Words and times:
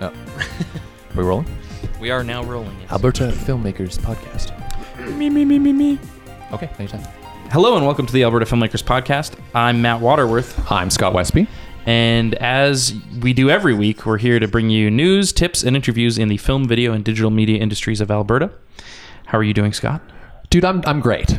Oh. 0.00 0.12
we 1.16 1.22
rolling? 1.22 1.46
We 2.00 2.10
are 2.10 2.24
now 2.24 2.42
rolling. 2.42 2.76
Yes. 2.80 2.90
Alberta 2.92 3.28
Filmmakers 3.28 3.98
Podcast. 3.98 4.56
Me, 5.16 5.30
me, 5.30 5.44
me, 5.44 5.58
me, 5.58 5.72
me. 5.72 5.98
Okay, 6.52 6.70
anytime. 6.78 7.02
Hello 7.50 7.76
and 7.76 7.86
welcome 7.86 8.06
to 8.06 8.12
the 8.12 8.24
Alberta 8.24 8.46
Filmmakers 8.46 8.82
Podcast. 8.82 9.38
I'm 9.54 9.80
Matt 9.82 10.00
Waterworth, 10.00 10.56
Hi, 10.64 10.80
I'm 10.80 10.90
Scott 10.90 11.12
Westby. 11.12 11.46
and 11.86 12.34
as 12.36 12.94
we 13.20 13.32
do 13.32 13.50
every 13.50 13.74
week, 13.74 14.06
we're 14.06 14.18
here 14.18 14.38
to 14.40 14.48
bring 14.48 14.70
you 14.70 14.90
news, 14.90 15.32
tips, 15.32 15.62
and 15.62 15.76
interviews 15.76 16.18
in 16.18 16.28
the 16.28 16.36
film, 16.36 16.66
video, 16.66 16.92
and 16.92 17.04
digital 17.04 17.30
media 17.30 17.60
industries 17.60 18.00
of 18.00 18.10
Alberta. 18.10 18.50
How 19.26 19.38
are 19.38 19.44
you 19.44 19.54
doing, 19.54 19.72
Scott? 19.72 20.00
Dude, 20.48 20.64
I'm, 20.64 20.82
I'm 20.84 21.00
great. 21.00 21.38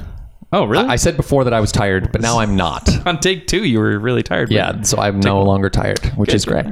Oh, 0.53 0.65
really? 0.65 0.85
I 0.85 0.97
said 0.97 1.15
before 1.15 1.45
that 1.45 1.53
I 1.53 1.59
was 1.61 1.71
tired, 1.71 2.11
but 2.11 2.21
now 2.21 2.39
I'm 2.39 2.55
not. 2.55 2.89
On 3.07 3.19
take 3.19 3.47
two, 3.47 3.63
you 3.63 3.79
were 3.79 3.97
really 3.99 4.23
tired. 4.23 4.51
Yeah, 4.51 4.81
so 4.81 4.97
I'm 4.97 5.19
no 5.19 5.41
longer 5.43 5.69
tired, 5.69 6.03
which 6.17 6.33
is 6.33 6.45
great. 6.45 6.65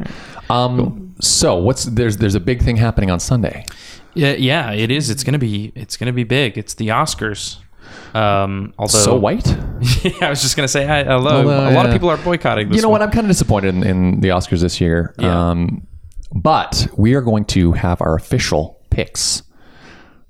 Um, 0.49 1.15
so 1.21 1.55
what's 1.55 1.85
there's 1.85 2.17
there's 2.17 2.35
a 2.35 2.39
big 2.39 2.61
thing 2.61 2.75
happening 2.75 3.11
on 3.11 3.19
Sunday. 3.19 3.65
yeah, 4.15 4.33
yeah. 4.33 4.71
It 4.71 4.91
is. 4.91 5.09
It's 5.09 5.23
gonna 5.23 5.39
be. 5.39 5.71
It's 5.75 5.95
gonna 5.95 6.13
be 6.13 6.23
big. 6.23 6.57
It's 6.57 6.73
the 6.73 6.89
Oscars. 6.89 7.57
Um, 8.13 8.73
although, 8.77 8.99
so 8.99 9.15
white. 9.15 9.47
yeah, 10.03 10.11
I 10.21 10.29
was 10.29 10.41
just 10.41 10.55
gonna 10.55 10.67
say 10.67 10.85
hi, 10.85 11.03
hello. 11.03 11.45
Well, 11.45 11.67
uh, 11.67 11.71
a 11.71 11.73
lot 11.73 11.85
of 11.85 11.91
yeah. 11.91 11.95
people 11.95 12.09
are 12.09 12.17
boycotting. 12.17 12.69
This 12.69 12.77
You 12.77 12.81
know 12.81 12.89
one. 12.89 12.99
what? 12.99 13.07
I'm 13.07 13.11
kind 13.11 13.25
of 13.25 13.29
disappointed 13.29 13.75
in, 13.75 13.83
in 13.83 14.19
the 14.21 14.29
Oscars 14.29 14.61
this 14.61 14.81
year. 14.81 15.13
Yeah. 15.17 15.49
Um, 15.49 15.87
but 16.33 16.87
we 16.97 17.15
are 17.15 17.21
going 17.21 17.45
to 17.45 17.71
have 17.73 18.01
our 18.01 18.15
official 18.15 18.79
picks, 18.89 19.43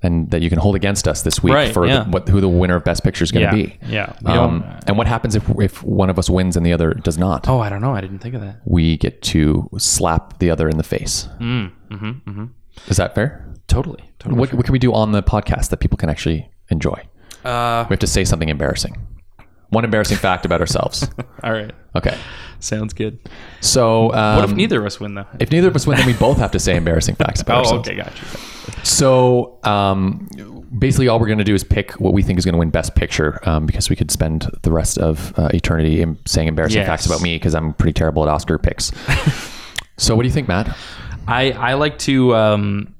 and 0.02 0.30
that 0.30 0.40
you 0.42 0.48
can 0.48 0.58
hold 0.58 0.74
against 0.76 1.06
us 1.06 1.22
this 1.22 1.42
week 1.42 1.52
Right, 1.54 1.72
for 1.74 1.86
yeah. 1.86 2.04
the, 2.04 2.10
what 2.10 2.28
who 2.28 2.40
the 2.40 2.48
winner 2.48 2.76
of 2.76 2.84
Best 2.84 3.04
Picture 3.04 3.22
is 3.24 3.30
going 3.32 3.42
Yeah, 3.44 3.50
to 3.50 3.56
be. 3.56 3.78
yeah. 3.86 4.12
Um, 4.24 4.64
and 4.86 4.96
what 4.96 5.06
happens 5.06 5.34
if 5.36 5.48
if 5.58 5.82
one 5.82 6.08
of 6.10 6.18
us 6.18 6.30
wins 6.30 6.56
and 6.56 6.64
the 6.64 6.72
other 6.72 6.94
does 6.94 7.18
not? 7.18 7.48
Oh, 7.48 7.60
I 7.60 7.68
don't 7.68 7.80
know. 7.82 7.94
I 7.94 8.00
didn't 8.00 8.20
think 8.20 8.34
of 8.34 8.40
that. 8.40 8.60
We 8.64 8.96
get 8.96 9.20
to 9.22 9.68
slap 9.78 10.38
the 10.38 10.50
other 10.50 10.68
in 10.68 10.76
the 10.78 10.82
face. 10.82 11.28
Mm, 11.38 11.72
mm-hmm, 11.90 12.30
mm-hmm. 12.30 12.44
Is 12.88 12.96
that 12.96 13.14
fair? 13.14 13.46
Totally. 13.66 14.02
Totally. 14.18 14.38
What, 14.40 14.54
what 14.54 14.64
can 14.66 14.72
we 14.72 14.78
do 14.78 14.92
on 14.94 15.12
the 15.12 15.22
podcast 15.22 15.68
that 15.70 15.78
people 15.78 15.96
can 15.98 16.08
actually 16.08 16.50
enjoy? 16.70 17.02
Uh, 17.44 17.84
We 17.88 17.94
have 17.94 18.00
to 18.00 18.06
say 18.06 18.24
something 18.24 18.48
embarrassing. 18.48 18.96
One 19.70 19.84
embarrassing 19.84 20.18
fact 20.18 20.44
about 20.44 20.60
ourselves. 20.60 21.08
all 21.44 21.52
right. 21.52 21.72
Okay. 21.96 22.16
Sounds 22.58 22.92
good. 22.92 23.18
So, 23.60 24.12
um, 24.12 24.36
What 24.36 24.44
if 24.50 24.54
neither 24.56 24.80
of 24.80 24.86
us 24.86 25.00
win 25.00 25.14
though? 25.14 25.26
if 25.38 25.50
neither 25.50 25.68
of 25.68 25.76
us 25.76 25.86
win, 25.86 25.96
then 25.96 26.06
we 26.06 26.12
both 26.12 26.38
have 26.38 26.50
to 26.52 26.58
say 26.58 26.76
embarrassing 26.76 27.14
facts 27.22 27.40
about 27.40 27.56
Oh, 27.56 27.58
ourselves. 27.60 27.88
okay, 27.88 27.96
gotcha. 27.96 28.24
So, 28.84 29.58
um, 29.64 30.28
basically, 30.78 31.08
all 31.08 31.18
we're 31.18 31.26
going 31.26 31.38
to 31.38 31.44
do 31.44 31.54
is 31.54 31.64
pick 31.64 31.92
what 31.92 32.12
we 32.12 32.22
think 32.22 32.38
is 32.38 32.44
going 32.44 32.52
to 32.54 32.58
win 32.58 32.70
Best 32.70 32.94
Picture 32.94 33.38
um, 33.48 33.64
because 33.66 33.88
we 33.90 33.96
could 33.96 34.10
spend 34.10 34.48
the 34.62 34.72
rest 34.72 34.98
of 34.98 35.32
uh, 35.38 35.48
eternity 35.54 36.04
saying 36.26 36.48
embarrassing 36.48 36.78
Yes. 36.80 36.86
facts 36.88 37.06
about 37.06 37.22
me 37.22 37.36
because 37.36 37.54
I'm 37.54 37.72
pretty 37.74 37.92
terrible 37.94 38.22
at 38.22 38.28
Oscar 38.28 38.58
picks. 38.58 38.92
so, 39.96 40.14
what 40.16 40.22
do 40.22 40.28
you 40.28 40.34
think, 40.34 40.48
Matt? 40.48 40.76
I 41.28 41.52
I 41.52 41.74
like 41.74 41.98
to 42.00 42.34
um, 42.34 42.94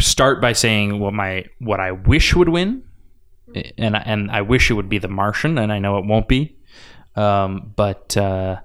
start 0.00 0.40
by 0.40 0.52
saying 0.52 0.98
what 0.98 1.12
my 1.14 1.44
what 1.60 1.80
I 1.80 1.92
wish 1.92 2.34
would 2.34 2.48
win, 2.48 2.82
and 3.78 3.96
and 3.96 4.30
I 4.30 4.42
wish 4.42 4.70
it 4.70 4.74
would 4.74 4.88
be 4.88 4.98
The 4.98 5.08
Martian, 5.08 5.58
and 5.58 5.72
I 5.72 5.78
know 5.78 5.98
it 5.98 6.04
won't 6.04 6.28
be, 6.28 6.56
um, 7.16 7.72
but 7.76 8.16
uh, 8.16 8.60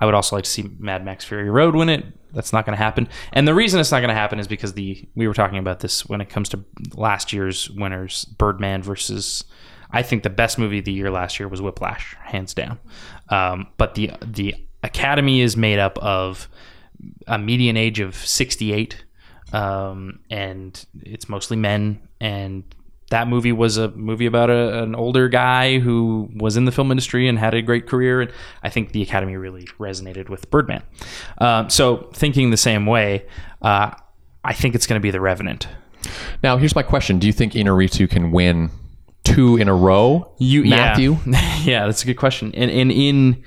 I 0.00 0.06
would 0.06 0.14
also 0.14 0.36
like 0.36 0.44
to 0.44 0.50
see 0.50 0.70
Mad 0.78 1.04
Max 1.04 1.24
Fury 1.24 1.50
Road 1.50 1.74
win 1.74 1.88
it. 1.88 2.04
That's 2.32 2.52
not 2.52 2.64
going 2.64 2.76
to 2.76 2.82
happen, 2.82 3.08
and 3.32 3.46
the 3.46 3.54
reason 3.54 3.80
it's 3.80 3.90
not 3.90 4.00
going 4.00 4.08
to 4.08 4.14
happen 4.14 4.38
is 4.38 4.46
because 4.46 4.74
the 4.74 5.08
we 5.14 5.26
were 5.26 5.34
talking 5.34 5.58
about 5.58 5.80
this 5.80 6.06
when 6.06 6.20
it 6.20 6.28
comes 6.28 6.48
to 6.50 6.64
last 6.94 7.32
year's 7.32 7.70
winners, 7.70 8.24
Birdman 8.24 8.82
versus. 8.82 9.44
I 9.92 10.02
think 10.02 10.22
the 10.22 10.30
best 10.30 10.56
movie 10.56 10.78
of 10.78 10.84
the 10.84 10.92
year 10.92 11.10
last 11.10 11.40
year 11.40 11.48
was 11.48 11.60
Whiplash, 11.60 12.14
hands 12.22 12.54
down. 12.54 12.78
Um, 13.28 13.66
but 13.76 13.96
the 13.96 14.12
the 14.24 14.54
Academy 14.84 15.40
is 15.40 15.56
made 15.56 15.80
up 15.80 15.98
of 15.98 16.48
a 17.26 17.38
median 17.38 17.76
age 17.76 17.98
of 17.98 18.14
68 18.14 19.04
um, 19.52 20.20
and 20.30 20.84
it's 21.02 21.28
mostly 21.28 21.56
men 21.56 22.00
and 22.20 22.64
that 23.10 23.28
movie 23.28 23.52
was 23.52 23.76
a 23.76 23.90
movie 23.90 24.26
about 24.26 24.50
a, 24.50 24.82
an 24.82 24.94
older 24.94 25.28
guy 25.28 25.78
who 25.78 26.28
was 26.34 26.56
in 26.56 26.64
the 26.64 26.72
film 26.72 26.90
industry 26.90 27.28
and 27.28 27.38
had 27.38 27.54
a 27.54 27.62
great 27.62 27.86
career 27.86 28.20
and 28.22 28.32
i 28.62 28.68
think 28.68 28.92
the 28.92 29.02
academy 29.02 29.36
really 29.36 29.64
resonated 29.78 30.28
with 30.28 30.50
birdman 30.50 30.82
um, 31.38 31.68
so 31.68 32.08
thinking 32.14 32.50
the 32.50 32.56
same 32.56 32.86
way 32.86 33.24
uh, 33.62 33.90
i 34.44 34.52
think 34.52 34.74
it's 34.74 34.86
going 34.86 34.98
to 34.98 35.02
be 35.02 35.10
the 35.10 35.20
revenant 35.20 35.68
Now, 36.42 36.56
here's 36.56 36.74
my 36.74 36.82
question: 36.82 37.18
Do 37.18 37.26
you 37.26 37.32
think 37.32 37.52
Inarritu 37.52 38.08
can 38.08 38.30
win 38.32 38.70
two 39.22 39.58
in 39.58 39.68
a 39.68 39.74
row? 39.74 40.32
you 40.38 40.64
Matthew. 40.64 41.18
yeah, 41.26 41.58
yeah 41.62 41.86
that's 41.86 42.02
a 42.02 42.06
good 42.06 42.16
question 42.16 42.52
and, 42.54 42.70
and 42.70 42.90
in 42.90 43.44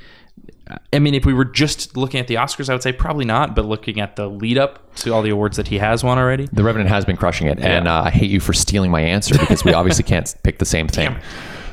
I 0.91 0.99
mean, 0.99 1.13
if 1.13 1.25
we 1.25 1.33
were 1.33 1.45
just 1.45 1.95
looking 1.97 2.19
at 2.19 2.27
the 2.27 2.35
Oscars, 2.35 2.69
I 2.69 2.73
would 2.73 2.83
say 2.83 2.91
probably 2.93 3.25
not. 3.25 3.55
But 3.55 3.65
looking 3.65 3.99
at 3.99 4.15
the 4.15 4.27
lead 4.27 4.57
up 4.57 4.93
to 4.97 5.13
all 5.13 5.21
the 5.21 5.29
awards 5.31 5.57
that 5.57 5.67
he 5.67 5.77
has 5.79 6.03
won 6.03 6.17
already, 6.17 6.47
The 6.51 6.63
Revenant 6.63 6.89
has 6.89 7.05
been 7.05 7.17
crushing 7.17 7.47
it, 7.47 7.59
and 7.59 7.87
uh, 7.87 8.03
I 8.05 8.09
hate 8.09 8.29
you 8.29 8.39
for 8.39 8.53
stealing 8.53 8.91
my 8.91 9.01
answer 9.01 9.37
because 9.37 9.63
we 9.63 9.73
obviously 9.73 10.03
can't 10.03 10.33
pick 10.43 10.59
the 10.59 10.65
same 10.65 10.87
thing. 10.87 11.15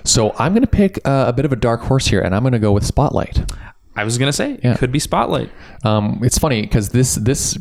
So 0.04 0.34
I'm 0.38 0.52
going 0.52 0.62
to 0.62 0.66
pick 0.68 0.98
uh, 1.06 1.24
a 1.28 1.32
bit 1.32 1.44
of 1.44 1.52
a 1.52 1.56
dark 1.56 1.80
horse 1.82 2.06
here, 2.06 2.20
and 2.20 2.34
I'm 2.34 2.42
going 2.42 2.52
to 2.52 2.58
go 2.58 2.72
with 2.72 2.84
Spotlight. 2.86 3.52
I 3.96 4.04
was 4.04 4.16
gonna 4.18 4.32
say 4.32 4.58
Yeah. 4.62 4.74
it 4.74 4.78
could 4.78 4.92
be 4.92 5.00
Spotlight. 5.00 5.50
Um, 5.84 6.20
it's 6.22 6.38
funny 6.38 6.62
because 6.62 6.90
this 6.90 7.16
this 7.16 7.58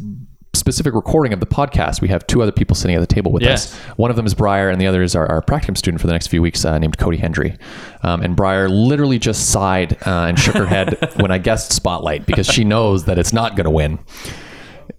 specific 0.53 0.93
recording 0.93 1.31
of 1.31 1.39
the 1.39 1.45
podcast, 1.45 2.01
we 2.01 2.07
have 2.09 2.25
two 2.27 2.41
other 2.41 2.51
people 2.51 2.75
sitting 2.75 2.95
at 2.95 2.99
the 2.99 3.07
table 3.07 3.31
with 3.31 3.43
Yes. 3.43 3.73
us. 3.73 3.79
One 3.97 4.09
of 4.09 4.15
them 4.15 4.25
is 4.25 4.33
Briar, 4.33 4.69
and 4.69 4.81
the 4.81 4.87
other 4.87 5.01
is 5.03 5.15
our, 5.15 5.25
our 5.27 5.41
practicum 5.41 5.77
student 5.77 6.01
for 6.01 6.07
the 6.07 6.13
next 6.13 6.27
few 6.27 6.41
weeks, 6.41 6.65
uh, 6.65 6.77
named 6.79 6.97
Cody 6.97 7.17
Hendry. 7.17 7.57
Um, 8.03 8.21
and 8.21 8.35
Briar 8.35 8.67
literally 8.67 9.19
just 9.19 9.49
sighed 9.51 9.93
uh, 10.07 10.25
and 10.27 10.39
shook 10.39 10.55
her 10.55 10.65
head 10.65 10.97
when 11.17 11.31
I 11.31 11.37
guessed 11.37 11.71
Spotlight 11.71 12.25
because 12.25 12.47
she 12.47 12.63
knows 12.63 13.05
that 13.05 13.17
it's 13.19 13.31
not 13.33 13.55
going 13.55 13.65
to 13.65 13.69
win. 13.71 13.99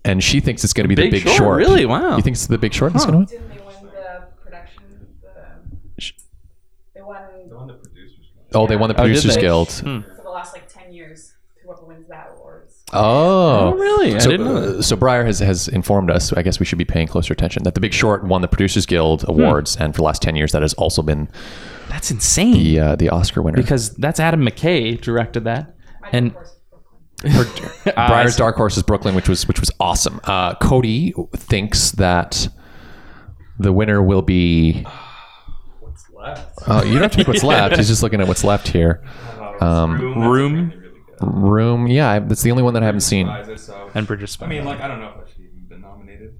And 0.05 0.23
she 0.23 0.41
thinks 0.41 0.65
it's 0.65 0.73
going 0.73 0.85
to 0.85 0.89
be 0.89 0.95
Big 0.95 1.11
the 1.11 1.19
Big 1.19 1.27
Short? 1.27 1.37
Short. 1.37 1.59
Really? 1.59 1.85
Wow. 1.85 2.17
You 2.17 2.23
think 2.23 2.35
it's 2.35 2.47
the 2.47 2.57
Big 2.57 2.73
Short 2.73 2.93
that's 2.93 3.05
going 3.05 3.13
to 3.13 3.19
win? 3.19 3.27
Didn't 3.27 3.49
they 3.51 3.65
win 3.65 3.91
the 3.93 4.23
production? 4.43 4.83
The, 5.21 6.13
they 6.95 7.03
won 7.03 7.19
Oh, 8.55 8.67
they 8.67 8.77
won 8.77 8.89
the 8.89 8.95
Oh, 8.95 9.03
did 9.05 9.13
Producers 9.15 9.35
they? 9.35 9.41
Guild. 9.43 9.71
for 9.71 9.83
the 10.23 10.31
last 10.31 10.55
like 10.55 10.69
ten 10.69 10.93
years. 10.93 11.35
Whoever 11.65 11.85
wins 11.85 12.09
that 12.09 12.33
awards. 12.37 12.80
Oh, 12.93 13.73
really? 13.75 14.15
I 14.15 14.19
So, 14.19 14.31
didn't 14.31 14.47
know 14.47 14.57
uh, 14.79 14.83
so 14.83 14.97
Briar 14.97 15.25
has, 15.25 15.39
has 15.39 15.69
informed 15.69 16.11
us. 16.11 16.33
I 16.33 16.43
guess 16.43 16.59
we 16.59 16.67
should 16.67 16.79
be 16.79 16.85
paying 16.85 17.07
closer 17.07 17.33
attention 17.33 17.63
that 17.65 17.75
the 17.75 17.81
Big 17.81 17.93
Short 17.93 18.25
won 18.25 18.43
the 18.43 18.49
Producers 18.49 18.87
Guild 18.87 19.23
Hmm. 19.23 19.31
awards, 19.31 19.77
and 19.77 19.95
for 19.95 19.99
the 19.99 20.05
last 20.05 20.23
ten 20.23 20.35
years, 20.37 20.53
that 20.53 20.63
has 20.63 20.75
also 20.75 21.03
been 21.03 21.29
That's 21.89 22.11
insane. 22.11 22.55
the 22.55 22.81
uh, 22.81 22.97
the 22.97 23.09
Oscar 23.11 23.43
winner. 23.43 23.57
because 23.57 23.91
that's 23.97 24.19
Adam 24.21 24.41
McKay 24.45 25.01
directed 25.01 25.45
that, 25.45 25.75
and 26.13 26.29
of 26.29 26.35
course, 26.35 26.57
Brooklyn. 27.23 27.95
Ah, 27.97 28.07
Briar's. 28.09 28.37
Dark 28.37 28.57
Horse 28.57 28.77
is 28.77 28.83
Brooklyn, 28.83 29.15
which 29.15 29.29
was 29.29 29.47
which 29.47 29.61
was 29.61 29.71
awesome. 29.79 30.21
Uh, 30.25 30.55
Cody 30.57 31.15
thinks 31.37 31.93
that 31.93 32.49
the 33.59 33.73
winner 33.73 34.03
will 34.03 34.23
be. 34.23 34.85
What's 35.81 36.05
left? 36.13 36.59
Oh, 36.67 36.83
you 36.83 36.95
don't 36.95 37.03
have 37.03 37.13
to 37.13 37.19
pick 37.19 37.29
what's 37.29 37.43
left. 37.45 37.77
He's 37.77 37.89
just 37.89 38.03
looking 38.03 38.21
at 38.21 38.27
what's 38.27 38.43
left 38.45 38.69
here. 38.69 39.03
Um, 39.61 40.19
Room 40.19 40.73
Room, 41.21 41.87
yeah, 41.87 42.11
I- 42.11 42.19
that's 42.21 42.43
the 42.43 42.51
only 42.51 42.63
one 42.63 42.75
that 42.75 42.83
I 42.83 42.87
haven't 42.87 43.03
seen. 43.03 43.29
I 43.29 43.41
and 43.95 44.07
Bridge 44.07 44.23
of 44.23 44.31
Spies. 44.31 44.49
mean, 44.49 44.65
like, 44.65 44.81
I 44.81 44.89
don't 44.89 45.01
know 45.01 45.09
if 45.09 45.27
I 45.27 45.31
should 45.31 45.41
even 45.45 45.67
been 45.69 45.81
nominated. 45.83 46.35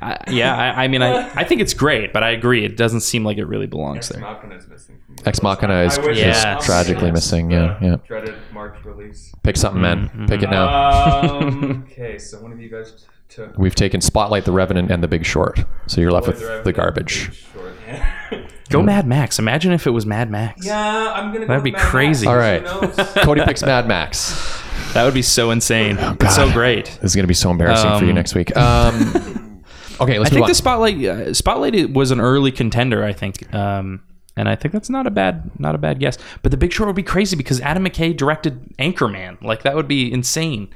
I, 0.00 0.18
yeah, 0.30 0.54
I, 0.54 0.84
I 0.84 0.88
mean, 0.88 1.00
I, 1.02 1.30
I 1.34 1.44
think 1.44 1.60
it's 1.62 1.72
great, 1.72 2.12
but 2.12 2.22
I 2.22 2.30
agree 2.30 2.64
it 2.64 2.76
doesn't 2.76 3.00
seem 3.00 3.24
like 3.24 3.38
it 3.38 3.46
really 3.46 3.66
belongs 3.66 4.08
there. 4.10 4.20
Machina 4.20 4.54
is 4.56 4.68
missing. 4.68 4.98
From 5.06 5.16
Ex 5.24 5.42
Machina 5.42 5.82
is, 5.84 5.98
I 5.98 6.02
wish 6.04 6.18
is 6.18 6.24
Yes. 6.24 6.44
it 6.44 6.54
was 6.56 6.66
tragically 6.66 6.94
nominated. 7.10 7.14
missing. 7.14 7.50
Yeah, 7.50 7.78
yeah. 7.80 7.96
Dreaded 8.06 8.34
March 8.52 8.76
release. 8.84 9.32
Pick 9.42 9.56
something, 9.56 9.80
man. 9.80 10.08
Mm-hmm. 10.08 10.26
Pick 10.26 10.42
it 10.42 10.50
now. 10.50 11.30
Um, 11.40 11.86
okay, 11.90 12.18
so 12.18 12.40
one 12.42 12.52
of 12.52 12.60
you 12.60 12.68
guys 12.68 12.92
t- 12.92 13.36
took. 13.36 13.56
We've 13.56 13.74
taken 13.74 14.02
Spotlight, 14.02 14.44
The 14.44 14.52
Revenant, 14.52 14.90
and 14.90 15.02
The 15.02 15.08
Big 15.08 15.24
Short. 15.24 15.60
So 15.86 16.02
you're 16.02 16.12
left 16.12 16.26
with 16.26 16.36
Boy, 16.40 16.42
the 16.42 16.50
Revenant, 16.50 16.76
garbage. 16.76 17.26
Big 17.30 17.34
Short. 17.34 17.72
Go 18.68 18.82
Mad 18.82 19.06
Max. 19.06 19.38
Imagine 19.38 19.72
if 19.72 19.86
it 19.86 19.90
was 19.90 20.06
Mad 20.06 20.30
Max. 20.30 20.64
yeah, 20.66 21.12
I'm 21.12 21.32
gonna. 21.32 21.46
That'd 21.46 21.62
be 21.64 21.70
with 21.70 21.78
Mad 21.78 21.82
Max. 21.82 21.90
crazy. 21.90 22.26
All 22.26 22.36
right. 22.36 22.64
Cody 23.22 23.42
picks 23.44 23.62
Mad 23.62 23.86
Max. 23.88 24.62
That 24.94 25.04
would 25.04 25.14
be 25.14 25.22
so 25.22 25.50
insane. 25.50 25.96
God. 25.96 26.22
It's 26.22 26.36
so 26.36 26.50
great. 26.52 26.86
This 26.86 27.10
is 27.12 27.14
going 27.14 27.24
to 27.24 27.28
be 27.28 27.34
so 27.34 27.50
embarrassing 27.50 27.98
for 27.98 28.04
you 28.04 28.10
Um, 28.10 28.14
next 28.16 28.34
week. 28.34 28.56
Um, 28.56 28.94
okay, 30.00 30.18
let's 30.18 30.30
I 30.32 30.34
move 30.34 30.34
think 30.34 30.42
on. 30.44 30.48
the 30.48 30.54
Spotlight 30.54 31.04
uh, 31.04 31.34
Spotlight 31.34 31.92
was 31.92 32.10
an 32.10 32.20
early 32.20 32.50
contender. 32.50 33.04
I 33.04 33.12
think, 33.12 33.52
um, 33.54 34.02
and 34.36 34.48
I 34.48 34.56
think 34.56 34.72
that's 34.72 34.88
not 34.90 35.06
a 35.06 35.10
bad 35.10 35.50
not 35.60 35.74
a 35.74 35.78
bad 35.78 35.98
guess. 36.00 36.16
But 36.42 36.50
The 36.50 36.56
Big 36.56 36.72
Short 36.72 36.86
would 36.86 36.96
be 36.96 37.02
crazy 37.02 37.36
because 37.36 37.60
Adam 37.60 37.84
McKay 37.84 38.16
directed 38.16 38.74
Anchorman. 38.78 39.42
Like 39.42 39.62
that 39.64 39.74
would 39.76 39.88
be 39.88 40.10
insane. 40.12 40.68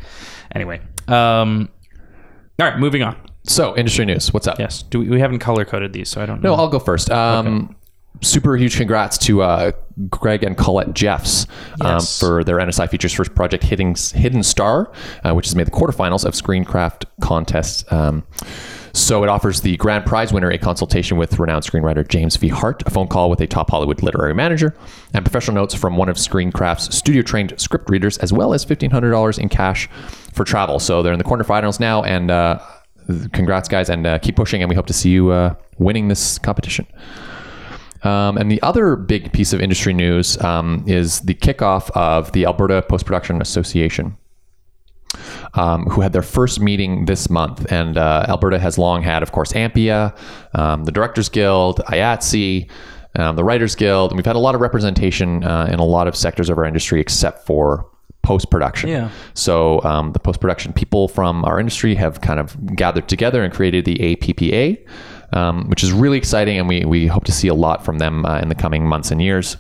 Anyway, 0.55 0.81
um, 1.09 1.69
all 2.59 2.67
right, 2.69 2.79
moving 2.79 3.03
on. 3.03 3.17
so, 3.45 3.75
industry 3.77 4.05
news. 4.05 4.35
What's 4.35 4.47
up? 4.47 4.59
Yes, 4.59 4.83
do 4.83 4.99
we, 5.01 5.09
we 5.09 5.21
haven't 5.21 5.39
color 5.39 5.65
coded 5.65 5.93
these, 5.95 6.09
so 6.11 6.21
I 6.21 6.27
don't 6.27 6.43
know. 6.43 6.55
No, 6.55 6.61
I'll 6.61 6.69
go 6.69 6.79
first. 6.79 7.11
Um, 7.11 7.75
Super 8.23 8.57
huge 8.57 8.77
congrats 8.77 9.17
to 9.19 9.43
uh, 9.43 9.73
Greg 10.11 10.43
and 10.45 10.57
Colette 10.57 10.93
Jeffs 10.95 11.47
um, 11.81 11.93
Yes. 11.95 12.21
for 12.21 12.45
their 12.45 12.57
NSI 12.59 12.89
Features 12.91 13.13
first 13.15 13.35
project, 13.35 13.65
Hidden, 13.65 13.95
Hidden 14.15 14.43
Star, 14.43 14.93
uh, 15.25 15.33
which 15.33 15.47
has 15.47 15.57
made 15.57 15.67
the 15.67 15.71
quarterfinals 15.71 16.25
of 16.25 16.35
Screencraft 16.35 17.05
contests. 17.23 17.91
Um, 17.93 18.25
So 18.93 19.23
it 19.23 19.29
offers 19.29 19.61
the 19.61 19.77
grand 19.77 20.05
prize 20.05 20.33
winner 20.33 20.51
a 20.51 20.59
consultation 20.59 21.17
with 21.17 21.39
renowned 21.39 21.63
screenwriter 21.63 22.07
James 22.07 22.35
V. 22.37 22.49
Hart, 22.49 22.83
a 22.87 22.91
phone 22.91 23.07
call 23.07 23.31
with 23.31 23.41
a 23.41 23.47
top 23.47 23.71
Hollywood 23.71 24.03
literary 24.03 24.35
manager, 24.35 24.75
and 25.15 25.25
professional 25.25 25.55
notes 25.55 25.75
from 25.75 25.97
one 25.97 26.09
of 26.09 26.17
Screencraft's 26.17 26.95
studio 26.97 27.23
trained 27.23 27.55
script 27.57 27.89
readers, 27.89 28.19
as 28.19 28.33
well 28.33 28.53
as 28.53 28.67
$1,500 28.67 29.39
in 29.39 29.49
cash 29.49 29.89
for 30.33 30.45
travel. 30.45 30.81
So 30.81 31.03
they're 31.05 31.13
in 31.13 31.21
the 31.21 31.25
quarterfinals 31.25 31.79
now, 31.79 32.03
and 32.03 32.33
uh, 32.33 32.59
congrats, 33.33 33.69
guys, 33.69 33.89
and 33.89 34.07
uh, 34.09 34.19
keep 34.19 34.35
pushing, 34.35 34.61
and 34.61 34.69
we 34.69 34.75
hope 34.75 34.87
to 34.89 34.93
see 34.93 35.11
you 35.11 35.31
uh, 35.31 35.55
winning 35.79 36.09
this 36.09 36.39
competition. 36.41 36.85
Um, 38.03 38.39
and 38.39 38.51
the 38.51 38.61
other 38.63 38.97
big 38.97 39.33
piece 39.33 39.53
of 39.53 39.61
industry 39.61 39.93
news 39.93 40.41
um, 40.43 40.85
is 40.87 41.21
the 41.21 41.35
kickoff 41.35 41.91
of 41.91 42.33
the 42.33 42.47
Alberta 42.47 42.83
Post 42.83 43.07
Production 43.07 43.41
Association. 43.43 44.17
Um, 45.55 45.87
who 45.87 46.03
had 46.03 46.13
their 46.13 46.23
first 46.23 46.61
meeting 46.61 47.07
this 47.07 47.29
month. 47.29 47.73
And 47.73 47.99
uh, 47.99 48.27
Alberta 48.29 48.61
has 48.61 48.79
long 48.79 49.03
had, 49.03 49.25
of 49.25 49.33
course, 49.33 49.53
AMPIA, 49.53 50.17
um, 50.55 50.85
the 50.85 50.93
Directors 50.93 51.29
Guild, 51.29 51.81
IATSE, 51.89 52.71
um, 53.17 53.35
the 53.35 53.43
Writers 53.43 53.75
Guild, 53.75 54.13
and 54.13 54.19
we've 54.19 54.27
had 54.27 54.37
a 54.37 54.41
lot 54.41 54.55
of 54.55 54.61
representation 54.61 55.43
uh, 55.43 55.69
in 55.71 55.81
a 55.81 55.85
lot 55.85 56.07
of 56.07 56.15
sectors 56.15 56.49
of 56.49 56.59
our 56.59 56.65
industry 56.65 57.01
except 57.01 57.45
for 57.45 57.91
post 58.23 58.51
production. 58.51 58.91
Yeah. 58.91 59.11
So 59.35 59.83
um, 59.83 60.13
the 60.13 60.19
post 60.19 60.41
production 60.41 60.73
people 60.73 61.09
from 61.09 61.45
our 61.45 61.59
industry 61.59 61.95
have 61.97 62.21
kind 62.21 62.39
of 62.39 62.77
gathered 62.77 63.09
together 63.09 63.43
and 63.43 63.53
created 63.53 63.85
the 63.85 63.97
APPA, 63.97 64.87
um, 65.33 65.69
which 65.69 65.83
is 65.83 65.93
really 65.93 66.19
exciting, 66.19 66.59
and 66.59 66.69
we 66.69 66.85
we 66.85 67.07
hope 67.07 67.25
to 67.25 67.33
see 67.33 67.49
a 67.49 67.55
lot 67.55 67.85
from 67.85 67.99
them 67.99 68.25
uh, 68.27 68.39
in 68.41 68.49
the 68.49 68.55
coming 68.55 68.87
months 68.87 69.11
and 69.11 69.23
years. 69.23 69.57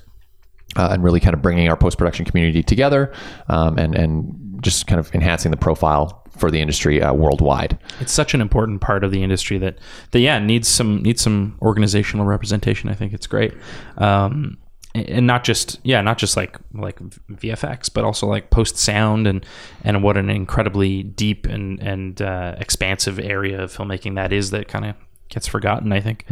Uh, 0.76 0.90
and 0.92 1.02
really 1.02 1.18
kind 1.18 1.34
of 1.34 1.42
bringing 1.42 1.68
our 1.68 1.76
post 1.76 1.98
production 1.98 2.24
community 2.24 2.62
together 2.62 3.12
um, 3.48 3.76
and, 3.76 3.96
and 3.96 4.62
just 4.62 4.86
kind 4.86 5.00
of 5.00 5.12
enhancing 5.12 5.50
the 5.50 5.56
profile 5.56 6.20
for 6.36 6.50
the 6.50 6.60
industry 6.60 7.02
uh, 7.02 7.12
worldwide. 7.12 7.78
It's 8.00 8.12
such 8.12 8.34
an 8.34 8.40
important 8.40 8.80
part 8.80 9.04
of 9.04 9.10
the 9.10 9.22
industry 9.22 9.58
that, 9.58 9.78
that 10.12 10.20
yeah 10.20 10.38
needs 10.38 10.68
some 10.68 11.02
needs 11.02 11.22
some 11.22 11.58
organizational 11.62 12.26
representation. 12.26 12.88
I 12.88 12.94
think 12.94 13.12
it's 13.12 13.26
great, 13.26 13.52
um, 13.98 14.58
and 14.94 15.26
not 15.26 15.44
just 15.44 15.78
yeah 15.84 16.00
not 16.00 16.18
just 16.18 16.36
like 16.36 16.56
like 16.72 16.98
VFX, 16.98 17.92
but 17.92 18.04
also 18.04 18.26
like 18.26 18.50
post 18.50 18.76
sound 18.78 19.26
and 19.26 19.44
and 19.84 20.02
what 20.02 20.16
an 20.16 20.30
incredibly 20.30 21.02
deep 21.02 21.46
and 21.46 21.80
and 21.80 22.20
uh, 22.22 22.56
expansive 22.58 23.18
area 23.18 23.62
of 23.62 23.76
filmmaking 23.76 24.16
that 24.16 24.32
is 24.32 24.50
that 24.50 24.68
kind 24.68 24.86
of 24.86 24.96
gets 25.30 25.46
forgotten. 25.46 25.92
I 25.92 26.00
think. 26.00 26.24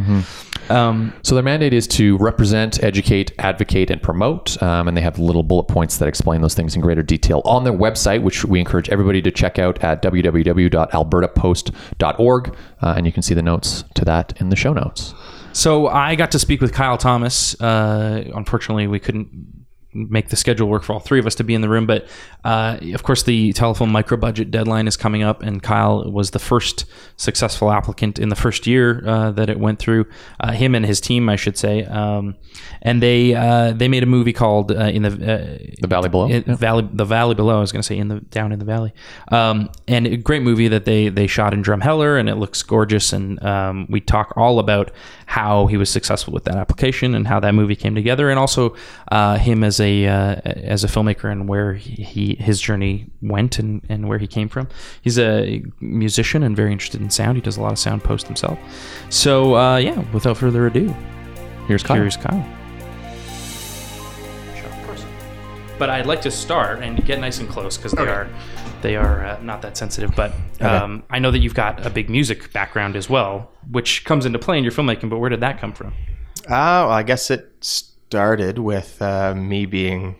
Um, 0.69 1.13
So 1.23 1.33
their 1.35 1.43
mandate 1.43 1.73
is 1.73 1.87
to 1.87 2.15
represent, 2.17 2.83
educate, 2.83 3.31
advocate, 3.39 3.89
and 3.89 3.99
promote. 4.01 4.61
Um, 4.61 4.87
and 4.87 4.95
they 4.95 5.01
have 5.01 5.17
little 5.17 5.41
bullet 5.43 5.63
points 5.63 5.97
that 5.97 6.07
explain 6.07 6.41
those 6.41 6.53
things 6.53 6.75
in 6.75 6.81
greater 6.81 7.01
detail 7.01 7.41
on 7.43 7.63
their 7.63 7.73
website, 7.73 8.21
which 8.21 8.45
we 8.45 8.59
encourage 8.59 8.87
everybody 8.89 9.21
to 9.23 9.31
check 9.31 9.57
out 9.57 9.83
at 9.83 10.03
www.albertapost.org. 10.03 12.55
Uh, 12.81 12.93
and 12.97 13.05
you 13.05 13.11
can 13.11 13.21
see 13.23 13.33
the 13.33 13.41
notes 13.41 13.83
to 13.95 14.05
that 14.05 14.33
in 14.39 14.49
the 14.49 14.55
show 14.55 14.73
notes. 14.73 15.13
So 15.53 15.87
I 15.87 16.15
got 16.15 16.31
to 16.31 16.39
speak 16.39 16.61
with 16.61 16.73
Kyle 16.73 16.97
Thomas. 16.97 17.59
Uh, 17.59 18.29
unfortunately, 18.35 18.87
we 18.87 18.99
couldn't 18.99 19.58
make 19.93 20.29
the 20.29 20.35
schedule 20.35 20.67
work 20.69 20.83
for 20.83 20.93
all 20.93 20.99
three 20.99 21.19
of 21.19 21.25
us 21.25 21.33
to 21.35 21.43
be 21.43 21.55
in 21.55 21.61
the 21.61 21.69
room, 21.69 21.87
but 21.87 22.07
uh, 22.43 22.77
of 22.93 23.03
course, 23.03 23.23
the 23.23 23.51
Telefilm 23.53 23.89
micro 23.89 24.17
budget 24.17 24.51
deadline 24.51 24.87
is 24.87 24.95
coming 24.95 25.23
up, 25.23 25.41
and 25.41 25.63
Kyle 25.63 26.09
was 26.11 26.31
the 26.31 26.39
first 26.39 26.85
successful 27.17 27.71
applicant 27.71 28.19
in 28.19 28.29
the 28.29 28.35
first 28.35 28.67
year 28.67 29.03
uh, 29.07 29.31
that 29.31 29.49
it 29.49 29.59
went 29.59 29.79
through. 29.79 30.05
Uh, 30.39 30.51
him 30.51 30.75
and 30.75 30.85
his 30.85 31.01
team, 31.01 31.27
I 31.27 31.35
should 31.35 31.57
say, 31.57 31.85
um, 31.85 32.35
and 32.81 33.01
they 33.01 33.33
uh, 33.33 33.71
they 33.71 33.87
made 33.87 34.03
a 34.03 34.05
movie 34.05 34.33
called 34.33 34.71
uh, 34.71 34.75
in 34.85 35.01
the 35.01 35.09
uh, 35.09 35.57
The 35.81 35.87
Valley 35.87 36.09
Below. 36.09 36.29
it- 36.29 36.45
valley 36.45 36.87
the 36.93 37.05
valley 37.05 37.35
below 37.35 37.57
i 37.57 37.59
was 37.61 37.71
going 37.71 37.81
to 37.81 37.85
say 37.87 37.97
in 37.97 38.07
the 38.09 38.19
down 38.31 38.51
in 38.51 38.59
the 38.59 38.65
valley 38.65 38.93
um, 39.31 39.69
and 39.87 40.05
a 40.07 40.17
great 40.17 40.41
movie 40.41 40.67
that 40.67 40.85
they 40.85 41.09
they 41.09 41.27
shot 41.27 41.53
in 41.53 41.61
drumheller 41.63 42.19
and 42.19 42.27
it 42.29 42.35
looks 42.35 42.61
gorgeous 42.63 43.13
and 43.13 43.41
um, 43.43 43.85
we 43.89 43.99
talk 44.01 44.33
all 44.35 44.59
about 44.59 44.91
how 45.25 45.67
he 45.67 45.77
was 45.77 45.89
successful 45.89 46.33
with 46.33 46.43
that 46.45 46.55
application 46.55 47.15
and 47.15 47.27
how 47.27 47.39
that 47.39 47.53
movie 47.53 47.75
came 47.75 47.95
together 47.95 48.29
and 48.29 48.39
also 48.39 48.75
uh, 49.11 49.37
him 49.37 49.63
as 49.63 49.78
a 49.79 50.07
uh, 50.07 50.35
as 50.45 50.83
a 50.83 50.87
filmmaker 50.87 51.31
and 51.31 51.47
where 51.47 51.73
he, 51.73 52.03
he 52.03 52.35
his 52.35 52.59
journey 52.59 53.09
went 53.21 53.59
and, 53.59 53.85
and 53.89 54.07
where 54.07 54.17
he 54.17 54.27
came 54.27 54.49
from 54.49 54.67
he's 55.01 55.19
a 55.19 55.63
musician 55.79 56.43
and 56.43 56.55
very 56.55 56.71
interested 56.71 57.01
in 57.01 57.09
sound 57.09 57.37
he 57.37 57.41
does 57.41 57.57
a 57.57 57.61
lot 57.61 57.71
of 57.71 57.79
sound 57.79 58.03
post 58.03 58.27
himself 58.27 58.59
so 59.09 59.55
uh, 59.55 59.77
yeah 59.77 59.99
without 60.11 60.37
further 60.37 60.67
ado 60.67 60.93
Here's 61.69 61.83
Kyle. 61.83 61.97
Here's 61.97 62.17
Kyle. 62.17 62.43
But 65.77 65.91
I'd 65.91 66.07
like 66.07 66.19
to 66.23 66.31
start 66.31 66.81
and 66.81 67.05
get 67.05 67.19
nice 67.19 67.39
and 67.39 67.47
close 67.47 67.77
because 67.77 67.91
they 67.91 68.07
are 68.07 68.27
they 68.81 68.95
are 68.95 69.23
uh, 69.23 69.39
not 69.43 69.61
that 69.61 69.77
sensitive. 69.77 70.15
But 70.15 70.33
um, 70.61 71.03
I 71.11 71.19
know 71.19 71.29
that 71.29 71.37
you've 71.37 71.53
got 71.53 71.85
a 71.85 71.91
big 71.91 72.09
music 72.09 72.51
background 72.53 72.95
as 72.95 73.07
well, 73.07 73.51
which 73.69 74.03
comes 74.03 74.25
into 74.25 74.39
play 74.39 74.57
in 74.57 74.63
your 74.63 74.73
filmmaking. 74.73 75.11
But 75.11 75.19
where 75.19 75.29
did 75.29 75.41
that 75.41 75.59
come 75.59 75.71
from? 75.71 75.93
Oh, 76.47 76.49
well, 76.49 76.89
I 76.89 77.03
guess 77.03 77.29
it 77.29 77.88
started 78.13 78.57
with 78.57 78.99
uh, 79.03 79.35
me 79.35 79.65
being. 79.67 80.15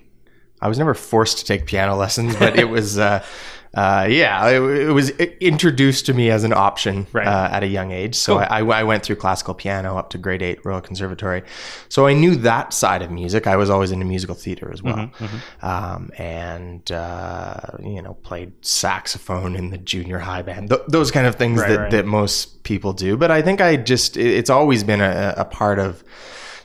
I 0.62 0.68
was 0.68 0.77
never 0.77 0.94
forced 0.94 1.39
to 1.39 1.45
take 1.45 1.65
piano 1.65 1.95
lessons, 1.95 2.36
but 2.36 2.59
it 2.59 2.69
was. 2.69 3.00
Uh, 3.00 3.24
uh, 3.74 4.06
yeah, 4.09 4.47
it, 4.50 4.62
it 4.62 4.91
was 4.91 5.09
introduced 5.12 6.06
to 6.07 6.13
me 6.13 6.30
as 6.30 6.44
an 6.44 6.51
option 6.53 7.07
Right. 7.13 7.25
uh, 7.27 7.50
at 7.51 7.63
a 7.63 7.68
young 7.68 7.91
age. 7.91 8.13
So 8.15 8.33
Cool. 8.38 8.45
I, 8.50 8.59
I 8.62 8.83
went 8.83 9.03
through 9.03 9.15
classical 9.18 9.53
piano 9.56 9.97
up 9.97 10.09
to 10.12 10.18
grade 10.19 10.41
eight, 10.44 10.63
Royal 10.65 10.81
Conservatory. 10.81 11.44
So 11.88 12.06
I 12.07 12.13
knew 12.13 12.36
that 12.38 12.74
side 12.74 13.01
of 13.01 13.09
music. 13.12 13.47
I 13.47 13.56
was 13.56 13.69
always 13.71 13.92
into 13.92 14.06
musical 14.06 14.35
theater 14.35 14.69
as 14.74 14.83
well, 14.83 14.97
Mm-hmm, 15.19 15.65
Um, 15.65 16.12
and 16.18 16.92
uh, 16.92 17.56
you 17.81 18.01
know 18.03 18.13
played 18.15 18.53
saxophone 18.65 19.56
in 19.56 19.69
the 19.71 19.77
junior 19.80 20.19
high 20.19 20.42
band. 20.44 20.69
Th- 20.69 20.81
those 20.88 21.09
kind 21.09 21.25
of 21.25 21.35
things 21.35 21.59
that, 21.62 21.77
right. 21.80 21.92
that 21.92 22.06
most 22.06 22.62
people 22.63 22.92
do. 22.94 23.18
But 23.18 23.31
I 23.31 23.42
think 23.42 23.62
I 23.62 23.77
just 23.77 24.18
it- 24.18 24.27
it's 24.39 24.50
always 24.50 24.83
been 24.83 25.01
a, 25.01 25.33
a 25.38 25.45
part 25.45 25.80
of 25.80 26.03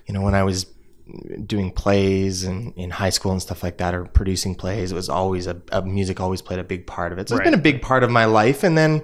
you 0.07 0.13
know 0.15 0.21
when 0.23 0.35
I 0.35 0.43
was 0.43 0.67
doing 1.47 1.71
plays 1.71 2.45
and 2.45 2.73
in 2.77 2.91
high 2.91 3.11
school 3.11 3.31
and 3.31 3.43
stuff 3.43 3.63
like 3.63 3.77
that 3.77 3.95
or 3.95 4.07
producing 4.07 4.55
plays 4.55 4.91
it 4.91 4.95
was 4.95 5.11
always 5.11 5.47
a, 5.47 5.61
a 5.71 5.83
music 5.83 6.19
always 6.19 6.41
played 6.41 6.59
a 6.59 6.65
big 6.65 6.87
part 6.87 7.13
of 7.13 7.19
it. 7.19 7.29
So 7.29 7.37
it's 7.37 7.45
been 7.45 7.55
a 7.55 7.59
big 7.59 7.83
part 7.83 8.03
of 8.03 8.11
my 8.11 8.25
life 8.25 8.65
and 8.65 8.77
then 8.77 9.03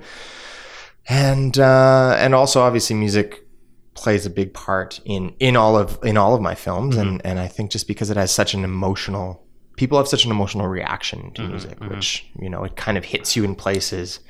and 1.08 1.58
uh 1.58 2.16
and 2.18 2.34
also 2.34 2.62
obviously 2.62 2.96
music 2.96 3.46
plays 3.94 4.24
a 4.24 4.30
big 4.30 4.54
part 4.54 5.00
in 5.04 5.34
in 5.40 5.56
all 5.56 5.76
of 5.76 5.98
in 6.02 6.16
all 6.16 6.34
of 6.34 6.40
my 6.40 6.54
films 6.54 6.96
mm-hmm. 6.96 7.08
and 7.08 7.26
and 7.26 7.38
I 7.38 7.48
think 7.48 7.70
just 7.70 7.86
because 7.86 8.10
it 8.10 8.16
has 8.16 8.30
such 8.30 8.54
an 8.54 8.64
emotional 8.64 9.44
people 9.76 9.98
have 9.98 10.08
such 10.08 10.24
an 10.24 10.30
emotional 10.30 10.68
reaction 10.68 11.32
to 11.32 11.42
mm-hmm. 11.42 11.50
music 11.50 11.80
mm-hmm. 11.80 11.94
which 11.94 12.26
you 12.40 12.48
know 12.48 12.64
it 12.64 12.76
kind 12.76 12.96
of 12.96 13.04
hits 13.04 13.36
you 13.36 13.44
in 13.44 13.54
places 13.54 14.20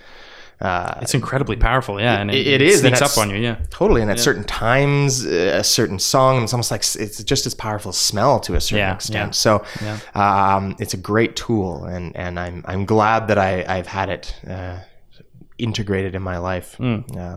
uh 0.61 0.99
It's 1.03 1.15
incredibly 1.15 1.57
powerful, 1.57 2.01
yeah, 2.01 2.21
and 2.21 2.31
it, 2.31 2.47
it 2.47 2.61
is, 2.63 2.81
sneaks 2.81 3.01
up 3.03 3.17
on 3.19 3.31
you, 3.31 3.37
yeah. 3.37 3.57
Totally, 3.71 4.03
and 4.03 4.11
at 4.11 4.19
certain 4.21 4.45
times, 4.45 5.25
uh, 5.27 5.61
a 5.61 5.65
certain 5.65 5.99
song, 5.99 6.43
it's 6.43 6.53
almost 6.53 6.71
like 6.71 6.85
it's 7.05 7.23
just 7.25 7.47
as 7.47 7.55
powerful 7.55 7.93
smell 7.93 8.41
to 8.41 8.55
a 8.55 8.61
certain 8.61 8.79
Yeah, 8.87 8.95
extent. 8.95 9.29
yeah, 9.29 9.31
So, 9.45 9.65
yeah. 9.83 9.99
um, 10.15 10.77
it's 10.79 10.95
a 10.95 10.99
great 11.11 11.35
tool, 11.35 11.85
and 11.85 12.15
and 12.17 12.39
I'm 12.39 12.63
I'm 12.67 12.85
glad 12.85 13.29
that 13.29 13.39
I 13.39 13.65
I've 13.79 13.87
had 13.89 14.09
it 14.11 14.35
uh, 14.47 14.77
integrated 15.59 16.15
in 16.15 16.23
my 16.23 16.39
life. 16.39 16.75
Hmm. 16.77 16.99
Uh, 17.19 17.37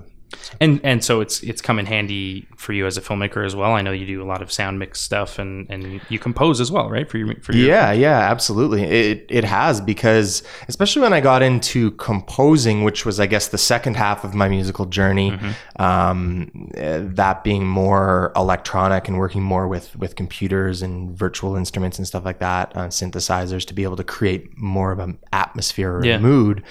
And 0.59 0.79
and 0.83 1.03
so 1.03 1.21
it's 1.21 1.41
it's 1.43 1.61
come 1.61 1.79
in 1.79 1.85
handy 1.85 2.47
for 2.55 2.73
you 2.73 2.85
as 2.85 2.97
a 2.97 3.01
filmmaker 3.01 3.45
as 3.45 3.55
well. 3.55 3.73
I 3.73 3.81
know 3.81 3.91
you 3.91 4.05
do 4.05 4.21
a 4.21 4.25
lot 4.25 4.41
of 4.41 4.51
sound 4.51 4.79
mix 4.79 5.01
stuff, 5.01 5.39
and 5.39 5.67
and 5.69 6.01
you, 6.09 6.19
compose 6.19 6.61
as 6.61 6.71
well, 6.71 6.89
right? 6.89 7.09
For 7.09 7.17
your 7.17 7.35
for 7.41 7.53
your 7.53 7.67
Yeah, 7.67 7.91
yeah, 7.91 8.19
absolutely. 8.19 8.83
It 8.83 9.25
it 9.29 9.43
has 9.43 9.81
because 9.81 10.43
especially 10.67 11.01
when 11.01 11.13
I 11.13 11.19
got 11.21 11.41
into 11.41 11.91
composing, 11.91 12.83
which 12.83 13.05
was 13.05 13.19
I 13.19 13.25
guess 13.25 13.49
the 13.49 13.57
second 13.57 13.95
half 13.97 14.23
of 14.23 14.33
my 14.33 14.47
musical 14.47 14.85
journey, 14.85 15.37
um, 15.77 16.69
eh, 16.75 16.99
that 17.01 17.43
being 17.43 17.65
more 17.67 18.31
electronic 18.35 19.07
and 19.07 19.17
working 19.17 19.43
more 19.43 19.67
with 19.67 19.95
with 19.97 20.15
computers 20.15 20.81
and 20.81 21.11
virtual 21.17 21.55
instruments 21.55 21.97
and 21.97 22.07
stuff 22.07 22.23
like 22.25 22.39
that, 22.39 22.71
uh, 22.75 22.87
synthesizers 22.87 23.65
to 23.65 23.73
be 23.73 23.83
able 23.83 23.95
to 23.97 24.03
create 24.03 24.57
more 24.57 24.91
of 24.91 24.99
an 24.99 25.17
atmosphere 25.31 25.97
or 25.97 26.05
Yeah. 26.05 26.19
mood. 26.19 26.63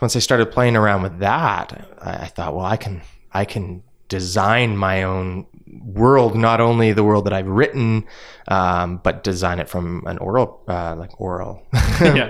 Once 0.00 0.16
I 0.16 0.18
started 0.18 0.50
playing 0.50 0.76
around 0.76 1.02
with 1.02 1.18
that, 1.18 1.88
I, 2.00 2.24
I 2.24 2.26
thought, 2.26 2.54
well, 2.54 2.64
I 2.64 2.76
can 2.76 3.02
I 3.32 3.44
can 3.44 3.82
design 4.08 4.76
my 4.76 5.02
own 5.04 5.46
world, 5.84 6.34
not 6.36 6.60
only 6.60 6.92
the 6.92 7.04
world 7.04 7.26
that 7.26 7.32
I've 7.32 7.46
written, 7.46 8.04
um, 8.48 9.00
but 9.04 9.22
design 9.22 9.60
it 9.60 9.68
from 9.68 10.04
an 10.06 10.18
oral, 10.18 10.60
uh, 10.66 10.96
like 10.96 11.20
oral 11.20 11.62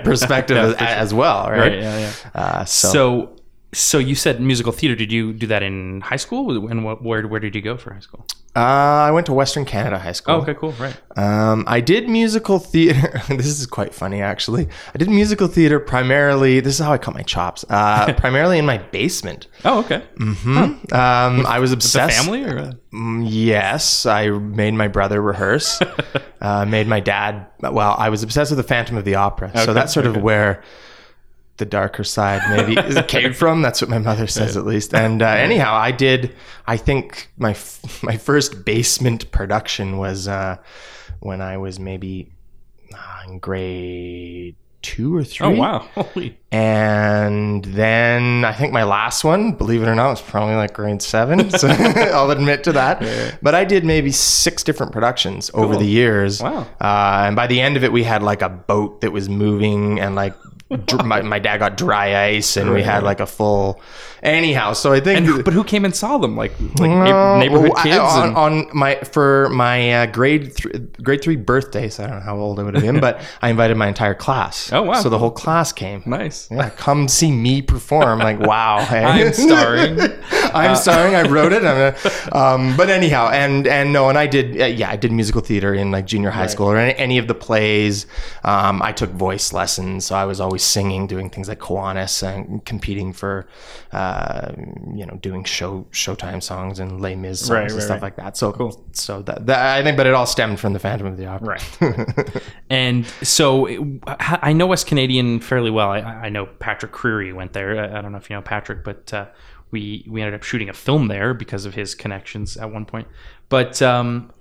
perspective 0.03 0.57
Yeah, 0.57 0.63
as, 0.63 0.77
sure. 0.77 0.87
as 0.87 1.13
well, 1.13 1.49
right? 1.49 1.59
Right, 1.59 1.79
yeah, 1.79 1.97
yeah. 1.99 2.11
Uh, 2.35 2.65
so, 2.65 2.91
So, 2.91 3.35
so 3.73 3.97
you 3.97 4.15
said 4.15 4.41
musical 4.41 4.71
theater. 4.71 4.95
Did 4.95 5.11
you 5.11 5.33
do 5.33 5.47
that 5.47 5.63
in 5.63 6.01
high 6.01 6.17
school? 6.17 6.67
And 6.67 6.83
what, 6.83 7.03
where 7.03 7.27
where 7.27 7.39
did 7.39 7.55
you 7.55 7.61
go 7.61 7.77
for 7.77 7.93
high 7.93 7.99
school? 7.99 8.25
uh, 8.53 8.59
I 8.59 9.11
went 9.11 9.25
to 9.27 9.33
Western 9.33 9.63
Canada 9.63 9.97
High 9.97 10.11
School. 10.11 10.35
Oh, 10.35 10.41
okay, 10.41 10.53
cool, 10.53 10.73
right. 10.73 10.93
Um, 11.15 11.63
I 11.67 11.79
did 11.79 12.09
musical 12.09 12.59
theater. 12.59 13.21
this 13.29 13.45
is 13.45 13.65
quite 13.65 13.93
funny, 13.93 14.21
actually. 14.21 14.67
I 14.93 14.97
did 14.97 15.09
musical 15.09 15.47
theater 15.47 15.79
primarily. 15.79 16.59
This 16.59 16.73
is 16.77 16.85
how 16.85 16.91
I 16.91 16.97
cut 16.97 17.13
my 17.13 17.21
chops. 17.21 17.63
Uh, 17.69 18.11
primarily 18.17 18.59
in 18.59 18.65
my 18.65 18.77
basement. 18.77 19.47
Oh, 19.63 19.79
okay. 19.79 20.03
Um, 20.19 21.45
I 21.45 21.59
was 21.59 21.71
obsessed. 21.71 22.17
family 22.17 22.43
or 22.43 22.73
Mm, 22.93 23.25
Yes, 23.25 24.05
I 24.05 24.27
made 24.31 24.73
my 24.73 24.89
brother 24.89 25.21
rehearse. 25.21 25.79
uh, 26.41 26.65
made 26.65 26.87
my 26.87 26.99
dad. 26.99 27.47
Well, 27.61 27.95
I 27.97 28.09
was 28.09 28.21
obsessed 28.21 28.51
with 28.51 28.57
the 28.57 28.63
Phantom 28.67 28.97
of 28.97 29.05
the 29.05 29.15
Opera, 29.15 29.51
so 29.63 29.73
that's 29.73 29.93
sort 29.93 30.07
of 30.07 30.17
where 30.17 30.61
the 31.57 31.65
darker 31.65 32.03
side 32.03 32.41
maybe 32.49 32.75
it 32.79 33.07
came 33.07 33.33
from. 33.41 33.61
That's 33.61 33.81
what 33.81 33.89
my 33.89 33.99
mother 33.99 34.27
says 34.27 34.57
at 34.57 34.65
least. 34.65 34.93
And 34.93 35.21
uh, 35.21 35.27
anyhow, 35.27 35.73
I 35.75 35.91
did. 35.91 36.35
I 36.65 36.77
think 36.77 37.31
my 37.37 37.51
f- 37.51 38.01
my 38.03 38.17
first 38.17 38.65
basement 38.65 39.31
production 39.31 39.97
was 39.97 40.27
uh, 40.27 40.57
when 41.19 41.41
I 41.41 41.57
was 41.57 41.79
maybe 41.79 42.31
uh, 42.93 43.23
in 43.27 43.39
grade 43.39 44.55
two 44.81 45.15
or 45.15 45.23
three. 45.23 45.45
Oh 45.47 45.51
wow! 45.51 45.79
Holy. 45.95 46.37
And 46.51 47.63
then 47.63 48.43
I 48.43 48.53
think 48.53 48.73
my 48.73 48.83
last 48.83 49.23
one, 49.23 49.53
believe 49.53 49.83
it 49.83 49.87
or 49.87 49.95
not, 49.95 50.09
was 50.09 50.21
probably 50.21 50.55
like 50.55 50.73
grade 50.73 51.01
seven. 51.01 51.49
So 51.61 51.67
I'll 51.67 52.31
admit 52.31 52.63
to 52.65 52.73
that. 52.73 53.37
But 53.41 53.53
I 53.55 53.63
did 53.63 53.85
maybe 53.85 54.11
six 54.11 54.63
different 54.63 54.91
productions 54.91 55.51
over 55.53 55.77
the 55.77 55.85
years. 55.85 56.41
Wow. 56.41 56.67
Uh, 56.81 57.25
and 57.27 57.35
by 57.35 57.47
the 57.47 57.61
end 57.61 57.77
of 57.77 57.83
it, 57.83 57.91
we 57.91 58.03
had 58.03 58.23
like 58.23 58.41
a 58.41 58.49
boat 58.49 59.01
that 59.01 59.11
was 59.11 59.29
moving 59.29 59.99
and 59.99 60.15
like 60.15 60.33
my, 61.03 61.21
my 61.21 61.39
dad 61.39 61.57
got 61.57 61.77
dry 61.77 62.25
ice 62.27 62.57
and 62.57 62.73
we 62.73 62.83
had 62.83 63.03
like 63.03 63.19
a 63.19 63.25
full. 63.27 63.81
Anyhow, 64.23 64.73
so 64.73 64.93
I 64.93 64.99
think. 64.99 65.27
And 65.27 65.43
but 65.43 65.51
who 65.53 65.63
came 65.63 65.83
and 65.83 65.95
saw 65.95 66.19
them? 66.19 66.37
Like 66.37 66.51
like 66.77 66.91
Uh, 66.91 67.39
neighborhood 67.39 67.69
well, 67.71 67.77
I- 67.79 67.83
kids. 67.83 67.97
on, 67.99 68.27
and- 68.27 68.37
on 68.37 68.67
my 68.71 68.95
for 68.97 69.49
my 69.49 69.93
uh, 70.03 70.05
grade 70.05 70.55
th- 70.55 70.75
grade 71.01 71.23
three 71.23 71.37
birthday. 71.37 71.89
So 71.89 72.03
I 72.03 72.07
don't 72.07 72.17
know 72.17 72.21
how 72.25 72.37
old 72.37 72.59
I 72.59 72.63
would 72.63 72.75
have 72.75 72.83
been, 72.83 72.99
but 73.07 73.19
I 73.41 73.49
invited 73.49 73.77
my 73.77 73.87
entire 73.87 74.13
class. 74.13 74.71
Oh, 74.71 74.83
wow. 74.83 75.01
So 75.01 75.09
the 75.09 75.17
whole 75.17 75.31
class 75.31 75.73
came. 75.73 76.03
nice. 76.05 76.47
Yeah, 76.51 76.69
come 76.69 77.07
see 77.07 77.31
me 77.31 77.63
perform. 77.63 78.19
Like, 78.19 78.39
wow, 78.39 78.85
hey. 78.85 79.03
I'm 79.03 79.33
starring. 79.33 79.99
I'm 80.53 80.75
starring. 80.75 81.15
I 81.15 81.23
wrote 81.23 81.51
it. 81.51 81.63
I'm 81.65 81.95
a, 81.95 82.37
um, 82.37 82.77
but 82.77 82.91
anyhow, 82.91 83.29
and 83.31 83.65
and 83.65 83.91
no, 83.91 84.07
and 84.09 84.19
I 84.19 84.27
did. 84.27 84.61
Uh, 84.61 84.65
yeah, 84.65 84.91
I 84.91 84.97
did 84.97 85.11
musical 85.11 85.41
theater 85.41 85.73
in 85.73 85.89
like 85.89 86.05
junior 86.05 86.29
high 86.29 86.45
school 86.47 86.67
or 86.67 86.77
any, 86.77 86.93
any 86.99 87.17
of 87.17 87.27
the 87.27 87.33
plays. 87.35 88.05
Um, 88.43 88.83
I 88.83 88.91
took 88.91 89.09
voice 89.09 89.51
lessons, 89.51 90.05
so 90.05 90.13
I 90.15 90.25
was 90.25 90.39
always 90.39 90.60
singing, 90.61 91.07
doing 91.07 91.29
things 91.29 91.47
like 91.49 91.59
Kiwanis 91.59 92.23
and 92.23 92.63
competing 92.65 93.13
for, 93.13 93.47
uh, 93.91 94.51
you 94.95 95.05
know, 95.05 95.17
doing 95.21 95.43
show 95.43 95.85
Showtime 95.91 96.41
songs 96.41 96.79
and 96.79 97.01
Les 97.01 97.15
Mis 97.15 97.39
songs 97.39 97.49
Right, 97.49 97.63
and 97.63 97.71
right, 97.73 97.81
stuff 97.81 97.95
right. 97.95 98.01
like 98.03 98.15
that. 98.17 98.37
So 98.37 98.51
cool. 98.53 98.83
So 98.93 99.21
that, 99.23 99.45
that 99.47 99.77
I 99.77 99.83
think, 99.83 99.97
but 99.97 100.07
it 100.07 100.13
all 100.13 100.25
stemmed 100.25 100.59
from 100.59 100.73
the 100.73 100.79
Phantom 100.79 101.07
of 101.07 101.17
the 101.17 101.25
Opera. 101.27 101.59
Right. 101.81 102.43
and 102.69 103.05
so 103.21 103.65
it- 103.65 103.81
I 104.19 104.53
know 104.53 104.67
West 104.67 104.87
Canadian 104.87 105.39
fairly 105.39 105.71
well. 105.71 105.89
I, 105.91 105.99
I 105.99 106.29
know 106.29 106.45
Patrick 106.45 106.91
Creary 106.91 107.33
went 107.33 107.53
there. 107.53 107.79
I, 107.79 107.97
I 107.97 108.01
don't 108.01 108.11
know 108.11 108.17
if 108.17 108.29
you 108.29 108.35
know 108.35 108.41
Patrick, 108.41 108.83
but 108.83 109.13
uh, 109.13 109.25
we 109.71 110.05
we 110.09 110.21
ended 110.21 110.33
up 110.35 110.43
shooting 110.43 110.69
a 110.69 110.73
film 110.73 111.07
there 111.07 111.33
because 111.33 111.65
of 111.65 111.73
his 111.75 111.95
connections 111.95 112.57
at 112.57 112.71
one 112.71 112.85
point. 112.85 113.07
But 113.49 113.81
um, 113.81 114.31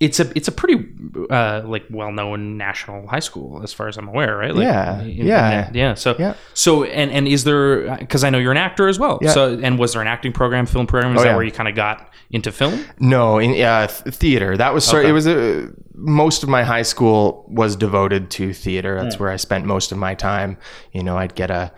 it's 0.00 0.20
a 0.20 0.30
it's 0.36 0.46
a 0.46 0.52
pretty 0.52 0.88
uh, 1.28 1.62
like 1.64 1.84
well 1.90 2.12
known 2.12 2.56
national 2.56 3.06
high 3.08 3.18
school 3.18 3.62
as 3.64 3.72
far 3.72 3.88
as 3.88 3.96
I'm 3.96 4.06
aware, 4.06 4.36
right? 4.36 4.54
Like, 4.54 4.62
Yeah, 4.62 5.00
in- 5.00 5.08
in 5.10 5.26
yeah. 5.26 5.50
that- 5.50 5.74
yeah. 5.74 5.94
So 5.94 6.14
Yeah. 6.18 6.34
so 6.54 6.84
and 6.84 7.10
and 7.10 7.26
is 7.26 7.42
there 7.44 7.96
because 7.96 8.22
I 8.22 8.30
know 8.30 8.38
you're 8.38 8.52
an 8.52 8.58
actor 8.58 8.86
as 8.88 8.98
well. 8.98 9.18
Yeah. 9.20 9.30
So 9.32 9.58
and 9.60 9.78
was 9.78 9.94
there 9.94 10.02
an 10.02 10.08
acting 10.08 10.32
program, 10.32 10.66
film 10.66 10.86
program? 10.86 11.14
Is 11.14 11.20
Oh, 11.20 11.24
that 11.24 11.30
yeah. 11.30 11.34
where 11.36 11.44
you 11.44 11.50
kind 11.50 11.68
of 11.68 11.74
got 11.74 12.10
into 12.30 12.52
film? 12.52 12.84
No, 13.00 13.38
in 13.38 13.60
uh, 13.60 13.88
theater. 13.88 14.56
That 14.56 14.72
was 14.72 14.84
sort. 14.84 15.00
Okay. 15.02 15.10
It 15.10 15.12
was 15.12 15.26
a. 15.26 15.68
Most 16.00 16.44
of 16.44 16.48
my 16.48 16.62
high 16.62 16.82
school 16.82 17.44
was 17.48 17.74
devoted 17.74 18.30
to 18.30 18.52
theater. 18.54 19.02
That's 19.02 19.18
where 19.18 19.30
I 19.30 19.36
spent 19.36 19.64
most 19.64 19.90
of 19.90 19.98
my 19.98 20.14
time. 20.14 20.56
You 20.92 21.02
know, 21.02 21.16
I'd 21.18 21.34
get 21.34 21.50
a 21.50 21.72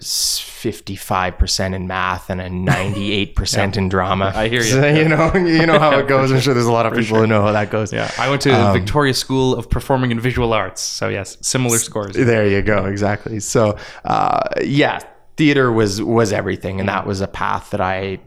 fifty-five 0.00 1.38
percent 1.38 1.74
in 1.74 1.86
math 1.86 2.30
and 2.30 2.40
a 2.40 2.48
ninety-eight 2.74 3.34
percent 3.34 3.76
in 3.76 3.88
drama. 3.88 4.32
I 4.34 4.48
hear 4.48 4.60
you. 4.60 4.70
So, 4.70 4.86
you 4.86 5.08
know, 5.08 5.32
you 5.34 5.66
know 5.66 5.78
how 5.78 5.98
it 5.98 6.08
goes. 6.08 6.32
I'm 6.32 6.40
sure 6.40 6.54
there's 6.54 6.66
a 6.66 6.72
lot 6.72 6.86
of 6.86 6.94
people 6.94 7.18
who 7.18 7.26
know 7.26 7.42
how 7.42 7.52
that 7.52 7.70
goes. 7.70 7.92
Yeah, 7.92 8.10
I 8.18 8.28
went 8.30 8.42
to 8.42 8.50
Um, 8.54 8.72
the 8.72 8.80
Victoria 8.80 9.14
School 9.14 9.54
of 9.56 9.68
Performing 9.70 10.12
and 10.12 10.20
Visual 10.20 10.52
Arts. 10.52 10.80
So 10.80 11.08
yes, 11.08 11.36
similar 11.40 11.78
scores. 11.78 12.14
There 12.14 12.46
you 12.46 12.62
go. 12.62 12.86
Exactly. 12.86 13.40
So, 13.40 13.76
uh, 14.04 14.48
yeah, 14.62 15.00
theater 15.36 15.72
was 15.72 16.02
was 16.02 16.32
everything, 16.32 16.80
and 16.80 16.88
that 16.88 17.06
was 17.06 17.20
a 17.20 17.28
path 17.28 17.70
that 17.70 17.80
I 17.80 18.18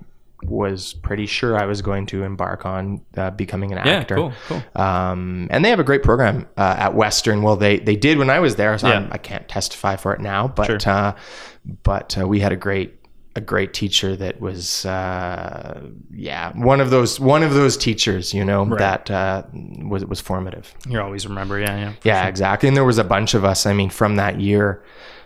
was 0.44 0.94
pretty 0.94 1.25
sure 1.25 1.58
I 1.58 1.65
was 1.65 1.82
going 1.82 2.06
to 2.08 2.24
embark 2.24 2.65
on 2.65 3.01
uh, 3.15 3.32
becoming 3.32 3.72
an 3.72 3.79
Yeah, 3.86 3.94
actor. 4.00 4.15
cool, 4.15 4.34
cool. 4.48 4.63
Um, 4.82 5.48
and 5.50 5.65
they 5.65 5.70
have 5.70 5.79
a 5.79 5.84
great 5.84 6.03
program 6.03 6.48
uh, 6.58 6.75
at 6.77 6.94
Western. 6.94 7.41
Well, 7.41 7.56
they 7.56 7.79
they 7.79 7.96
did 7.96 8.17
when 8.17 8.29
I 8.29 8.39
was 8.39 8.56
there. 8.56 8.77
So 8.77 8.88
Yeah. 8.88 9.08
I 9.12 9.17
can't 9.17 9.48
testify 9.48 9.96
for 9.96 10.13
it 10.13 10.22
now, 10.22 10.48
but 10.48 10.65
Sure. 10.67 10.79
uh, 10.86 11.13
but 11.84 12.17
uh, 12.20 12.27
we 12.27 12.39
had 12.39 12.51
a 12.51 12.56
great 12.56 12.94
a 13.36 13.41
great 13.41 13.72
teacher 13.74 14.15
that 14.15 14.39
was 14.41 14.86
uh, 14.86 15.82
yeah 16.12 16.51
one 16.56 16.82
of 16.82 16.89
those 16.89 17.20
one 17.20 17.44
of 17.44 17.53
those 17.53 17.77
teachers 17.77 18.34
you 18.34 18.44
know 18.46 18.65
that 18.77 19.10
uh, 19.12 19.44
was 19.53 20.06
was 20.06 20.20
formative. 20.22 20.74
You 20.88 21.00
always 21.01 21.27
remember, 21.27 21.60
yeah, 21.60 21.77
yeah. 21.77 21.94
Yeah, 22.03 22.27
exactly. 22.27 22.67
And 22.67 22.75
there 22.77 22.86
was 22.86 22.98
a 23.00 23.03
bunch 23.03 23.34
of 23.34 23.44
us. 23.44 23.65
I 23.65 23.74
mean, 23.74 23.89
from 23.89 24.15
that 24.17 24.39
year, 24.39 24.84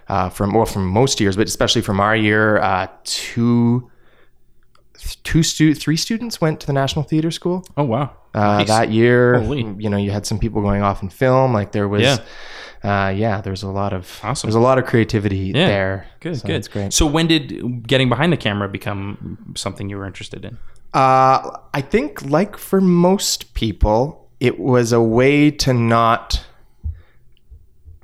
uh, 0.08 0.30
from 0.30 0.54
well, 0.54 0.66
from 0.66 0.88
most 0.88 1.20
years, 1.20 1.36
but 1.38 1.48
especially 1.48 1.82
from 1.82 2.00
our 2.00 2.16
year, 2.16 2.58
uh, 2.60 2.88
two, 3.04 3.90
two 5.24 5.44
stu- 5.44 5.74
three 5.76 5.98
students 5.98 6.40
went 6.42 6.60
to 6.62 6.68
the 6.68 6.74
National 6.74 7.04
Theater 7.04 7.32
School 7.32 7.66
Oh 7.78 7.84
wow. 7.84 8.12
uh, 8.34 8.58
Nice. 8.60 8.68
that 8.68 8.92
year. 8.92 9.40
Holy. 9.42 9.62
You 9.78 9.90
know, 9.90 9.98
you 9.98 10.12
had 10.12 10.26
some 10.26 10.40
people 10.40 10.62
going 10.62 10.82
off 10.82 11.02
in 11.04 11.10
film. 11.10 11.54
Like 11.54 11.72
there 11.72 11.88
was, 11.88 12.02
Yeah. 12.04 12.18
yeah, 12.84 13.06
uh, 13.06 13.10
yeah 13.10 13.42
there's 13.42 13.64
a 13.64 13.70
lot 13.70 13.94
of 13.94 14.20
Awesome. 14.24 14.48
There's 14.48 14.56
a 14.56 14.60
lot 14.60 14.78
of 14.78 14.86
creativity 14.86 15.52
Yeah. 15.56 15.68
there. 15.68 16.06
Good, 16.20 16.38
So 16.40 16.48
good. 16.48 16.56
It's 16.58 16.68
great. 16.68 16.94
So 16.94 17.06
when 17.06 17.28
did 17.28 17.88
getting 17.88 18.10
behind 18.10 18.32
the 18.34 18.38
camera 18.38 18.68
become 18.70 19.54
something 19.56 19.90
you 19.90 19.98
were 19.98 20.06
interested 20.06 20.46
in? 20.46 20.58
Uh, 20.94 21.58
I 21.74 21.82
think, 21.82 22.22
like 22.30 22.58
for 22.58 22.82
most 22.82 23.54
people, 23.54 24.28
it 24.40 24.60
was 24.60 24.92
a 24.92 25.02
way 25.02 25.50
to 25.52 25.74
not 25.74 26.44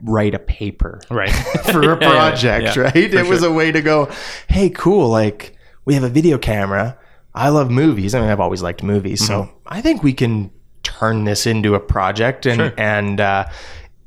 write 0.04 0.34
a 0.36 0.40
paper 0.40 1.02
Right. 1.10 1.32
for 1.72 1.82
a 1.82 1.86
Yeah, 1.86 1.98
yeah, 2.02 2.10
project, 2.10 2.76
yeah, 2.78 2.82
right? 2.84 2.94
for 3.12 3.18
It 3.18 3.28
was 3.28 3.44
a 3.44 3.52
way 3.52 3.72
to 3.72 3.82
go, 3.82 4.10
hey, 4.48 4.70
cool, 4.70 5.10
like 5.10 5.57
we 5.88 5.94
have 5.94 6.04
a 6.04 6.10
video 6.10 6.38
camera. 6.38 7.00
I 7.34 7.48
love 7.48 7.72
movies. 7.72 8.14
I 8.14 8.20
mean, 8.20 8.30
I've 8.30 8.42
always 8.42 8.62
liked 8.62 8.84
movies, 8.84 9.26
so 9.26 9.50
I 9.66 9.80
think 9.80 10.04
we 10.04 10.12
can 10.12 10.52
turn 10.84 11.24
this 11.24 11.48
into 11.48 11.76
a 11.76 11.80
project 11.80 12.46
and 12.46 12.60
Mm-hmm. 12.60 12.78
Sure. 12.78 12.86
and 12.86 13.22
uh, 13.22 13.46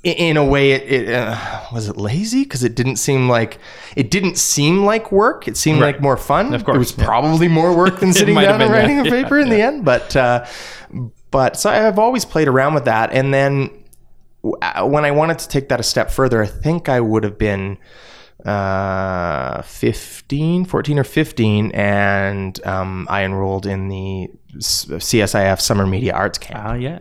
in 0.03 0.37
a 0.37 0.45
way, 0.45 0.73
it, 0.73 1.09
it 1.09 1.15
uh, 1.15 1.61
was 1.73 1.89
it 1.89 1.97
lazy 1.97 2.43
because 2.43 2.65
it 2.65 2.75
didn't 2.75 2.97
seem 2.97 3.31
like 3.31 3.59
it 3.97 4.11
didn't 4.11 4.37
seem 4.37 4.85
like 4.85 5.11
work. 5.11 5.49
It 5.49 5.57
seemed 5.57 5.81
like 5.81 6.03
more 6.03 6.19
fun. 6.19 6.53
Of 6.53 6.65
course, 6.65 6.77
it 6.77 6.79
was 6.79 6.99
yeah. 6.99 7.05
probably 7.07 7.49
more 7.49 7.75
work 7.75 7.99
than 7.99 8.13
sitting 8.21 8.35
down 8.35 8.61
and 8.61 8.71
yeah. 8.71 8.79
writing 8.79 9.01
a 9.01 9.05
paper 9.05 9.39
in 9.39 9.49
the 9.49 9.63
end. 9.63 9.87
But 9.87 10.15
uh, 10.15 10.47
but 11.31 11.57
so 11.57 11.71
I've 11.71 11.99
always 11.99 12.27
played 12.27 12.49
around 12.49 12.75
with 12.75 12.85
that, 12.85 13.11
and 13.13 13.33
then 13.33 13.71
uh, 14.61 14.87
when 14.87 15.07
I 15.07 15.13
wanted 15.13 15.39
to 15.39 15.49
take 15.49 15.71
that 15.71 15.81
a 15.81 15.85
step 15.85 16.11
further, 16.11 16.43
I 16.43 16.47
think 16.47 16.91
I 16.91 17.01
would 17.01 17.25
have 17.25 17.39
been 17.39 17.79
uh, 18.47 19.63
15, 19.63 20.65
14 20.65 20.99
or 20.99 21.05
15, 21.05 21.71
and 21.73 22.67
um, 22.67 23.07
I 23.11 23.25
enrolled 23.25 23.67
in 23.67 23.89
the 23.89 24.29
CSIF 24.59 25.61
Summer 25.61 25.87
Media 25.87 26.13
Arts 26.15 26.39
Camp, 26.39 26.61
Ah, 26.65 26.75
yeah. 26.75 26.99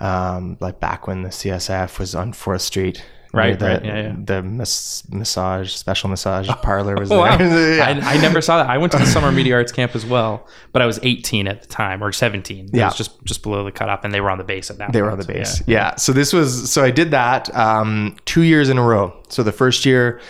um, 0.00 0.56
like 0.60 0.80
back 0.80 1.06
when 1.06 1.22
the 1.22 1.28
CSIF 1.30 1.98
was 1.98 2.14
on 2.14 2.32
4th 2.32 2.60
Street. 2.62 3.04
Right, 3.34 3.58
near 3.58 3.70
right, 3.70 3.80
The, 3.80 3.88
yeah, 3.88 4.02
yeah. 4.02 4.14
the 4.26 4.42
mas- 4.42 5.04
massage, 5.10 5.72
special 5.72 6.10
massage 6.10 6.48
parlor 6.60 6.96
was 6.96 7.10
Oh, 7.10 7.20
wow. 7.20 7.38
there. 7.38 7.76
Yeah. 7.78 8.00
I, 8.04 8.16
I 8.16 8.20
never 8.20 8.42
saw 8.42 8.58
that. 8.62 8.68
I 8.68 8.76
went 8.76 8.92
to 8.92 8.98
the 8.98 9.06
summer 9.06 9.32
media 9.32 9.54
arts 9.54 9.72
camp 9.72 9.94
as 9.96 10.04
well, 10.04 10.46
but 10.72 10.82
I 10.82 10.86
was 10.86 11.00
18 11.02 11.48
at 11.48 11.62
the 11.62 11.66
time 11.68 12.04
or 12.04 12.12
17. 12.12 12.66
It 12.66 12.74
Yeah. 12.74 12.88
was 12.88 12.94
just 12.94 13.24
just 13.24 13.42
below 13.42 13.64
the 13.64 13.72
cutoff, 13.72 14.04
and 14.04 14.12
they 14.12 14.20
were 14.20 14.28
on 14.28 14.36
the 14.36 14.44
base 14.44 14.70
at 14.70 14.76
that. 14.78 14.92
They 14.92 15.00
were 15.00 15.10
on 15.10 15.18
the 15.18 15.24
base. 15.24 15.62
Yeah. 15.66 15.94
So 15.94 16.12
this 16.12 16.34
was 16.34 16.70
so 16.70 16.84
I 16.84 16.90
did 16.90 17.12
that 17.12 17.48
um, 17.56 18.16
two 18.26 18.42
years 18.42 18.68
in 18.68 18.76
a 18.76 18.82
row. 18.82 19.14
So 19.30 19.42
the 19.42 19.50
first 19.52 19.86
year 19.86 20.20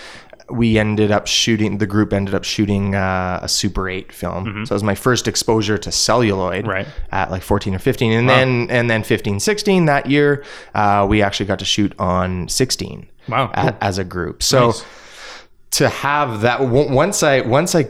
we 0.52 0.78
ended 0.78 1.10
up 1.10 1.26
shooting. 1.26 1.78
The 1.78 1.86
group 1.86 2.12
ended 2.12 2.34
up 2.34 2.44
shooting 2.44 2.94
uh, 2.94 3.40
a 3.42 3.48
Super 3.48 3.88
Eight 3.88 4.12
film. 4.12 4.66
So 4.66 4.72
it 4.72 4.76
was 4.76 4.84
my 4.84 4.94
first 4.94 5.26
exposure 5.26 5.78
to 5.78 5.90
celluloid. 5.90 6.60
Mm-hmm. 6.64 6.68
Right. 6.70 6.86
At 7.10 7.30
like 7.30 7.42
fourteen 7.42 7.74
or 7.74 7.78
fifteen, 7.78 8.12
and 8.12 8.28
then 8.28 8.68
and 8.70 8.88
then 8.90 9.02
15, 9.02 9.40
16 9.40 9.86
that 9.86 10.06
year 10.10 10.44
uh, 10.74 11.06
we 11.08 11.22
actually 11.22 11.46
got 11.46 11.58
to 11.58 11.64
shoot 11.64 11.92
on 11.98 12.48
sixteen. 12.48 13.08
Wow, 13.28 13.50
a- 13.54 13.62
cool. 13.70 13.78
as 13.80 13.98
a 13.98 14.04
group. 14.04 14.42
So 14.42 14.66
Nice. 14.68 14.84
to 15.72 15.88
have 15.88 16.40
that 16.42 16.58
w- 16.58 16.92
once 16.92 17.22
I 17.22 17.40
once 17.40 17.74
I 17.74 17.88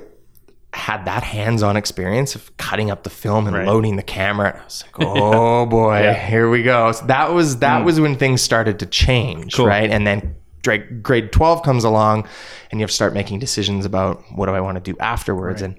had 0.75 1.05
that 1.05 1.23
hands-on 1.23 1.77
experience 1.77 2.35
of 2.35 2.57
cutting 2.57 2.91
up 2.91 3.03
the 3.03 3.11
film 3.11 3.47
and 3.47 3.55
Right. 3.55 3.67
loading 3.67 3.97
the 3.97 4.03
camera. 4.03 4.59
I 4.59 4.65
was 4.65 4.85
like, 4.85 5.07
oh 5.07 5.67
boy, 5.67 6.15
here 6.15 6.49
we 6.49 6.63
go. 6.63 6.93
So 6.93 7.05
that 7.07 7.33
was 7.33 7.59
that 7.59 7.85
was 7.85 8.01
when 8.01 8.17
things 8.17 8.41
started 8.41 8.79
to 8.79 8.87
change, 8.87 9.53
Mm. 9.53 9.57
Cool. 9.59 9.67
right? 9.67 9.91
And 9.91 10.07
then 10.07 10.35
grade, 10.65 11.03
grade 11.03 11.33
12 11.33 11.63
comes 11.63 11.85
along 11.85 12.27
and 12.71 12.81
you 12.81 12.85
have 12.85 12.91
to 12.91 12.95
start 12.95 13.15
making 13.15 13.39
decisions 13.39 13.85
about 13.85 14.23
what 14.35 14.47
do 14.47 14.53
I 14.53 14.61
want 14.61 14.77
to 14.83 14.93
do 14.93 14.97
afterwards 14.99 15.63
and 15.63 15.77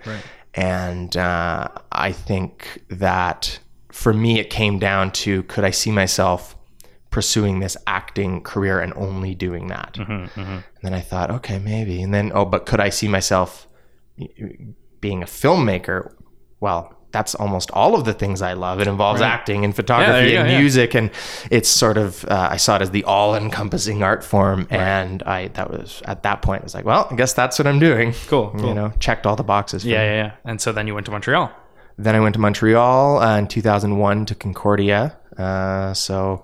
and 0.55 1.17
uh, 1.17 1.67
I 1.91 2.11
think 2.11 2.83
that 2.89 3.59
for 3.91 4.13
me 4.13 4.39
it 4.39 4.49
came 4.49 4.79
down 4.79 5.11
to 5.11 5.43
could 5.43 5.63
I 5.63 5.71
see 5.71 5.91
myself 5.91 6.55
pursuing 7.09 7.59
this 7.59 7.77
acting 7.85 8.41
career 8.41 8.79
and 8.79 8.91
only 8.95 9.35
doing 9.35 9.67
that. 9.67 9.93
Mm-hmm, 9.99 10.39
And 10.39 10.63
then 10.81 10.95
I 10.95 10.99
thought, 10.99 11.29
okay, 11.29 11.59
maybe. 11.59 12.01
And 12.01 12.11
then, 12.11 12.31
oh, 12.33 12.43
but 12.43 12.65
could 12.65 12.79
I 12.79 12.89
see 12.89 13.07
myself 13.07 13.67
being 14.99 15.21
a 15.21 15.27
filmmaker? 15.27 16.11
Well, 16.59 16.95
that's 17.13 17.35
almost 17.35 17.71
all 17.71 17.95
of 17.95 18.03
the 18.03 18.13
things 18.13 18.41
I 18.41 18.53
love. 18.53 18.81
It 18.81 18.87
involves 18.87 19.21
acting 19.21 19.63
and 19.63 19.73
photography 19.73 20.31
you 20.31 20.37
and 20.39 20.47
go, 20.47 20.51
yeah. 20.53 20.59
music, 20.59 20.93
and 20.95 21.09
it's 21.49 21.69
sort 21.69 21.97
of 21.97 22.25
uh, 22.25 22.49
I 22.51 22.57
saw 22.57 22.75
it 22.75 22.81
as 22.81 22.91
the 22.91 23.03
all-encompassing 23.05 24.03
art 24.03 24.23
form, 24.23 24.67
and 24.69 25.23
I 25.23 25.47
that 25.49 25.69
was 25.69 26.01
at 26.05 26.23
that 26.23 26.41
point 26.41 26.63
I 26.63 26.65
was 26.65 26.73
like, 26.75 26.85
well, 26.85 27.07
I 27.09 27.15
guess 27.15 27.33
that's 27.33 27.57
what 27.59 27.67
I'm 27.67 27.79
doing. 27.79 28.13
Cool, 28.27 28.51
you 28.57 28.73
know, 28.73 28.91
checked 28.99 29.25
all 29.25 29.35
the 29.37 29.43
boxes. 29.43 29.83
for 29.83 29.89
Yeah, 29.89 29.99
me. 29.99 30.05
yeah, 30.05 30.23
yeah. 30.25 30.31
And 30.43 30.59
so 30.59 30.71
then 30.73 30.87
you 30.87 30.93
went 30.93 31.05
to 31.05 31.11
Montreal. 31.11 31.51
Then 31.97 32.15
I 32.15 32.19
went 32.19 32.33
to 32.33 32.39
Montreal 32.41 33.19
uh, 33.19 33.37
in 33.37 33.47
2001 33.47 34.25
to 34.25 34.35
Concordia. 34.35 35.15
Uh, 35.37 35.93
so 35.93 36.43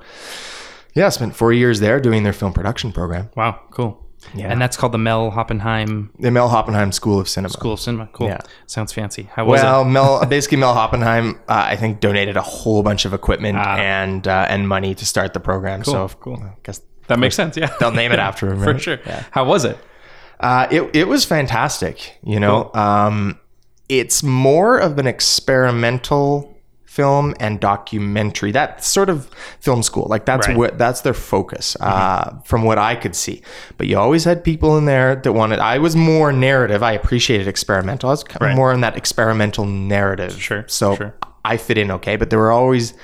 yeah, 0.94 1.08
I 1.08 1.10
spent 1.10 1.36
four 1.36 1.52
years 1.52 1.80
there 1.80 2.00
doing 2.00 2.24
their 2.24 2.34
film 2.34 2.54
production 2.54 2.92
program, 2.92 3.30
Wow, 3.36 3.60
cool. 3.72 4.06
Yeah. 4.36 4.52
And 4.52 4.62
that's 4.62 4.76
called 4.78 4.92
the 4.92 4.98
Mel 4.98 5.32
Hoppenheim 5.32 6.10
the 6.20 6.30
Mel 6.32 6.50
Hoppenheim 6.50 6.92
School 6.94 7.20
of 7.20 7.28
Cinema. 7.30 7.52
School 7.54 7.74
of 7.74 7.80
Cinema. 7.80 8.10
Cool. 8.12 8.28
Yeah. 8.28 8.42
Sounds 8.68 8.92
fancy. 8.94 9.30
How 9.34 9.46
was 9.46 9.62
it? 9.62 9.64
Well, 9.64 9.82
it? 9.82 9.86
Mel 9.86 10.26
basically 10.30 10.58
Mel 10.58 10.74
Hoppenheim, 10.76 11.36
uh, 11.48 11.66
I 11.68 11.76
think, 11.78 12.00
donated 12.02 12.36
a 12.38 12.42
whole 12.42 12.84
bunch 12.84 13.06
of 13.06 13.14
equipment 13.14 13.58
Ah. 13.58 13.78
and 13.78 14.28
uh, 14.28 14.46
and 14.50 14.68
money 14.68 14.94
to 14.96 15.06
start 15.06 15.34
the 15.34 15.40
program. 15.40 15.84
so 15.84 16.08
cool. 16.20 16.42
I 16.44 16.54
guess 16.64 16.82
That 17.08 17.18
makes 17.20 17.36
sense. 17.36 17.56
Yeah. 17.58 17.74
they'll 17.80 17.92
name 17.92 18.12
it 18.12 18.20
after 18.20 18.48
him, 18.52 18.60
For 18.62 18.74
right? 18.74 18.82
sure. 18.82 19.00
How 19.32 19.46
was 19.46 19.66
it? 19.66 19.78
Uh, 20.40 20.68
it 20.70 20.90
it 20.94 21.08
was 21.08 21.26
fantastic. 21.26 22.18
You 22.24 22.40
know, 22.40 22.72
um, 22.74 23.40
it's 23.88 24.22
more 24.24 24.78
of 24.78 24.98
an 25.00 25.08
experimental 25.08 26.56
film 26.90 27.36
and 27.40 27.60
documentary. 27.60 28.52
That 28.52 28.84
sort 28.84 29.10
of 29.10 29.30
film 29.60 29.84
school, 29.84 30.08
like 30.10 30.26
that's 30.26 30.48
Right. 30.48 30.58
what 30.58 30.80
that's 30.80 31.02
their 31.02 31.14
focus, 31.14 31.78
uh, 31.80 32.40
from 32.44 32.64
what 32.64 32.80
I 32.80 32.96
could 32.96 33.16
see. 33.16 33.44
But 33.78 33.86
you 33.86 33.98
always 34.00 34.24
had 34.24 34.44
people 34.44 34.76
in 34.76 34.86
there 34.86 35.16
that 35.16 35.32
wanted. 35.34 35.60
I 35.60 35.78
was 35.78 35.96
more 35.96 36.34
narrative. 36.34 36.82
I 36.82 36.94
appreciated 36.94 37.48
experimental. 37.48 38.10
I 38.10 38.14
was 38.14 38.24
kind 38.24 38.42
of 38.42 38.48
Right. 38.48 38.56
more 38.56 38.74
in 38.74 38.82
that 38.82 38.98
experimental 38.98 39.66
narrative. 39.66 40.42
Sure, 40.42 40.64
So 40.68 40.96
sure. 40.96 41.14
I 41.46 41.58
fit 41.58 41.78
in 41.78 41.92
okay. 41.92 42.16
But 42.16 42.32
there 42.32 42.40
were 42.40 42.52
always 42.52 42.96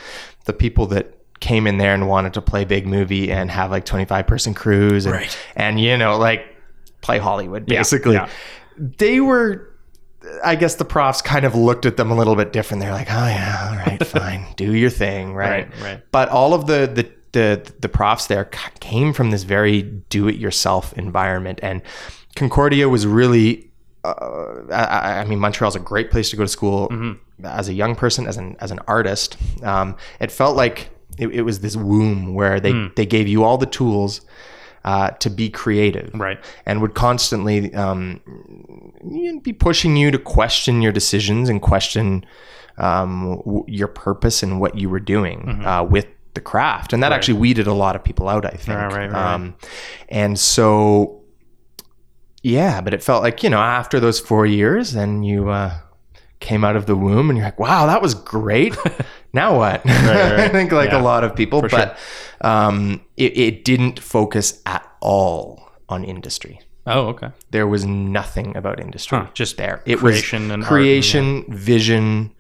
the 0.46 0.54
people 0.54 0.88
that 0.88 1.12
came 1.40 1.68
in 1.68 1.78
there 1.78 1.94
and 1.94 2.08
wanted 2.10 2.34
to 2.34 2.42
play 2.42 2.66
big 2.66 2.88
movie 2.88 3.32
and 3.32 3.52
have 3.52 3.70
like 3.70 3.86
25 3.86 4.26
person 4.26 4.56
crews 4.56 5.06
and, 5.06 5.14
Right. 5.14 5.38
and 5.56 5.80
you 5.80 5.96
know 5.96 6.18
like 6.18 6.42
play 7.02 7.20
Hollywood 7.20 7.66
basically 7.68 8.16
yeah. 8.16 8.28
they 8.78 9.20
were 9.20 9.70
I 10.44 10.56
guess 10.56 10.76
the 10.76 10.86
profs 10.86 11.22
kind 11.22 11.46
of 11.46 11.56
looked 11.56 11.86
at 11.86 11.98
them 11.98 12.12
a 12.12 12.16
little 12.16 12.36
bit 12.36 12.52
different. 12.54 12.82
They're 12.82 12.92
like, 12.92 13.10
"Oh 13.12 13.28
yeah, 13.28 13.68
all 13.70 13.76
right, 13.78 14.06
fine, 14.08 14.46
do 14.56 14.74
your 14.74 14.90
thing, 14.90 15.34
right?" 15.34 15.70
Right, 15.70 15.82
right. 15.82 16.02
But 16.12 16.30
all 16.30 16.54
of 16.54 16.68
the 16.68 16.88
the 16.94 17.10
the, 17.32 17.74
the 17.80 17.90
profs 17.90 18.28
there 18.28 18.46
came 18.80 19.12
from 19.12 19.32
this 19.32 19.44
very 19.44 19.82
do-it-yourself 19.82 20.94
environment, 20.94 21.60
and 21.62 21.82
Concordia 22.36 22.88
was 22.90 23.06
really. 23.06 23.72
Uh, 24.04 24.62
I, 24.72 25.20
I 25.22 25.26
mean, 25.26 25.40
Montreal's 25.40 25.76
a 25.76 25.80
great 25.80 26.12
place 26.12 26.30
to 26.30 26.36
go 26.36 26.44
to 26.44 26.48
school 26.48 26.90
Mm-hmm. 26.90 27.46
as 27.46 27.68
a 27.70 27.74
young 27.74 27.96
person, 27.96 28.28
as 28.28 28.38
an 28.38 28.56
as 28.60 28.72
an 28.72 28.80
artist. 28.88 29.36
Um, 29.64 29.96
it 30.20 30.32
felt 30.32 30.56
like 30.56 30.90
it, 31.18 31.28
it 31.30 31.42
was 31.42 31.60
this 31.62 31.76
womb 31.76 32.34
where 32.36 32.60
they 32.60 32.72
Hmm. 32.72 32.88
they 32.96 33.06
gave 33.06 33.28
you 33.28 33.44
all 33.44 33.58
the 33.58 33.66
tools 33.66 34.22
uh, 34.86 35.10
to 35.20 35.30
be 35.30 35.50
creative, 35.50 36.12
Right. 36.14 36.40
and 36.66 36.80
would 36.82 36.94
constantly 36.94 37.74
um, 37.74 38.22
be 39.44 39.52
pushing 39.52 39.98
you 39.98 40.12
to 40.12 40.18
question 40.20 40.82
your 40.82 40.92
decisions 40.94 41.50
and 41.50 41.62
question 41.62 42.24
um, 42.78 43.38
w- 43.46 43.66
your 43.68 43.88
purpose 43.88 44.44
and 44.44 44.60
what 44.62 44.78
you 44.78 44.88
were 44.90 45.00
doing 45.00 45.40
Mm-hmm. 45.48 45.66
uh, 45.68 45.84
with 45.84 46.08
the 46.36 46.42
craft. 46.42 46.94
And 46.94 47.02
that 47.02 47.12
actually 47.14 47.40
weeded 47.40 47.66
a 47.68 47.74
lot 47.74 47.96
of 47.96 48.04
people 48.04 48.28
out, 48.30 48.46
I 48.46 48.50
think. 48.52 48.78
Right, 48.78 48.94
right, 48.94 49.12
right. 49.12 49.34
Um, 49.34 49.56
and 50.10 50.38
so, 50.38 51.22
yeah, 52.44 52.82
but 52.82 52.94
it 52.94 53.02
felt 53.02 53.24
like, 53.24 53.42
you 53.42 53.50
know, 53.50 53.60
after 53.60 54.00
those 54.00 54.20
four 54.20 54.46
years, 54.46 54.92
then 54.94 55.24
you 55.24 55.50
uh, 55.50 55.78
came 56.42 56.64
out 56.64 56.76
of 56.76 56.86
the 56.86 56.96
womb 56.96 57.30
and 57.30 57.38
you're 57.38 57.48
like, 57.48 57.60
wow, 57.60 57.86
that 57.88 58.02
was 58.02 58.14
great. 58.14 58.76
now 59.36 59.58
what? 59.58 59.82
I 59.90 60.36
right. 60.36 60.52
think 60.52 60.72
like 60.72 60.92
Yeah, 60.92 61.02
a 61.02 61.04
lot 61.12 61.24
of 61.24 61.36
people, 61.36 61.62
but 61.62 61.98
um, 62.42 63.02
it, 63.18 63.38
it 63.38 63.56
didn't 63.70 64.00
focus 64.00 64.62
at 64.66 64.84
all 65.02 65.70
on 65.90 66.04
industry 66.04 66.60
Oh, 66.88 67.08
okay. 67.14 67.30
there 67.52 67.68
was 67.68 67.84
nothing 67.86 68.56
about 68.58 68.80
industry 68.80 69.18
Huh, 69.18 69.28
just 69.34 69.58
there. 69.58 69.82
It 69.86 69.98
creation 70.00 70.44
was 70.44 70.52
and 70.54 70.64
art 70.64 70.70
creation, 70.72 71.46
vision. 71.50 72.32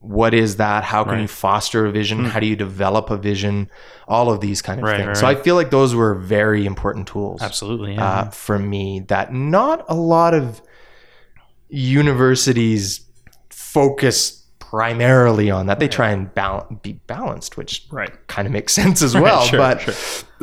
What 0.00 0.32
is 0.32 0.56
that? 0.56 0.82
How 0.84 1.02
can 1.04 1.10
Right. 1.12 1.16
Hmm. 1.18 1.22
you 1.22 1.28
foster 1.28 1.86
a 1.86 1.90
vision? 1.92 2.24
How 2.24 2.40
do 2.40 2.46
you 2.46 2.56
develop 2.56 3.10
a 3.10 3.16
vision? 3.18 3.68
All 4.08 4.30
of 4.32 4.40
these 4.40 4.62
kind 4.62 4.78
of 4.80 4.84
Right, 4.84 4.96
things. 4.96 5.08
right, 5.08 5.16
so. 5.18 5.26
I 5.26 5.34
feel 5.34 5.56
like 5.56 5.70
those 5.70 5.94
were 5.94 6.14
very 6.14 6.64
important 6.66 7.06
tools 7.08 7.42
Absolutely. 7.42 7.94
Yeah. 7.94 8.04
uh, 8.08 8.30
for 8.30 8.58
me. 8.58 9.00
That 9.08 9.34
not 9.34 9.84
a 9.88 9.94
lot 9.94 10.32
of 10.34 10.62
universities 11.68 13.00
focus 13.50 14.39
primarily 14.70 15.50
on 15.50 15.66
that. 15.66 15.80
They 15.80 15.88
try 15.88 16.10
and 16.10 16.32
bal- 16.34 16.66
be 16.82 16.92
balanced, 17.06 17.56
which 17.56 17.86
Right. 17.90 18.12
kind 18.28 18.46
of 18.46 18.52
makes 18.52 18.72
sense 18.80 19.02
as 19.02 19.14
well. 19.14 19.42
sure, 19.42 19.58
but 19.58 19.80
sure. 19.80 19.94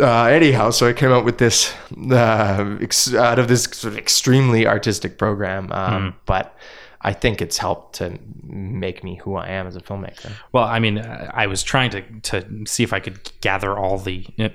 uh, 0.06 0.26
anyhow, 0.26 0.70
so 0.72 0.88
I 0.88 0.94
came 0.94 1.12
up 1.12 1.24
with 1.24 1.38
this 1.38 1.74
uh, 2.12 2.78
ex- 2.82 3.14
out 3.14 3.40
of 3.40 3.48
this 3.48 3.64
sort 3.64 3.94
of 3.94 3.98
extremely 3.98 4.68
artistic 4.68 5.18
program. 5.18 5.72
Um, 5.72 5.88
Hmm. 6.12 6.18
But 6.26 6.56
I 7.02 7.14
think 7.14 7.42
it's 7.42 7.58
helped 7.58 7.96
to 7.98 8.18
make 8.44 9.04
me 9.04 9.16
who 9.16 9.36
I 9.36 9.48
am 9.50 9.68
as 9.68 9.76
a 9.76 9.80
filmmaker. 9.82 10.32
Well, 10.52 10.66
I 10.66 10.80
mean, 10.80 10.98
I 10.98 11.48
was 11.48 11.64
trying 11.64 11.92
to 11.92 12.02
to 12.24 12.66
see 12.66 12.84
if 12.84 12.92
I 12.92 13.00
could 13.00 13.20
gather 13.40 13.78
all 13.78 13.98
the 13.98 14.26
uh, 14.40 14.50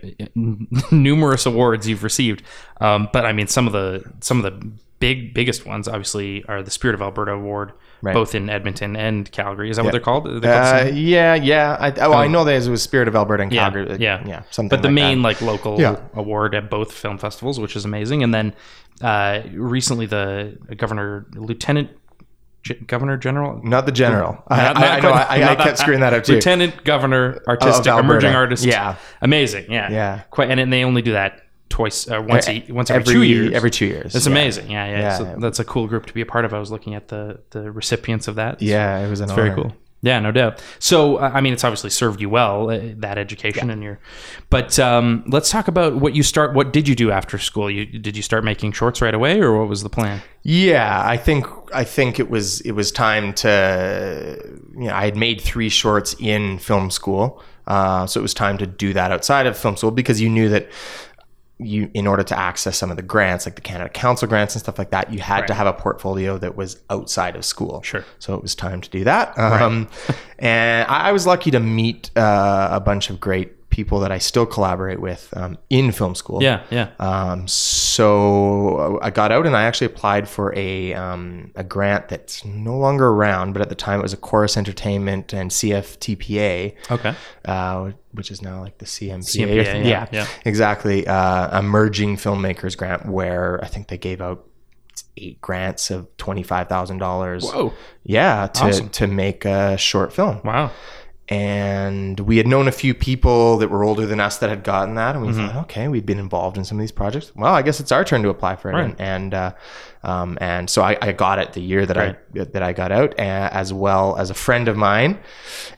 numerous 0.91 1.47
awards 1.47 1.89
you've 1.89 2.03
received, 2.05 2.43
um, 2.81 3.09
but 3.13 3.25
I 3.25 3.33
mean, 3.33 3.47
some 3.47 3.67
of 3.67 3.73
the 3.73 4.05
some 4.21 4.45
of 4.45 4.61
the 4.61 4.71
big 5.03 5.35
biggest 5.35 5.67
ones 5.67 5.87
obviously 5.89 6.45
are 6.49 6.63
the 6.63 6.71
Spirit 6.71 6.95
of 6.95 7.03
Alberta 7.03 7.33
Award, 7.33 7.73
Right. 8.01 8.15
both 8.15 8.35
in 8.35 8.49
Edmonton 8.49 8.97
and 8.97 9.31
Calgary. 9.31 9.69
Is 9.71 9.77
that 9.77 9.85
what 9.85 9.91
they're 9.93 10.01
called? 10.01 10.25
They're 10.27 10.41
called 10.41 10.45
Uh, 10.47 10.79
something- 10.79 10.97
yeah, 10.97 11.35
yeah. 11.35 11.77
I, 11.79 11.91
oh, 12.01 12.13
I 12.15 12.27
know 12.29 12.43
that 12.45 12.55
it 12.63 12.69
was 12.71 12.83
Spirit 12.83 13.07
of 13.09 13.15
Alberta 13.15 13.43
and 13.45 13.53
yeah, 13.53 13.63
Calgary. 13.63 13.97
yeah, 14.01 14.23
yeah, 14.27 14.43
something. 14.51 14.71
But 14.71 14.83
the 14.83 14.89
like 14.89 14.95
main 14.95 15.19
that. 15.23 15.29
like 15.29 15.41
local 15.43 15.81
Yeah. 15.81 15.97
award 16.15 16.55
at 16.55 16.71
both 16.71 16.91
film 16.93 17.19
festivals, 17.19 17.61
which 17.61 17.77
is 17.77 17.85
amazing, 17.85 18.23
and 18.23 18.33
then 18.35 18.55
uh, 19.03 19.41
recently 19.55 20.07
the 20.07 20.57
Governor 20.77 21.27
Lieutenant. 21.35 21.91
G- 22.65 22.75
Governor 22.87 23.17
General, 23.17 23.61
not 23.65 23.87
the 23.87 23.93
general. 23.93 24.41
I, 24.47 24.57
Not- 24.57 24.77
I, 24.77 24.81
not 24.81 24.91
I 24.93 25.01
know. 25.01 25.13
I, 25.47 25.51
I 25.51 25.55
kept 25.57 25.79
screwing 25.79 25.99
that 25.99 26.15
up 26.15 26.23
too. 26.23 26.35
Lieutenant 26.35 26.85
Governor, 26.85 27.43
artistic, 27.49 27.87
emerging 27.93 28.35
artist. 28.37 28.65
Yeah. 28.65 28.95
amazing. 29.21 29.65
Yeah, 29.69 29.91
Yeah. 29.91 30.21
Quite, 30.31 30.49
and, 30.49 30.61
and 30.61 30.73
they 30.73 30.85
only 30.85 31.03
do 31.03 31.11
that 31.13 31.41
twice, 31.73 32.09
uh, 32.09 32.23
once, 32.23 32.49
a, 32.49 32.65
once 32.69 32.91
every, 32.91 33.13
two 33.13 33.23
years. 33.23 33.53
Every 33.53 33.71
two 33.71 33.87
years. 33.87 34.15
It's 34.15 34.27
yeah. 34.27 34.33
amazing. 34.33 34.71
Yeah, 34.71 34.87
yeah. 34.87 34.99
Yeah. 34.99 35.19
So 35.19 35.37
that's 35.41 35.59
a 35.59 35.65
cool 35.65 35.89
group 35.89 36.07
to 36.07 36.13
be 36.13 36.21
a 36.21 36.27
part 36.27 36.45
of. 36.45 36.55
I 36.55 36.59
was 36.59 36.71
looking 36.71 36.95
at 36.95 37.09
the 37.09 37.41
the 37.51 37.73
recipients 37.73 38.29
of 38.29 38.37
that. 38.37 38.63
Yeah, 38.63 38.99
it 38.99 39.09
was 39.09 39.21
an 39.21 39.29
very 39.31 39.53
cool. 39.55 39.73
Yeah, 40.05 40.19
no 40.19 40.33
doubt. 40.33 40.61
So, 40.81 41.21
I 41.21 41.41
mean, 41.41 41.53
it's 41.53 41.63
obviously 41.63 41.91
served 41.91 42.21
you 42.21 42.29
well 42.29 42.69
uh, 42.71 42.81
that 42.97 43.19
education 43.19 43.71
and 43.71 43.85
your. 43.85 44.01
But 44.51 44.77
um, 44.81 45.23
let's 45.29 45.49
talk 45.49 45.69
about 45.69 45.95
what 45.95 46.17
you 46.17 46.25
start. 46.25 46.55
What 46.55 46.73
did 46.73 46.89
you 46.89 46.97
do 46.97 47.13
after 47.13 47.39
school? 47.39 47.71
You 47.71 47.87
did 47.87 48.17
you 48.17 48.23
start 48.23 48.43
making 48.43 48.73
shorts 48.73 49.01
right 49.01 49.15
away, 49.15 49.41
or 49.41 49.57
what 49.57 49.69
was 49.69 49.85
the 49.85 49.89
plan? 49.89 50.21
Yeah, 50.43 51.01
I 51.07 51.17
think 51.17 51.47
I 51.73 51.85
think 51.85 52.19
it 52.19 52.29
was 52.29 52.61
it 52.63 52.73
was 52.73 52.91
time 52.91 53.33
to 53.35 54.61
you 54.75 54.89
know 54.89 54.95
I 54.95 55.05
had 55.05 55.17
made 55.17 55.41
three 55.41 55.69
shorts 55.69 56.17
in 56.19 56.59
film 56.59 56.91
school, 56.91 57.41
uh, 57.69 58.05
so 58.09 58.19
it 58.19 58.23
was 58.23 58.35
time 58.35 58.59
to 58.59 58.67
do 58.67 58.93
that 58.95 59.13
outside 59.13 59.47
of 59.47 59.57
film 59.57 59.77
school 59.77 59.93
because 59.93 60.21
you 60.21 60.29
knew 60.29 60.49
that 60.49 60.69
you 61.59 61.91
in 61.95 62.07
order 62.07 62.23
to 62.23 62.39
access 62.39 62.77
some 62.77 62.91
of 62.91 62.97
the 62.97 63.03
grants 63.03 63.47
like 63.47 63.55
the 63.55 63.61
Canada 63.61 63.89
Council 63.91 64.27
grants 64.27 64.55
and 64.55 64.63
stuff 64.63 64.79
like 64.79 64.91
that, 64.91 65.13
you 65.13 65.21
had 65.21 65.47
to 65.47 65.55
have 65.55 65.67
a 65.67 65.73
portfolio 65.73 66.39
that 66.39 66.57
was 66.57 66.81
outside 66.91 67.37
of 67.37 67.45
school. 67.45 67.83
Sure. 67.83 68.05
So 68.19 68.35
it 68.35 68.43
was 68.43 68.55
time 68.55 68.81
to 68.81 68.91
do 68.91 69.05
that. 69.05 69.37
Um, 69.39 69.89
and 70.39 70.89
I, 70.89 71.09
I 71.09 71.13
was 71.13 71.27
lucky 71.27 71.51
to 71.53 71.61
meet 71.61 72.11
uh, 72.17 72.69
a 72.73 72.81
bunch 72.81 73.11
of 73.11 73.21
great 73.21 73.53
people 73.73 73.99
that 74.01 74.13
I 74.13 74.19
still 74.19 74.47
collaborate 74.47 75.01
with 75.01 75.33
um, 75.37 75.59
in 75.71 75.91
film 75.91 76.15
school. 76.15 76.41
Yeah, 76.43 76.63
yeah. 76.71 76.91
Um, 77.01 77.49
so 77.49 78.99
I 79.03 79.11
got 79.11 79.33
out 79.33 79.47
and 79.47 79.57
I 79.57 79.65
actually 79.65 79.87
applied 79.89 80.29
for 80.29 80.55
a 80.57 80.95
um, 80.95 81.51
a 81.57 81.65
grant 81.65 82.09
that's 82.09 82.45
no 82.45 82.77
longer 82.79 83.09
around, 83.09 83.55
but 83.55 83.63
at 83.63 83.69
the 83.69 83.75
time 83.75 83.99
it 83.99 84.03
was 84.03 84.13
a 84.13 84.17
Corus 84.19 84.57
Entertainment 84.57 85.33
and 85.33 85.51
CFTPA, 85.51 86.75
Okay. 86.91 87.15
uh, 87.47 87.91
which 88.13 88.31
is 88.31 88.43
now 88.43 88.61
like 88.61 88.79
the 88.79 88.85
CMPA. 88.87 89.65
CMPA, 89.65 89.85
yeah, 89.85 90.07
yeah. 90.13 90.27
exactly. 90.45 91.07
Uh, 91.07 91.59
emerging 91.59 92.17
filmmakers 92.19 92.77
grant, 92.77 93.07
where 93.07 93.59
I 93.65 93.67
think 93.67 93.89
they 93.89 93.99
gave 93.99 94.21
out 94.21 94.45
eight 95.17 95.41
grants 95.41 95.91
of 95.91 96.15
twenty 96.19 96.43
five 96.43 96.69
thousand 96.69 96.99
dollars. 96.99 97.45
Whoa. 97.45 97.73
Yeah, 98.05 98.47
to 98.49 98.65
Awesome. 98.65 98.89
to 98.91 99.07
make 99.07 99.45
a 99.45 99.77
short 99.79 100.13
film 100.13 100.41
Wow. 100.45 100.71
And 101.33 102.21
we 102.21 102.37
had 102.37 102.47
known 102.47 102.69
a 102.69 102.73
few 102.73 102.93
people 102.95 103.57
that 103.59 103.69
were 103.69 103.85
older 103.85 104.05
than 104.07 104.21
us 104.21 104.37
that 104.39 104.51
had 104.51 104.63
gotten 104.63 104.95
that, 104.97 105.15
and 105.17 105.25
we 105.25 105.33
Mm-hmm. 105.33 105.47
thought, 105.49 105.57
okay, 105.65 105.89
we'd 105.89 106.05
been 106.05 106.19
involved 106.19 106.59
in 106.59 106.65
some 106.65 106.77
of 106.79 106.83
these 106.83 106.93
projects. 106.93 107.33
Well, 107.35 107.55
I 107.55 107.63
guess 107.63 107.81
it's 107.81 107.91
our 107.91 108.05
turn 108.05 108.23
to 108.23 108.29
apply 108.29 108.57
for 108.57 108.71
it, 108.71 108.75
Right. 108.75 108.85
and 108.85 109.01
and, 109.01 109.35
uh, 109.35 109.53
um, 110.05 110.37
and 110.41 110.69
so 110.69 110.83
I, 110.83 110.99
I 111.01 111.13
got 111.13 111.39
it 111.39 111.53
the 111.55 111.61
year 111.63 111.87
that 111.87 111.97
I 111.97 112.17
that 112.35 112.63
I 112.63 112.73
got 112.73 112.93
out, 112.93 113.19
uh, 113.19 113.49
as 113.63 113.73
well 113.73 114.17
as 114.19 114.29
a 114.31 114.35
friend 114.35 114.69
of 114.69 114.77
mine, 114.77 115.19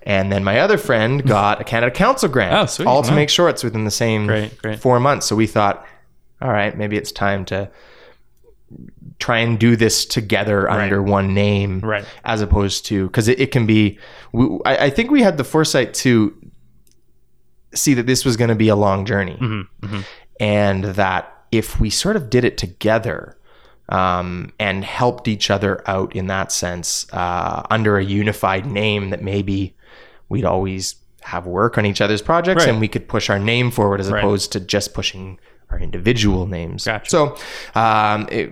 and 0.03 0.33
then 0.33 0.43
my 0.45 0.59
other 0.61 0.79
friend 0.79 1.25
got 1.25 1.61
a 1.61 1.65
Canada 1.65 1.93
Council 1.95 2.29
grant, 2.29 2.55
Oh, 2.55 2.67
sweet. 2.67 2.87
all 2.87 3.03
to 3.03 3.11
Wow. 3.11 3.17
make 3.17 3.29
shorts 3.31 3.63
within 3.63 3.85
the 3.85 3.91
same 3.91 4.27
Great, 4.27 4.59
great. 4.59 4.79
four 4.81 4.99
months. 4.99 5.27
So 5.27 5.37
we 5.37 5.47
thought, 5.47 5.87
all 6.43 6.51
right, 6.53 6.77
maybe 6.77 6.97
it's 6.97 7.13
time 7.13 7.45
to 7.47 7.71
try 9.19 9.39
and 9.39 9.59
do 9.59 9.77
this 9.77 10.05
together 10.05 10.69
under 10.71 11.03
one 11.03 11.35
name 11.35 11.81
Right. 11.81 12.05
as 12.25 12.41
opposed 12.43 12.87
to 12.87 13.07
because 13.07 13.29
it, 13.29 13.41
it 13.41 13.51
can 13.53 13.65
be 13.67 13.99
we, 14.33 14.59
I, 14.67 14.87
I 14.87 14.91
think 14.91 15.11
we 15.11 15.23
had 15.23 15.37
the 15.37 15.45
foresight 15.45 15.95
to 15.95 16.35
see 17.75 17.95
that 17.95 18.07
this 18.07 18.25
was 18.25 18.37
going 18.37 18.49
to 18.51 18.55
be 18.55 18.69
a 18.69 18.77
long 18.77 19.05
journey 19.05 19.37
Mm-hmm. 19.41 20.01
and 20.41 20.85
that 20.85 21.31
if 21.51 21.81
we 21.81 21.91
sort 21.91 22.17
of 22.17 22.31
did 22.31 22.45
it 22.45 22.59
together 22.59 23.37
um, 23.89 24.53
and 24.59 24.85
helped 24.85 25.29
each 25.29 25.51
other 25.51 25.83
out 25.89 26.15
in 26.17 26.27
that 26.29 26.51
sense 26.53 27.07
uh, 27.13 27.63
under 27.71 27.99
a 27.99 28.05
unified 28.05 28.67
name 28.67 29.11
that 29.11 29.23
maybe 29.23 29.77
we'd 30.29 30.45
always 30.45 30.97
have 31.23 31.47
work 31.47 31.79
on 31.79 31.87
each 31.87 32.01
other's 32.01 32.23
projects 32.23 32.65
Right. 32.65 32.71
and 32.71 32.81
we 32.81 32.89
could 32.89 33.09
push 33.09 33.31
our 33.31 33.39
name 33.39 33.71
forward 33.71 34.01
as 34.01 34.11
Right. 34.11 34.19
opposed 34.19 34.53
to 34.53 34.61
just 34.61 34.93
pushing 34.95 35.39
our 35.71 35.79
individual 35.79 36.47
names. 36.47 36.85
Gotcha. 36.85 37.11
So 37.11 37.37
um, 37.75 38.29
it, 38.31 38.51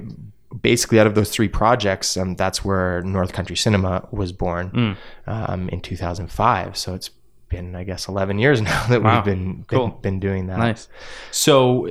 basically 0.61 1.01
out 1.01 1.07
of 1.07 1.15
those 1.15 1.31
three 1.31 1.49
projects, 1.49 2.17
um, 2.17 2.35
that's 2.37 2.65
where 2.65 3.01
North 3.03 3.33
Country 3.33 3.57
Cinema 3.57 4.07
was 4.11 4.33
born 4.33 4.71
Mm. 4.71 4.97
um, 5.27 5.69
in 5.71 5.81
2005. 5.81 6.77
So 6.77 6.95
it's 6.95 7.11
been, 7.49 7.77
I 7.77 7.85
guess, 7.85 8.09
11 8.09 8.39
years 8.39 8.61
now 8.63 8.87
that 8.89 9.03
Wow. 9.03 9.17
we've 9.17 9.25
been, 9.25 9.53
been, 9.57 9.65
Cool. 9.69 9.89
been 9.89 10.21
doing 10.21 10.47
that. 10.47 10.59
Nice. 10.59 10.89
So, 11.31 11.87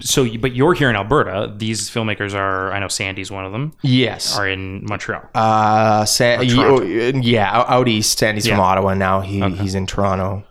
so, 0.00 0.22
you- 0.24 0.38
but 0.38 0.54
you're 0.54 0.74
here 0.74 0.90
in 0.90 0.96
Alberta. 0.96 1.52
These 1.56 1.88
filmmakers 1.90 2.34
are. 2.34 2.70
I 2.72 2.78
know 2.80 2.88
Sandy's 2.88 3.30
one 3.30 3.44
of 3.46 3.52
them. 3.52 3.72
Yes. 3.82 4.36
Are 4.38 4.46
in 4.48 4.84
Montreal. 4.86 5.22
Uh, 5.34 6.04
San, 6.04 6.42
yeah, 7.22 7.50
out, 7.50 7.68
out 7.70 7.88
east. 7.88 8.18
Sandy's 8.18 8.46
from 8.46 8.60
Ottawa 8.60 8.94
now. 8.94 9.20
He 9.20 9.40
he's 9.52 9.74
in 9.74 9.86
Toronto, 9.86 10.44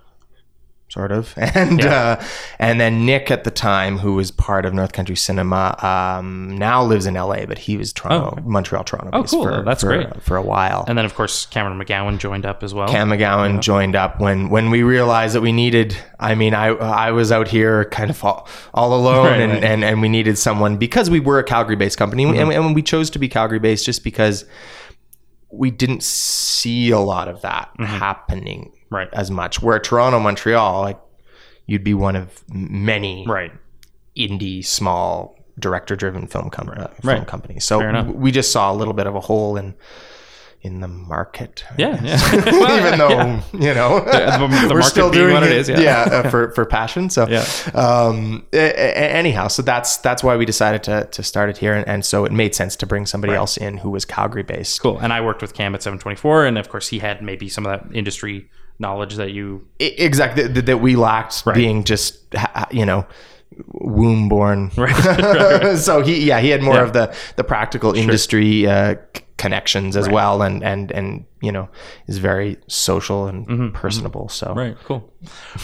sort 0.90 1.12
of. 1.12 1.34
And 1.38 1.84
uh, 1.86 2.20
and 2.60 2.80
then 2.82 3.06
Nick 3.06 3.32
at 3.32 3.44
the 3.44 3.52
time, 3.52 3.98
who 4.00 4.14
was 4.16 4.32
part 4.32 4.66
of 4.66 4.74
North 4.74 4.92
Country 4.92 5.16
Cinema, 5.16 5.76
um, 5.84 6.58
now 6.58 6.84
lives 6.84 7.06
in 7.06 7.14
LA, 7.16 7.46
but 7.46 7.58
he 7.58 7.78
was 7.78 7.94
Toronto, 7.94 8.36
Oh. 8.38 8.42
Montreal, 8.50 8.84
Toronto. 8.84 9.10
Oh, 9.14 9.22
based 9.22 9.34
cool. 9.34 9.44
For, 9.44 9.62
That's 9.64 9.82
for, 9.82 9.88
great. 9.88 10.22
for 10.24 10.36
a 10.38 10.42
while. 10.42 10.86
and 10.88 10.98
then, 10.98 11.06
of 11.06 11.16
course, 11.16 11.46
Cameron 11.48 11.80
McGowan 11.80 12.18
joined 12.18 12.46
up 12.46 12.64
as 12.64 12.74
well. 12.74 12.88
Cam 12.88 13.10
McGowan 13.10 13.62
joined 13.62 13.96
up 13.96 14.20
when 14.20 14.50
when 14.50 14.70
we 14.70 14.84
realized 14.84 15.36
that 15.36 15.42
we 15.42 15.52
needed. 15.52 15.96
I 16.20 16.36
mean, 16.36 16.54
I 16.54 16.68
I 16.68 17.12
was 17.12 17.32
out 17.32 17.48
here 17.48 17.86
kind 17.86 18.10
of 18.10 18.24
all, 18.24 18.48
all 18.74 18.94
alone, 18.94 19.26
Right, 19.32 19.40
and, 19.42 19.52
right. 19.54 19.64
and 19.64 19.84
and 19.84 20.02
we 20.02 20.10
needed 20.10 20.38
someone 20.38 20.78
because 20.78 21.10
we 21.10 21.20
were 21.20 21.40
a 21.40 21.44
Calgary 21.44 21.76
based 21.76 21.98
company, 21.98 22.26
Mm-hmm. 22.26 22.52
and, 22.52 22.66
and 22.66 22.76
we 22.76 22.82
chose 22.82 23.10
to 23.12 23.20
be 23.20 23.28
Calgary 23.30 23.60
based 23.60 23.86
just 23.86 24.04
because 24.04 24.46
we 25.52 25.72
didn't 25.72 26.04
see 26.04 26.92
a 26.92 27.00
lot 27.00 27.28
of 27.28 27.42
that 27.42 27.70
happening 27.80 28.66
Mm-hmm. 28.66 28.79
Right. 28.90 29.10
as 29.14 29.30
much. 29.32 29.62
Where 29.62 29.80
Toronto, 29.80 30.20
Montreal, 30.20 30.82
like 30.82 31.00
you'd 31.66 31.84
be 31.84 31.94
one 31.94 32.16
of 32.16 32.44
many 32.52 33.26
right. 33.28 33.52
indie 34.18 34.66
small 34.66 35.36
director 35.60 35.96
driven 35.96 36.26
film, 36.28 36.50
com- 36.50 36.70
uh, 36.70 36.88
film 36.88 37.18
Right. 37.20 37.28
companies. 37.28 37.66
So 37.66 37.82
w- 37.82 38.16
we 38.16 38.32
just 38.32 38.52
saw 38.52 38.72
a 38.72 38.76
little 38.76 38.94
bit 38.94 39.08
of 39.08 39.16
a 39.16 39.20
hole 39.20 39.58
in 39.58 39.76
in 40.62 40.82
the 40.82 40.90
market. 40.90 41.64
I 41.70 41.74
Yeah. 41.78 42.00
yeah. 42.04 42.20
Well, 42.52 42.78
even 42.80 43.00
though 43.00 43.10
yeah. 43.10 43.42
you 43.54 43.74
know 43.74 44.00
the 44.02 44.48
we're 44.70 44.80
market 44.80 44.84
still 44.84 45.10
being 45.10 45.24
doing 45.28 45.34
what 45.36 45.44
it 45.44 45.54
it, 45.54 45.58
is, 45.58 45.70
yeah. 45.70 45.80
yeah, 45.80 46.02
uh, 46.02 46.30
for 46.30 46.52
for 46.52 46.66
passion. 46.66 47.10
So 47.10 47.26
Yeah. 47.30 47.46
um, 47.74 48.46
a- 48.52 48.58
a- 48.58 49.12
anyhow, 49.14 49.48
so 49.48 49.62
that's 49.62 49.98
that's 49.98 50.22
why 50.22 50.36
we 50.36 50.46
decided 50.46 50.84
to 50.84 51.06
to 51.12 51.24
start 51.24 51.50
it 51.50 51.58
here, 51.60 51.74
and, 51.74 51.88
and 51.88 52.04
so 52.06 52.26
it 52.26 52.34
made 52.34 52.56
sense 52.56 52.76
to 52.78 52.86
bring 52.86 53.06
somebody 53.06 53.34
else 53.34 53.56
in 53.56 53.78
who 53.78 53.90
was 53.90 54.04
Calgary 54.04 54.44
based. 54.44 54.82
Cool. 54.82 54.98
And 55.00 55.14
I 55.14 55.22
worked 55.22 55.42
with 55.42 55.54
Cam 55.54 55.76
at 55.76 55.82
724, 55.84 56.46
and 56.48 56.58
of 56.58 56.68
course, 56.68 56.90
he 56.90 57.00
had 57.00 57.22
maybe 57.22 57.48
some 57.48 57.66
of 57.66 57.72
that 57.72 57.96
industry 57.96 58.50
knowledge 58.80 59.16
that 59.16 59.32
you. 59.32 59.68
Exactly 59.80 60.48
that, 60.48 60.66
that 60.66 60.78
we 60.78 60.96
lacked 60.96 61.44
being 61.54 61.84
just 61.84 62.18
you 62.72 62.86
know 62.86 63.06
womb 63.68 64.30
born 64.30 64.72
Right. 64.78 65.78
so 65.78 66.02
he 66.02 66.24
yeah 66.26 66.40
he 66.40 66.50
had 66.50 66.62
more 66.62 66.76
Yeah. 66.76 66.84
of 66.84 66.94
the 66.94 67.16
the 67.36 67.44
practical 67.44 67.94
industry 67.94 68.66
uh, 68.68 68.96
c- 69.16 69.24
connections 69.38 69.98
as 69.98 70.08
well 70.08 70.42
and 70.42 70.64
and 70.64 70.92
and 70.92 71.26
you 71.42 71.52
know 71.52 71.68
is 72.08 72.20
very 72.20 72.58
social 72.68 73.28
and 73.28 73.74
personable 73.74 74.30
so 74.30 74.54
Right. 74.54 74.78
Cool. 74.86 75.12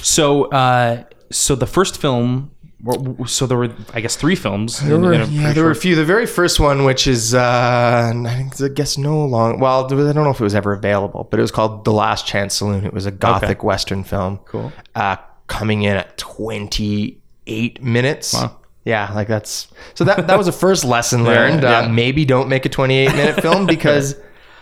So, 0.02 0.46
uh, 0.46 1.04
so 1.32 1.56
the 1.56 1.68
first 1.68 2.00
film. 2.02 2.52
Well, 2.86 3.26
So 3.28 3.46
there 3.48 3.58
were, 3.58 3.70
I 3.94 4.00
guess, 4.02 4.16
three 4.16 4.36
films. 4.36 4.80
There 4.80 4.98
were, 5.00 5.12
in 5.14 5.22
a 5.22 5.26
yeah, 5.26 5.52
there 5.54 5.64
were 5.66 5.72
a 5.72 5.76
few. 5.76 5.96
The 5.96 6.06
very 6.06 6.26
first 6.26 6.60
one, 6.60 6.86
which 6.86 7.08
is, 7.08 7.34
uh, 7.34 8.14
I 8.16 8.34
think, 8.36 8.62
I 8.62 8.68
guess, 8.74 8.98
no 8.98 9.26
long. 9.26 9.60
Well, 9.60 9.86
I 9.86 9.90
don't 9.90 10.16
know 10.16 10.30
if 10.30 10.40
it 10.40 10.44
was 10.44 10.56
ever 10.56 10.72
available, 10.74 11.28
but 11.30 11.40
it 11.40 11.42
was 11.42 11.52
called 11.52 11.84
The 11.84 11.92
Last 11.92 12.26
Chance 12.28 12.54
Saloon. 12.56 12.86
It 12.86 12.94
was 12.94 13.06
a 13.06 13.12
gothic 13.12 13.64
western 13.64 14.04
film. 14.04 14.40
Cool. 14.46 14.72
Uh, 14.94 15.18
coming 15.48 15.82
in 15.84 15.96
at 15.98 16.18
28 16.18 17.82
minutes. 17.84 18.36
Yeah, 18.84 19.12
like 19.14 19.28
that's 19.28 19.68
so 19.96 20.04
that 20.04 20.28
that 20.28 20.38
was 20.38 20.48
a 20.48 20.52
first 20.52 20.86
lesson 20.96 21.24
learned. 21.24 21.64
yeah. 21.64 21.80
Uh, 21.80 21.90
maybe 21.90 22.24
don't 22.24 22.50
make 22.50 22.66
a 22.66 22.70
28 22.70 23.16
minute 23.16 23.42
film 23.42 23.66
because 23.76 24.12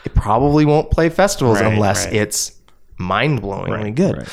it 0.05 0.15
probably 0.15 0.63
won't 0.63 0.89
play 0.91 1.09
festivals 1.09 1.59
Right, 1.59 1.73
unless 1.73 2.05
right. 2.05 2.15
it's 2.15 2.53
mind 2.97 3.41
blowingly 3.41 3.83
Right, 3.83 3.95
good. 3.95 4.25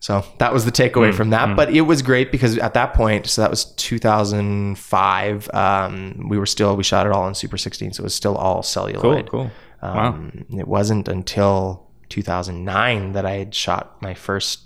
So 0.00 0.24
that 0.38 0.52
was 0.52 0.64
the 0.64 0.70
takeaway 0.72 1.12
from 1.14 1.30
that. 1.30 1.56
But 1.56 1.70
it 1.74 1.80
was 1.82 2.02
great 2.02 2.30
because 2.30 2.58
at 2.58 2.74
that 2.74 2.94
point, 2.94 3.26
so 3.26 3.40
that 3.42 3.50
was 3.50 3.64
2005. 3.64 5.50
Um, 5.54 6.26
we 6.28 6.38
were 6.38 6.46
still 6.46 6.76
we 6.76 6.82
shot 6.82 7.06
it 7.06 7.12
all 7.12 7.22
on 7.24 7.34
Super 7.34 7.56
16, 7.56 7.92
so 7.94 8.02
it 8.02 8.04
was 8.04 8.14
still 8.14 8.36
all 8.36 8.56
Cool. 8.56 8.62
celluloid. 8.62 9.30
Cool. 9.30 9.50
wow. 9.82 10.08
Um, 10.08 10.44
It 10.50 10.68
wasn't 10.68 11.08
until 11.08 11.86
2009 12.08 13.12
that 13.12 13.26
I 13.26 13.32
had 13.32 13.54
shot 13.54 14.00
my 14.02 14.14
first 14.14 14.60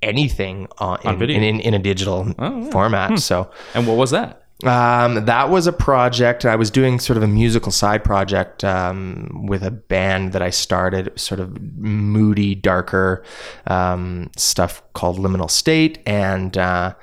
anything 0.00 0.68
on, 0.78 0.98
in, 1.04 1.18
video. 1.18 1.36
Oh, 1.36 1.38
in, 1.38 1.44
in, 1.56 1.60
in 1.60 1.74
a 1.74 1.78
digital 1.78 2.24
format. 2.70 3.18
So 3.18 3.50
And 3.74 3.86
what 3.86 3.96
was 3.96 4.10
that? 4.12 4.44
Um, 4.64 5.24
that 5.26 5.50
was 5.50 5.66
a 5.68 5.72
project. 5.72 6.44
I 6.44 6.56
was 6.56 6.70
doing 6.70 6.98
sort 6.98 7.16
of 7.16 7.22
a 7.22 7.28
musical 7.28 7.70
side 7.70 8.02
project 8.02 8.64
um, 8.64 9.46
with 9.46 9.62
a 9.62 9.70
band 9.70 10.32
that 10.32 10.42
I 10.42 10.50
started, 10.50 11.18
sort 11.18 11.38
of 11.38 11.60
moody, 11.76 12.56
darker 12.56 13.22
um, 13.68 14.30
stuff 14.36 14.82
called 14.94 15.18
Liminal 15.18 15.50
State, 15.50 16.00
and 16.06 16.58
uh, 16.58 16.94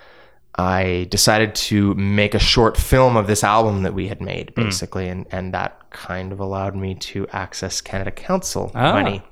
I 0.57 1.07
decided 1.09 1.55
to 1.55 1.93
make 1.95 2.33
a 2.33 2.39
short 2.39 2.75
film 2.75 3.15
of 3.15 3.27
this 3.27 3.43
album 3.43 3.83
that 3.83 3.93
we 3.93 4.09
had 4.09 4.21
made, 4.21 4.53
basically, 4.55 5.07
and 5.07 5.25
and 5.31 5.53
that 5.53 5.89
kind 5.91 6.33
of 6.33 6.41
allowed 6.41 6.75
me 6.75 6.95
to 6.95 7.25
access 7.29 7.79
Canada 7.79 8.11
Council 8.11 8.71
Ah, 8.75 8.91
money 8.93 9.23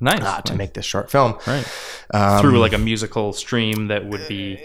Nice. 0.00 0.22
uh, 0.22 0.40
to 0.42 0.54
make 0.54 0.74
this 0.74 0.84
short 0.84 1.10
film. 1.10 1.36
right. 1.46 1.66
Um, 2.14 2.40
Through 2.40 2.58
like 2.60 2.72
a 2.72 2.78
musical 2.78 3.32
stream 3.32 3.88
that 3.88 4.06
would 4.06 4.26
be. 4.28 4.58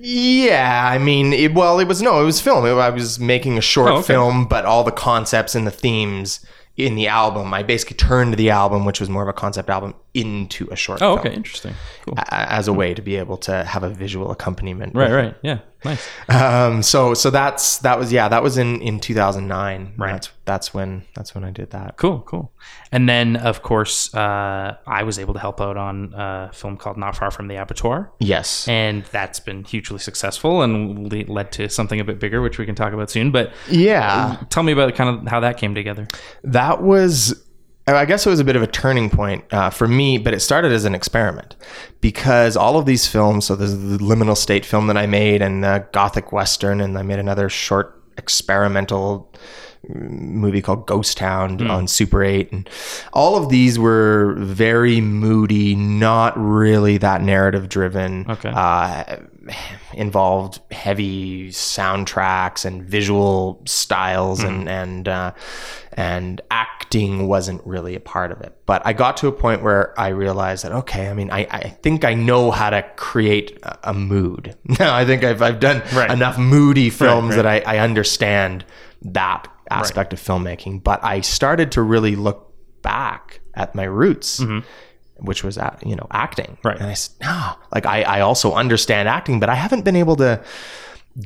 Yeah, 0.00 0.88
I 0.88 0.98
mean, 0.98 1.32
it, 1.32 1.54
well, 1.54 1.78
it 1.80 1.88
was 1.88 2.00
no, 2.02 2.20
it 2.22 2.24
was 2.24 2.40
film. 2.40 2.64
I 2.64 2.90
was 2.90 3.18
making 3.18 3.58
a 3.58 3.60
short 3.60 3.90
Oh, 3.90 3.96
okay. 3.96 4.06
film, 4.06 4.46
but 4.46 4.64
all 4.64 4.84
the 4.84 4.92
concepts 4.92 5.54
and 5.54 5.66
the 5.66 5.70
themes 5.72 6.40
in 6.76 6.94
the 6.94 7.08
album, 7.08 7.52
I 7.54 7.62
basically 7.62 7.96
turned 7.96 8.34
the 8.34 8.50
album, 8.50 8.84
which 8.84 9.00
was 9.00 9.08
more 9.08 9.22
of 9.22 9.28
a 9.28 9.32
concept 9.32 9.70
album, 9.70 9.94
into 10.16 10.66
a 10.70 10.76
short 10.76 11.02
Oh, 11.02 11.16
film 11.16 11.26
okay. 11.26 11.34
Interesting. 11.34 11.74
Cool. 12.04 12.14
a- 12.16 12.52
as 12.52 12.66
a 12.68 12.72
way 12.72 12.94
to 12.94 13.02
be 13.02 13.16
able 13.16 13.36
to 13.38 13.64
have 13.64 13.82
a 13.82 13.90
visual 13.90 14.30
accompaniment. 14.30 14.94
Right. 14.94 15.10
Right. 15.12 15.34
Yeah. 15.42 15.58
Nice. 15.84 16.08
Um, 16.28 16.82
so 16.82 17.14
so 17.14 17.30
that's 17.30 17.78
that 17.78 17.98
was 17.98 18.10
yeah, 18.10 18.28
that 18.28 18.42
was 18.42 18.58
in 18.58 18.80
in 18.80 18.98
2009. 18.98 19.94
Right. 19.96 20.12
That's 20.12 20.30
that's 20.44 20.74
when 20.74 21.04
that's 21.14 21.34
when 21.34 21.44
I 21.44 21.50
did 21.50 21.70
that. 21.70 21.96
Cool, 21.96 22.20
cool. 22.20 22.52
And 22.92 23.08
then, 23.08 23.36
of 23.36 23.62
course, 23.62 24.12
uh, 24.14 24.76
I 24.86 25.02
was 25.02 25.18
able 25.18 25.34
to 25.34 25.40
help 25.40 25.60
out 25.60 25.76
on 25.76 26.14
a 26.14 26.50
film 26.52 26.76
called 26.76 26.96
Not 26.96 27.16
Far 27.16 27.30
from 27.30 27.48
the 27.48 27.56
Abattoir. 27.56 28.10
Yes. 28.20 28.66
And 28.68 29.04
that's 29.12 29.38
been 29.38 29.64
hugely 29.64 29.98
successful 29.98 30.62
and 30.62 31.12
le- 31.12 31.30
led 31.32 31.52
to 31.52 31.68
something 31.68 32.00
a 32.00 32.04
bit 32.04 32.18
bigger, 32.20 32.40
which 32.42 32.58
we 32.58 32.64
can 32.66 32.74
talk 32.74 32.92
about 32.92 33.10
soon. 33.10 33.30
But 33.30 33.52
Yeah. 33.68 34.38
tell 34.50 34.62
me 34.62 34.72
about 34.72 34.94
kind 34.94 35.10
of 35.20 35.28
how 35.28 35.40
that 35.40 35.56
came 35.58 35.74
together. 35.74 36.06
that 36.44 36.80
was 36.82 37.44
I 37.88 38.04
guess 38.04 38.26
it 38.26 38.30
was 38.30 38.40
a 38.40 38.44
bit 38.44 38.56
of 38.56 38.62
a 38.62 38.66
turning 38.66 39.10
point 39.10 39.44
uh, 39.52 39.70
for 39.70 39.86
me, 39.86 40.18
but 40.18 40.34
it 40.34 40.40
started 40.40 40.72
as 40.72 40.84
an 40.84 40.94
experiment 40.94 41.54
because 42.00 42.56
all 42.56 42.78
of 42.78 42.84
these 42.84 43.06
films. 43.06 43.46
So 43.46 43.54
the 43.54 43.98
Liminal 43.98 44.36
State 44.36 44.64
film 44.64 44.88
that 44.88 44.96
I 44.96 45.06
made, 45.06 45.40
and 45.40 45.64
uh, 45.64 45.78
Gothic 45.92 46.32
Western, 46.32 46.80
and 46.80 46.98
I 46.98 47.02
made 47.02 47.20
another 47.20 47.48
short 47.48 48.02
experimental 48.18 49.32
movie 49.88 50.62
called 50.62 50.86
Ghost 50.86 51.16
Town 51.16 51.66
on 51.70 51.86
Super 51.86 52.22
8 52.24 52.52
and 52.52 52.68
all 53.12 53.36
of 53.36 53.48
these 53.48 53.78
were 53.78 54.34
very 54.38 55.00
moody 55.00 55.74
not 55.76 56.32
really 56.38 56.98
that 56.98 57.22
narrative 57.22 57.68
driven 57.68 58.26
Okay. 58.28 58.50
uh, 58.54 59.16
involved 59.94 60.60
heavy 60.72 61.48
soundtracks 61.50 62.64
and 62.64 62.82
visual 62.82 63.62
styles 63.64 64.42
and 64.42 64.68
and 64.68 65.08
uh, 65.08 65.32
and 65.92 66.40
acting 66.50 67.26
wasn't 67.26 67.64
really 67.66 67.94
a 67.94 68.00
part 68.00 68.32
of 68.32 68.40
it. 68.40 68.54
But 68.66 68.82
I 68.84 68.92
got 68.92 69.16
to 69.18 69.28
a 69.28 69.32
point 69.32 69.62
where 69.62 69.98
I 69.98 70.08
realized 70.08 70.64
that 70.64 70.72
okay, 70.72 71.08
I 71.08 71.14
mean, 71.14 71.30
I, 71.30 71.46
I 71.50 71.68
think 71.68 72.04
I 72.04 72.14
know 72.14 72.50
how 72.50 72.70
to 72.70 72.82
create 72.96 73.58
a, 73.62 73.90
a 73.90 73.94
mood. 73.94 74.56
Now 74.80 74.94
I 75.02 75.04
think 75.04 75.22
I've 75.24 75.42
I've 75.42 75.60
done 75.60 75.82
Right. 75.94 76.10
enough 76.10 76.38
moody 76.38 76.90
films 76.90 77.36
right. 77.36 77.62
that 77.62 77.66
I, 77.68 77.76
I 77.76 77.78
understand 77.78 78.64
that 79.02 79.46
aspect 79.70 80.12
of 80.12 80.20
filmmaking. 80.20 80.82
But 80.82 81.02
I 81.04 81.20
started 81.20 81.72
to 81.72 81.82
really 81.82 82.16
look 82.16 82.52
back 82.82 83.40
at 83.54 83.74
my 83.74 83.84
roots 83.84 84.40
which 85.18 85.42
was 85.42 85.56
uh, 85.58 85.74
you 85.84 85.96
know 85.96 86.06
acting 86.10 86.58
Right. 86.62 86.76
and 86.78 86.86
i 86.86 86.92
said 86.92 87.16
no 87.22 87.54
like 87.74 87.86
I, 87.86 88.02
I 88.02 88.20
also 88.20 88.52
understand 88.52 89.08
acting 89.08 89.40
but 89.40 89.48
i 89.48 89.54
haven't 89.54 89.82
been 89.82 89.96
able 89.96 90.14
to 90.16 90.42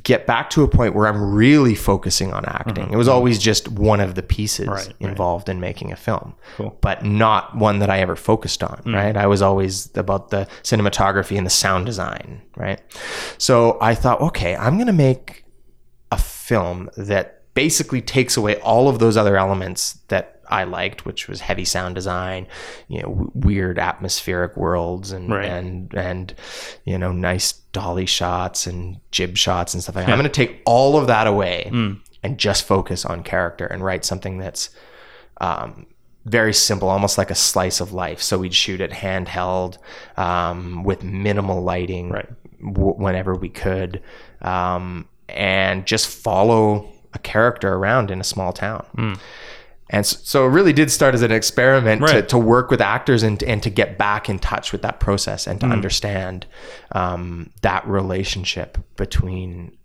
get 0.04 0.26
back 0.28 0.48
to 0.50 0.62
a 0.62 0.68
point 0.68 0.94
where 0.94 1.08
I'm 1.08 1.34
really 1.34 1.74
focusing 1.74 2.32
on 2.32 2.44
acting. 2.44 2.92
It 2.92 2.96
was 2.96 3.08
always 3.08 3.40
just 3.40 3.66
one 3.68 3.98
of 3.98 4.14
the 4.14 4.22
pieces 4.22 4.66
Mm-hmm. 4.66 4.72
Right, 4.72 4.86
right. 4.86 5.10
involved 5.10 5.48
in 5.48 5.58
making 5.58 5.90
a 5.90 5.96
film, 5.96 6.34
Cool. 6.56 6.78
But 6.80 7.04
not 7.04 7.56
one 7.56 7.80
that 7.80 7.90
I 7.90 7.98
ever 7.98 8.14
focused 8.14 8.62
on. 8.62 8.80
Right? 8.86 9.16
I 9.16 9.26
was 9.26 9.42
always 9.42 9.90
about 9.96 10.30
the 10.30 10.46
cinematography 10.62 11.36
and 11.36 11.44
the 11.44 11.50
sound 11.50 11.86
design. 11.86 12.40
Right? 12.56 12.80
So 13.38 13.78
I 13.80 13.96
thought, 13.96 14.20
okay, 14.20 14.54
I'm 14.54 14.74
going 14.76 14.86
to 14.86 14.92
make 14.92 15.44
a 16.12 16.18
film 16.18 16.88
that 16.96 17.39
basically 17.54 18.00
takes 18.00 18.36
away 18.36 18.56
all 18.60 18.88
of 18.88 18.98
those 18.98 19.16
other 19.16 19.36
elements 19.36 19.98
that 20.08 20.40
I 20.48 20.64
liked, 20.64 21.04
which 21.06 21.28
was 21.28 21.40
heavy 21.40 21.64
sound 21.64 21.94
design, 21.94 22.46
you 22.88 22.98
know, 23.02 23.08
w- 23.08 23.30
weird 23.34 23.78
atmospheric 23.78 24.56
worlds 24.56 25.12
and 25.12 25.30
Right. 25.30 25.44
and 25.46 25.92
and 25.94 26.34
you 26.84 26.98
know, 26.98 27.12
nice 27.12 27.52
dolly 27.72 28.06
shots 28.06 28.66
and 28.66 28.98
jib 29.12 29.36
shots 29.36 29.74
and 29.74 29.82
stuff 29.82 29.94
like 29.96 30.06
that. 30.06 30.12
I'm 30.12 30.18
going 30.18 30.30
to 30.30 30.34
take 30.46 30.60
all 30.66 30.96
of 30.98 31.06
that 31.06 31.26
away 31.28 31.70
and 32.22 32.36
just 32.38 32.64
focus 32.66 33.04
on 33.04 33.22
character 33.22 33.64
and 33.66 33.82
write 33.84 34.04
something 34.04 34.38
that's 34.38 34.70
um, 35.40 35.86
very 36.26 36.52
simple, 36.52 36.88
almost 36.88 37.16
like 37.16 37.30
a 37.30 37.34
slice 37.36 37.80
of 37.80 37.92
life. 37.92 38.20
So 38.20 38.36
we'd 38.38 38.52
shoot 38.52 38.80
it 38.80 38.90
handheld 38.90 39.78
um, 40.18 40.82
with 40.84 41.02
minimal 41.04 41.62
lighting 41.62 42.10
Right. 42.10 42.28
w- 42.60 42.94
whenever 42.94 43.34
we 43.34 43.48
could, 43.48 44.02
um, 44.42 45.08
and 45.28 45.86
just 45.86 46.08
follow 46.08 46.88
a 47.14 47.18
character 47.18 47.72
around 47.74 48.10
in 48.10 48.20
a 48.20 48.24
small 48.24 48.52
town. 48.52 49.18
And 49.92 50.06
so, 50.06 50.46
it 50.46 50.50
really 50.50 50.72
did 50.72 50.88
start 50.92 51.14
as 51.16 51.22
an 51.22 51.32
experiment 51.32 52.06
to, 52.06 52.12
Right. 52.14 52.28
to 52.28 52.38
work 52.38 52.70
with 52.70 52.80
actors 52.80 53.24
and, 53.24 53.42
and 53.42 53.60
to 53.64 53.70
get 53.70 53.98
back 53.98 54.28
in 54.28 54.38
touch 54.38 54.70
with 54.70 54.82
that 54.82 55.00
process 55.00 55.48
and 55.48 55.58
to 55.60 55.66
understand 55.66 56.46
um, 56.92 57.50
that 57.62 57.84
relationship 57.88 58.78
between 58.96 59.76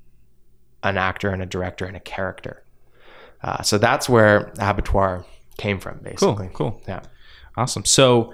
an 0.84 0.98
actor 1.00 1.30
and 1.32 1.42
a 1.42 1.48
director 1.48 1.86
and 1.86 1.98
a 1.98 2.00
character. 2.00 2.62
Uh, 3.42 3.64
so 3.64 3.80
that's 3.80 4.08
where 4.08 4.54
Abattoir 4.60 5.26
came 5.58 5.80
from, 5.80 5.98
basically. 6.04 6.52
cool. 6.54 6.80
Yeah. 6.88 7.02
Awesome. 7.58 7.84
So, 7.86 8.32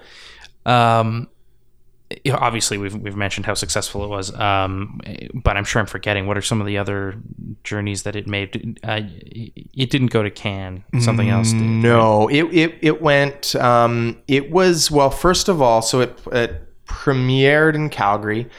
um, 0.65 1.29
you 2.23 2.31
know, 2.31 2.37
obviously 2.41 2.77
we've 2.77 2.95
we've 2.95 3.15
mentioned 3.15 3.45
how 3.45 3.53
successful 3.53 4.03
it 4.03 4.07
was, 4.09 4.33
um, 4.39 4.99
but 5.33 5.57
I'm 5.57 5.63
sure 5.63 5.79
I'm 5.79 5.85
forgetting. 5.85 6.27
What 6.27 6.37
are 6.37 6.41
some 6.41 6.61
of 6.61 6.67
the 6.67 6.77
other 6.77 7.15
journeys 7.63 8.03
that 8.03 8.15
it 8.15 8.27
made? 8.27 8.79
Uh, 8.83 9.01
it 9.03 9.89
didn't 9.89 10.07
go 10.11 10.23
to 10.23 10.29
Cannes. 10.29 10.83
Something 10.99 11.29
else 11.29 11.51
did. 11.51 11.61
No, 11.61 12.27
it 12.27 12.43
it 12.53 12.77
it 12.81 13.01
went. 13.01 13.55
Um, 13.55 14.21
it 14.27 14.51
was 14.51 14.89
well. 14.91 15.09
First 15.09 15.49
of 15.49 15.61
all, 15.61 15.81
so 15.81 16.01
it 16.01 16.19
it 16.31 16.67
premiered 16.85 17.75
in 17.75 17.89
Calgary. 17.89 18.49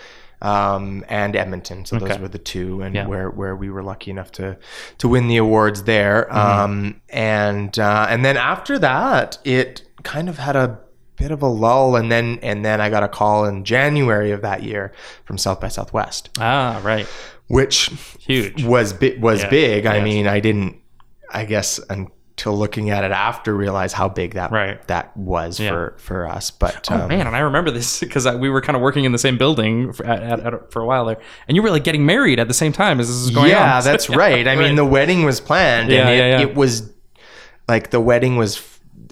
Um, 0.41 1.05
and 1.09 1.37
Edmonton, 1.37 1.85
so 1.85 2.01
those 2.01 2.19
were 2.19 2.27
the 2.27 2.37
two, 2.37 2.83
and 2.83 2.97
Yeah. 2.97 3.07
where 3.07 3.31
where 3.31 3.55
we 3.55 3.71
were 3.71 3.85
lucky 3.85 4.11
enough 4.11 4.33
to 4.33 4.57
to 4.99 5.07
win 5.07 5.29
the 5.29 5.37
awards 5.37 5.85
there. 5.85 6.27
Um, 6.37 7.01
and 7.11 7.79
uh, 7.79 8.07
and 8.11 8.25
then 8.25 8.37
after 8.37 8.77
that, 8.81 9.39
it 9.45 9.83
kind 10.03 10.29
of 10.29 10.39
had 10.39 10.57
a 10.57 10.81
bit 11.23 11.31
of 11.31 11.43
a 11.43 11.47
lull, 11.47 11.97
and 11.97 12.11
then 12.11 12.39
and 12.43 12.65
then 12.65 12.81
I 12.81 12.91
got 12.91 13.03
a 13.03 13.09
call 13.09 13.45
in 13.45 13.65
January 13.65 14.31
of 14.33 14.43
that 14.43 14.63
year 14.63 14.93
from 15.25 15.39
South 15.39 15.61
by 15.61 15.69
Southwest, 15.69 16.31
Ah, 16.41 16.81
right. 16.83 17.07
which 17.49 17.91
Huge. 18.19 18.65
was 18.65 18.93
bi- 18.93 19.17
was 19.21 19.43
Yeah. 19.43 19.49
big. 19.51 19.87
I 19.87 20.01
mean, 20.01 20.27
I 20.27 20.41
didn't, 20.41 20.77
I 21.33 21.45
guess, 21.45 21.79
until 21.91 22.57
looking 22.59 22.91
at 22.91 23.05
it 23.05 23.13
after, 23.13 23.55
realize 23.55 23.93
how 23.93 24.09
big 24.09 24.35
that 24.35 24.51
Right. 24.51 24.85
that 24.89 25.17
was 25.17 25.61
Yeah. 25.61 25.71
for 25.71 25.95
for 25.99 26.27
us. 26.27 26.51
But 26.51 26.89
Oh 26.91 26.97
um, 27.03 27.09
man, 27.09 27.27
and 27.27 27.37
I 27.37 27.41
remember 27.41 27.71
this 27.71 28.01
because 28.07 28.27
we 28.37 28.51
were 28.51 28.61
kind 28.61 28.75
of 28.77 28.83
working 28.83 29.05
in 29.05 29.13
the 29.13 29.19
same 29.19 29.39
building 29.39 29.93
for, 29.93 30.05
at, 30.07 30.41
at, 30.41 30.73
for 30.73 30.81
a 30.83 30.87
while 30.87 31.05
there, 31.05 31.19
and 31.47 31.57
you 31.57 31.63
were 31.63 31.71
like 31.71 31.85
getting 31.85 32.05
married 32.07 32.41
at 32.41 32.49
the 32.49 32.55
same 32.55 32.73
time 32.73 32.99
as 33.01 33.07
this 33.09 33.17
is 33.17 33.31
going 33.31 33.53
on. 33.53 33.59
yeah, 33.61 33.81
that's 33.89 34.09
right. 34.11 34.49
I 34.49 34.57
mean, 34.57 34.65
right. 34.71 34.77
the 34.77 34.85
wedding 34.85 35.25
was 35.25 35.41
planned, 35.41 35.91
Yeah, 35.91 36.01
and 36.01 36.09
it, 36.11 36.17
yeah, 36.19 36.39
yeah. 36.39 36.41
it 36.47 36.55
was 36.57 36.91
like 37.69 37.91
the 37.91 38.01
wedding 38.01 38.37
was 38.37 38.57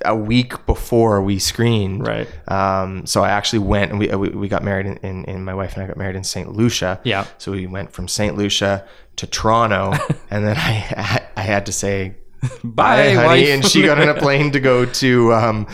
a 0.04 0.14
week 0.14 0.66
before 0.66 1.22
we 1.22 1.38
screened. 1.38 2.06
Right. 2.06 2.28
Um, 2.48 3.06
so 3.06 3.22
I 3.22 3.30
actually 3.30 3.60
went 3.60 3.90
and 3.90 4.00
we, 4.00 4.08
we, 4.08 4.28
we 4.30 4.48
got 4.48 4.62
married 4.62 4.86
in, 4.86 4.96
in, 4.98 5.24
in 5.24 5.44
my 5.44 5.54
wife 5.54 5.74
and 5.74 5.82
I 5.82 5.86
got 5.86 5.96
married 5.96 6.16
in 6.16 6.24
St. 6.24 6.52
Lucia. 6.52 7.00
Yeah. 7.04 7.26
So 7.38 7.52
we 7.52 7.66
went 7.66 7.92
from 7.92 8.08
St. 8.08 8.36
Lucia 8.36 8.86
to 9.16 9.26
Toronto 9.26 9.92
and 10.30 10.46
then 10.46 10.56
I, 10.56 11.26
I 11.36 11.42
had 11.42 11.66
to 11.66 11.72
say, 11.72 12.16
Bye, 12.64 12.64
bye, 12.64 13.12
honey. 13.14 13.26
wife. 13.26 13.48
And 13.48 13.64
she 13.66 13.82
got 13.82 13.98
on 14.00 14.08
a 14.08 14.14
plane 14.20 14.52
to 14.52 14.60
go 14.60 14.86
to 14.86 15.32
um, 15.34 15.66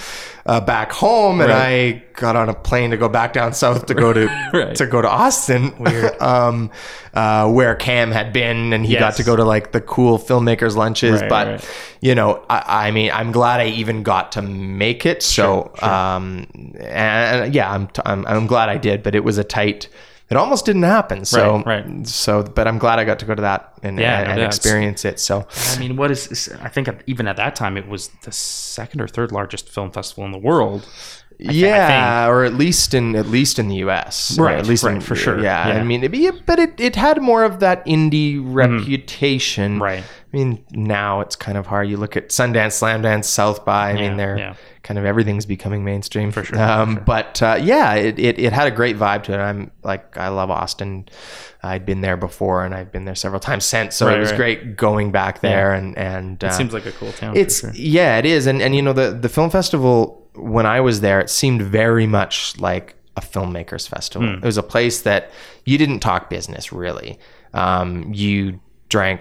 uh, 0.44 0.60
back 0.60 0.90
home, 0.92 1.40
and 1.40 1.50
Right. 1.50 2.02
I 2.02 2.02
got 2.20 2.34
on 2.36 2.48
a 2.48 2.54
plane 2.54 2.90
to 2.90 2.96
go 2.96 3.08
back 3.08 3.32
down 3.32 3.52
south 3.52 3.86
to 3.86 3.94
go 3.94 4.12
to 4.12 4.26
Right. 4.52 4.74
to 4.76 4.86
go 4.86 5.00
to 5.02 5.08
Austin, 5.08 5.68
where 5.78 6.22
um, 6.22 6.70
uh, 7.14 7.48
where 7.50 7.74
Cam 7.76 8.10
had 8.10 8.32
been, 8.32 8.72
and 8.72 8.84
he 8.84 8.96
got 8.96 9.14
to 9.16 9.22
go 9.22 9.36
to 9.36 9.44
like 9.44 9.72
the 9.72 9.80
cool 9.80 10.18
filmmakers 10.18 10.74
lunches. 10.76 11.20
Right, 11.20 11.30
but 11.30 11.68
you 12.00 12.14
know, 12.14 12.44
I, 12.50 12.88
I 12.88 12.90
mean, 12.90 13.10
I'm 13.12 13.30
glad 13.32 13.60
I 13.60 13.66
even 13.68 14.02
got 14.02 14.32
to 14.32 14.42
make 14.42 15.06
it. 15.06 15.22
So, 15.22 15.72
um, 15.82 16.46
and, 16.54 16.80
and 17.44 17.54
yeah, 17.54 17.70
I'm, 17.70 17.86
t- 17.88 18.02
I'm 18.04 18.26
I'm 18.26 18.46
glad 18.46 18.68
I 18.68 18.76
did, 18.78 19.02
but 19.04 19.14
it 19.14 19.22
was 19.24 19.38
a 19.38 19.44
tight. 19.44 19.88
It 20.28 20.36
almost 20.36 20.64
didn't 20.66 20.82
happen. 20.82 21.24
So, 21.24 21.62
Right, 21.64 21.86
right. 21.86 22.06
so, 22.06 22.42
but 22.42 22.66
I'm 22.66 22.78
glad 22.78 22.98
I 22.98 23.04
got 23.04 23.20
to 23.20 23.26
go 23.26 23.34
to 23.34 23.42
that 23.42 23.74
and, 23.84 23.96
Yeah, 23.98 24.18
and, 24.18 24.26
no 24.26 24.32
and 24.32 24.42
experience 24.42 25.04
it. 25.04 25.20
So, 25.20 25.46
I 25.74 25.78
mean, 25.78 25.96
what 25.96 26.10
is? 26.10 26.48
I 26.60 26.68
think 26.68 26.88
even 27.06 27.28
at 27.28 27.36
that 27.36 27.54
time, 27.54 27.76
it 27.76 27.86
was 27.86 28.08
the 28.22 28.32
second 28.32 29.00
or 29.00 29.06
third 29.06 29.30
largest 29.30 29.68
film 29.68 29.92
festival 29.92 30.24
in 30.24 30.32
the 30.32 30.38
world. 30.38 30.84
yeah, 31.38 32.26
or 32.28 32.44
at 32.44 32.54
least 32.54 32.94
in 32.94 33.14
at 33.14 33.26
least 33.26 33.58
in 33.58 33.68
the 33.68 33.76
U.S. 33.76 34.38
Right, 34.38 34.58
at 34.58 34.66
least 34.66 34.82
right, 34.84 34.94
in, 34.96 35.00
for 35.00 35.14
sure. 35.14 35.38
Yeah, 35.38 35.68
Yeah. 35.68 35.80
I 35.80 35.84
mean, 35.84 36.02
it, 36.02 36.46
but 36.46 36.58
it, 36.58 36.80
it 36.80 36.96
had 36.96 37.20
more 37.20 37.44
of 37.44 37.60
that 37.60 37.84
indie 37.86 38.40
reputation. 38.42 39.74
Mm-hmm. 39.74 39.82
Right. 39.82 40.04
I 40.36 40.44
mean, 40.44 40.64
now 40.70 41.20
it's 41.22 41.34
kind 41.34 41.56
of 41.56 41.66
hard. 41.66 41.88
You 41.88 41.96
look 41.96 42.14
at 42.16 42.28
Sundance, 42.28 42.72
Slam 42.72 43.00
Dance, 43.00 43.26
South 43.26 43.64
by. 43.64 43.90
I 43.90 43.92
Yeah, 43.94 44.00
mean, 44.08 44.16
they're 44.18 44.38
yeah. 44.38 44.54
kind 44.82 44.98
of 44.98 45.04
everything's 45.06 45.46
becoming 45.46 45.82
mainstream 45.82 46.30
for 46.30 46.44
sure, 46.44 46.60
Um, 46.60 46.88
for 46.90 46.94
sure. 46.96 47.04
But 47.06 47.42
uh, 47.42 47.58
yeah, 47.62 47.94
it, 47.94 48.18
it 48.18 48.38
it 48.38 48.52
had 48.52 48.66
a 48.66 48.70
great 48.70 48.96
vibe 48.98 49.22
to 49.24 49.32
it. 49.32 49.38
I'm 49.38 49.70
like, 49.82 50.16
I 50.18 50.28
love 50.28 50.50
Austin. 50.50 51.08
I'd 51.62 51.86
been 51.86 52.02
there 52.02 52.16
before, 52.18 52.64
and 52.64 52.74
I've 52.74 52.92
been 52.92 53.06
there 53.06 53.14
several 53.14 53.40
times 53.40 53.64
since. 53.64 53.96
So 53.96 54.06
Right, 54.06 54.16
it 54.16 54.20
was 54.20 54.30
right. 54.32 54.36
great 54.36 54.76
going 54.76 55.10
back 55.10 55.40
there, 55.40 55.72
and 55.72 55.96
and 55.96 56.42
uh, 56.44 56.48
It 56.48 56.52
seems 56.52 56.74
like 56.74 56.84
a 56.86 56.92
cool 56.92 57.12
town. 57.12 57.34
it's 57.36 57.60
sure. 57.60 57.72
yeah, 57.74 58.18
it 58.18 58.26
is, 58.26 58.46
and 58.46 58.60
and 58.60 58.74
you 58.76 58.82
know 58.82 58.92
the 58.92 59.12
the 59.12 59.28
film 59.30 59.48
festival 59.50 60.22
when 60.34 60.66
I 60.66 60.80
was 60.82 61.00
there, 61.00 61.18
it 61.20 61.30
seemed 61.30 61.62
very 61.62 62.06
much 62.06 62.58
like 62.60 62.94
a 63.16 63.22
filmmakers 63.22 63.88
festival. 63.88 64.28
Hmm. 64.28 64.34
It 64.34 64.44
was 64.44 64.58
a 64.58 64.62
place 64.62 65.00
that 65.02 65.30
you 65.64 65.78
didn't 65.78 66.00
talk 66.00 66.28
business 66.28 66.72
really. 66.72 67.18
Um, 67.54 68.12
you 68.12 68.60
drank 68.90 69.20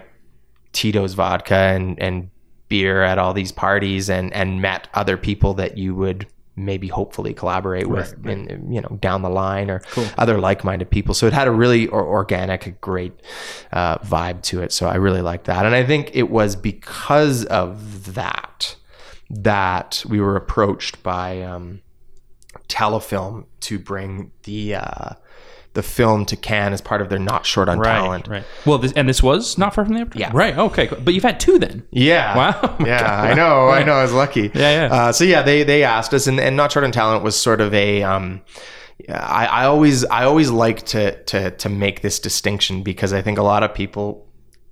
Tito's 0.76 1.14
vodka 1.14 1.56
and 1.56 1.98
and 2.00 2.30
beer 2.68 3.02
at 3.02 3.18
all 3.18 3.32
these 3.32 3.52
parties, 3.52 4.10
and 4.10 4.32
and 4.34 4.60
met 4.60 4.88
other 4.94 5.16
people 5.16 5.54
that 5.54 5.78
you 5.78 5.94
would 5.94 6.26
maybe 6.58 6.88
hopefully 6.88 7.34
collaborate 7.34 7.86
with 7.86 8.14
in 8.26 8.72
you 8.72 8.80
know 8.80 8.98
down 9.00 9.22
the 9.22 9.28
line 9.30 9.70
or 9.70 9.82
other 10.16 10.38
like-minded 10.38 10.90
people. 10.90 11.14
So 11.14 11.26
it 11.26 11.32
had 11.32 11.48
a 11.48 11.50
really 11.50 11.86
or- 11.88 12.06
organic 12.06 12.66
a 12.66 12.70
great 12.70 13.12
uh, 13.72 13.98
vibe 13.98 14.42
to 14.44 14.62
it. 14.62 14.72
So 14.72 14.86
i 14.86 14.96
really 14.96 15.20
liked 15.20 15.44
that. 15.46 15.66
And 15.66 15.74
i 15.74 15.84
think 15.84 16.10
it 16.14 16.30
was 16.30 16.56
because 16.56 17.44
of 17.46 18.14
that 18.14 18.76
that 19.28 20.04
we 20.08 20.20
were 20.20 20.36
approached 20.36 21.02
by 21.02 21.42
um, 21.42 21.82
telefilm 22.68 23.44
to 23.60 23.78
bring 23.78 24.30
the 24.44 24.76
uh, 24.76 25.10
the 25.76 25.82
film 25.84 26.24
to 26.26 26.34
Cannes 26.36 26.72
as 26.72 26.80
part 26.80 27.00
of 27.00 27.08
their 27.08 27.20
Not 27.20 27.46
Short 27.46 27.68
on 27.68 27.78
right, 27.78 27.92
Talent. 28.00 28.26
right. 28.26 28.42
Well, 28.64 28.78
this, 28.78 28.92
and 28.94 29.08
this 29.08 29.22
was 29.22 29.56
not 29.56 29.72
far 29.74 29.84
from 29.84 29.94
the 29.94 30.02
Abattoir. 30.02 30.20
Yeah. 30.20 30.30
Right. 30.34 30.58
Okay. 30.58 30.88
cool. 30.88 30.98
But 31.00 31.14
you've 31.14 31.22
had 31.22 31.38
two 31.38 31.58
then. 31.60 31.84
Yeah. 31.92 32.36
Wow. 32.36 32.76
Yeah, 32.84 33.20
I 33.22 33.34
know. 33.34 33.68
I 33.68 33.84
know. 33.84 33.92
I 33.94 34.02
was 34.02 34.12
lucky. 34.12 34.50
Yeah, 34.54 34.88
yeah. 34.88 34.92
Uh, 34.94 35.12
so 35.12 35.22
yeah, 35.22 35.42
they 35.42 35.62
they 35.62 35.84
asked 35.84 36.12
us, 36.12 36.26
and, 36.26 36.40
and 36.40 36.56
Not 36.56 36.72
Short 36.72 36.84
on 36.84 36.90
Talent 36.90 37.22
was 37.22 37.36
sort 37.40 37.60
of 37.60 37.72
a. 37.72 38.02
Um, 38.02 38.42
I, 39.08 39.46
I 39.46 39.64
always 39.66 40.04
I 40.06 40.24
always 40.24 40.50
like 40.50 40.82
to 40.86 41.22
to 41.24 41.50
to 41.52 41.68
make 41.68 42.00
this 42.02 42.18
distinction 42.18 42.82
because 42.82 43.12
I 43.12 43.22
think 43.22 43.38
a 43.38 43.42
lot 43.42 43.62
of 43.62 43.72
people 43.74 44.26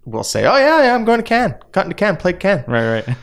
will 0.05 0.25
say, 0.25 0.45
"Oh 0.47 0.57
yeah, 0.57 0.83
yeah, 0.85 0.95
I'm 0.95 1.05
going 1.05 1.19
to 1.19 1.23
Cannes, 1.25 1.55
got 1.73 1.85
into 1.87 1.95
Cannes, 1.95 2.17
played 2.17 2.41
Cannes." 2.41 2.65
Right. 2.67 3.05
Right. 3.07 3.17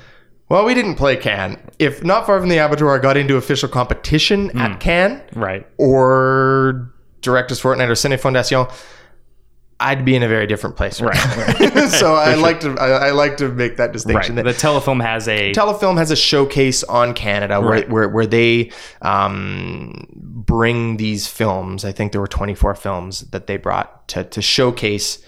Well, 0.49 0.65
we 0.65 0.73
didn't 0.73 0.95
play 0.95 1.15
Cannes. 1.15 1.57
If 1.79 2.03
Not 2.03 2.25
Far 2.25 2.39
from 2.39 2.49
the 2.49 2.57
Abattoir 2.57 2.99
got 2.99 3.15
into 3.17 3.37
official 3.37 3.69
competition 3.69 4.49
Hmm. 4.49 4.57
at 4.57 4.79
Cannes 4.81 5.21
Right. 5.33 5.65
or 5.77 6.91
Directors 7.21 7.59
Fortnight 7.59 7.89
or 7.89 7.93
Cine 7.93 8.19
Fondation, 8.19 8.71
I'd 9.79 10.05
be 10.05 10.15
in 10.15 10.21
a 10.21 10.27
very 10.27 10.45
different 10.45 10.75
place. 10.75 11.01
Right. 11.01 11.15
so 11.89 12.13
I 12.13 12.35
like 12.35 12.59
to 12.59 12.75
I, 12.79 13.07
I 13.07 13.11
like 13.11 13.37
to 13.37 13.49
make 13.49 13.77
that 13.77 13.91
distinction. 13.93 14.35
Right. 14.35 14.43
distinction. 14.45 14.73
The 14.73 14.81
telefilm 14.91 15.01
has 15.03 15.27
a. 15.27 15.53
Telefilm 15.53 15.97
has 15.97 16.11
a 16.11 16.15
showcase 16.15 16.83
on 16.83 17.13
Canada 17.15 17.59
where, 17.59 17.69
Right. 17.71 17.89
where, 17.89 18.07
where 18.09 18.27
they 18.27 18.71
um, 19.01 20.05
bring 20.11 20.97
these 20.97 21.27
films. 21.27 21.83
I 21.83 21.91
think 21.91 22.11
there 22.11 22.21
were 22.21 22.27
24 22.27 22.75
films 22.75 23.21
that 23.31 23.47
they 23.47 23.57
brought 23.57 24.07
to, 24.09 24.23
to 24.23 24.41
showcase 24.41 25.23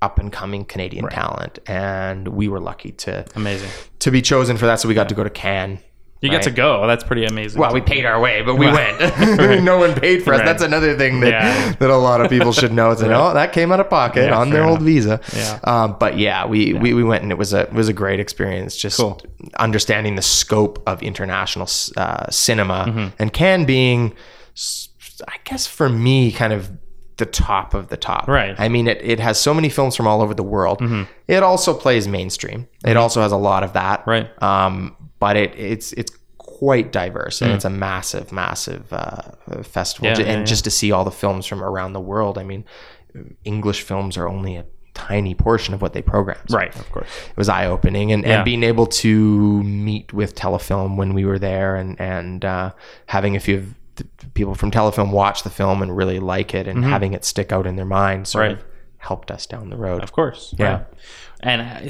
up 0.00 0.18
and 0.18 0.32
coming 0.32 0.64
Canadian 0.64 1.08
talent. 1.08 1.58
And 1.66 2.28
we 2.28 2.48
were 2.48 2.60
lucky 2.60 2.92
to 2.92 3.24
amazing. 3.36 3.68
to 4.00 4.10
be 4.10 4.22
chosen 4.22 4.56
for 4.56 4.66
that. 4.66 4.80
So 4.80 4.88
we 4.88 4.94
got 4.94 5.08
to 5.10 5.14
go 5.14 5.22
to 5.22 5.30
Cannes 5.30 5.78
You 6.22 6.30
get 6.30 6.42
to 6.44 6.50
go. 6.52 6.86
That's 6.86 7.02
pretty 7.04 7.24
amazing. 7.24 7.60
Well, 7.60 7.74
we 7.74 7.80
paid 7.80 8.04
our 8.06 8.20
way, 8.20 8.42
but 8.42 8.54
we 8.54 8.66
went. 8.66 9.00
no 9.64 9.76
one 9.78 9.92
paid 9.94 10.22
for 10.22 10.32
us. 10.32 10.38
Right. 10.38 10.46
That's 10.46 10.62
another 10.62 10.96
thing 10.96 11.20
that, 11.20 11.28
Yeah. 11.30 11.72
that 11.72 11.90
a 11.90 11.96
lot 11.96 12.20
of 12.20 12.30
people 12.30 12.52
should 12.52 12.72
know. 12.72 12.90
It's 12.92 13.02
like, 13.02 13.10
oh, 13.14 13.34
that 13.34 13.52
came 13.52 13.72
out 13.72 13.80
of 13.80 13.90
pocket 13.90 14.26
Yeah, 14.26 14.38
on 14.38 14.50
their 14.50 14.62
fair 14.62 14.70
old 14.70 14.82
visa. 14.82 15.20
Yeah. 15.34 15.58
Um, 15.64 15.96
but 15.98 16.16
yeah, 16.18 16.46
we, 16.46 16.74
we 16.74 16.94
we 16.94 17.02
went 17.04 17.22
and 17.24 17.32
it 17.32 17.38
was 17.38 17.52
a 17.52 17.62
it 17.62 17.72
was 17.72 17.88
a 17.88 17.92
great 17.92 18.20
experience. 18.20 18.76
Just 18.76 18.98
Cool. 18.98 19.20
understanding 19.58 20.14
the 20.14 20.22
scope 20.22 20.80
of 20.86 21.02
international 21.02 21.66
uh, 21.96 22.30
cinema 22.30 22.84
Mm-hmm. 22.86 23.08
and 23.18 23.32
Cannes 23.32 23.64
being, 23.66 24.14
I 25.28 25.36
guess 25.44 25.66
for 25.66 25.88
me, 25.88 26.30
kind 26.32 26.52
of 26.52 26.70
the 27.16 27.26
top 27.26 27.74
of 27.74 27.88
the 27.88 27.96
top. 27.96 28.28
Right. 28.28 28.52
Mm-hmm. 28.52 28.62
I 28.62 28.68
mean, 28.68 28.86
it, 28.88 29.00
it 29.02 29.20
has 29.20 29.38
so 29.40 29.52
many 29.52 29.68
films 29.68 29.96
from 29.96 30.06
all 30.06 30.22
over 30.22 30.34
the 30.34 30.42
world. 30.42 30.80
It 31.28 31.42
also 31.42 31.74
plays 31.74 32.06
mainstream. 32.08 32.68
It 32.84 32.96
also 32.96 33.22
has 33.22 33.32
a 33.32 33.36
lot 33.36 33.62
of 33.64 33.72
that. 33.74 34.04
Right. 34.06 34.30
Um, 34.42 34.96
but 35.22 35.36
it 35.36 35.50
it's 35.56 35.92
it's 36.00 36.12
quite 36.38 36.90
diverse 36.92 37.40
and 37.42 37.52
it's 37.52 37.64
a 37.64 37.70
massive, 37.70 38.32
massive 38.32 38.92
uh, 38.92 39.22
festival. 39.62 40.08
Mm. 40.10 40.18
Yeah, 40.18 40.24
and 40.32 40.40
yeah. 40.40 40.44
just 40.52 40.64
to 40.64 40.70
see 40.70 40.90
all 40.92 41.04
the 41.04 41.10
films 41.22 41.46
from 41.46 41.62
around 41.62 41.92
the 41.92 42.00
world. 42.12 42.38
I 42.38 42.44
mean, 42.44 42.64
English 43.44 43.82
films 43.82 44.16
are 44.16 44.28
only 44.28 44.56
a 44.56 44.64
tiny 44.94 45.34
portion 45.34 45.74
of 45.74 45.80
what 45.82 45.92
they 45.92 46.02
program. 46.02 46.38
Right, 46.50 46.74
of 46.76 46.90
course. 46.90 47.08
It 47.30 47.36
was 47.36 47.48
eye 47.48 47.66
opening, 47.66 48.12
and, 48.12 48.24
and 48.24 48.44
being 48.44 48.62
able 48.64 48.86
to 49.04 49.62
meet 49.62 50.12
with 50.12 50.34
Telefilm 50.34 50.96
when 50.96 51.14
we 51.14 51.24
were 51.24 51.38
there, 51.38 51.76
and 51.76 52.00
and 52.00 52.44
uh, 52.44 52.70
having 53.06 53.36
a 53.36 53.40
few 53.40 53.56
of 53.58 53.74
the 53.96 54.06
people 54.34 54.54
from 54.54 54.70
Telefilm 54.70 55.10
watch 55.12 55.42
the 55.44 55.50
film 55.50 55.82
and 55.82 55.96
really 55.96 56.18
like 56.18 56.54
it, 56.54 56.66
and 56.66 56.84
having 56.84 57.12
it 57.14 57.24
stick 57.24 57.52
out 57.52 57.66
in 57.66 57.76
their 57.76 57.90
mind, 58.02 58.26
sort 58.28 58.44
Mm-hmm. 58.44 58.54
Right. 58.56 58.64
of 58.64 58.70
helped 58.98 59.30
us 59.32 59.46
down 59.46 59.68
the 59.70 59.76
road. 59.76 60.02
Of 60.02 60.12
course. 60.12 60.54
Yeah. 60.58 60.66
right. 60.72 60.86
And 61.44 61.86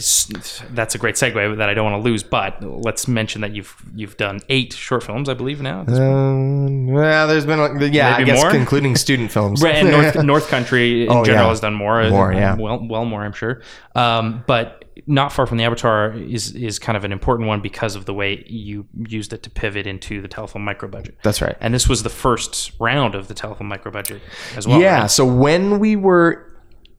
that's 0.71 0.95
a 0.95 0.99
great 0.99 1.17
segue 1.17 1.59
that 1.59 1.69
I 1.69 1.75
don't 1.75 1.91
want 1.93 2.03
to 2.03 2.09
lose. 2.11 2.23
But 2.23 2.63
let's 2.63 3.07
mention 3.07 3.43
that 3.43 3.55
you've 3.55 3.77
you've 3.95 4.17
done 4.17 4.41
eight 4.49 4.73
short 4.73 5.03
films, 5.03 5.29
I 5.29 5.35
believe 5.35 5.61
now. 5.61 5.81
Um, 5.83 6.87
well, 6.87 7.29
there's 7.29 7.45
been 7.45 7.59
like, 7.59 7.93
yeah, 7.93 8.17
I 8.17 8.25
guess 8.25 8.43
more? 8.43 8.55
including 8.55 8.97
student 8.97 9.31
films. 9.37 9.63
Right, 9.63 9.75
and 9.75 9.91
North, 9.91 10.17
North 10.25 10.49
Country 10.49 11.03
in 11.05 11.11
Oh, 11.13 11.23
general 11.25 11.45
yeah. 11.45 11.49
has 11.51 11.61
done 11.61 11.75
more. 11.75 12.09
More, 12.09 12.33
yeah. 12.33 12.57
Well, 12.57 12.87
well, 12.89 13.05
more, 13.05 13.23
I'm 13.25 13.35
sure. 13.35 13.61
Um, 13.95 14.43
but 14.47 14.79
not 15.07 15.33
far 15.33 15.47
from 15.47 15.59
the 15.59 15.65
Abattoir 15.65 16.13
is 16.13 16.53
is 16.55 16.79
kind 16.79 16.97
of 16.97 17.05
an 17.05 17.13
important 17.13 17.47
one 17.49 17.61
because 17.61 17.95
of 17.95 18.07
the 18.07 18.15
way 18.15 18.45
you 18.47 18.87
used 19.07 19.33
it 19.35 19.43
to 19.43 19.51
pivot 19.51 19.87
into 19.87 20.23
the 20.23 20.29
Telefilm 20.29 20.61
micro 20.61 20.89
budget. 20.89 21.19
That's 21.23 21.43
right. 21.43 21.57
And 21.61 21.75
this 21.75 21.89
was 21.89 22.03
the 22.03 22.11
first 22.11 22.73
round 22.81 23.15
of 23.15 23.29
the 23.29 23.35
Telefilm 23.35 23.63
micro 23.67 23.93
budget 23.93 24.23
as 24.57 24.67
well. 24.67 24.81
yeah. 24.81 25.03
right? 25.03 25.11
So 25.11 25.27
when 25.27 25.79
we 25.79 25.97
were 25.97 26.49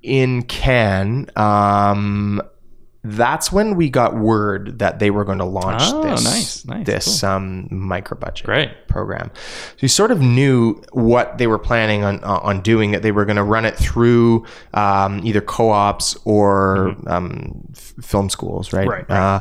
in 0.04 0.44
Cannes, 0.44 1.30
um, 1.36 2.42
that's 3.06 3.52
when 3.52 3.76
we 3.76 3.90
got 3.90 4.16
word 4.16 4.80
that 4.80 5.00
they 5.00 5.12
were 5.12 5.26
going 5.26 5.40
to 5.40 5.44
launch 5.44 5.82
Oh, 5.84 6.04
this 6.04 6.24
nice, 6.24 6.66
nice, 6.66 6.86
this 6.86 7.24
um, 7.24 7.68
micro 7.70 8.18
budget 8.18 8.46
Great. 8.46 8.88
program. 8.88 9.30
So 9.34 9.78
we 9.82 9.88
sort 9.90 10.10
of 10.12 10.22
knew 10.22 10.82
what 10.94 11.38
they 11.38 11.48
were 11.48 11.60
planning 11.60 12.06
on 12.06 12.24
uh, 12.24 12.40
on 12.44 12.62
doing. 12.62 12.92
That 12.92 13.02
they 13.02 13.12
were 13.12 13.26
going 13.26 13.36
to 13.36 13.44
run 13.44 13.66
it 13.66 13.76
through 13.76 14.46
um, 14.74 15.20
either 15.26 15.42
co-ops 15.42 16.16
or 16.24 16.96
um, 17.08 17.68
f- 17.76 17.94
film 18.02 18.30
schools, 18.30 18.72
right? 18.72 18.88
Mm-hmm. 18.88 18.90
Right, 18.92 19.10
right. 19.10 19.36
Uh, 19.36 19.40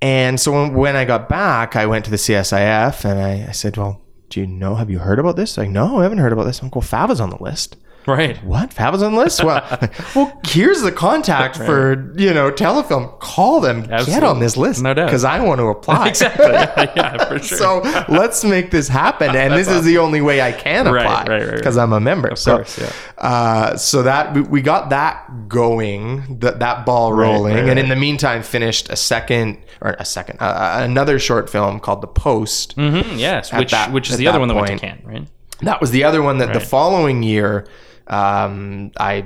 and 0.00 0.38
so 0.40 0.52
when, 0.52 0.74
when 0.74 0.96
I 0.96 1.04
got 1.04 1.28
back, 1.28 1.76
I 1.76 1.84
went 1.86 2.04
to 2.06 2.10
the 2.10 2.16
CSIF 2.16 3.04
and 3.04 3.18
I, 3.18 3.48
I 3.48 3.52
said, 3.52 3.76
"Well, 3.76 4.00
do 4.30 4.40
you 4.40 4.46
know? 4.46 4.76
Have 4.76 4.88
you 4.88 5.00
heard 5.00 5.18
about 5.18 5.36
this?" 5.36 5.58
Like, 5.58 5.68
no, 5.68 5.98
I 5.98 6.04
haven't 6.04 6.18
heard 6.18 6.32
about 6.32 6.44
this. 6.44 6.62
Like, 6.62 6.72
Fava's 6.72 7.20
on 7.20 7.28
the 7.28 7.42
list. 7.42 7.76
Right. 8.06 8.42
What? 8.44 8.70
Fava's 8.70 9.02
on 9.02 9.14
the 9.14 9.18
list? 9.18 9.42
Well, 9.42 9.62
well, 10.14 10.40
here's 10.46 10.82
the 10.82 10.92
contact 10.92 11.56
for 11.56 12.12
you 12.16 12.32
know 12.32 12.50
Telefilm. 12.52 13.18
Call 13.18 13.60
them. 13.60 13.82
Get 13.82 14.22
on 14.22 14.38
this 14.40 14.56
list. 14.56 14.82
No 14.82 14.94
doubt. 14.94 15.06
Because 15.06 15.24
I 15.24 15.40
want 15.40 15.58
to 15.58 15.66
apply. 15.66 16.06
Exactly. 16.16 16.46
yeah, 16.46 17.24
for 17.28 17.38
sure. 17.40 17.58
So 17.58 17.80
let's 18.08 18.44
make 18.44 18.70
this 18.70 18.88
happen, 18.88 19.34
and 19.34 19.52
this 19.54 19.68
is 19.68 19.84
the 19.84 19.98
only 19.98 20.20
way 20.20 20.40
I 20.40 20.52
can 20.52 20.86
apply 20.86 21.02
right, 21.04 21.28
right, 21.28 21.46
right. 21.48 21.56
because 21.56 21.76
I'm 21.76 21.92
a 21.92 22.00
member. 22.00 22.34
so, 22.36 22.56
course, 22.56 22.78
yeah. 22.78 22.92
uh, 23.18 23.76
so 23.76 24.02
that 24.04 24.34
we, 24.34 24.40
we 24.42 24.62
got 24.62 24.90
that 24.90 25.48
going, 25.48 26.38
that 26.40 26.60
that 26.60 26.86
ball 26.86 27.12
rolling, 27.12 27.54
right, 27.56 27.68
and 27.68 27.78
in 27.78 27.88
the 27.88 27.96
meantime, 27.96 28.42
finished 28.42 28.88
a 28.88 28.96
second 28.96 29.58
or 29.80 29.96
a 29.98 30.04
second, 30.04 30.38
uh, 30.40 30.78
another 30.82 31.18
short 31.18 31.50
film 31.50 31.80
called 31.80 32.00
The 32.02 32.06
Post. 32.06 32.76
Mhm, 32.76 33.18
yes, 33.18 33.52
which 33.52 33.72
that- 33.72 33.92
which 33.92 34.10
is 34.10 34.16
the 34.16 34.28
other 34.28 34.38
one 34.38 34.48
that 34.48 34.54
went 34.54 34.66
to 34.68 34.72
point- 34.72 34.80
Cannes, 34.80 35.02
right? 35.04 35.28
That 35.62 35.80
was 35.80 35.90
the 35.90 36.04
other 36.04 36.22
one 36.22 36.38
that 36.38 36.52
the 36.52 36.60
following 36.60 37.22
year, 37.22 37.66
um, 38.08 38.92
I 38.98 39.24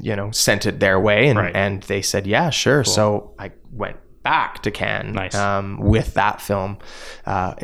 you 0.00 0.14
know 0.16 0.30
sent 0.30 0.66
it 0.66 0.80
their 0.80 0.98
way, 1.00 1.28
and 1.28 1.38
Right. 1.38 1.54
and 1.56 1.82
they 1.84 2.02
said 2.02 2.26
yeah, 2.26 2.50
sure. 2.50 2.84
So 2.84 3.34
I 3.38 3.52
went 3.72 3.96
back 4.22 4.62
to 4.62 4.70
Cannes 4.70 5.14
Nice. 5.14 5.34
um, 5.34 5.78
with 5.80 6.12
that 6.14 6.42
film 6.42 6.76
uh, 7.24 7.54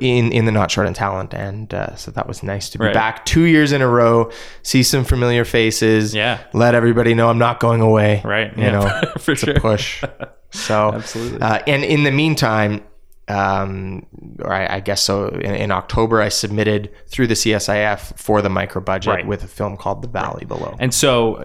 in 0.00 0.32
in 0.32 0.44
the 0.44 0.50
Not 0.52 0.70
Short 0.70 0.86
on 0.88 0.94
Talent, 0.94 1.32
and 1.34 1.72
uh, 1.72 1.94
so 1.94 2.10
that 2.10 2.26
was 2.26 2.42
nice 2.42 2.68
to 2.70 2.78
be 2.78 2.86
Right. 2.86 2.94
back 2.94 3.24
two 3.24 3.42
years 3.44 3.70
in 3.72 3.80
a 3.80 3.88
row, 3.88 4.30
see 4.62 4.82
some 4.82 5.04
familiar 5.04 5.44
faces, 5.44 6.12
Yeah. 6.14 6.38
let 6.52 6.74
everybody 6.74 7.14
know 7.14 7.30
I'm 7.30 7.38
not 7.38 7.60
going 7.60 7.80
away, 7.80 8.22
Right, 8.24 8.54
You 8.56 8.64
yeah, 8.64 8.70
know, 8.72 9.12
for 9.18 9.32
it's 9.32 9.42
sure. 9.42 9.54
a 9.56 9.60
push. 9.60 10.02
So 10.50 10.92
Absolutely. 10.94 11.40
uh, 11.40 11.60
and 11.68 11.84
in 11.84 12.02
the 12.02 12.10
meantime, 12.10 12.82
um, 13.30 14.06
or 14.40 14.52
I, 14.52 14.76
I 14.76 14.80
guess 14.80 15.02
so, 15.02 15.28
in, 15.28 15.54
in 15.54 15.70
October, 15.70 16.20
I 16.20 16.28
submitted 16.28 16.90
through 17.06 17.28
the 17.28 17.34
CSIF 17.34 18.18
for 18.18 18.42
the 18.42 18.48
micro 18.48 18.80
budget 18.80 19.14
Right. 19.14 19.26
with 19.26 19.44
a 19.44 19.48
film 19.48 19.76
called 19.76 20.02
The 20.02 20.08
Valley 20.08 20.44
Below. 20.44 20.76
And 20.78 20.92
so, 20.92 21.44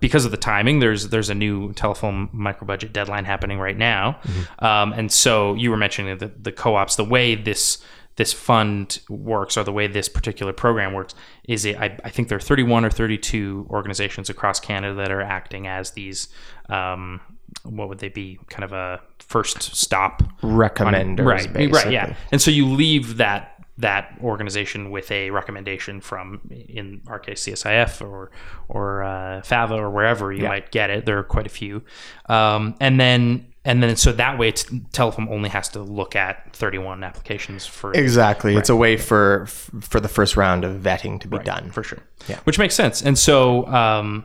because 0.00 0.24
of 0.24 0.30
the 0.30 0.36
timing, 0.36 0.80
there's 0.80 1.08
there's 1.08 1.28
a 1.30 1.34
new 1.34 1.72
Telefilm 1.74 2.32
micro 2.32 2.66
budget 2.66 2.92
deadline 2.92 3.24
happening 3.24 3.58
right 3.58 3.76
now. 3.76 4.18
Mm-hmm. 4.22 4.64
Um, 4.64 4.92
and 4.94 5.12
so, 5.12 5.54
you 5.54 5.70
were 5.70 5.76
mentioning 5.76 6.18
the 6.18 6.28
the 6.28 6.52
co-ops. 6.52 6.96
The 6.96 7.04
way 7.04 7.34
this 7.34 7.78
this 8.16 8.32
fund 8.32 9.00
works, 9.08 9.56
or 9.56 9.64
the 9.64 9.72
way 9.72 9.86
this 9.86 10.08
particular 10.08 10.52
program 10.52 10.92
works, 10.92 11.14
is 11.44 11.64
it, 11.64 11.76
I, 11.78 11.96
I 12.04 12.10
think 12.10 12.28
there 12.28 12.36
are 12.36 12.40
31 12.40 12.84
or 12.84 12.90
32 12.90 13.66
organizations 13.70 14.28
across 14.28 14.60
Canada 14.60 14.94
that 14.96 15.10
are 15.10 15.22
acting 15.22 15.66
as 15.66 15.92
these. 15.92 16.28
Um, 16.68 17.20
what 17.64 17.88
would 17.88 17.98
they 17.98 18.08
be? 18.08 18.38
Kind 18.48 18.64
of 18.64 18.72
a 18.72 19.00
first 19.18 19.62
stop 19.62 20.22
Recommenders, 20.42 21.24
right, 21.24 21.52
basically. 21.52 21.66
right, 21.66 21.92
yeah. 21.92 22.16
And 22.32 22.40
so 22.40 22.50
you 22.50 22.66
leave 22.66 23.16
that 23.18 23.56
that 23.78 24.14
organization 24.22 24.90
with 24.90 25.10
a 25.10 25.30
recommendation 25.30 26.02
from, 26.02 26.40
in 26.50 27.00
our 27.06 27.18
case, 27.18 27.44
CSIF 27.44 28.06
or 28.06 28.30
or 28.68 29.02
uh, 29.02 29.40
FAVA 29.42 29.72
or 29.72 29.90
wherever 29.90 30.32
you 30.32 30.44
might 30.44 30.70
get 30.70 30.90
it. 30.90 31.06
There 31.06 31.18
are 31.18 31.24
quite 31.24 31.46
a 31.46 31.50
few, 31.50 31.82
um, 32.26 32.74
and 32.80 33.00
then 33.00 33.50
and 33.64 33.82
then 33.82 33.94
so 33.96 34.12
that 34.12 34.38
way, 34.38 34.48
it's, 34.48 34.64
Telefilm 34.64 35.30
only 35.30 35.50
has 35.50 35.68
to 35.70 35.82
look 35.82 36.16
at 36.16 36.54
31 36.56 37.04
applications 37.04 37.66
for 37.66 37.92
Exactly. 37.92 38.56
It's 38.56 38.70
a 38.70 38.76
way 38.76 38.96
for 38.96 39.46
for 39.46 40.00
the 40.00 40.08
first 40.08 40.36
round 40.36 40.64
of 40.64 40.80
vetting 40.80 41.20
to 41.20 41.28
be 41.28 41.38
done. 41.38 41.70
for 41.70 41.82
sure. 41.82 42.02
Yeah, 42.28 42.38
which 42.44 42.58
makes 42.58 42.74
sense. 42.74 43.02
And 43.02 43.18
so, 43.18 43.66
um, 43.66 44.24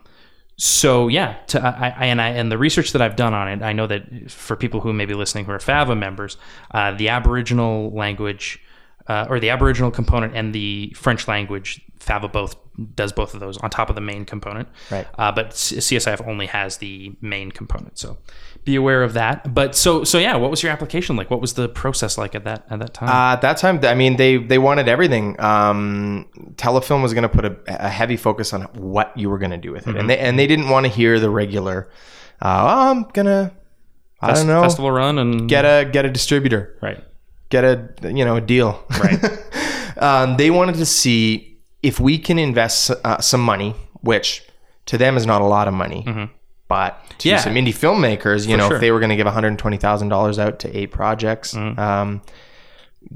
so 0.57 1.07
yeah, 1.09 1.35
to, 1.47 1.61
I, 1.61 1.93
I 1.97 2.05
and 2.05 2.21
I 2.21 2.29
and 2.29 2.51
the 2.51 2.57
research 2.57 2.93
that 2.93 3.01
I've 3.01 3.15
done 3.15 3.33
on 3.33 3.47
it, 3.47 3.61
I 3.61 3.73
know 3.73 3.87
that 3.87 4.31
for 4.31 4.55
people 4.55 4.79
who 4.79 4.93
may 4.93 5.05
be 5.05 5.13
listening 5.13 5.45
who 5.45 5.51
are 5.51 5.59
FAVA 5.59 5.95
members, 5.97 6.37
uh, 6.71 6.91
the 6.93 7.09
Aboriginal 7.09 7.91
language 7.91 8.61
uh, 9.07 9.27
or 9.29 9.39
the 9.39 9.49
Aboriginal 9.49 9.91
component 9.91 10.35
and 10.35 10.53
the 10.55 10.93
French 10.95 11.27
language, 11.27 11.81
FAVA 12.05 12.31
both 12.31 12.55
does 12.95 13.11
both 13.11 13.33
of 13.33 13.39
those 13.39 13.57
on 13.57 13.69
top 13.69 13.89
of 13.89 13.95
the 13.95 14.01
main 14.01 14.25
component. 14.25 14.67
Right. 14.91 15.07
Uh, 15.17 15.31
but 15.31 15.51
CSIF 15.51 16.27
only 16.27 16.45
has 16.47 16.77
the 16.77 17.13
main 17.21 17.51
component, 17.51 17.97
so 17.97 18.17
be 18.63 18.75
aware 18.75 19.03
of 19.03 19.13
that. 19.13 19.53
But 19.53 19.75
so 19.75 20.03
so 20.03 20.19
yeah, 20.19 20.35
what 20.35 20.51
was 20.51 20.61
your 20.61 20.71
application 20.71 21.15
like? 21.15 21.31
What 21.31 21.41
was 21.41 21.53
the 21.53 21.69
process 21.69 22.17
like 22.17 22.35
at 22.35 22.43
that 22.43 22.65
at 22.69 22.79
that 22.79 22.93
time? 22.93 23.09
Uh, 23.09 23.33
at 23.33 23.41
that 23.41 23.57
time, 23.57 23.79
I 23.83 23.95
mean, 23.95 24.17
they 24.17 24.37
they 24.37 24.57
wanted 24.57 24.87
everything. 24.87 25.39
Um, 25.39 26.27
Telefilm 26.55 27.01
was 27.01 27.13
going 27.13 27.23
to 27.23 27.29
put 27.29 27.45
a, 27.45 27.57
a 27.67 27.89
heavy 27.89 28.17
focus 28.17 28.53
on 28.53 28.63
what 28.73 29.15
you 29.17 29.29
were 29.29 29.37
going 29.37 29.51
to 29.51 29.57
do 29.57 29.71
with 29.71 29.87
it, 29.87 29.95
and 29.95 30.09
they 30.09 30.19
and 30.19 30.37
they 30.37 30.47
didn't 30.47 30.69
want 30.69 30.85
to 30.85 30.91
hear 30.91 31.19
the 31.19 31.29
regular. 31.29 31.89
Uh, 32.41 32.61
oh, 32.63 32.91
I'm 32.91 33.03
gonna, 33.13 33.53
I 34.21 34.33
don't 34.33 34.47
know, 34.47 34.61
Festival 34.61 34.91
run 34.91 35.17
and 35.17 35.47
get 35.47 35.63
a 35.63 35.89
get 35.89 36.05
a 36.05 36.09
distributor, 36.09 36.77
right. 36.81 37.03
get 37.49 37.63
a 37.63 37.89
you 38.03 38.25
know 38.25 38.35
a 38.35 38.41
deal. 38.41 38.83
Right. 38.99 39.19
um, 39.97 40.37
they 40.37 40.51
wanted 40.51 40.75
to 40.75 40.85
see 40.85 41.54
if 41.89 41.99
we 41.99 42.17
can 42.17 42.37
invest 42.39 42.91
uh, 43.03 43.19
some 43.21 43.41
money, 43.41 43.73
which 44.01 44.43
to 44.87 44.97
them 44.97 45.17
is 45.17 45.25
not 45.25 45.41
a 45.41 45.45
lot 45.45 45.67
of 45.67 45.73
money, 45.73 46.01
but 46.67 46.89
to 47.19 47.29
Mm-hmm. 47.29 47.29
Yeah. 47.29 47.39
some 47.39 47.53
indie 47.55 47.73
filmmakers, 47.83 48.47
you 48.47 48.57
know, 48.57 48.63
sure. 48.63 48.69
Mm-hmm. 48.69 48.75
if 48.75 48.81
they 48.81 48.91
were 48.91 48.99
going 48.99 49.09
to 49.15 49.15
give 49.15 49.25
one 49.25 49.33
hundred 49.33 49.57
twenty 49.59 49.77
thousand 49.77 50.09
dollars 50.09 50.37
out 50.39 50.59
to 50.59 50.67
eight 50.77 50.91
projects, 50.91 51.55
um, 51.55 52.21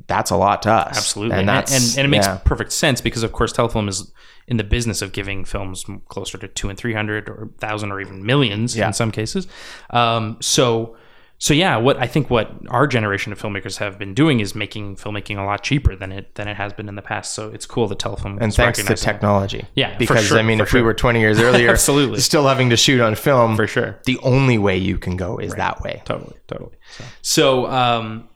that's 0.08 0.32
a 0.32 0.38
lot 0.38 0.62
to 0.64 0.72
us. 0.72 0.98
Absolutely, 0.98 1.38
and 1.40 1.50
and, 1.50 1.68
and, 1.72 1.84
and 1.98 2.06
it 2.06 2.10
makes 2.10 2.28
yeah. 2.28 2.38
perfect 2.46 2.72
sense 2.72 3.02
because, 3.02 3.24
of 3.24 3.32
course, 3.32 3.52
Telefilm 3.54 3.90
is 3.90 4.12
in 4.48 4.58
the 4.58 4.64
business 4.64 5.02
of 5.02 5.12
giving 5.14 5.46
films 5.46 5.86
closer 6.08 6.38
to 6.38 6.48
two 6.48 6.70
and 6.70 6.78
three 6.78 6.94
hundred 6.94 7.28
or 7.30 7.50
thousand 7.58 7.92
or 7.92 8.00
even 8.02 8.24
millions 8.26 8.76
Yeah. 8.78 8.88
in 8.88 8.94
some 8.94 9.12
cases. 9.12 9.48
Um, 9.90 10.38
so, 10.42 10.96
so 11.42 11.54
yeah, 11.54 11.78
what 11.78 11.98
I 11.98 12.06
think 12.06 12.30
what 12.30 12.52
our 12.68 12.86
generation 12.86 13.32
of 13.32 13.42
filmmakers 13.42 13.78
have 13.78 13.98
been 13.98 14.14
doing 14.14 14.42
is 14.42 14.54
making 14.56 14.98
filmmaking 14.98 15.38
a 15.38 15.44
lot 15.46 15.64
cheaper 15.64 15.96
than 15.96 16.12
it 16.12 16.36
than 16.36 16.50
it 16.50 16.58
has 16.58 16.74
been 16.74 16.90
in 16.90 16.96
the 16.96 17.02
past. 17.02 17.34
So 17.34 17.50
it's 17.50 17.66
cool 17.66 17.88
that 17.88 17.98
Telefilm 17.98 18.42
and 18.42 18.54
thanks 18.54 18.84
to 18.84 18.96
technology. 18.96 19.66
Yeah, 19.74 19.94
for 19.94 20.00
because 20.00 20.26
sure, 20.26 20.38
I 20.38 20.42
mean, 20.42 20.60
if 20.60 20.74
we 20.74 20.82
were 20.82 20.94
twenty 20.94 21.22
years 21.22 21.40
earlier, 21.40 21.70
Absolutely. 21.72 22.20
still 22.32 22.46
having 22.46 22.70
to 22.72 22.78
shoot 22.78 23.00
on 23.00 23.16
film 23.16 23.56
for 23.56 23.68
sure. 23.68 24.00
The 24.04 24.20
only 24.20 24.58
way 24.58 24.78
you 24.78 24.98
can 24.98 25.16
go 25.16 25.38
is 25.38 25.54
that 25.56 25.80
way. 25.82 26.02
Totally, 26.04 26.36
totally. 26.48 26.76
So, 27.22 27.68
um, 27.68 28.28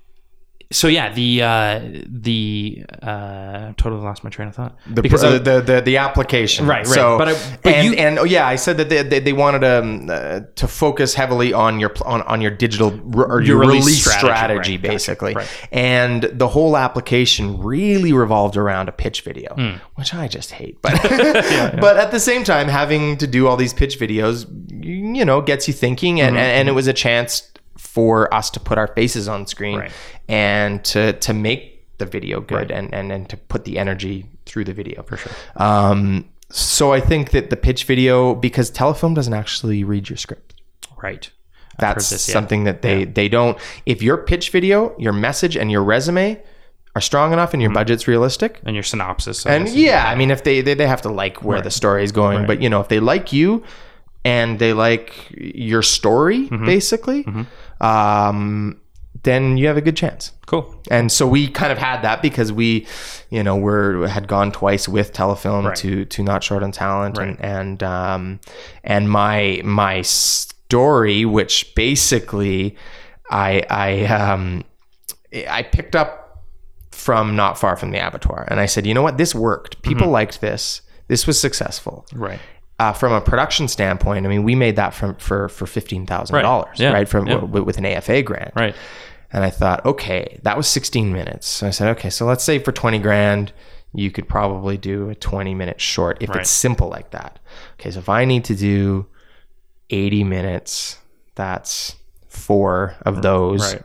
so 0.74 0.88
yeah, 0.88 1.14
the 1.14 1.42
uh, 1.44 1.80
the 2.08 2.84
uh, 3.02 3.74
totally 3.78 4.02
lost 4.02 4.24
my 4.24 4.30
train 4.30 4.48
of 4.50 4.56
thought 4.56 4.78
the, 4.88 5.02
because 5.02 5.22
the, 5.22 5.36
I- 5.36 5.38
the, 5.38 5.62
the 5.62 5.82
the 5.82 5.98
application 5.98 6.66
Right, 6.68 6.86
right. 6.86 6.88
so 6.88 7.18
But 7.18 7.28
I- 7.30 7.58
but 7.64 7.74
and 7.74 7.88
you- 7.88 7.94
and 7.94 8.20
oh 8.20 8.24
yeah 8.26 8.46
I 8.48 8.56
said 8.58 8.78
that 8.78 8.90
they, 8.90 9.04
they, 9.04 9.20
they 9.20 9.34
wanted 9.34 9.64
um, 9.64 10.10
uh, 10.10 10.42
to 10.56 10.68
focus 10.68 11.14
heavily 11.14 11.54
on 11.54 11.80
your 11.80 11.94
on, 12.06 12.22
on 12.24 12.42
your 12.42 12.52
digital 12.52 12.90
r- 13.16 13.26
or 13.34 13.42
your, 13.42 13.48
Your 13.56 13.60
release 13.60 13.86
release, 13.86 14.04
strategy, 14.04 14.26
strategy, 14.28 14.72
right, 14.74 14.82
gotcha, 14.82 14.92
basically 14.94 15.34
right. 15.36 15.68
and 15.72 16.24
the 16.24 16.48
whole 16.48 16.76
application 16.76 17.62
really 17.62 18.12
revolved 18.14 18.58
around 18.58 18.90
a 18.90 18.92
pitch 18.92 19.22
video 19.22 19.54
Hmm. 19.56 19.76
which 19.96 20.14
I 20.14 20.28
just 20.28 20.52
hate 20.52 20.82
but 20.82 20.94
but 21.04 21.98
at 21.98 22.12
the 22.12 22.20
same 22.20 22.44
time 22.44 22.68
having 22.68 23.18
to 23.18 23.28
do 23.28 23.48
all 23.48 23.58
these 23.58 23.74
pitch 23.74 24.00
videos 24.00 24.48
you, 24.84 25.14
you 25.20 25.26
know 25.26 25.40
gets 25.42 25.68
you 25.68 25.74
thinking 25.74 26.20
and, 26.20 26.36
Mm-hmm. 26.36 26.58
and 26.58 26.68
it 26.70 26.72
was 26.72 26.88
a 26.88 26.94
chance 26.94 27.50
for 27.94 28.34
us 28.34 28.50
to 28.50 28.60
put 28.60 28.78
our 28.78 28.88
faces 28.88 29.28
on 29.28 29.46
screen 29.48 29.78
Right. 29.80 29.92
and 30.28 30.84
to 30.86 31.14
to 31.26 31.34
make 31.34 31.64
the 32.00 32.06
video 32.06 32.40
good 32.42 32.72
and, 32.72 32.94
and 32.94 33.12
and 33.12 33.30
to 33.30 33.38
put 33.38 33.66
the 33.66 33.78
energy 33.78 34.26
through 34.48 34.66
the 34.66 34.74
video 34.74 35.04
for 35.04 35.18
sure. 35.18 35.32
Um, 35.56 36.26
so 36.50 36.92
I 36.94 37.00
think 37.10 37.32
that 37.32 37.50
the 37.50 37.56
pitch 37.68 37.84
video 37.86 38.36
because 38.36 38.72
telefilm 38.72 39.14
doesn't 39.16 39.34
actually 39.34 39.84
read 39.84 40.10
your 40.10 40.18
script. 40.18 40.54
right. 41.02 41.30
That's 41.80 42.10
this, 42.12 42.28
yeah. 42.30 42.34
something 42.34 42.66
that 42.66 42.82
they 42.84 43.06
they 43.06 43.28
don't. 43.30 43.58
If 43.86 44.04
your 44.04 44.18
pitch 44.18 44.52
video, 44.52 44.96
your 45.00 45.14
message, 45.14 45.56
and 45.58 45.72
your 45.72 45.84
resume 45.84 46.40
are 46.96 47.02
strong 47.02 47.34
enough 47.34 47.54
and 47.54 47.62
your 47.64 47.74
budget's 47.74 48.08
realistic, 48.08 48.62
And 48.68 48.76
your 48.76 48.84
synopsis. 48.84 49.46
I 49.48 49.54
and 49.56 49.66
guess. 49.66 49.76
yeah, 49.76 50.08
I 50.08 50.14
mean, 50.16 50.30
if 50.30 50.44
they 50.44 50.62
they, 50.62 50.76
they 50.76 50.86
have 50.88 51.02
to 51.02 51.10
like 51.24 51.42
where 51.44 51.62
the 51.64 51.72
story 51.72 52.04
is 52.04 52.12
going, 52.12 52.46
but 52.46 52.62
you 52.62 52.70
know, 52.70 52.80
if 52.82 52.90
they 52.90 53.00
like 53.00 53.34
you 53.34 53.64
and 54.24 54.60
they 54.60 54.74
like 54.74 55.14
your 55.32 55.82
story, 55.82 56.42
Mm-hmm. 56.50 56.66
basically, 56.66 57.24
um, 57.84 58.80
then 59.24 59.58
you 59.58 59.68
have 59.68 59.78
a 59.78 59.82
good 59.82 59.96
chance. 59.96 60.32
cool. 60.48 60.74
And 60.92 61.12
so 61.12 61.26
we 61.28 61.48
kind 61.48 61.72
of 61.72 61.78
had 61.78 62.02
that 62.02 62.22
because 62.22 62.52
we, 62.52 62.86
you 63.30 63.42
know, 63.44 63.56
were 63.56 64.08
had 64.08 64.28
gone 64.28 64.52
twice 64.52 64.88
with 64.90 65.14
telefilm 65.14 65.66
Right. 65.66 65.76
to 65.78 66.06
to 66.06 66.24
not 66.24 66.44
short 66.44 66.62
on 66.64 66.72
talent 66.72 67.18
and 67.18 67.40
and 67.40 67.84
um 67.84 68.40
and 68.84 69.10
my 69.10 69.62
my 69.64 70.02
story, 70.02 71.26
which 71.26 71.74
basically 71.76 72.76
I 73.32 73.64
I 73.70 74.06
um 74.06 74.64
I 75.50 75.64
picked 75.64 75.96
up 75.96 76.44
from 76.92 77.36
not 77.36 77.58
far 77.58 77.76
from 77.76 77.92
the 77.92 78.06
abattoir 78.06 78.46
and 78.50 78.60
I 78.60 78.66
said, 78.68 78.86
you 78.86 78.94
know 78.94 79.02
what, 79.02 79.18
this 79.18 79.34
worked. 79.34 79.82
People 79.82 80.08
liked 80.10 80.42
this. 80.42 80.82
This 81.08 81.26
was 81.28 81.40
successful. 81.40 82.06
Right. 82.14 82.40
Uh, 82.80 82.92
from 82.92 83.14
a 83.14 83.22
production 83.22 83.68
standpoint, 83.68 84.26
I 84.26 84.30
mean, 84.30 84.44
we 84.44 84.56
made 84.56 84.76
that 84.78 84.94
from 84.94 85.16
for 85.16 85.48
for 85.50 85.66
fifteen 85.68 86.06
thousand 86.06 86.42
dollars, 86.42 86.80
Yeah. 86.80 86.92
right? 86.92 87.08
From 87.08 87.28
Yeah. 87.28 87.36
w- 87.36 87.64
with 87.64 87.78
an 87.78 87.86
AFA 87.86 88.24
grant, 88.24 88.52
Right. 88.56 88.76
and 89.32 89.44
I 89.44 89.50
thought, 89.52 89.86
okay, 89.86 90.40
that 90.44 90.58
was 90.58 90.68
16 90.68 91.14
minutes. 91.14 91.48
So 91.48 91.68
I 91.68 91.70
said, 91.70 91.88
okay, 91.90 92.10
so 92.10 92.26
let's 92.26 92.44
say 92.44 92.58
for 92.60 92.72
20 92.72 92.98
grand, 93.00 93.52
you 93.94 94.10
could 94.10 94.28
probably 94.28 94.76
do 94.78 95.10
a 95.10 95.16
20 95.16 95.54
minute 95.54 95.80
short 95.80 96.18
if 96.20 96.30
Right. 96.30 96.40
it's 96.40 96.50
simple 96.50 96.90
like 96.90 97.12
that. 97.12 97.38
Okay, 97.80 97.92
so 97.92 98.00
if 98.00 98.10
I 98.10 98.26
need 98.26 98.44
to 98.46 98.56
do 98.56 99.06
80 99.92 100.24
minutes, 100.24 100.98
that's 101.36 101.96
four 102.28 102.96
of 103.06 103.22
those. 103.22 103.74
Right. 103.76 103.84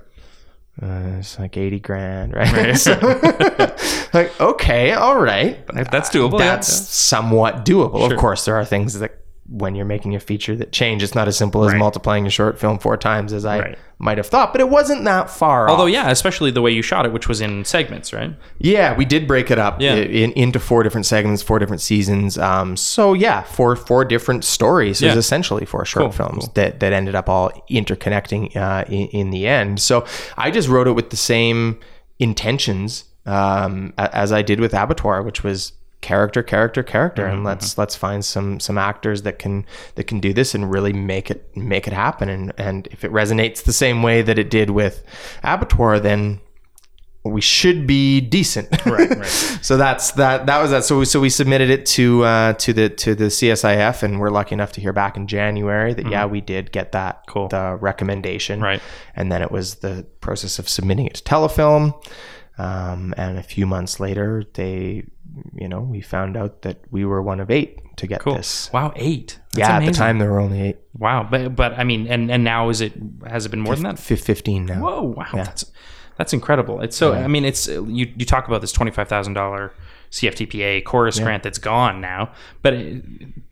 Uh, 0.80 1.18
it's 1.18 1.38
like 1.38 1.56
80 1.56 1.80
grand, 1.80 2.34
right? 2.34 2.76
So, 2.78 2.92
like, 4.14 4.40
okay, 4.40 4.92
all 4.92 5.18
right. 5.20 5.66
That's 5.90 6.10
doable. 6.10 6.38
yeah, 6.38 6.54
That's 6.54 6.68
somewhat 6.68 7.64
doable. 7.64 8.10
Of 8.10 8.16
course, 8.18 8.44
there 8.44 8.54
are 8.56 8.64
things 8.64 8.98
that 9.00 9.18
when 9.50 9.74
you're 9.74 9.86
making 9.86 10.14
a 10.14 10.20
feature 10.20 10.54
that 10.56 10.72
change, 10.72 11.02
it's 11.02 11.14
not 11.14 11.26
as 11.26 11.36
simple 11.36 11.64
as 11.64 11.72
Right. 11.72 11.78
multiplying 11.78 12.26
a 12.26 12.30
short 12.30 12.58
film 12.60 12.78
four 12.78 12.96
times 12.98 13.32
as 13.32 13.46
I 13.46 13.58
Right. 13.60 13.78
might 13.98 14.18
have 14.18 14.26
thought, 14.26 14.52
but 14.52 14.60
it 14.60 14.68
wasn't 14.68 15.04
that 15.06 15.30
far 15.30 15.70
Although, 15.70 15.84
off. 15.84 15.90
yeah, 15.90 16.10
especially 16.10 16.50
the 16.50 16.60
way 16.60 16.70
you 16.70 16.82
shot 16.82 17.06
it, 17.06 17.12
which 17.14 17.28
was 17.28 17.40
in 17.40 17.64
segments, 17.64 18.12
right? 18.12 18.34
Yeah, 18.58 18.94
we 18.94 19.06
did 19.06 19.26
break 19.26 19.50
it 19.50 19.58
up 19.58 19.80
Yeah. 19.80 19.94
in, 19.94 20.32
into 20.32 20.58
four 20.58 20.82
different 20.82 21.06
segments, 21.06 21.42
four 21.42 21.58
different 21.58 21.80
seasons. 21.80 22.36
Um, 22.36 22.76
so 22.76 23.14
yeah, 23.14 23.40
four 23.42 23.74
four 23.74 24.04
different 24.04 24.44
stories. 24.44 25.00
Yeah. 25.00 25.14
essentially 25.14 25.64
four 25.64 25.84
short 25.86 26.04
Cool, 26.04 26.12
films 26.12 26.48
that 26.54 26.80
that 26.80 26.92
ended 26.92 27.14
up 27.14 27.28
all 27.30 27.50
interconnecting 27.70 28.54
uh, 28.54 28.84
in, 28.88 29.06
in 29.08 29.30
the 29.30 29.46
end. 29.46 29.80
So 29.80 30.04
I 30.36 30.50
just 30.50 30.68
wrote 30.68 30.86
it 30.88 30.92
with 30.92 31.08
the 31.08 31.16
same 31.16 31.78
intentions 32.18 33.04
um, 33.26 33.92
as 33.98 34.32
I 34.32 34.42
did 34.42 34.58
with 34.60 34.72
Abattoir, 34.74 35.22
which 35.22 35.42
was 35.42 35.72
character, 36.00 36.42
character, 36.42 36.82
character, 36.82 37.24
Mm-hmm, 37.24 37.34
and 37.34 37.44
let's 37.44 37.76
let's 37.78 37.96
find 37.96 38.24
some 38.24 38.60
some 38.60 38.78
actors 38.78 39.22
that 39.22 39.38
can 39.38 39.66
that 39.96 40.04
can 40.04 40.20
do 40.20 40.32
this 40.32 40.54
and 40.54 40.70
really 40.70 40.92
make 40.92 41.30
it 41.30 41.56
make 41.56 41.86
it 41.86 41.92
happen. 41.92 42.28
And 42.28 42.52
and 42.58 42.86
if 42.88 43.04
it 43.04 43.12
resonates 43.12 43.62
the 43.64 43.72
same 43.72 44.02
way 44.02 44.22
that 44.22 44.38
it 44.38 44.50
did 44.50 44.70
with 44.70 45.02
Abattoir, 45.42 45.98
then 46.00 46.40
we 47.24 47.40
should 47.40 47.86
be 47.86 48.20
decent. 48.20 48.68
Right, 48.86 49.10
right. 49.18 49.26
so 49.26 49.76
that's 49.76 50.12
that. 50.12 50.46
That 50.46 50.62
was 50.62 50.70
that. 50.70 50.84
So 50.84 51.00
we, 51.00 51.04
so 51.04 51.20
we 51.20 51.28
submitted 51.30 51.68
it 51.68 51.84
to 51.86 52.22
uh, 52.24 52.52
to 52.54 52.72
the 52.72 52.88
to 52.90 53.14
the 53.14 53.24
CSIF, 53.24 54.02
and 54.02 54.20
we're 54.20 54.30
lucky 54.30 54.54
enough 54.54 54.72
to 54.72 54.80
hear 54.80 54.92
back 54.92 55.16
in 55.16 55.26
January 55.26 55.94
that 55.94 56.08
yeah, 56.08 56.26
we 56.26 56.40
did 56.40 56.72
get 56.72 56.92
that 56.92 57.16
Mm-hmm. 57.26 57.32
Cool. 57.32 57.48
the 57.48 57.76
recommendation. 57.80 58.60
Right. 58.60 58.80
And 59.14 59.30
then 59.30 59.42
it 59.42 59.50
was 59.50 59.76
the 59.76 60.06
process 60.20 60.58
of 60.58 60.68
submitting 60.68 61.06
it 61.06 61.14
to 61.14 61.22
Telefilm. 61.24 61.92
Um, 62.56 63.14
and 63.16 63.38
a 63.38 63.42
few 63.42 63.66
months 63.66 64.00
later, 64.00 64.44
they, 64.54 65.04
you 65.54 65.68
know, 65.68 65.80
we 65.80 66.00
found 66.00 66.36
out 66.36 66.62
that 66.62 66.78
we 66.90 67.04
were 67.04 67.22
one 67.22 67.40
of 67.40 67.50
eight 67.50 67.78
to 67.96 68.06
get 68.06 68.20
Cool. 68.20 68.34
this. 68.36 68.70
Wow, 68.72 68.92
eight. 68.96 69.38
That's 69.54 69.68
yeah, 69.68 69.76
at 69.78 69.84
the 69.86 69.92
time 69.92 70.18
there 70.18 70.30
were 70.30 70.40
only 70.40 70.60
eight, 70.62 70.76
Wow, 70.96 71.26
but 71.30 71.54
but 71.56 71.78
I 71.78 71.84
mean, 71.84 72.06
and 72.06 72.30
and 72.30 72.44
now 72.44 72.68
is 72.68 72.80
it 72.80 72.92
has 73.26 73.46
it 73.46 73.50
been 73.50 73.60
more 73.60 73.74
than 73.74 73.84
that? 73.84 73.98
fif- 73.98 74.22
fifteen 74.24 74.66
now. 74.66 74.80
Whoa, 74.80 75.02
wow, 75.02 75.26
that's 75.32 75.64
that's 76.16 76.32
incredible. 76.32 76.80
It's 76.80 76.96
so. 76.96 77.12
I 77.14 77.28
mean, 77.28 77.44
it's 77.44 77.68
you 77.68 78.12
you 78.16 78.24
talk 78.24 78.48
about 78.48 78.60
this 78.60 78.72
twenty 78.72 78.90
five 78.90 79.08
thousand 79.08 79.34
dollar 79.34 79.72
CFTPA 80.10 80.84
Corus 80.84 81.18
grant 81.20 81.42
that's 81.42 81.58
gone 81.58 82.00
now, 82.00 82.32
but 82.62 82.72
it, 82.74 83.04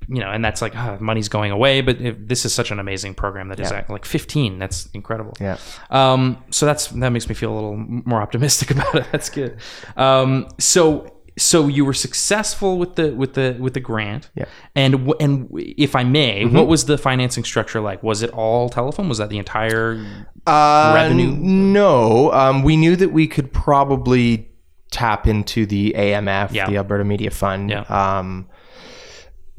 you 0.09 0.21
know, 0.21 0.31
and 0.31 0.45
that's 0.45 0.63
like 0.63 0.75
ah, 0.77 0.97
money's 1.01 1.29
going 1.29 1.51
away. 1.53 1.81
But 1.81 2.01
if, 2.01 2.17
this 2.19 2.45
is 2.45 2.55
such 2.55 2.71
an 2.71 2.79
amazing 2.79 3.15
program 3.15 3.49
that 3.49 3.61
is 3.61 3.71
Yeah. 3.71 3.79
at, 3.79 3.91
like 3.91 4.05
fifteen. 4.05 4.59
That's 4.59 4.87
incredible. 4.95 5.35
Yeah. 5.41 5.59
Um, 5.91 6.43
so 6.51 6.67
that's 6.67 6.89
that 6.89 7.11
makes 7.11 7.29
me 7.29 7.35
feel 7.35 7.53
a 7.53 7.55
little 7.55 7.77
more 7.77 8.23
optimistic 8.23 8.71
about 8.73 8.95
it. 8.95 9.07
That's 9.13 9.29
good. 9.31 9.59
Um, 9.97 10.49
so 10.59 11.13
so 11.39 11.69
you 11.69 11.85
were 11.85 11.93
successful 11.95 12.79
with 12.79 12.95
the 12.97 13.13
with 13.15 13.35
the 13.35 13.57
with 13.61 13.75
the 13.75 13.81
grant. 13.81 14.31
Yeah. 14.35 14.47
And 14.75 14.93
w- 14.95 15.15
and 15.21 15.49
if 15.77 15.95
I 15.95 16.03
may, 16.05 16.45
what 16.47 16.67
was 16.67 16.87
the 16.87 16.97
financing 16.97 17.45
structure 17.45 17.81
like? 17.81 18.03
Was 18.03 18.23
it 18.23 18.31
all 18.31 18.71
Telefilm? 18.71 19.09
Was 19.09 19.19
that 19.19 19.29
the 19.29 19.39
entire? 19.39 20.03
Uh, 20.47 20.93
Revenue? 20.95 21.29
n- 21.33 21.73
No, 21.73 22.33
um, 22.33 22.63
we 22.63 22.77
knew 22.77 22.97
that 22.97 23.13
we 23.13 23.27
could 23.27 23.53
probably 23.53 24.49
tap 24.91 25.27
into 25.27 25.67
the 25.67 25.95
AMF, 25.97 26.53
Yeah. 26.53 26.71
the 26.71 26.77
Alberta 26.79 27.05
Media 27.05 27.31
Fund, 27.31 27.69
Yeah. 27.71 27.81
um, 27.83 28.47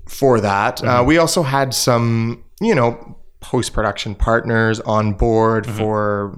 for 0.07 0.39
that. 0.41 0.81
Uh, 0.83 0.85
Mm-hmm. 0.99 1.07
we 1.07 1.17
also 1.17 1.43
had 1.43 1.73
some, 1.73 2.43
you 2.61 2.73
know, 2.73 3.17
post 3.39 3.73
production 3.73 4.15
partners 4.15 4.79
on 4.79 5.13
board 5.13 5.65
Mm-hmm. 5.65 5.77
for 5.77 6.35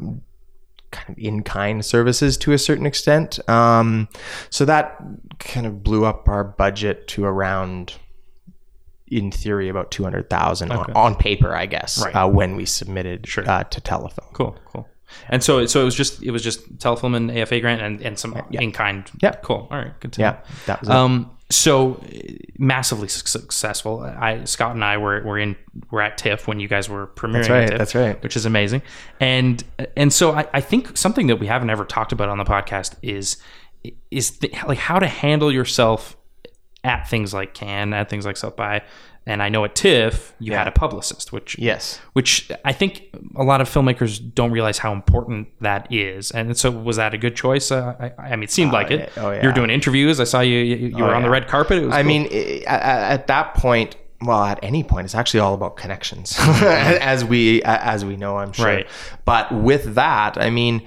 kind 0.92 1.10
of 1.10 1.18
in 1.18 1.44
kind 1.44 1.84
services 1.86 2.38
to 2.38 2.52
a 2.54 2.58
certain 2.58 2.86
extent. 2.86 3.40
Um, 3.50 4.08
so 4.50 4.66
that 4.66 5.02
kind 5.40 5.66
of 5.66 5.84
blew 5.84 6.06
up 6.06 6.28
our 6.30 6.44
budget 6.44 7.08
to 7.10 7.26
around. 7.26 7.94
In 9.12 9.32
theory, 9.32 9.70
about 9.70 9.90
two 9.90 10.04
hundred 10.04 10.30
thousand 10.30 10.72
on, 10.72 10.92
on 10.94 11.16
paper, 11.16 11.56
I 11.56 11.66
guess, 11.66 12.00
Right. 12.06 12.14
uh, 12.16 12.28
when 12.28 12.56
we 12.56 12.66
submitted 12.66 13.28
uh, 13.40 13.64
to 13.64 13.82
Telefilm. 13.82 14.34
Cool, 14.34 14.56
cool. 14.68 14.88
And 15.30 15.44
so, 15.44 15.66
so 15.66 15.82
it 15.82 15.86
was 15.86 15.96
just 15.96 16.22
it 16.22 16.30
was 16.30 16.44
just 16.44 16.78
telefilm 16.78 17.16
and 17.16 17.32
AFA 17.32 17.60
grant 17.60 17.82
and, 17.82 18.00
and 18.04 18.20
some 18.20 18.40
in 18.52 18.72
kind. 18.72 19.10
Yeah. 19.20 19.32
cool. 19.42 19.68
All 19.72 19.80
right, 19.80 20.00
good 20.00 20.14
to 20.14 20.22
Yeah, 20.22 20.32
know. 20.34 20.38
that 20.68 20.80
was 20.82 20.90
it. 20.90 20.96
Um, 20.96 21.32
so 21.52 21.94
uh, 21.94 22.18
massively 22.58 23.08
successful. 23.08 24.02
I 24.02 24.44
Scott 24.46 24.76
and 24.76 24.84
I 24.84 24.98
were, 24.98 25.24
were 25.24 25.40
in 25.40 25.56
were 25.92 26.02
at 26.02 26.18
TIFF 26.18 26.48
when 26.48 26.60
you 26.60 26.68
guys 26.68 26.90
were 26.90 27.08
premiering. 27.08 27.34
That's 27.34 27.50
right, 27.50 27.68
TIFF, 27.68 27.78
that's 27.78 27.96
right. 27.96 28.24
Which 28.24 28.36
is 28.36 28.46
amazing. 28.46 28.82
And 29.20 29.64
and 29.98 30.14
so 30.14 30.32
I, 30.32 30.48
I 30.54 30.62
think 30.62 30.98
something 30.98 31.28
that 31.28 31.38
we 31.38 31.48
haven't 31.48 31.70
ever 31.70 31.86
talked 31.86 32.12
about 32.12 32.30
on 32.30 32.38
the 32.38 32.46
podcast 32.46 32.96
is 33.02 33.38
is 34.12 34.38
the, 34.40 34.54
like 34.68 34.78
how 34.78 35.00
to 35.00 35.08
handle 35.08 35.52
yourself 35.52 36.16
at 36.84 37.10
things 37.10 37.34
like 37.34 37.54
Cannes, 37.54 37.94
at 37.94 38.10
things 38.10 38.26
like 38.26 38.38
South 38.38 38.56
by. 38.56 38.82
And 39.30 39.44
I 39.44 39.50
know 39.50 39.64
at 39.64 39.76
TIFF 39.76 40.34
you 40.40 40.54
had 40.54 40.68
a 40.68 40.72
publicist, 40.72 41.32
which 41.32 41.56
Yes. 41.60 42.02
which 42.14 42.52
I 42.66 42.74
think 42.74 43.04
a 43.36 43.44
lot 43.44 43.62
of 43.62 43.70
filmmakers 43.70 44.20
don't 44.34 44.50
realize 44.50 44.80
how 44.80 44.92
important 44.92 45.50
that 45.62 45.88
is. 45.94 46.32
And 46.32 46.58
so, 46.58 46.72
was 46.72 46.98
that 46.98 47.14
a 47.14 47.18
good 47.20 47.36
choice? 47.36 47.72
Uh, 47.72 47.94
I, 48.00 48.32
I 48.32 48.36
mean, 48.36 48.46
it 48.46 48.52
seemed 48.52 48.72
like 48.72 48.90
uh, 48.90 48.96
it. 48.96 49.12
Oh, 49.18 49.30
yeah. 49.30 49.44
You're 49.44 49.54
doing 49.54 49.70
interviews. 49.70 50.20
I 50.20 50.24
saw 50.24 50.40
you. 50.40 50.58
You, 50.58 50.76
you 50.88 51.04
oh, 51.04 51.08
were 51.08 51.14
on 51.14 51.22
the 51.22 51.30
red 51.30 51.48
carpet. 51.48 51.78
It 51.78 51.86
was 51.86 51.94
I 51.94 52.02
cool. 52.02 52.08
mean, 52.08 52.28
i- 52.32 52.64
at, 52.66 53.12
at 53.12 53.28
that 53.28 53.54
point, 53.54 53.98
well, 54.24 54.44
at 54.46 54.58
any 54.64 54.84
point, 54.84 55.06
it's 55.06 55.14
actually 55.14 55.42
all 55.42 55.54
about 55.54 55.78
connections, 55.78 56.34
mm-hmm. 56.34 56.64
as 57.00 57.24
we 57.24 57.62
as 57.62 58.04
we 58.04 58.18
know, 58.18 58.38
I'm 58.38 58.52
sure. 58.52 58.66
Right. 58.66 58.88
But 59.26 59.54
with 59.54 59.94
that, 59.94 60.40
I 60.40 60.50
mean, 60.50 60.82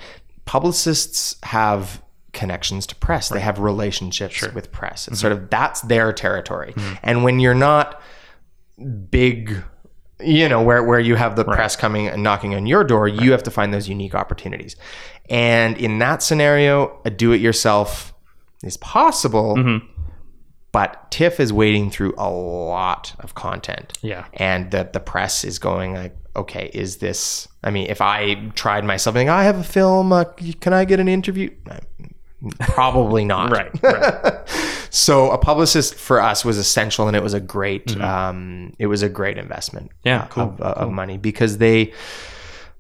publicists 0.47 1.37
have 1.45 2.03
connections 2.33 2.89
to 2.89 2.97
press. 2.97 3.29
They 3.29 3.41
have 3.41 3.61
relationships 3.61 4.53
with 4.53 4.73
press. 4.73 5.07
It's 5.07 5.19
mm-hmm. 5.19 5.21
sort 5.21 5.33
of 5.33 5.49
that's 5.49 5.83
their 5.83 6.13
territory. 6.13 6.73
Mm-hmm. 6.73 6.95
And 7.05 7.23
when 7.23 7.39
you're 7.39 7.55
not 7.55 8.03
big 9.11 9.63
you 10.21 10.49
know 10.49 10.63
where 10.63 10.83
where 10.85 11.01
you 11.01 11.17
have 11.17 11.35
the 11.37 11.45
press 11.45 11.75
coming 11.77 12.07
and 12.07 12.23
knocking 12.23 12.55
on 12.55 12.67
your 12.67 12.85
door 12.85 13.09
you 13.09 13.33
have 13.33 13.43
to 13.43 13.51
find 13.51 13.75
those 13.75 13.89
unique 13.89 14.15
opportunities 14.15 14.77
and 15.29 15.77
in 15.79 15.99
that 15.99 16.23
scenario 16.23 17.01
a 17.05 17.11
do 17.11 17.33
it 17.33 17.41
yourself 17.41 18.15
is 18.63 18.77
possible 18.77 19.57
Mm-hmm. 19.57 19.85
but 20.71 21.11
tiff 21.11 21.41
is 21.41 21.53
wading 21.53 21.91
through 21.91 22.15
a 22.19 22.31
lot 22.31 23.15
of 23.19 23.35
content 23.35 23.99
Yeah. 24.03 24.27
and 24.35 24.71
the 24.71 24.89
the 24.93 25.01
press 25.01 25.45
is 25.45 25.59
going 25.59 25.95
like 25.95 26.17
okay 26.37 26.71
is 26.73 26.99
this 26.99 27.49
i 27.65 27.71
mean 27.71 27.89
if 27.91 28.01
i 28.01 28.35
tried 28.55 28.85
myself 28.85 29.17
like 29.17 29.29
i 29.29 29.43
have 29.45 29.59
a 29.59 29.65
film 29.65 30.13
uh, 30.13 30.25
can 30.61 30.73
i 30.73 30.85
get 30.85 31.01
an 31.01 31.09
interview 31.09 31.51
probably 32.61 33.25
not 33.25 33.51
Right. 33.51 33.71
right. 33.83 34.49
so 34.91 35.31
a 35.31 35.39
publicist 35.39 35.95
for 35.95 36.21
us 36.21 36.45
was 36.45 36.59
essential 36.59 37.07
and 37.09 37.17
it 37.17 37.23
was 37.23 37.35
a 37.35 37.41
great 37.41 37.97
um, 38.01 38.75
it 38.79 38.87
was 38.87 39.03
a 39.03 39.09
great 39.09 39.39
investment 39.39 39.91
Mm-hmm. 39.91 40.09
Yeah, 40.09 40.23
uh, 40.23 40.27
cool, 40.29 40.43
of, 40.45 40.61
uh, 40.61 40.65
of 40.85 40.91
money 40.91 41.19
because 41.19 41.59
they 41.59 41.93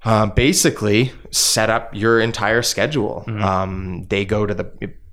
uh, 0.04 0.26
basically 0.26 1.12
set 1.30 1.70
up 1.70 1.94
your 1.94 2.20
entire 2.20 2.62
schedule 2.62 3.24
Mm-hmm. 3.26 3.42
um, 3.42 4.06
they 4.08 4.24
go 4.24 4.46
to 4.46 4.54
the 4.54 4.66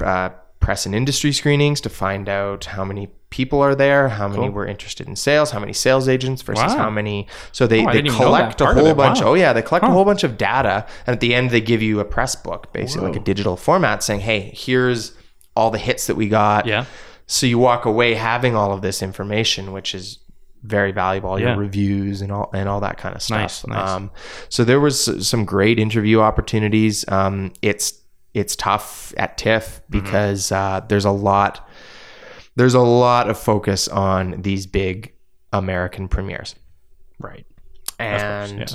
uh, 0.03 0.29
press 0.59 0.85
and 0.85 0.95
industry 0.95 1.31
screenings 1.31 1.79
to 1.81 1.89
find 1.89 2.27
out 2.27 2.65
how 2.65 2.83
many 2.83 3.09
people 3.31 3.61
are 3.61 3.75
there 3.75 4.09
how 4.09 4.27
many 4.27 4.49
were 4.49 4.65
interested 4.65 5.07
in 5.07 5.15
sales 5.15 5.51
how 5.51 5.59
many 5.59 5.73
sales 5.73 6.07
agents 6.09 6.41
versus 6.41 6.63
Wow. 6.73 6.77
how 6.77 6.89
many 6.89 7.27
so 7.51 7.67
they, 7.67 7.85
Oh, 7.85 7.91
they 7.93 8.01
know 8.01 8.11
that 8.11 8.17
collect 8.17 8.61
a 8.61 8.65
whole 8.73 8.95
bunch 8.95 9.21
Wow. 9.21 9.27
oh 9.29 9.33
yeah 9.35 9.53
they 9.53 9.61
collect 9.61 9.85
a 9.85 9.89
whole 9.89 10.05
bunch 10.05 10.23
of 10.23 10.37
data 10.37 10.85
and 11.05 11.13
at 11.13 11.19
the 11.19 11.35
end 11.35 11.51
they 11.51 11.61
give 11.61 11.81
you 11.81 11.99
a 11.99 12.05
press 12.05 12.35
book 12.35 12.73
basically 12.73 13.07
like 13.09 13.15
a 13.15 13.23
digital 13.23 13.55
format 13.55 14.01
saying 14.03 14.21
hey 14.21 14.51
here's 14.55 15.13
all 15.55 15.69
the 15.69 15.77
hits 15.77 16.07
that 16.07 16.15
we 16.15 16.27
got 16.27 16.65
Yeah. 16.65 16.85
so 17.27 17.45
you 17.45 17.59
walk 17.59 17.85
away 17.85 18.15
having 18.15 18.55
all 18.55 18.71
of 18.73 18.81
this 18.81 19.01
information, 19.03 19.71
which 19.73 19.93
is 19.93 20.19
very 20.63 20.91
valuable, 20.91 21.29
all 21.29 21.39
Yeah. 21.39 21.49
your 21.49 21.57
reviews 21.57 22.21
and 22.21 22.31
all 22.31 22.49
and 22.53 22.67
all 22.67 22.79
that 22.81 22.97
kind 22.97 23.15
of 23.15 23.21
stuff. 23.21 23.37
Nice, 23.39 23.67
nice. 23.67 23.89
Um, 23.89 24.11
so 24.49 24.63
there 24.63 24.79
was 24.79 25.27
some 25.27 25.45
great 25.45 25.79
interview 25.79 26.19
opportunities. 26.21 27.05
Um, 27.09 27.53
it's 27.61 27.93
it's 28.33 28.55
tough 28.55 29.13
at 29.17 29.37
TIFF 29.37 29.81
Mm-hmm. 29.81 29.99
because 29.99 30.51
uh, 30.51 30.81
there's 30.87 31.05
a 31.05 31.11
lot 31.11 31.67
there's 32.59 32.73
a 32.75 32.79
lot 32.79 33.29
of 33.29 33.37
focus 33.39 33.87
on 33.87 34.41
these 34.41 34.67
big 34.67 35.13
American 35.53 36.07
premieres 36.07 36.55
Right. 37.17 37.45
and 37.97 38.59
yeah. 38.59 38.65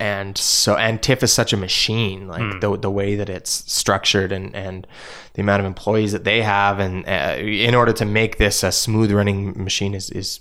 and 0.00 0.36
so 0.38 0.76
and 0.76 1.02
TIFF 1.02 1.22
is 1.22 1.32
such 1.32 1.52
a 1.52 1.56
machine 1.56 2.28
like 2.28 2.40
Hmm. 2.42 2.58
the 2.60 2.76
the 2.78 2.90
way 2.90 3.14
that 3.16 3.28
it's 3.28 3.50
structured 3.72 4.30
and 4.32 4.54
and 4.54 4.86
the 5.34 5.42
amount 5.42 5.60
of 5.60 5.66
employees 5.66 6.12
that 6.12 6.24
they 6.24 6.42
have 6.42 6.78
and 6.78 7.04
uh, 7.08 7.36
in 7.38 7.74
order 7.74 7.92
to 7.94 8.04
make 8.04 8.38
this 8.38 8.62
a 8.62 8.70
smooth 8.72 9.10
running 9.12 9.62
machine 9.62 9.94
is 9.94 10.10
is 10.10 10.40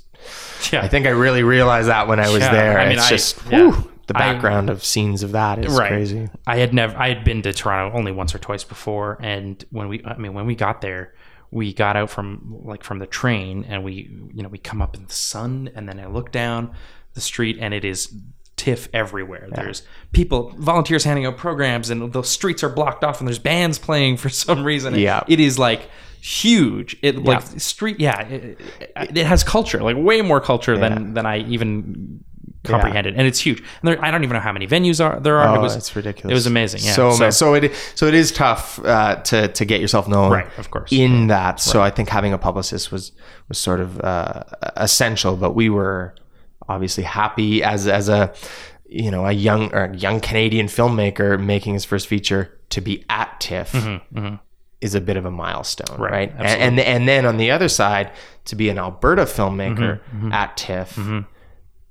Yeah. 0.72 0.82
I 0.84 0.88
think 0.88 1.06
I 1.06 1.12
really 1.12 1.44
realized 1.44 1.88
that 1.90 2.08
when 2.08 2.20
I 2.20 2.30
was 2.30 2.40
Yeah, 2.42 2.52
there 2.52 2.80
I 2.80 2.84
mean, 2.90 2.98
it's 2.98 3.08
I- 3.08 3.10
just 3.10 3.40
yeah. 3.50 3.58
whew, 3.60 3.92
the 4.08 4.16
I- 4.18 4.20
background 4.20 4.70
of 4.70 4.84
scenes 4.84 5.24
of 5.24 5.32
that 5.34 5.60
is 5.66 5.74
right. 5.78 5.90
crazy 5.90 6.30
I 6.46 6.58
had 6.58 6.74
never 6.74 6.96
I 6.98 7.10
had 7.10 7.24
been 7.24 7.42
to 7.44 7.54
Toronto 7.54 7.96
only 7.98 8.12
once 8.12 8.34
or 8.36 8.40
twice 8.40 8.64
before 8.64 9.18
and 9.22 9.64
when 9.72 9.88
we 9.88 10.04
I 10.06 10.18
mean 10.18 10.34
when 10.34 10.46
we 10.46 10.56
got 10.56 10.82
there 10.82 11.14
we 11.52 11.74
got 11.74 11.96
out 11.96 12.10
from 12.10 12.62
like 12.64 12.84
from 12.84 13.00
the 13.00 13.08
train 13.08 13.66
and 13.68 13.84
we 13.84 14.10
you 14.34 14.44
know 14.44 14.50
we 14.50 14.58
come 14.58 14.82
up 14.82 14.96
in 14.96 15.06
the 15.06 15.14
sun 15.14 15.70
and 15.76 15.88
then 15.88 16.00
I 16.00 16.08
look 16.08 16.32
down 16.32 16.74
the 17.14 17.22
street 17.22 17.58
and 17.60 17.74
it 17.74 17.86
is 17.86 18.14
tiff 18.58 18.90
everywhere. 18.94 19.48
There's 19.52 19.84
people 20.12 20.54
volunteers 20.58 21.04
handing 21.04 21.26
out 21.26 21.38
programs 21.38 21.90
and 21.90 22.12
the 22.12 22.24
streets 22.24 22.64
are 22.64 22.70
blocked 22.70 23.04
off 23.04 23.20
and 23.20 23.28
there's 23.28 23.40
bands 23.40 23.80
playing 23.80 24.18
for 24.18 24.30
some 24.30 24.64
reason. 24.64 24.96
Yeah. 24.96 25.24
it 25.28 25.40
is 25.40 25.58
like 25.58 25.90
huge. 26.22 26.98
It 27.02 27.24
like 27.24 27.42
street 27.60 28.00
yeah 28.00 28.22
it, 28.28 28.60
it, 28.80 29.18
it 29.18 29.26
has 29.26 29.44
culture 29.44 29.82
like 29.82 29.96
way 29.98 30.22
more 30.22 30.42
culture 30.42 30.78
than 30.78 31.14
than 31.14 31.26
I 31.26 31.40
even 31.40 32.24
comprehended 32.68 33.16
and 33.16 33.28
it's 33.28 33.40
huge. 33.40 33.60
And 33.60 33.88
there, 33.90 34.04
I 34.06 34.12
don't 34.12 34.24
even 34.24 34.34
know 34.36 34.40
how 34.42 34.52
many 34.54 34.68
venues 34.68 35.04
are 35.04 35.20
there 35.20 35.38
are 35.40 35.56
oh 35.56 35.60
it 35.60 35.62
was 35.62 35.76
it's 35.76 35.96
ridiculous. 35.96 36.32
it 36.32 36.34
was 36.34 36.46
amazing. 36.48 36.82
Yeah. 36.84 36.92
so 36.94 37.12
so, 37.12 37.30
so, 37.30 37.54
it 37.56 37.74
so 37.96 38.06
it 38.08 38.14
is 38.14 38.32
tough 38.32 38.80
uh, 38.86 39.16
to 39.24 39.48
to 39.48 39.66
get 39.66 39.82
yourself 39.82 40.08
known 40.08 40.32
Right, 40.32 40.48
of 40.60 40.70
course. 40.72 40.92
in 40.92 41.28
that. 41.28 41.60
So 41.60 41.82
I 41.82 41.90
think 41.90 42.10
having 42.10 42.34
a 42.34 42.38
publicist 42.38 42.92
was 42.92 43.12
was 43.50 43.58
sort 43.58 43.80
of 43.80 44.00
uh, 44.02 44.44
essential 44.76 45.36
but 45.36 45.54
we 45.54 45.70
were 45.70 46.14
obviously 46.70 47.04
happy 47.04 47.64
as 47.64 47.88
as 47.88 48.10
a 48.10 48.34
you 48.90 49.12
know 49.12 49.26
a 49.26 49.32
young 49.32 49.74
or 49.74 49.86
a 49.86 49.96
young 49.98 50.20
Canadian 50.20 50.68
filmmaker 50.68 51.38
making 51.44 51.74
his 51.74 51.86
first 51.86 52.08
feature 52.08 52.58
to 52.70 52.82
be 52.82 53.04
at 53.10 53.40
TIFF 53.40 53.74
is 54.80 54.94
a 54.94 55.02
bit 55.02 55.18
of 55.18 55.26
a 55.26 55.32
milestone, 55.32 55.88
Mm-hmm, 55.98 56.04
Right, 56.04 56.12
right? 56.12 56.34
And, 56.38 56.78
and 56.78 56.80
and 56.80 57.08
then 57.08 57.26
on 57.26 57.38
the 57.38 57.50
other 57.52 57.68
side, 57.68 58.12
to 58.46 58.56
be 58.56 58.70
an 58.70 58.78
Alberta 58.78 59.24
filmmaker 59.24 60.00
Mm-hmm, 60.14 60.32
at 60.32 60.56
TIFF 60.56 60.96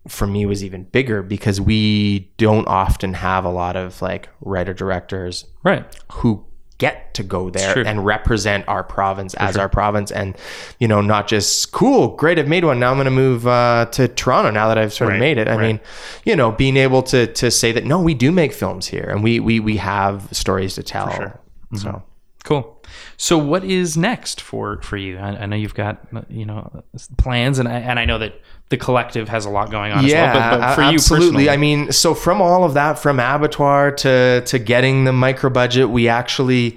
for 0.09 0.26
me 0.26 0.46
was 0.46 0.64
even 0.64 0.84
bigger 0.84 1.22
because 1.22 1.61
we 1.61 2.30
don't 2.36 2.66
often 2.68 3.14
have 3.14 3.44
a 3.44 3.50
lot 3.50 3.76
of 3.76 4.00
like 4.02 4.28
writer 4.40 4.74
directors 4.74 5.44
right. 5.62 5.84
who 6.12 6.44
get 6.78 7.14
to 7.14 7.22
go 7.22 7.48
there 7.48 7.78
and 7.86 8.04
represent 8.04 8.66
our 8.68 8.84
province 8.84 9.32
as 9.34 9.57
our 9.57 9.68
province 9.68 10.11
and 10.11 10.36
you 10.78 10.86
know 10.86 11.00
not 11.00 11.26
just 11.26 11.72
cool 11.72 12.09
great 12.16 12.38
i've 12.38 12.48
made 12.48 12.66
one 12.66 12.78
now 12.78 12.90
i'm 12.90 12.98
going 12.98 13.07
to 13.07 13.11
move 13.11 13.46
uh, 13.46 13.86
to 13.90 14.07
toronto 14.09 14.50
now 14.50 14.68
that 14.68 14.76
i've 14.76 14.92
sort 14.92 15.09
of 15.09 15.12
Right, 15.12 15.20
made 15.20 15.38
it 15.38 15.48
i 15.48 15.57
right. 15.57 15.66
mean 15.66 15.80
you 16.26 16.36
know 16.36 16.52
being 16.52 16.76
able 16.76 17.02
to 17.04 17.26
to 17.28 17.50
say 17.50 17.72
that 17.72 17.86
no 17.86 17.98
we 17.98 18.12
do 18.12 18.30
make 18.30 18.52
films 18.52 18.86
here 18.86 19.09
and 19.09 19.24
we 19.24 19.40
we, 19.40 19.59
we 19.59 19.78
have 19.78 20.28
stories 20.32 20.74
to 20.74 20.82
tell 20.82 21.11
sure. 21.11 21.40
Mm-hmm. 21.72 21.76
so 21.78 22.02
Cool. 22.46 22.80
So, 23.16 23.36
what 23.36 23.64
is 23.64 23.96
next 23.96 24.40
for 24.40 24.80
for 24.80 24.96
you? 24.96 25.18
I, 25.18 25.30
I 25.30 25.46
know 25.46 25.57
you've 25.57 25.74
got 25.74 26.07
you 26.28 26.46
know 26.46 26.84
plans, 27.18 27.59
and 27.59 27.68
I, 27.68 27.80
and 27.80 27.98
I 27.98 28.04
know 28.04 28.18
that 28.18 28.40
the 28.68 28.76
collective 28.76 29.28
has 29.28 29.46
a 29.46 29.50
lot 29.50 29.70
going 29.70 29.92
on 29.92 30.04
yeah, 30.04 30.24
as 30.24 30.34
well. 30.34 30.34
But, 30.34 30.60
but 30.60 30.74
for 30.74 30.80
a- 30.82 30.88
you 30.88 30.94
absolutely. 30.94 31.26
personally, 31.26 31.50
I 31.50 31.56
mean, 31.56 31.92
so 31.92 32.14
from 32.14 32.42
all 32.42 32.64
of 32.64 32.74
that, 32.74 32.98
from 32.98 33.20
abattoir 33.20 33.92
to 33.92 34.42
to 34.44 34.58
getting 34.58 35.04
the 35.04 35.12
micro 35.12 35.50
budget, 35.50 35.88
we 35.90 36.08
actually 36.08 36.76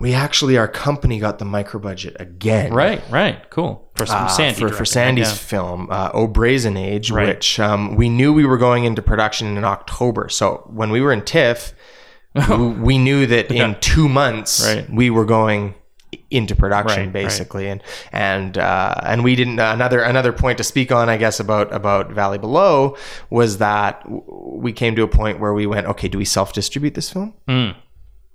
we 0.00 0.14
actually 0.14 0.56
our 0.56 0.68
company 0.68 1.18
got 1.18 1.38
the 1.40 1.44
micro 1.44 1.80
budget 1.80 2.16
again. 2.20 2.72
right, 2.72 3.02
right, 3.10 3.50
cool. 3.50 3.90
For 3.96 4.06
some 4.06 4.26
uh, 4.26 4.28
Sandy 4.28 4.60
for, 4.60 4.68
for 4.68 4.84
Sandy's 4.84 5.26
yeah. 5.28 5.34
film, 5.34 5.88
uh, 5.90 6.10
O 6.14 6.28
Brazen 6.28 6.76
Age, 6.76 7.10
Right. 7.10 7.26
which 7.28 7.58
um, 7.58 7.96
we 7.96 8.08
knew 8.08 8.32
we 8.32 8.46
were 8.46 8.58
going 8.58 8.84
into 8.84 9.02
production 9.02 9.56
in 9.56 9.64
October. 9.64 10.28
So 10.28 10.62
when 10.72 10.90
we 10.90 11.00
were 11.00 11.12
in 11.12 11.22
TIFF, 11.22 11.74
we, 12.48 12.56
we 12.68 12.98
knew 12.98 13.26
that 13.26 13.50
in 13.50 13.76
two 13.80 14.08
months 14.08 14.64
Right. 14.64 14.88
we 14.88 15.10
were 15.10 15.24
going 15.24 15.74
into 16.30 16.54
production, 16.56 16.96
Right, 16.98 17.04
right. 17.06 17.12
basically, 17.12 17.68
and 17.68 17.82
and 18.12 18.56
uh, 18.58 18.94
and 19.02 19.24
we 19.24 19.34
didn't. 19.34 19.58
another 19.60 20.00
another 20.00 20.32
point 20.32 20.58
to 20.58 20.64
speak 20.64 20.90
on, 20.92 21.08
I 21.08 21.16
guess, 21.16 21.38
about 21.40 21.72
about 21.72 22.10
Valley 22.12 22.38
Below 22.38 22.96
was 23.30 23.58
that 23.58 24.02
we 24.08 24.72
came 24.72 24.96
to 24.96 25.02
a 25.02 25.08
point 25.08 25.38
where 25.40 25.52
we 25.52 25.66
went, 25.66 25.86
okay, 25.86 26.08
do 26.08 26.18
we 26.18 26.24
self 26.24 26.52
distribute 26.52 26.94
this 26.94 27.10
film, 27.10 27.34
Mm. 27.48 27.74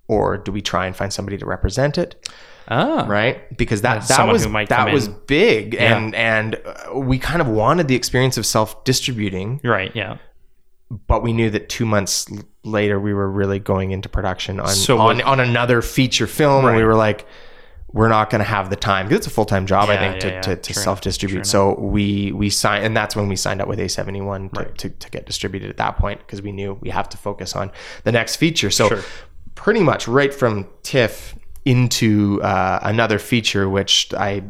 or 0.08 0.38
do 0.38 0.52
we 0.52 0.62
try 0.62 0.86
and 0.86 0.96
find 0.96 1.12
somebody 1.12 1.38
to 1.38 1.46
represent 1.46 1.98
it? 1.98 2.30
Ah, 2.70 3.06
right 3.10 3.58
because 3.58 3.82
that 3.82 4.08
that 4.08 4.26
was 4.26 4.48
that 4.70 4.94
was 4.94 5.08
in. 5.08 5.16
big 5.28 5.76
and 5.76 6.16
and 6.16 6.56
uh, 6.66 6.98
we 6.98 7.20
kind 7.20 7.42
of 7.42 7.48
wanted 7.50 7.90
the 7.90 7.96
experience 7.96 8.38
of 8.38 8.46
self 8.46 8.86
distributing 8.86 9.60
right, 9.66 9.92
yeah. 9.94 10.16
but 11.08 11.24
we 11.24 11.34
knew 11.34 11.50
that 11.50 11.68
2 11.68 11.86
months 11.86 12.26
later 12.64 13.02
we 13.02 13.14
were 13.14 13.30
really 13.30 13.60
going 13.60 13.92
into 13.92 14.08
production 14.08 14.62
on 14.62 14.70
So 14.70 14.98
on, 15.00 15.22
on 15.24 15.42
another 15.42 15.82
feature 15.82 16.26
film 16.26 16.64
and 16.66 16.78
we 16.78 16.86
were 16.86 16.96
like 16.96 17.26
we're 17.94 18.10
not 18.10 18.30
going 18.32 18.40
to 18.40 18.46
have 18.46 18.70
the 18.72 18.76
time 18.76 19.06
because 19.06 19.20
it's 19.20 19.28
a 19.28 19.30
full-time 19.30 19.66
job 19.66 19.88
i 19.90 19.96
think 19.98 20.16
yeah, 20.16 20.20
to, 20.20 20.28
yeah. 20.30 20.42
to, 20.42 20.56
to 20.56 20.74
self-distribute 20.74 21.46
so 21.46 21.80
we 21.80 22.32
we 22.32 22.50
signed 22.50 22.84
and 22.86 22.98
that's 22.98 23.16
when 23.16 23.30
we 23.30 23.36
signed 23.36 23.62
up 23.62 23.68
with 23.68 23.80
a71 23.80 24.52
to, 24.54 24.66
to, 24.90 24.90
to 24.90 25.10
get 25.12 25.26
distributed 25.26 25.70
at 25.70 25.78
that 25.78 25.96
point 25.98 26.20
because 26.22 26.42
we 26.42 26.52
knew 26.52 26.74
we 26.82 26.90
have 26.90 27.08
to 27.10 27.18
focus 27.18 27.56
on 27.56 27.72
the 28.04 28.12
next 28.12 28.36
feature 28.38 28.70
so 28.72 28.90
Sure. 28.90 29.02
pretty 29.56 29.82
much 29.82 30.08
right 30.08 30.34
from 30.34 30.68
tiff 30.82 31.36
into 31.66 32.42
uh, 32.42 32.80
another 32.82 33.20
feature 33.20 33.70
which 33.70 34.14
i 34.16 34.44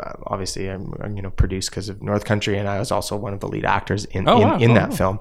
uh, 0.00 0.12
obviously 0.26 0.68
I'm, 0.68 0.92
I'm, 1.02 1.16
you 1.16 1.22
know 1.22 1.30
produced 1.30 1.68
because 1.70 1.90
of 1.90 2.02
North 2.02 2.24
Country, 2.24 2.56
and 2.56 2.66
I 2.66 2.78
was 2.78 2.90
also 2.90 3.14
one 3.14 3.34
of 3.34 3.40
the 3.40 3.48
lead 3.48 3.66
actors 3.66 4.06
in 4.06 4.26
Oh, 4.26 4.40
in, 4.40 4.48
wow. 4.48 4.56
in 4.58 4.70
Oh, 4.70 4.74
that 4.74 4.90
wow. 4.90 4.96
film. 4.96 5.18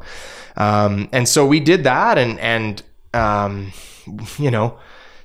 Um, 0.55 1.09
and 1.11 1.27
so 1.27 1.45
we 1.45 1.59
did 1.59 1.83
that, 1.83 2.17
and 2.17 2.39
and 2.39 2.81
um, 3.13 3.73
you 4.39 4.49
know 4.49 4.77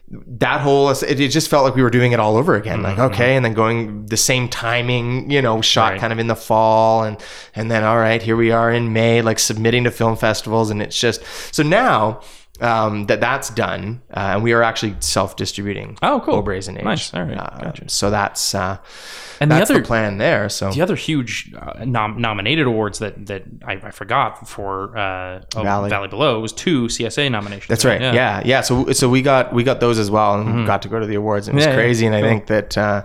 that 0.09 0.61
whole 0.61 0.91
it, 0.91 1.03
it 1.03 1.31
just 1.31 1.49
felt 1.51 1.65
like 1.65 1.75
we 1.75 1.83
were 1.83 1.91
doing 1.91 2.13
it 2.13 2.21
all 2.21 2.37
over 2.37 2.55
again. 2.55 2.83
Like 2.83 2.99
okay, 2.99 3.35
and 3.35 3.45
then 3.45 3.55
going 3.55 4.07
the 4.07 4.17
same 4.17 4.49
timing, 4.49 5.31
you 5.31 5.43
know, 5.43 5.61
shot 5.61 5.87
Mm-hmm. 5.87 5.93
Right. 5.93 6.01
kind 6.01 6.13
of 6.13 6.19
in 6.19 6.27
the 6.27 6.37
fall, 6.37 7.05
and 7.05 7.17
and 7.55 7.71
then 7.71 7.83
all 7.85 7.99
right, 7.99 8.23
here 8.23 8.37
we 8.37 8.51
are 8.53 8.71
in 8.71 8.93
May, 8.93 9.23
like 9.23 9.39
submitting 9.39 9.85
to 9.85 9.91
film 9.91 10.17
festivals, 10.17 10.71
and 10.71 10.81
it's 10.83 10.99
just 10.99 11.23
so 11.53 11.63
now. 11.63 12.21
Um, 12.61 13.05
that 13.07 13.21
that's 13.21 13.51
done, 13.51 14.01
uh, 14.11 14.33
and 14.35 14.43
we 14.43 14.53
are 14.55 14.63
actually 14.63 14.97
self-distributing. 15.01 15.99
Oh, 16.03 16.21
cool. 16.25 16.37
O 16.37 16.43
Brazen 16.43 16.79
Age. 16.79 16.85
Nice. 16.85 17.13
All 17.13 17.23
right. 17.23 17.37
Uh, 17.37 17.59
Gotcha. 17.65 17.89
So 17.91 18.09
that's 18.11 18.55
uh, 18.55 18.79
And 19.41 19.51
the 19.51 19.57
other 19.61 19.75
the 19.75 19.83
plan 19.83 20.17
there. 20.19 20.49
So 20.49 20.71
the 20.73 20.81
other 20.81 20.97
huge 20.97 21.53
uh, 21.55 21.85
nom- 21.85 22.19
nominated 22.21 22.67
awards 22.67 22.99
that 23.01 23.27
that 23.27 23.43
I, 23.67 23.73
I 23.75 23.91
forgot 23.91 24.49
for 24.49 24.97
uh, 24.97 25.43
oh, 25.55 25.63
Valley. 25.63 25.91
Valley. 25.91 26.09
Below 26.09 26.41
was 26.41 26.53
two 26.53 26.87
CSA 26.87 27.31
nominations. 27.31 27.69
That's 27.69 27.85
right. 27.85 28.01
Yeah. 28.01 28.43
yeah, 28.45 28.61
So 28.63 28.91
so 28.93 29.09
we 29.11 29.21
got 29.23 29.53
we 29.53 29.63
got 29.63 29.81
those 29.81 29.99
as 29.99 30.11
well, 30.11 30.41
and 30.41 30.67
got 30.67 30.81
to 30.83 30.89
go 30.89 30.99
to 30.99 31.07
the 31.07 31.17
awards. 31.17 31.49
and 31.49 31.55
It 31.55 31.57
was 31.59 31.65
Mm-hmm. 31.67 31.73
Yeah, 31.73 31.77
yeah. 31.77 31.87
crazy, 31.87 32.07
and 32.07 32.15
I 32.15 32.23
think 32.23 32.47
that 32.47 32.79
uh, 32.79 33.05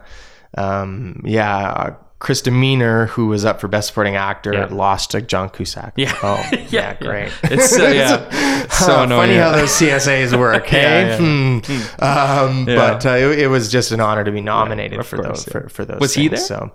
um, 0.57 1.21
yeah, 1.25 1.95
Kris 2.21 2.41
Demeanor, 2.41 3.07
who 3.07 3.25
was 3.25 3.43
up 3.45 3.59
for 3.59 3.67
Best 3.67 3.87
Supporting 3.87 4.15
Actor, 4.15 4.53
Yeah. 4.53 4.67
lost 4.69 5.11
to 5.11 5.21
John 5.21 5.49
Cusack. 5.49 5.93
Yeah. 5.97 6.13
Oh, 6.21 6.37
Yeah, 6.51 6.59
yeah, 6.59 6.67
yeah. 6.69 6.93
great. 7.01 7.31
It's 7.43 7.77
uh, 7.77 7.83
yeah, 7.87 8.29
so 8.69 8.93
Huh, 8.95 9.03
annoying. 9.03 9.21
Funny 9.29 9.35
how 9.37 9.51
those 9.53 9.71
CSAs 9.71 10.37
work, 10.37 10.65
hey? 10.67 11.07
Yeah, 11.07 11.17
Hmm. 11.17 11.59
Um, 11.99 12.67
Yeah. 12.69 12.75
But 12.75 13.05
uh, 13.07 13.09
it, 13.09 13.39
it 13.39 13.47
was 13.47 13.71
just 13.71 13.91
an 13.91 13.99
honor 13.99 14.23
to 14.23 14.31
be 14.31 14.39
nominated 14.39 15.03
for 15.03 15.17
course, 15.17 15.45
those 15.45 15.47
yeah. 15.47 15.51
for, 15.51 15.69
for 15.69 15.85
those. 15.85 15.99
Was 15.99 16.13
he 16.13 16.27
there? 16.27 16.37
So, 16.39 16.71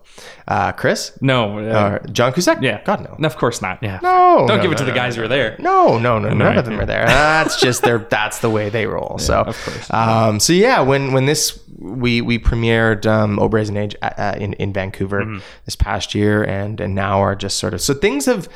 uh, 0.49 0.73
Chris, 0.73 1.17
no, 1.21 1.59
uh, 1.61 1.63
uh, 1.63 2.07
John 2.09 2.33
Cusack, 2.33 2.61
yeah, 2.61 2.83
God 2.83 3.09
no. 3.19 3.27
of 3.27 3.37
course 3.37 3.63
not. 3.63 3.81
Yeah, 3.83 4.01
No, 4.03 4.47
don't 4.49 4.57
no, 4.59 4.63
give 4.63 4.73
it 4.73 4.75
no, 4.75 4.79
to 4.79 4.85
the 4.85 4.91
no, 4.91 4.97
guys 4.97 5.15
who 5.15 5.23
were 5.23 5.29
there. 5.29 5.55
No, 5.61 5.97
no, 5.99 6.19
no, 6.19 6.31
none 6.31 6.59
of 6.59 6.65
them 6.65 6.75
yeah. 6.75 6.83
are 6.83 6.87
there. 6.87 7.07
That's 7.07 7.61
just 7.61 7.83
their. 7.83 7.99
That's 7.99 8.41
the 8.41 8.51
way 8.51 8.69
they 8.69 8.87
roll. 8.87 9.19
so, 9.19 9.43
of 9.43 9.57
course. 9.65 9.91
Um, 9.93 10.41
so 10.41 10.53
yeah, 10.53 10.81
when 10.81 11.13
when 11.13 11.27
this 11.27 11.59
we 11.79 12.21
we 12.21 12.39
premiered 12.39 13.07
um, 13.07 13.37
Brazen 13.51 13.77
Age 13.77 13.95
uh, 14.03 14.11
uh, 14.19 14.35
in 14.39 14.53
in 14.55 14.73
Vancouver 14.73 15.23
Mm-hmm. 15.23 15.36
This 15.65 15.77
past 15.77 16.15
year, 16.15 16.43
and 16.45 16.81
and 16.81 16.95
now 16.95 17.21
are 17.21 17.35
just 17.35 17.57
sort 17.59 17.75
of 17.75 17.81
so 17.81 17.95
things 17.95 18.27
have 18.27 18.49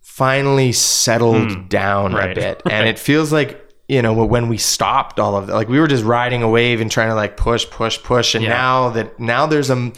finally 0.00 0.72
settled 0.72 1.68
down 1.68 2.06
a 2.12 2.16
Hmm. 2.16 2.16
Right, 2.16 2.34
bit, 2.34 2.62
and 2.70 2.88
it 2.88 2.98
feels 2.98 3.32
like. 3.32 3.60
You 3.86 4.00
know, 4.00 4.14
when 4.14 4.48
we 4.48 4.56
stopped 4.56 5.20
all 5.20 5.36
of 5.36 5.46
that, 5.46 5.52
like 5.52 5.68
we 5.68 5.78
were 5.78 5.86
just 5.86 6.04
riding 6.04 6.42
a 6.42 6.48
wave 6.48 6.80
and 6.80 6.90
trying 6.90 7.10
to 7.10 7.14
like 7.14 7.36
push, 7.36 7.68
push, 7.68 8.02
push, 8.02 8.34
and 8.34 8.42
Yeah. 8.42 8.48
now 8.48 8.88
that 8.90 9.20
now 9.20 9.44
there's 9.44 9.68
a 9.68 9.92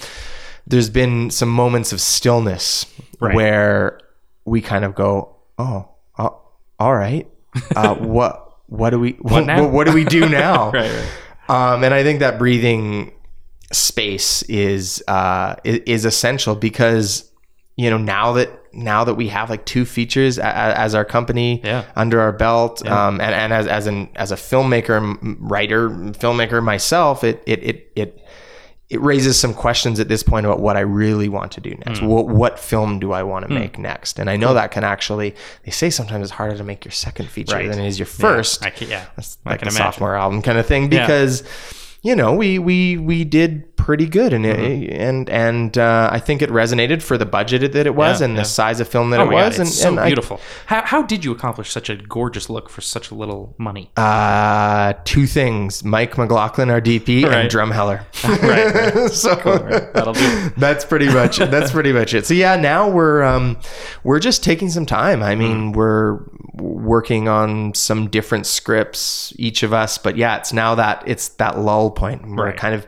there's 0.66 0.90
been 0.90 1.30
some 1.30 1.48
moments 1.48 1.92
of 1.92 2.00
stillness 2.00 2.84
Right. 3.20 3.36
where 3.36 4.00
we 4.44 4.60
kind 4.60 4.84
of 4.84 4.96
go, 4.96 5.36
oh, 5.56 5.88
oh 6.18 6.40
all 6.80 6.96
right, 6.96 7.28
uh, 7.76 7.94
what 8.16 8.56
what 8.66 8.90
do 8.90 8.98
we 8.98 9.12
what, 9.20 9.46
now? 9.46 9.68
what, 9.68 9.86
do 9.86 9.92
we 9.92 10.02
do 10.04 10.28
now? 10.28 10.72
Right, 10.72 10.90
right. 10.90 11.08
Um, 11.74 11.84
and 11.84 11.94
I 11.94 12.02
think 12.02 12.18
that 12.18 12.40
breathing 12.40 13.12
space 13.72 14.42
is 14.42 15.02
uh, 15.08 15.56
is 15.64 16.04
essential 16.04 16.54
because 16.54 17.30
you 17.76 17.90
know 17.90 17.98
now 17.98 18.32
that 18.32 18.50
now 18.72 19.04
that 19.04 19.14
we 19.14 19.28
have 19.28 19.48
like 19.50 19.64
two 19.64 19.84
features 19.84 20.38
as 20.38 20.94
our 20.94 21.04
company 21.04 21.62
Yeah. 21.64 21.84
under 21.96 22.20
our 22.20 22.32
belt, 22.32 22.86
um, 22.86 23.20
and, 23.20 23.34
and 23.34 23.52
as 23.52 23.66
as 23.66 23.86
an 23.86 24.08
as 24.16 24.32
a 24.32 24.36
filmmaker, 24.36 25.16
writer, 25.40 25.88
filmmaker 25.90 26.62
myself, 26.62 27.24
it 27.24 27.42
it 27.46 27.62
it 27.64 27.92
it 27.96 28.22
it 28.88 29.00
raises 29.00 29.36
some 29.36 29.52
questions 29.52 29.98
at 29.98 30.06
this 30.08 30.22
point 30.22 30.46
about 30.46 30.60
what 30.60 30.76
I 30.76 30.80
really 30.80 31.28
want 31.28 31.50
to 31.52 31.60
do 31.60 31.70
next. 31.86 31.98
Hmm. 32.00 32.06
What 32.06 32.28
what 32.28 32.58
film 32.58 33.00
do 33.00 33.12
I 33.12 33.22
want 33.24 33.48
to 33.48 33.52
make 33.52 33.78
next? 33.78 34.18
And 34.20 34.30
I 34.30 34.36
know 34.36 34.54
that 34.54 34.70
can 34.70 34.84
actually 34.84 35.34
they 35.64 35.72
say 35.72 35.90
sometimes 35.90 36.22
it's 36.22 36.30
harder 36.32 36.56
to 36.56 36.62
make 36.64 36.84
your 36.84 36.92
second 36.92 37.28
feature 37.30 37.56
Right. 37.56 37.68
than 37.68 37.80
it 37.80 37.86
is 37.88 37.98
your 37.98 38.06
first 38.06 38.64
I 38.64 38.70
can, 38.70 38.88
yeah, 38.88 39.06
that's 39.16 39.38
I 39.44 39.50
like 39.50 39.60
a 39.62 39.64
imagine. 39.64 39.78
sophomore 39.78 40.14
album 40.16 40.40
kind 40.42 40.58
of 40.58 40.66
thing 40.66 40.92
Yeah. 40.92 41.06
You 42.02 42.14
know 42.14 42.34
we 42.34 42.58
we 42.58 42.96
we 42.96 43.24
did 43.24 43.64
pretty 43.86 44.06
good 44.06 44.32
and 44.32 44.44
Mm-hmm. 44.44 44.82
it, 44.82 44.90
and 45.08 45.30
and 45.30 45.78
uh, 45.78 46.08
I 46.12 46.18
think 46.18 46.42
it 46.42 46.50
resonated 46.50 47.02
for 47.02 47.16
the 47.16 47.24
budget 47.24 47.70
that 47.72 47.86
it 47.86 47.94
was 47.94 48.20
Yeah, 48.20 48.24
and 48.26 48.34
yeah. 48.34 48.40
the 48.42 48.44
size 48.48 48.80
of 48.80 48.88
film 48.88 49.10
that 49.10 49.20
Oh 49.20 49.22
it 49.22 49.26
my 49.26 49.32
God, 49.42 49.46
was 49.50 49.58
and, 49.60 49.68
so 49.68 49.88
and 49.90 50.00
I- 50.00 50.06
beautiful. 50.06 50.40
how, 50.66 50.82
how 50.84 51.02
did 51.02 51.24
you 51.24 51.30
accomplish 51.30 51.70
such 51.70 51.88
a 51.88 51.94
gorgeous 51.96 52.50
look 52.50 52.68
for 52.68 52.80
such 52.80 53.12
a 53.12 53.14
little 53.14 53.54
money? 53.58 53.90
uh, 53.96 54.94
two 55.04 55.26
things: 55.26 55.84
Mike 55.84 56.18
McLaughlin, 56.18 56.68
our 56.68 56.80
DP, 56.80 57.22
Right. 57.24 57.32
and 57.34 57.48
Drumheller. 57.50 58.00
right, 58.42 59.10
so 59.24 59.36
That'll 59.94 60.14
do. 60.14 60.50
that's 60.56 60.84
pretty 60.84 61.06
much 61.08 61.38
that's 61.38 61.70
pretty 61.70 61.92
much 61.92 62.12
it. 62.12 62.26
So 62.26 62.34
yeah, 62.34 62.56
now 62.56 62.88
we're 62.90 63.22
um, 63.22 63.56
we're 64.02 64.18
just 64.20 64.42
taking 64.42 64.68
some 64.68 64.84
time. 64.86 65.22
I 65.22 65.34
Mm. 65.34 65.38
mean, 65.38 65.72
we're 65.72 66.18
working 66.54 67.28
on 67.28 67.72
some 67.74 68.08
different 68.08 68.46
scripts, 68.46 69.32
each 69.38 69.62
of 69.62 69.72
us. 69.72 69.96
But 69.98 70.16
yeah, 70.16 70.38
it's 70.38 70.52
now 70.52 70.74
that 70.74 71.04
it's 71.06 71.28
that 71.38 71.58
lull 71.58 71.90
point. 71.92 72.26
We're 72.28 72.46
Right. 72.46 72.56
kind 72.56 72.74
of 72.74 72.86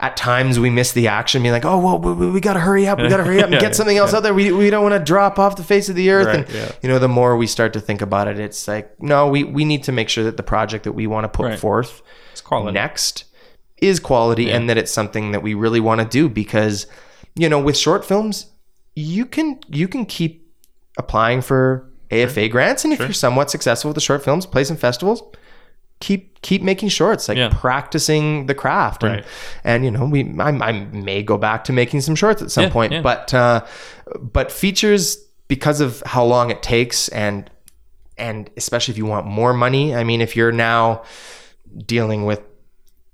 at 0.00 0.16
times 0.16 0.60
we 0.60 0.70
miss 0.70 0.92
the 0.92 1.08
action, 1.08 1.42
being 1.42 1.52
like, 1.52 1.64
oh 1.64 1.78
well, 1.78 1.98
we, 1.98 2.30
we 2.30 2.40
got 2.40 2.52
to 2.54 2.60
hurry 2.60 2.86
up, 2.86 2.98
we 2.98 3.08
got 3.08 3.16
to 3.16 3.24
hurry 3.24 3.38
up 3.38 3.46
and 3.46 3.54
Yeah, 3.54 3.60
get 3.60 3.74
something 3.74 3.96
else 3.96 4.14
out 4.14 4.22
there. 4.22 4.34
We, 4.34 4.52
we 4.52 4.70
don't 4.70 4.82
want 4.82 4.94
to 4.94 5.04
drop 5.04 5.38
off 5.38 5.56
the 5.56 5.64
face 5.64 5.88
of 5.88 5.96
the 5.96 6.10
earth. 6.10 6.26
Right, 6.26 6.36
and 6.46 6.54
yeah. 6.54 6.72
you 6.82 6.88
know, 6.88 6.98
the 6.98 7.08
more 7.08 7.36
we 7.36 7.46
start 7.46 7.72
to 7.72 7.80
think 7.80 8.00
about 8.00 8.28
it, 8.28 8.38
it's 8.38 8.68
like 8.68 9.00
no, 9.02 9.28
we 9.28 9.42
we 9.44 9.64
need 9.64 9.82
to 9.84 9.92
make 9.92 10.08
sure 10.08 10.24
that 10.24 10.36
the 10.36 10.42
project 10.42 10.84
that 10.84 10.92
we 10.92 11.06
want 11.06 11.24
to 11.24 11.28
put 11.28 11.46
Right. 11.46 11.58
forth 11.58 12.02
next 12.74 13.24
is 13.78 14.00
quality 14.00 14.50
and 14.50 14.68
that 14.70 14.76
it's 14.78 14.92
something 14.92 15.32
that 15.32 15.42
we 15.42 15.54
really 15.54 15.80
want 15.80 16.00
to 16.00 16.06
do 16.06 16.28
because 16.28 16.86
you 17.34 17.48
know 17.48 17.60
with 17.60 17.76
short 17.76 18.04
films 18.04 18.46
you 18.94 19.24
can 19.24 19.58
you 19.68 19.86
can 19.86 20.04
keep 20.04 20.52
applying 20.96 21.40
for 21.40 21.88
AFA 22.10 22.48
grants 22.48 22.84
and 22.84 22.92
if 22.92 22.98
you're 22.98 23.12
somewhat 23.12 23.50
successful 23.50 23.90
with 23.90 23.94
the 23.94 24.00
short 24.00 24.24
films 24.24 24.46
play 24.46 24.64
some 24.64 24.76
festivals 24.76 25.22
keep 26.00 26.40
keep 26.42 26.62
making 26.62 26.88
shorts 26.88 27.28
like 27.28 27.36
Yeah. 27.38 27.48
practicing 27.52 28.46
the 28.46 28.54
craft 28.54 29.02
and, 29.02 29.12
Right. 29.16 29.24
and 29.64 29.84
you 29.84 29.90
know 29.90 30.04
we 30.04 30.20
I, 30.38 30.50
I 30.50 30.72
may 30.92 31.22
go 31.22 31.36
back 31.36 31.64
to 31.64 31.72
making 31.72 32.00
some 32.02 32.14
shorts 32.14 32.40
at 32.42 32.50
some 32.52 32.64
Yeah, 32.64 32.70
point 32.70 32.92
yeah. 32.92 33.00
but 33.02 33.34
uh 33.34 33.64
but 34.20 34.52
features 34.52 35.16
because 35.48 35.80
of 35.80 36.02
how 36.06 36.24
long 36.24 36.50
it 36.50 36.62
takes 36.62 37.08
and 37.08 37.50
and 38.16 38.48
especially 38.56 38.92
if 38.92 38.98
you 38.98 39.06
want 39.06 39.26
more 39.26 39.52
money 39.52 39.94
i 39.96 40.04
mean 40.04 40.20
if 40.20 40.36
you're 40.36 40.52
now 40.52 41.02
dealing 41.86 42.24
with 42.24 42.40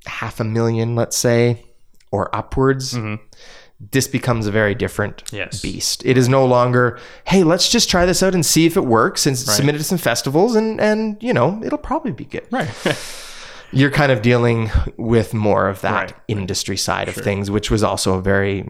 half 0.06 0.38
a 0.40 0.44
million 0.44 0.94
let's 0.94 1.16
say 1.16 1.64
or 2.12 2.34
upwards 2.36 2.94
this 3.90 4.06
becomes 4.08 4.46
a 4.46 4.50
very 4.52 4.74
different. 4.74 5.22
Yes. 5.32 5.60
beast 5.60 6.04
it 6.04 6.16
is 6.16 6.28
no 6.28 6.44
longer 6.46 6.98
hey 7.24 7.42
let's 7.42 7.68
just 7.70 7.88
try 7.90 8.06
this 8.06 8.22
out 8.22 8.34
and 8.34 8.44
see 8.46 8.66
if 8.66 8.76
it 8.76 8.84
works 8.84 9.26
and 9.26 9.36
submit 9.38 9.74
it 9.74 9.78
to 9.78 9.84
some 9.84 9.98
festivals 9.98 10.54
and 10.56 10.80
and 10.80 11.16
you 11.22 11.32
know 11.32 11.60
it'll 11.64 11.78
probably 11.78 12.12
be 12.12 12.24
good 12.24 12.46
Right. 12.50 12.68
you're 13.72 13.90
kind 13.90 14.12
of 14.12 14.22
dealing 14.22 14.70
with 14.96 15.34
more 15.34 15.68
of 15.68 15.80
that 15.80 15.92
Right, 15.92 16.10
right. 16.12 16.20
industry 16.28 16.76
side 16.76 17.08
of 17.08 17.14
things, 17.16 17.50
which 17.50 17.70
was 17.70 17.82
also 17.82 18.14
a 18.18 18.22
very 18.22 18.64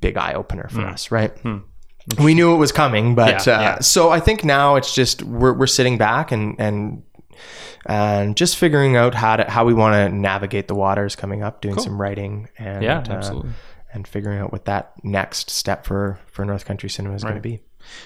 big 0.00 0.16
eye 0.16 0.32
opener 0.34 0.68
for 0.68 0.80
us, 0.84 1.10
right? 1.12 1.30
Hmm. 1.38 1.58
We 2.24 2.34
knew 2.34 2.52
it 2.54 2.56
was 2.56 2.72
coming, 2.72 3.14
but 3.14 3.46
Yeah, 3.46 3.56
uh, 3.56 3.60
yeah. 3.60 3.78
so 3.80 4.10
I 4.10 4.18
think 4.18 4.42
now 4.42 4.74
it's 4.76 4.94
just 4.94 5.22
we're, 5.22 5.52
we're 5.52 5.66
sitting 5.68 5.96
back 5.98 6.32
and 6.32 6.56
and 6.58 7.02
and 7.86 8.36
just 8.36 8.56
figuring 8.56 8.96
out 8.96 9.14
how 9.14 9.36
to 9.36 9.44
how 9.48 9.64
we 9.64 9.74
want 9.74 9.94
to 9.94 10.14
navigate 10.16 10.68
the 10.68 10.74
waters 10.74 11.14
coming 11.16 11.42
up, 11.42 11.60
doing 11.60 11.78
some 11.78 12.00
writing 12.00 12.48
and 12.58 12.82
Yeah, 12.82 12.98
uh, 13.08 13.12
absolutely. 13.12 13.50
And 13.92 14.06
figuring 14.06 14.38
out 14.38 14.52
what 14.52 14.64
that 14.66 14.92
next 15.04 15.50
step 15.50 15.84
for 15.86 16.18
for 16.26 16.44
North 16.44 16.64
Country 16.64 16.88
Cinema 16.88 17.14
is 17.14 17.22
going 17.24 17.36
to 17.36 17.40
be. 17.40 17.60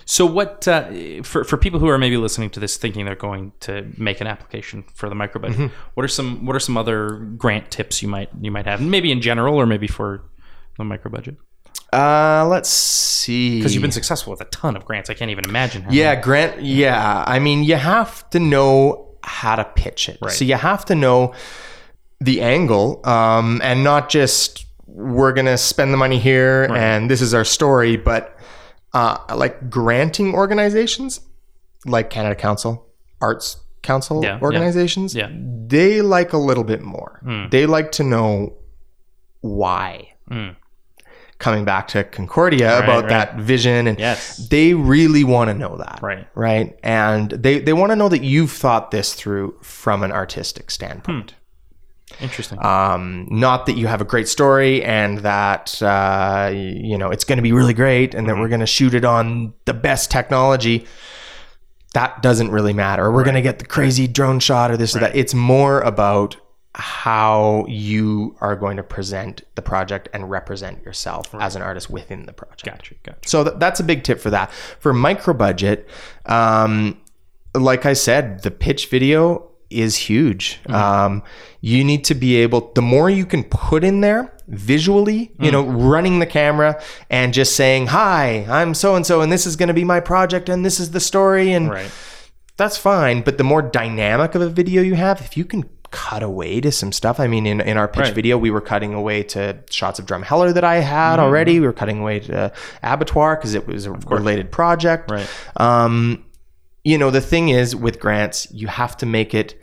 So, 0.04 0.26
what 0.26 0.68
uh, 0.68 1.22
for 1.22 1.44
for 1.44 1.56
people 1.56 1.80
who 1.80 1.88
are 1.88 1.98
maybe 1.98 2.16
listening 2.16 2.50
to 2.50 2.60
this, 2.60 2.76
thinking 2.76 3.04
they're 3.04 3.14
going 3.16 3.52
to 3.60 3.90
make 3.96 4.20
an 4.20 4.26
application 4.26 4.84
for 4.94 5.08
the 5.08 5.14
micro 5.14 5.40
budget? 5.40 5.58
Mm-hmm. 5.58 5.74
What 5.94 6.04
are 6.04 6.08
some 6.08 6.46
What 6.46 6.54
are 6.54 6.60
some 6.60 6.76
other 6.76 7.16
grant 7.36 7.70
tips 7.70 8.00
you 8.02 8.08
might 8.08 8.30
you 8.40 8.50
might 8.50 8.66
have? 8.66 8.80
Maybe 8.80 9.10
in 9.10 9.20
general, 9.20 9.56
or 9.56 9.66
maybe 9.66 9.88
for 9.88 10.22
the 10.78 10.84
micro 10.84 11.10
budget, 11.10 11.36
Uh, 11.92 12.46
let's 12.48 12.68
see. 12.70 13.58
because 13.58 13.74
you've 13.74 13.82
been 13.82 13.90
successful 13.92 14.30
with 14.30 14.40
a 14.40 14.46
ton 14.46 14.76
of 14.76 14.84
grants. 14.84 15.10
I 15.10 15.14
can't 15.14 15.30
even 15.30 15.44
imagine. 15.48 15.82
How 15.82 15.90
Yeah, 15.90 16.14
Grant. 16.20 16.62
Yeah, 16.62 17.24
I 17.26 17.38
mean, 17.40 17.64
you 17.64 17.76
have 17.76 18.28
to 18.30 18.38
know 18.38 19.16
how 19.24 19.56
to 19.56 19.64
pitch 19.64 20.08
it. 20.08 20.18
Right. 20.22 20.32
So 20.32 20.44
you 20.44 20.54
have 20.54 20.84
to 20.86 20.94
know 20.94 21.34
the 22.20 22.40
angle, 22.40 23.00
um, 23.06 23.60
and 23.64 23.82
not 23.84 24.08
just 24.08 24.64
we're 24.94 25.32
gonna 25.32 25.56
spend 25.58 25.92
the 25.92 25.96
money 25.96 26.18
here 26.18 26.64
and 26.74 27.10
this 27.10 27.20
is 27.22 27.32
our 27.34 27.44
story, 27.44 27.96
but 27.96 28.36
uh, 28.92 29.16
like 29.34 29.70
granting 29.70 30.34
organizations, 30.34 31.20
like 31.86 32.10
Canada 32.10 32.34
Council, 32.34 32.86
Arts 33.20 33.56
Council 33.82 34.22
Yeah, 34.22 34.38
organizations, 34.42 35.14
yeah. 35.14 35.28
they 35.66 36.02
like 36.02 36.32
a 36.34 36.38
little 36.38 36.62
bit 36.64 36.82
more. 36.82 37.20
Hmm. 37.24 37.48
They 37.50 37.64
like 37.66 37.90
to 37.92 38.04
know 38.04 38.52
why. 39.40 40.12
Mm. 40.30 40.56
Coming 41.38 41.64
back 41.64 41.88
to 41.88 42.04
Concordia 42.04 42.74
Right, 42.76 42.84
about 42.84 43.00
right. 43.04 43.08
that 43.08 43.36
vision 43.38 43.88
and 43.88 43.98
Yes. 43.98 44.36
they 44.48 44.74
really 44.74 45.24
want 45.24 45.48
to 45.48 45.54
know 45.54 45.76
that 45.78 45.98
Right. 46.00 46.26
right 46.36 46.78
and 46.84 47.30
they 47.30 47.58
they 47.58 47.72
want 47.72 47.90
to 47.90 47.96
know 47.96 48.08
that 48.08 48.22
you've 48.22 48.52
thought 48.52 48.92
this 48.92 49.14
through 49.14 49.56
from 49.62 50.04
an 50.04 50.12
artistic 50.12 50.70
standpoint 50.70 51.34
Interesting. 52.20 52.64
um 52.64 53.26
not 53.30 53.66
that 53.66 53.76
you 53.76 53.86
have 53.86 54.00
a 54.00 54.04
great 54.04 54.28
story 54.28 54.82
and 54.84 55.18
that 55.18 55.82
uh 55.82 56.50
you 56.52 56.98
know 56.98 57.10
it's 57.10 57.24
going 57.24 57.38
to 57.38 57.42
be 57.42 57.52
really 57.52 57.74
great 57.74 58.14
and 58.14 58.28
that 58.28 58.36
we're 58.36 58.48
going 58.48 58.60
to 58.60 58.66
shoot 58.66 58.94
it 58.94 59.04
on 59.04 59.54
the 59.64 59.74
best 59.74 60.10
technology 60.10 60.86
that 61.94 62.22
doesn't 62.22 62.50
really 62.50 62.72
matter 62.72 63.10
we're 63.12 63.24
going 63.24 63.34
to 63.34 63.42
get 63.42 63.58
the 63.58 63.64
crazy 63.64 64.06
drone 64.06 64.40
shot 64.40 64.70
or 64.70 64.76
this 64.76 64.96
or 64.96 65.00
that 65.00 65.14
it's 65.16 65.34
more 65.34 65.80
about 65.80 66.36
how 66.74 67.66
you 67.68 68.34
are 68.40 68.56
going 68.56 68.78
to 68.78 68.82
present 68.82 69.42
the 69.56 69.62
project 69.62 70.08
and 70.14 70.30
represent 70.30 70.82
yourself 70.84 71.34
as 71.34 71.54
an 71.54 71.60
artist 71.60 71.90
within 71.90 72.24
the 72.24 72.32
project 72.32 72.64
gotcha. 72.64 72.94
Gotcha. 73.02 73.28
so 73.28 73.44
th- 73.44 73.56
that's 73.58 73.78
a 73.78 73.84
big 73.84 74.04
tip 74.04 74.18
for 74.18 74.30
that. 74.30 74.50
For 74.80 74.94
micro 74.94 75.34
budget, 75.34 75.86
um, 76.24 76.98
like 77.54 77.84
I 77.84 77.92
said, 77.92 78.42
the 78.42 78.50
pitch 78.50 78.88
video 78.88 79.50
is 79.74 79.96
huge. 79.96 80.60
Um, 80.68 81.22
you 81.60 81.84
need 81.84 82.04
to 82.06 82.14
be 82.14 82.36
able, 82.36 82.72
the 82.74 82.82
more 82.82 83.08
you 83.10 83.24
can 83.26 83.44
put 83.44 83.84
in 83.84 84.00
there 84.00 84.32
visually, 84.48 85.32
you 85.40 85.50
know, 85.50 85.62
running 85.64 86.18
the 86.18 86.26
camera 86.26 86.82
and 87.10 87.32
just 87.32 87.56
saying, 87.56 87.86
hi, 87.88 88.46
I'm 88.48 88.74
so 88.74 88.94
and 88.96 89.06
so, 89.06 89.20
and 89.20 89.30
this 89.32 89.46
is 89.46 89.56
going 89.56 89.68
to 89.68 89.74
be 89.74 89.84
my 89.84 90.00
project, 90.00 90.48
and 90.48 90.64
this 90.64 90.78
is 90.80 90.90
the 90.90 91.00
story. 91.00 91.52
And 91.52 91.70
Right. 91.70 91.90
that's 92.56 92.76
fine. 92.76 93.22
But 93.22 93.38
the 93.38 93.44
more 93.44 93.62
dynamic 93.62 94.34
of 94.34 94.42
a 94.42 94.48
video 94.48 94.82
you 94.82 94.94
have, 94.94 95.20
if 95.20 95.36
you 95.36 95.44
can 95.44 95.64
cut 95.92 96.22
away 96.22 96.58
to 96.58 96.72
some 96.72 96.90
stuff. 96.90 97.20
I 97.20 97.26
mean, 97.26 97.46
in, 97.46 97.60
in 97.60 97.76
our 97.76 97.86
pitch 97.86 98.06
Right. 98.06 98.14
video, 98.14 98.38
we 98.38 98.50
were 98.50 98.62
cutting 98.62 98.94
away 98.94 99.22
to 99.24 99.58
shots 99.70 99.98
of 99.98 100.06
Drumheller 100.06 100.52
that 100.54 100.64
I 100.64 100.76
had 100.76 101.18
already. 101.20 101.60
We 101.60 101.66
were 101.66 101.72
cutting 101.74 102.00
away 102.00 102.18
to 102.20 102.50
Abattoir 102.82 103.36
because 103.36 103.52
it 103.54 103.66
was 103.66 103.84
a 103.84 103.92
related 103.92 104.50
project. 104.50 105.10
Right. 105.10 105.28
Um, 105.58 106.24
you 106.84 106.98
know, 106.98 107.10
the 107.10 107.20
thing 107.20 107.48
is 107.48 107.74
with 107.76 108.00
grants, 108.00 108.48
you 108.52 108.66
have 108.66 108.96
to 108.98 109.06
make 109.06 109.34
it 109.34 109.60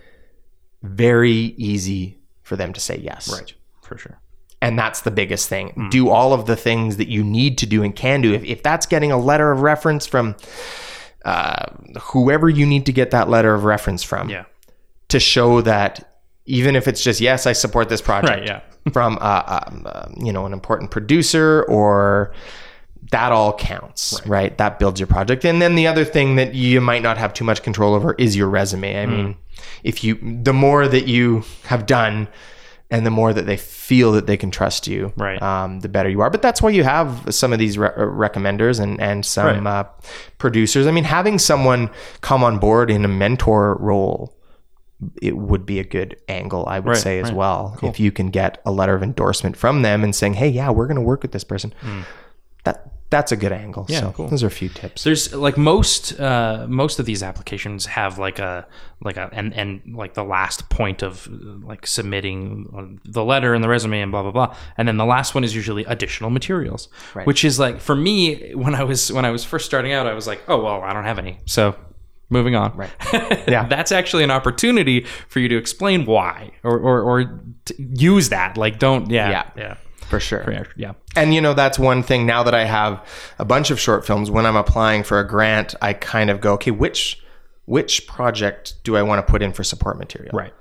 very 0.83 1.31
easy 1.57 2.19
for 2.43 2.55
them 2.55 2.73
to 2.73 2.79
say 2.79 2.97
yes. 2.97 3.31
Right. 3.31 3.53
For 3.81 3.97
sure. 3.97 4.19
And 4.61 4.77
that's 4.77 5.01
the 5.01 5.11
biggest 5.11 5.47
thing. 5.49 5.69
Hmm. 5.71 5.89
Do 5.89 6.09
all 6.09 6.33
of 6.33 6.45
the 6.45 6.55
things 6.55 6.97
that 6.97 7.07
you 7.07 7.23
need 7.23 7.57
to 7.59 7.65
do 7.65 7.83
and 7.83 7.95
can 7.95 8.21
do. 8.21 8.33
If, 8.33 8.43
if 8.43 8.63
that's 8.63 8.85
getting 8.85 9.11
a 9.11 9.17
letter 9.17 9.51
of 9.51 9.61
reference 9.61 10.05
from 10.05 10.35
uh, 11.25 11.65
whoever 12.01 12.49
you 12.49 12.65
need 12.65 12.85
to 12.85 12.93
get 12.93 13.11
that 13.11 13.29
letter 13.29 13.53
of 13.53 13.63
reference 13.65 14.03
from 14.03 14.29
Yeah. 14.29 14.45
to 15.09 15.19
show 15.19 15.61
that 15.61 16.05
even 16.45 16.75
if 16.75 16.87
it's 16.87 17.03
just, 17.03 17.21
yes, 17.21 17.45
I 17.45 17.53
support 17.53 17.89
this 17.89 18.01
project 18.09 18.39
Right. 18.39 18.47
Yeah. 18.47 18.61
from, 18.91 19.17
uh, 19.21 19.59
um, 19.67 19.83
uh, 19.85 20.05
you 20.17 20.31
know, 20.33 20.45
an 20.45 20.53
important 20.53 20.91
producer 20.91 21.63
or 21.69 22.33
that 23.11 23.31
all 23.31 23.53
counts, 23.57 24.19
right. 24.25 24.55
That 24.57 24.77
builds 24.79 24.99
your 24.99 25.07
project. 25.07 25.43
And 25.45 25.61
then 25.61 25.75
the 25.75 25.87
other 25.87 26.05
thing 26.05 26.35
that 26.35 26.53
you 26.53 26.79
might 26.81 27.01
not 27.01 27.17
have 27.17 27.33
too 27.33 27.43
much 27.43 27.63
control 27.63 27.93
over 27.95 28.13
is 28.19 28.35
your 28.35 28.47
resume. 28.49 29.01
I 29.01 29.05
mean, 29.07 29.35
if 29.83 30.03
you, 30.03 30.19
the 30.43 30.53
more 30.53 30.87
that 30.87 31.07
you 31.07 31.43
have 31.65 31.85
done 31.85 32.27
and 32.91 33.05
the 33.05 33.11
more 33.11 33.33
that 33.33 33.45
they 33.45 33.57
feel 33.57 34.11
that 34.13 34.25
they 34.27 34.37
can 34.37 34.51
trust 34.51 34.87
you, 34.87 35.11
Right. 35.17 35.41
um, 35.41 35.79
the 35.81 35.89
better 35.89 36.09
you 36.09 36.21
are. 36.21 36.29
But 36.29 36.41
that's 36.41 36.61
why 36.61 36.69
you 36.71 36.83
have 36.83 37.33
some 37.33 37.51
of 37.53 37.59
these 37.59 37.77
re- 37.77 37.87
uh, 37.89 38.01
recommenders 38.01 38.79
and, 38.79 38.99
and 39.01 39.25
some 39.25 39.65
Right. 39.65 39.79
uh, 39.79 39.83
producers. 40.39 40.85
I 40.87 40.91
mean, 40.91 41.03
having 41.03 41.37
someone 41.39 41.89
come 42.21 42.43
on 42.43 42.57
board 42.59 42.89
in 42.91 43.05
a 43.05 43.07
mentor 43.09 43.75
role 43.79 44.35
it 45.21 45.37
would 45.37 45.65
be 45.65 45.79
a 45.79 45.83
good 45.85 46.17
angle, 46.27 46.65
I 46.67 46.79
would 46.79 46.89
Right, 46.89 46.97
say 46.97 47.19
as 47.19 47.29
right. 47.29 47.33
well. 47.35 47.77
If 47.81 48.01
you 48.01 48.11
can 48.11 48.31
get 48.31 48.61
a 48.65 48.71
letter 48.71 48.93
of 48.93 49.01
endorsement 49.01 49.55
from 49.55 49.81
them 49.81 50.03
and 50.03 50.13
saying, 50.13 50.33
"Hey, 50.33 50.49
yeah, 50.49 50.71
we're 50.71 50.87
going 50.87 50.97
to 50.97 51.01
work 51.01 51.21
with 51.21 51.31
this 51.31 51.45
person," 51.45 51.73
that 52.65 52.91
that's 53.09 53.31
a 53.31 53.35
good 53.35 53.51
angle. 53.51 53.85
Yeah, 53.89 54.01
so 54.01 54.11
cool. 54.11 54.27
those 54.27 54.43
are 54.43 54.47
a 54.47 54.51
few 54.51 54.69
tips. 54.69 55.03
There's 55.03 55.33
like 55.33 55.57
most 55.57 56.19
uh, 56.19 56.65
most 56.69 56.99
of 56.99 57.05
these 57.05 57.23
applications 57.23 57.85
have 57.87 58.17
like 58.19 58.37
a 58.39 58.67
like 59.01 59.17
a 59.17 59.29
and 59.33 59.53
and 59.53 59.81
like 59.95 60.13
the 60.13 60.23
last 60.23 60.69
point 60.69 61.01
of 61.01 61.27
like 61.63 61.87
submitting 61.87 62.69
uh, 62.75 62.99
the 63.05 63.23
letter 63.23 63.53
and 63.53 63.63
the 63.63 63.69
resume 63.69 64.01
and 64.01 64.11
blah 64.11 64.21
blah 64.21 64.31
blah, 64.31 64.55
and 64.77 64.87
then 64.87 64.97
the 64.97 65.05
last 65.05 65.33
one 65.35 65.43
is 65.43 65.55
usually 65.55 65.85
additional 65.85 66.29
materials, 66.29 66.87
Right. 67.15 67.25
which 67.25 67.43
is 67.43 67.57
like 67.59 67.79
for 67.79 67.95
me 67.95 68.53
when 68.53 68.75
I 68.75 68.83
was 68.83 69.11
when 69.11 69.25
I 69.25 69.31
was 69.31 69.43
first 69.43 69.65
starting 69.65 69.91
out, 69.91 70.05
I 70.07 70.13
was 70.13 70.27
like, 70.27 70.41
oh 70.47 70.61
well, 70.63 70.81
I 70.81 70.93
don't 70.93 71.05
have 71.05 71.17
any, 71.19 71.39
so 71.45 71.75
moving 72.29 72.55
on. 72.55 72.75
Right. 72.77 72.91
Yeah. 73.47 73.65
that's 73.67 73.91
actually 73.91 74.23
an 74.23 74.29
opportunity 74.31 75.05
for 75.29 75.39
you 75.39 75.47
to 75.47 75.57
explain 75.57 76.05
why 76.05 76.51
or 76.63 76.77
or, 76.77 77.01
or 77.01 77.41
to 77.65 77.73
use 77.79 78.29
that. 78.29 78.55
Like, 78.55 78.77
don't 78.77 79.09
yeah 79.09 79.29
Yeah. 79.31 79.49
yeah 79.57 79.75
For 80.09 80.19
sure. 80.19 80.43
yeah 80.51 80.63
yeah 80.75 80.93
And 81.15 81.33
you 81.33 81.41
know, 81.41 81.53
that's 81.53 81.77
one 81.77 82.01
thing 82.03 82.25
now 82.25 82.41
that 82.43 82.53
I 82.55 82.65
have 82.65 83.05
a 83.37 83.45
bunch 83.45 83.69
of 83.71 83.79
short 83.79 84.05
films, 84.05 84.29
when 84.31 84.45
I'm 84.45 84.55
applying 84.55 85.03
for 85.03 85.19
a 85.19 85.27
grant, 85.27 85.75
I 85.81 85.93
kind 85.93 86.29
of 86.29 86.41
go, 86.41 86.53
okay, 86.53 86.71
which 86.71 87.21
which 87.65 88.07
project 88.07 88.73
do 88.83 88.97
I 88.97 89.03
want 89.03 89.25
to 89.25 89.31
put 89.31 89.41
in 89.41 89.53
for 89.53 89.63
support 89.63 89.97
material? 89.99 90.31
right 90.33 90.53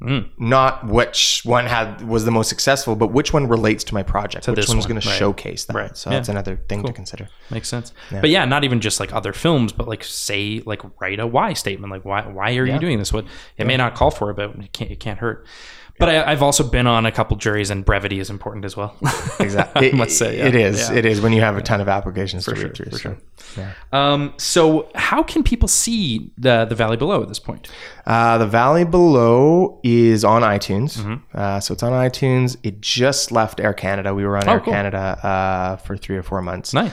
mm. 0.00 0.28
Not 0.38 0.86
which 0.86 1.42
one 1.44 1.66
had 1.66 2.06
was 2.08 2.24
the 2.24 2.30
most 2.30 2.48
successful, 2.48 2.94
but 2.96 3.08
which 3.12 3.32
one 3.32 3.48
relates 3.48 3.84
to 3.84 3.94
my 3.94 4.02
project. 4.02 4.46
which 4.46 4.56
this 4.56 4.68
one's 4.68 4.84
one, 4.84 4.92
going 4.92 5.00
to 5.02 5.08
right. 5.08 5.18
showcase 5.18 5.64
that. 5.66 5.74
Right. 5.76 5.96
So 5.96 6.10
Yeah. 6.10 6.16
that's 6.16 6.28
another 6.28 6.56
thing 6.68 6.84
to 6.84 6.92
consider. 6.92 7.28
Makes 7.50 7.68
sense. 7.68 7.92
But 8.10 8.30
yeah, 8.30 8.44
not 8.44 8.64
even 8.64 8.80
just 8.80 9.00
like 9.00 9.12
other 9.12 9.32
films, 9.32 9.72
but 9.72 9.88
like 9.88 10.04
say 10.04 10.62
like 10.64 10.82
write 11.00 11.20
a 11.20 11.26
why 11.26 11.52
statement. 11.52 11.92
Like 11.92 12.04
why 12.04 12.22
why 12.26 12.56
are 12.56 12.66
you 12.66 12.78
doing 12.78 12.98
this? 12.98 13.12
What 13.12 13.26
it 13.56 13.66
may 13.66 13.76
not 13.76 13.94
call 13.94 14.10
for 14.10 14.30
it, 14.30 14.36
but 14.36 14.50
it 14.50 14.72
can't 14.72 14.90
it 14.90 15.00
can't 15.00 15.18
hurt. 15.18 15.46
But 15.98 16.08
I, 16.08 16.30
I've 16.32 16.42
also 16.42 16.62
been 16.64 16.86
on 16.86 17.06
a 17.06 17.12
couple 17.12 17.36
juries, 17.36 17.70
and 17.70 17.84
brevity 17.84 18.20
is 18.20 18.30
important 18.30 18.64
as 18.64 18.76
well. 18.76 18.96
Exactly. 19.40 19.92
I 19.92 19.96
must 19.96 20.18
say, 20.18 20.36
yeah. 20.38 20.46
it 20.46 20.54
is. 20.56 20.90
Yeah. 20.90 20.96
It 20.96 21.06
is 21.06 21.20
when 21.20 21.32
you 21.32 21.40
have 21.42 21.56
a 21.56 21.62
ton 21.62 21.80
of 21.80 21.88
applications 21.88 22.44
to 22.46 22.56
sure, 22.56 22.64
read 22.64 22.76
through. 22.76 22.90
for 22.90 22.98
so. 22.98 23.16
sure. 23.54 23.76
Um, 23.92 24.34
so 24.36 24.88
how 24.96 25.22
can 25.22 25.42
people 25.44 25.68
see 25.68 26.32
the 26.36 26.64
the 26.64 26.74
Valley 26.74 26.96
Below 26.96 27.22
at 27.22 27.28
this 27.28 27.38
point? 27.38 27.68
Uh, 28.04 28.36
the 28.38 28.46
Valley 28.46 28.84
Below 28.84 29.80
is 29.84 30.24
on 30.24 30.42
iTunes. 30.42 30.98
Mm-hmm. 30.98 31.14
Uh, 31.38 31.60
so 31.60 31.72
it's 31.72 31.82
on 31.84 31.92
iTunes. 31.92 32.56
It 32.64 32.80
just 32.80 33.30
left 33.30 33.60
Air 33.60 33.72
Canada. 33.72 34.12
We 34.12 34.24
were 34.26 34.36
on 34.36 34.48
Air 34.48 34.56
Oh, 34.56 34.60
cool. 34.60 34.72
Canada 34.72 34.98
uh, 34.98 35.76
for 35.76 35.96
three 35.96 36.16
or 36.16 36.22
four 36.24 36.42
months. 36.42 36.74
Nice. 36.74 36.90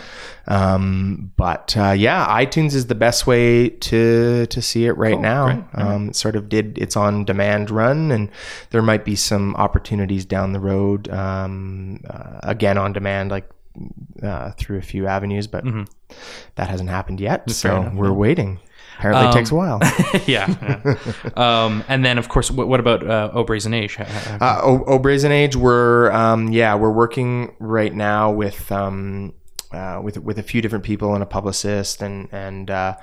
Um, 0.48 1.32
but 1.36 1.76
uh, 1.76 1.92
yeah, 1.92 2.26
iTunes 2.28 2.74
is 2.76 2.88
the 2.88 2.96
best 2.96 3.26
way 3.26 3.70
to 3.70 4.46
to 4.46 4.62
see 4.62 4.86
it 4.86 4.94
right 4.98 5.20
now. 5.20 5.46
great. 5.46 5.64
Um, 5.74 6.10
it 6.10 6.16
sort 6.16 6.36
of 6.36 6.48
did 6.48 6.78
its 6.78 6.96
on 6.96 7.26
demand 7.26 7.72
run, 7.72 8.12
and 8.12 8.30
there 8.70 8.84
might 8.84 8.95
be 9.04 9.16
some 9.16 9.56
opportunities 9.56 10.24
down 10.26 10.54
the 10.54 10.60
road. 10.60 11.10
Um, 11.10 12.02
uh, 12.10 12.40
again, 12.44 12.78
on 12.78 12.94
demand, 12.94 13.32
like 13.32 13.50
uh, 14.24 14.52
through 14.52 14.78
a 14.78 14.82
few 14.82 15.08
avenues, 15.08 15.48
but 15.48 15.66
that 16.56 16.70
hasn't 16.70 16.90
happened 16.90 17.20
yet. 17.20 17.50
so 17.50 17.70
Mm-hmm. 17.70 17.82
enough, 17.88 17.94
we're 17.96 18.14
waiting. 18.14 18.60
Apparently, 18.98 19.28
it 19.28 19.34
takes 19.34 19.52
a 19.52 19.56
while. 19.56 19.80
yeah. 20.26 20.48
yeah. 20.86 20.96
um, 21.36 21.84
and 21.90 22.06
then 22.06 22.18
of 22.18 22.30
course, 22.30 22.50
what, 22.50 22.70
what 22.70 22.80
about 22.80 23.06
uh, 23.06 23.30
O 23.34 23.44
Brazen 23.44 23.74
Age? 23.74 23.98
Uh, 24.00 24.60
o- 24.64 25.00
Brazen 25.00 25.34
Age, 25.34 25.58
we're 25.58 26.10
um, 26.14 26.48
yeah, 26.54 26.76
we're 26.76 26.92
working 26.94 27.54
right 27.60 27.94
now 27.94 28.32
with 28.32 28.72
um, 28.72 29.34
uh, 29.72 30.00
with 30.04 30.18
with 30.18 30.38
a 30.40 30.44
few 30.44 30.62
different 30.62 30.84
people 30.84 31.14
and 31.14 31.24
a 31.24 31.26
publicist 31.26 32.02
and 32.02 32.28
and 32.32 32.70
uh, 32.72 32.96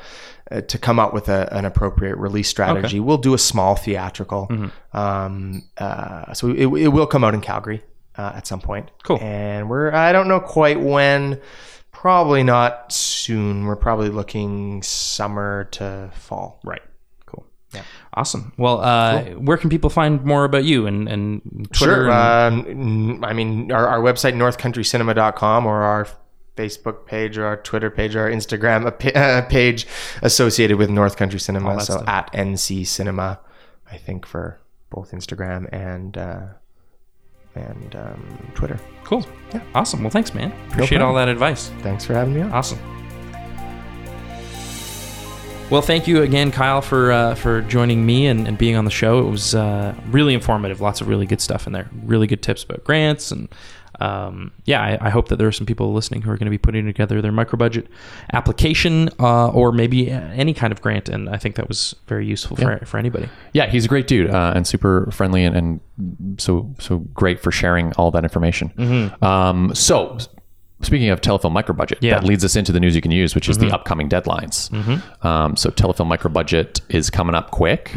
uh, 0.51 0.61
to 0.63 0.79
come 0.79 0.99
up 0.99 1.13
with 1.15 1.29
a, 1.29 1.49
an 1.57 1.65
appropriate 1.65 2.17
release 2.17 2.49
strategy. 2.49 3.01
We'll 3.01 3.19
do 3.19 3.35
a 3.35 3.39
small 3.39 3.77
theatrical. 3.77 4.49
Um, 4.93 5.63
uh, 5.79 6.33
so 6.35 6.51
it, 6.51 6.67
it 6.67 6.89
will 6.89 7.07
come 7.07 7.25
out 7.25 7.35
in 7.35 7.41
Calgary 7.41 7.83
uh, 8.17 8.33
at 8.35 8.47
some 8.47 8.61
point. 8.61 8.91
Cool. 9.05 9.19
And 9.21 9.69
we're 9.71 9.93
I 9.93 10.13
don't 10.13 10.29
know 10.29 10.41
quite 10.41 10.81
when. 10.81 11.41
Probably 11.93 12.43
not 12.43 12.91
soon. 12.93 13.65
We're 13.67 13.77
probably 13.77 14.09
looking 14.09 14.83
summer 14.83 15.69
to 15.73 16.11
fall. 16.13 16.59
Right. 16.65 16.83
Cool. 17.27 17.47
Yeah. 17.73 17.85
Awesome. 18.15 18.53
Well, 18.57 18.81
uh, 18.81 19.23
where 19.35 19.57
can 19.57 19.71
people 19.71 19.89
find 19.89 20.25
more 20.25 20.43
about 20.45 20.65
you 20.65 20.89
and, 20.89 21.09
and 21.09 21.69
Twitter? 21.73 22.07
Sure. 22.07 22.11
and- 22.11 22.67
Um, 22.67 23.25
I 23.25 23.33
mean, 23.35 23.71
our, 23.71 23.87
our 23.87 24.01
website, 24.01 24.35
northcountrycinema.com, 24.35 25.65
or 25.65 25.83
our 25.83 26.09
Facebook 26.57 27.07
page, 27.07 27.39
or 27.39 27.47
our 27.47 27.57
Twitter 27.57 27.91
page, 27.91 28.15
or 28.15 28.23
our 28.23 28.31
Instagram 28.31 28.87
a 28.87 28.93
pa- 28.93 29.09
uh, 29.19 29.43
page 29.49 29.87
associated 30.23 30.77
with 30.77 30.91
North 30.91 31.17
Country 31.17 31.41
Cinema. 31.41 31.81
So 31.81 31.95
stuff. 31.95 32.09
at 32.09 32.33
NC 32.33 32.87
Cinema, 32.87 33.41
I 33.91 33.97
think, 33.97 34.27
for 34.27 34.61
both 34.91 35.13
Instagram 35.13 35.69
and 35.73 36.17
uh, 36.19 36.43
and 37.55 37.97
um, 37.97 38.53
Twitter. 38.55 38.79
cool. 39.05 39.25
Yeah. 39.53 39.63
Awesome. 39.75 40.03
Well, 40.03 40.11
thanks, 40.11 40.35
man. 40.35 40.53
Appreciate 40.71 41.01
all 41.01 41.15
that 41.15 41.29
advice. 41.29 41.69
Thanks 41.81 42.05
for 42.05 42.15
having 42.15 42.35
me 42.35 42.41
on. 42.43 42.53
Awesome. 42.53 42.79
Well, 45.71 45.81
thank 45.81 46.07
you 46.07 46.21
again, 46.21 46.53
Kyle, 46.53 46.83
for 46.83 47.13
uh, 47.13 47.35
for 47.35 47.63
joining 47.63 48.05
me 48.05 48.27
and, 48.27 48.47
and 48.47 48.59
being 48.59 48.77
on 48.77 48.85
the 48.85 48.91
show. 48.91 49.27
It 49.27 49.31
was 49.31 49.55
uh, 49.55 49.95
really 50.09 50.35
informative. 50.35 50.83
Lots 50.83 51.01
of 51.01 51.09
really 51.09 51.25
good 51.25 51.41
stuff 51.41 51.67
in 51.67 51.73
there. 51.73 51.89
Really 52.05 52.27
good 52.27 52.43
tips 52.43 52.63
about 52.63 52.85
grants 52.85 53.31
and 53.31 53.49
um, 54.03 54.51
yeah, 54.65 54.81
I, 54.83 55.07
I 55.07 55.11
hope 55.11 55.29
that 55.29 55.37
there 55.37 55.47
are 55.49 55.53
some 55.53 55.67
people 55.67 55.93
listening 55.93 56.23
who 56.23 56.31
are 56.31 56.37
going 56.37 56.47
to 56.47 56.51
be 56.51 56.59
putting 56.59 56.87
together 56.87 57.23
their 57.23 57.33
micro 57.33 57.57
budget 57.57 57.87
application 58.33 59.09
uh, 59.21 59.49
or 59.49 59.73
maybe 59.73 60.11
any 60.11 60.55
kind 60.55 60.73
of 60.73 60.81
grant. 60.83 61.09
And 61.09 61.29
I 61.29 61.37
think 61.39 61.55
that 61.57 61.69
was 61.69 61.95
very 62.07 62.27
useful 62.27 62.57
for, 62.57 62.85
for 62.87 62.99
anybody. 62.99 63.29
Yeah, 63.53 63.67
he's 63.67 63.85
a 63.85 63.89
great 63.89 64.07
dude 64.07 64.31
uh, 64.31 64.53
and 64.55 64.67
super 64.67 65.09
friendly 65.13 65.45
and, 65.45 65.57
and 65.57 66.41
so 66.41 66.75
so 66.79 66.99
great 67.15 67.41
for 67.41 67.51
sharing 67.53 67.93
all 67.95 68.11
that 68.11 68.25
information. 68.25 68.73
Um, 69.23 69.75
so. 69.75 70.19
Speaking 70.85 71.11
of 71.11 71.21
telefilm 71.21 71.53
micro 71.53 71.77
budget, 71.77 71.99
Yeah. 72.01 72.15
that 72.15 72.25
leads 72.25 72.45
us 72.45 72.57
into 72.57 72.73
the 72.73 72.81
news 72.81 72.97
you 72.97 73.01
can 73.01 73.13
use, 73.13 73.37
which 73.37 73.49
is 73.49 73.57
the 73.59 73.71
upcoming 73.73 74.09
deadlines. 74.09 74.69
Um, 75.25 75.55
so 75.57 75.71
telefilm 75.71 76.09
micro 76.09 76.29
budget 76.29 76.81
is 76.89 77.09
coming 77.09 77.37
up 77.37 77.53
quick. 77.53 77.95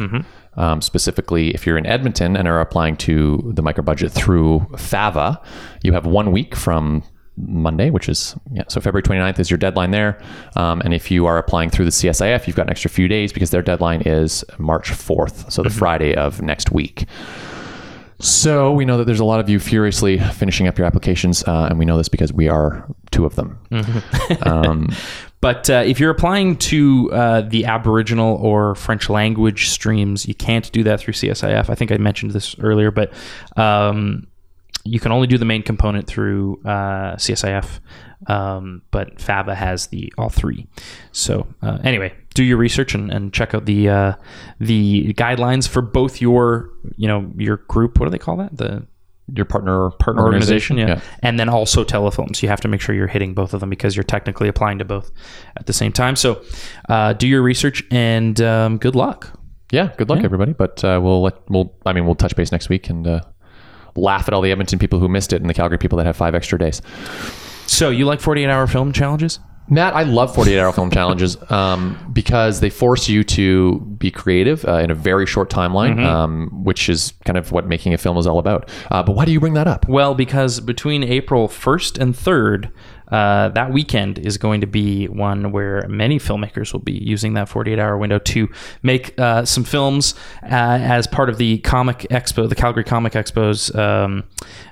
Um, 0.58 0.82
specifically, 0.82 1.52
if 1.54 1.66
you're 1.66 1.78
in 1.78 1.86
Edmonton 1.86 2.36
and 2.36 2.48
are 2.48 2.62
applying 2.62 2.96
to 2.98 3.52
the 3.56 3.62
micro 3.62 3.84
budget 3.84 4.12
through 4.12 4.60
FAVA, 4.78 5.42
you 5.84 5.94
have 5.94 6.06
one 6.06 6.32
week 6.32 6.56
from 6.56 7.04
Monday, 7.38 7.90
which 7.90 8.08
is 8.08 8.36
yeah. 8.52 8.64
So 8.70 8.80
February 8.80 9.04
29th 9.04 9.40
is 9.40 9.52
your 9.52 9.58
deadline 9.58 9.92
there. 9.92 10.22
Um, 10.56 10.82
and 10.82 10.94
if 10.94 11.12
you 11.12 11.26
are 11.26 11.38
applying 11.38 11.70
through 11.70 11.86
the 11.86 11.92
CSIF, 11.92 12.48
you've 12.48 12.56
got 12.56 12.64
an 12.68 12.70
extra 12.70 12.90
few 12.90 13.08
days 13.08 13.34
because 13.34 13.50
their 13.50 13.62
deadline 13.62 14.02
is 14.06 14.44
March 14.58 14.92
4th, 14.92 15.52
so 15.52 15.62
the 15.62 15.70
Friday 15.70 16.16
of 16.16 16.42
next 16.42 16.72
week. 16.72 17.06
So 18.20 18.72
we 18.72 18.86
know 18.86 18.98
that 18.98 19.04
there's 19.06 19.20
a 19.20 19.26
lot 19.26 19.42
of 19.42 19.50
you 19.50 19.60
furiously 19.60 20.18
finishing 20.18 20.68
up 20.68 20.78
your 20.78 20.88
applications, 20.88 21.44
uh, 21.44 21.68
and 21.70 21.78
we 21.78 21.84
know 21.84 21.98
this 21.98 22.08
because 22.08 22.32
we 22.32 22.48
are 22.48 22.88
two 23.12 23.26
of 23.26 23.36
them. 23.36 23.60
um, 24.44 24.90
But 25.46 25.70
uh, 25.70 25.84
if 25.86 26.00
you're 26.00 26.10
applying 26.10 26.58
to 26.58 27.12
uh, 27.14 27.42
the 27.42 27.66
Aboriginal 27.66 28.36
or 28.38 28.74
French 28.74 29.12
language 29.12 29.70
streams, 29.70 30.28
you 30.28 30.34
can't 30.34 30.72
do 30.72 30.82
that 30.82 31.00
through 31.00 31.14
CSIF. 31.14 31.70
I 31.70 31.76
think 31.76 31.92
I 31.92 31.98
mentioned 31.98 32.32
this 32.32 32.58
earlier, 32.58 32.90
but 32.90 33.14
um, 33.56 34.26
you 34.86 35.00
can 35.00 35.12
only 35.12 35.28
do 35.28 35.38
the 35.38 35.46
main 35.46 35.62
component 35.62 36.08
through 36.08 36.62
uh, 36.66 37.18
CSIF. 37.18 37.80
Um, 38.26 38.82
but 38.90 39.20
FAVA 39.20 39.54
has 39.54 39.86
the 39.86 40.12
all 40.18 40.30
three. 40.30 40.66
So 41.12 41.46
uh, 41.62 41.78
anyway, 41.84 42.16
do 42.34 42.44
your 42.44 42.58
research 42.58 42.96
and, 42.96 43.12
and 43.12 43.32
check 43.32 43.54
out 43.54 43.66
the 43.66 43.88
uh, 43.88 44.14
the 44.60 45.14
guidelines 45.14 45.68
for 45.68 45.84
both 45.84 46.22
your 46.22 46.72
you 46.98 47.08
know 47.08 47.32
your 47.38 47.58
group. 47.58 48.00
What 48.00 48.08
do 48.08 48.10
they 48.10 48.18
call 48.18 48.38
that? 48.38 48.58
The 48.58 48.88
Your 49.34 49.46
partner 49.46 49.90
partner 49.90 50.24
organization, 50.24 50.78
yeah. 50.78 51.02
and 51.24 51.40
then 51.40 51.50
also 51.50 51.84
Telefilm's. 51.84 52.44
You 52.44 52.50
have 52.50 52.62
to 52.62 52.68
make 52.68 52.80
sure 52.80 52.94
you're 52.94 53.08
hitting 53.08 53.34
both 53.34 53.56
of 53.56 53.60
them 53.60 53.72
because 53.72 53.96
you're 53.96 54.04
technically 54.04 54.48
applying 54.48 54.78
to 54.78 54.86
both 54.86 55.12
at 55.58 55.66
the 55.66 55.74
same 55.74 55.92
time. 55.92 56.16
So, 56.16 56.44
uh, 56.90 57.14
do 57.14 57.28
your 57.28 57.42
research 57.42 57.84
and 57.90 58.40
um, 58.42 58.78
good 58.78 58.96
luck. 58.96 59.40
Yeah, 59.72 59.94
good 59.98 60.10
luck, 60.10 60.24
everybody. 60.24 60.54
But 60.54 60.84
uh, 60.84 61.00
we'll 61.02 61.24
let 61.24 61.50
we'll 61.50 61.76
I 61.88 61.94
mean 61.94 62.06
we'll 62.06 62.14
touch 62.16 62.36
base 62.36 62.52
next 62.52 62.70
week 62.70 62.88
and 62.88 63.08
uh, 63.08 63.22
laugh 63.96 64.28
at 64.28 64.34
all 64.34 64.42
the 64.42 64.52
Edmonton 64.52 64.78
people 64.78 65.00
who 65.00 65.08
missed 65.08 65.34
it 65.34 65.42
and 65.42 65.50
the 65.50 65.56
Calgary 65.56 65.80
people 65.80 65.98
that 65.98 66.06
have 66.06 66.16
five 66.16 66.36
extra 66.36 66.60
days. 66.60 66.84
So, 67.66 67.90
you 67.90 68.06
like 68.06 68.22
48 68.22 68.48
hour 68.48 68.68
film 68.68 68.94
challenges? 68.94 69.40
Matt, 69.68 69.96
I 69.96 70.04
love 70.04 70.36
48 70.36 70.60
hour 70.60 70.72
film 70.72 70.92
challenges 70.92 71.38
um, 71.52 71.98
because 72.14 72.60
they 72.60 72.70
force 72.70 73.10
you 73.10 73.24
to 73.24 73.80
be 73.98 74.12
creative 74.12 74.64
uh, 74.66 74.76
in 74.76 74.92
a 74.92 74.96
very 74.96 75.26
short 75.26 75.50
timeline, 75.50 76.04
um, 76.04 76.64
which 76.64 76.88
is 76.88 77.14
kind 77.26 77.38
of 77.38 77.52
what 77.52 77.68
making 77.68 77.94
a 77.94 77.98
film 77.98 78.18
is 78.18 78.28
all 78.28 78.38
about. 78.38 78.70
Uh, 78.92 79.02
but 79.02 79.16
why 79.16 79.26
do 79.26 79.32
you 79.32 79.40
bring 79.40 79.54
that 79.56 79.68
up? 79.68 79.88
Well, 79.90 80.14
because 80.14 80.60
between 80.60 81.04
April 81.04 81.48
1st 81.48 82.00
and 82.00 82.14
3rd, 82.14 82.72
uh, 83.10 83.50
that 83.50 83.72
weekend 83.72 84.20
is 84.20 84.38
going 84.38 84.62
to 84.62 84.68
be 84.68 85.08
one 85.08 85.52
where 85.52 85.88
many 85.88 86.20
filmmakers 86.20 86.74
will 86.74 86.80
be 86.80 86.94
using 86.94 87.34
that 87.36 87.48
48 87.50 87.80
hour 87.80 87.98
window 87.98 88.20
to 88.20 88.50
make 88.82 89.18
uh, 89.20 89.46
some 89.46 89.64
films 89.64 90.16
uh, 90.44 90.48
as 90.50 91.08
part 91.08 91.30
of 91.30 91.38
the 91.38 91.60
Comic 91.60 92.00
Expo, 92.10 92.48
the 92.50 92.56
Calgary 92.56 92.84
Comic 92.84 93.14
Expo's 93.14 93.74
um, 93.76 94.24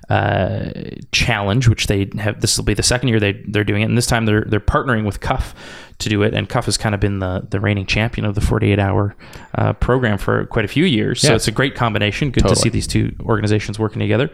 uh, 0.10 0.72
challenge, 1.12 1.68
which 1.68 1.88
they 1.88 2.10
have. 2.18 2.42
This 2.42 2.58
will 2.58 2.66
be 2.66 2.74
the 2.74 2.84
second 2.84 3.10
year 3.10 3.20
they, 3.20 3.34
they're 3.48 3.64
doing 3.64 3.82
it. 3.82 3.86
And 3.86 3.98
this 3.98 4.08
time 4.08 4.26
they're, 4.26 4.46
they're 4.46 4.60
partnering 4.60 5.06
with 5.06 5.20
Cuff 5.20 5.56
to 6.04 6.10
do 6.10 6.22
it. 6.22 6.34
And 6.34 6.48
Cuff 6.48 6.66
has 6.66 6.78
kind 6.78 6.94
of 6.94 7.02
been 7.02 7.20
the, 7.20 7.46
the 7.50 7.60
reigning 7.60 7.86
champion 7.86 8.26
of 8.26 8.36
the 8.36 8.42
48 8.42 8.80
hour 8.80 9.16
uh, 9.56 9.74
program 9.74 10.18
for 10.18 10.46
quite 10.46 10.66
a 10.66 10.68
few 10.68 10.86
years. 10.86 11.22
So 11.22 11.36
it's 11.36 11.48
a 11.48 11.52
great 11.52 11.76
combination. 11.76 12.32
Good 12.32 12.48
to 12.48 12.56
see 12.56 12.70
these 12.70 12.88
two 12.88 13.16
organizations 13.22 13.80
working 13.80 14.00
together. 14.00 14.30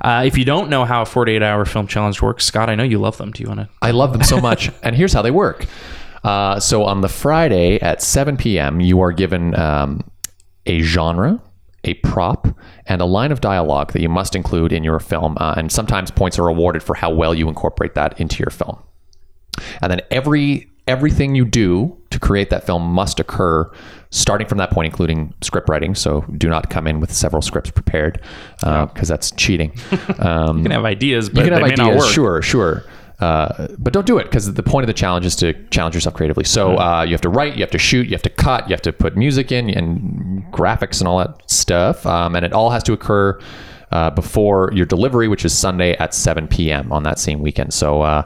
Uh, 0.00 0.24
if 0.26 0.36
you 0.36 0.44
don't 0.44 0.68
know 0.68 0.84
how 0.84 1.02
a 1.02 1.06
48 1.06 1.42
hour 1.42 1.64
film 1.64 1.86
challenge 1.86 2.20
works, 2.20 2.44
Scott, 2.44 2.68
I 2.68 2.74
know 2.74 2.84
you 2.84 2.98
love 2.98 3.16
them. 3.16 3.30
Do 3.32 3.42
you 3.42 3.48
want 3.48 3.60
to? 3.60 3.68
I 3.80 3.90
love 3.92 4.12
them 4.12 4.22
so 4.22 4.40
much. 4.40 4.70
and 4.82 4.94
here's 4.94 5.12
how 5.12 5.22
they 5.22 5.30
work. 5.30 5.66
Uh, 6.24 6.60
so 6.60 6.84
on 6.84 7.00
the 7.00 7.08
Friday 7.08 7.80
at 7.80 8.02
7 8.02 8.36
p.m., 8.36 8.80
you 8.80 9.00
are 9.00 9.12
given 9.12 9.58
um, 9.58 10.08
a 10.66 10.80
genre, 10.80 11.40
a 11.84 11.94
prop, 11.94 12.46
and 12.86 13.00
a 13.00 13.04
line 13.04 13.32
of 13.32 13.40
dialogue 13.40 13.92
that 13.92 14.02
you 14.02 14.08
must 14.08 14.36
include 14.36 14.72
in 14.72 14.84
your 14.84 15.00
film. 15.00 15.36
Uh, 15.40 15.54
and 15.56 15.72
sometimes 15.72 16.10
points 16.10 16.38
are 16.38 16.48
awarded 16.48 16.82
for 16.82 16.94
how 16.94 17.10
well 17.10 17.34
you 17.34 17.48
incorporate 17.48 17.94
that 17.94 18.18
into 18.20 18.38
your 18.38 18.50
film. 18.50 18.78
And 19.80 19.90
then 19.90 20.00
every 20.10 20.70
everything 20.86 21.34
you 21.34 21.44
do 21.44 21.96
to 22.10 22.18
create 22.18 22.50
that 22.50 22.64
film 22.64 22.82
must 22.82 23.20
occur 23.20 23.70
starting 24.10 24.46
from 24.46 24.58
that 24.58 24.70
point, 24.70 24.86
including 24.86 25.32
script 25.40 25.68
writing. 25.68 25.94
So 25.94 26.22
do 26.36 26.48
not 26.48 26.70
come 26.70 26.86
in 26.86 27.00
with 27.00 27.12
several 27.12 27.40
scripts 27.40 27.70
prepared 27.70 28.20
because 28.60 29.08
that's 29.08 29.30
cheating. 29.32 29.72
Um, 30.18 30.58
You 30.62 30.62
can 30.64 30.72
have 30.72 30.84
ideas, 30.84 31.28
but 31.30 31.44
you 31.44 31.50
can 31.50 31.62
have 31.62 31.78
ideas, 31.78 32.10
sure, 32.10 32.42
sure. 32.42 32.84
Uh, 33.20 33.68
but 33.78 33.92
don't 33.92 34.06
do 34.06 34.18
it 34.18 34.24
because 34.24 34.52
the 34.52 34.62
point 34.64 34.82
of 34.82 34.88
the 34.88 34.92
challenge 34.92 35.24
is 35.24 35.36
to 35.36 35.52
challenge 35.68 35.94
yourself 35.94 36.14
creatively. 36.14 36.42
So 36.42 36.76
uh, 36.76 37.02
you 37.04 37.12
have 37.12 37.20
to 37.20 37.28
write, 37.28 37.54
you 37.54 37.60
have 37.60 37.70
to 37.70 37.78
shoot, 37.78 38.06
you 38.06 38.12
have 38.12 38.22
to 38.22 38.30
cut, 38.30 38.68
you 38.68 38.72
have 38.72 38.82
to 38.82 38.92
put 38.92 39.16
music 39.16 39.52
in 39.52 39.70
and 39.70 40.42
graphics 40.52 40.98
and 41.00 41.06
all 41.06 41.18
that 41.18 41.48
stuff, 41.48 42.04
um, 42.04 42.34
and 42.34 42.44
it 42.44 42.52
all 42.52 42.70
has 42.70 42.82
to 42.82 42.92
occur 42.92 43.38
uh, 43.92 44.10
before 44.10 44.72
your 44.74 44.86
delivery, 44.86 45.28
which 45.28 45.44
is 45.44 45.56
Sunday 45.56 45.96
at 45.98 46.14
7 46.14 46.48
p.m. 46.48 46.92
on 46.92 47.04
that 47.04 47.18
same 47.18 47.40
weekend. 47.40 47.72
So. 47.72 48.24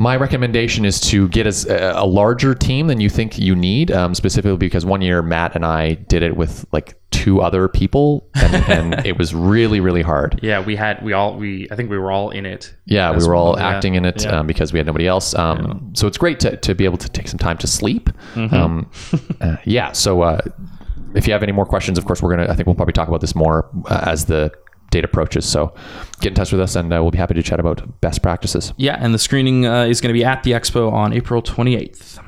My 0.00 0.16
recommendation 0.16 0.86
is 0.86 0.98
to 1.10 1.28
get 1.28 1.46
as 1.46 1.66
a, 1.66 1.92
a 1.94 2.06
larger 2.06 2.54
team 2.54 2.86
than 2.86 3.00
you 3.00 3.10
think 3.10 3.38
you 3.38 3.54
need, 3.54 3.90
um, 3.90 4.14
specifically 4.14 4.56
because 4.56 4.86
one 4.86 5.02
year 5.02 5.20
Matt 5.20 5.54
and 5.54 5.62
I 5.62 5.92
did 5.92 6.22
it 6.22 6.38
with 6.38 6.64
like 6.72 6.98
two 7.10 7.42
other 7.42 7.68
people, 7.68 8.26
and, 8.34 8.54
and 8.94 9.06
it 9.06 9.18
was 9.18 9.34
really, 9.34 9.78
really 9.78 10.00
hard. 10.00 10.40
Yeah, 10.42 10.64
we 10.64 10.74
had 10.74 11.04
we 11.04 11.12
all 11.12 11.36
we 11.36 11.68
I 11.70 11.76
think 11.76 11.90
we 11.90 11.98
were 11.98 12.10
all 12.10 12.30
in 12.30 12.46
it. 12.46 12.74
Yeah, 12.86 13.14
we 13.14 13.26
were 13.26 13.34
all 13.34 13.52
well, 13.52 13.58
yeah. 13.58 13.68
acting 13.68 13.94
in 13.94 14.06
it 14.06 14.24
Yeah. 14.24 14.38
um, 14.38 14.46
because 14.46 14.72
we 14.72 14.78
had 14.78 14.86
nobody 14.86 15.06
else. 15.06 15.34
Um, 15.34 15.90
So 15.92 16.06
it's 16.06 16.16
great 16.16 16.40
to, 16.40 16.56
to 16.56 16.74
be 16.74 16.86
able 16.86 16.96
to 16.96 17.08
take 17.10 17.28
some 17.28 17.38
time 17.38 17.58
to 17.58 17.66
sleep. 17.66 18.08
Mm-hmm. 18.34 18.54
Um, 18.54 18.90
uh, 19.42 19.56
yeah. 19.66 19.92
So 19.92 20.22
uh, 20.22 20.40
if 21.14 21.26
you 21.26 21.34
have 21.34 21.42
any 21.42 21.52
more 21.52 21.66
questions, 21.66 21.98
of 21.98 22.06
course, 22.06 22.22
we're 22.22 22.34
gonna. 22.34 22.50
I 22.50 22.54
think 22.54 22.66
we'll 22.66 22.74
probably 22.74 22.94
talk 22.94 23.08
about 23.08 23.20
this 23.20 23.34
more 23.34 23.68
uh, 23.90 24.04
as 24.06 24.24
the 24.24 24.50
date 24.90 25.04
approaches. 25.04 25.46
So 25.46 25.74
get 26.20 26.30
in 26.30 26.34
touch 26.34 26.52
with 26.52 26.60
us, 26.60 26.76
and 26.76 26.92
uh, 26.92 27.00
we'll 27.02 27.10
be 27.10 27.18
happy 27.18 27.34
to 27.34 27.42
chat 27.42 27.60
about 27.60 28.00
best 28.00 28.22
practices. 28.22 28.72
Yeah, 28.76 28.96
and 29.00 29.14
the 29.14 29.18
screening 29.18 29.66
uh, 29.66 29.84
is 29.84 30.00
going 30.00 30.12
to 30.12 30.18
be 30.18 30.24
at 30.24 30.42
the 30.42 30.52
expo 30.52 30.92
on 30.92 31.12
April 31.12 31.42
28th. 31.42 32.18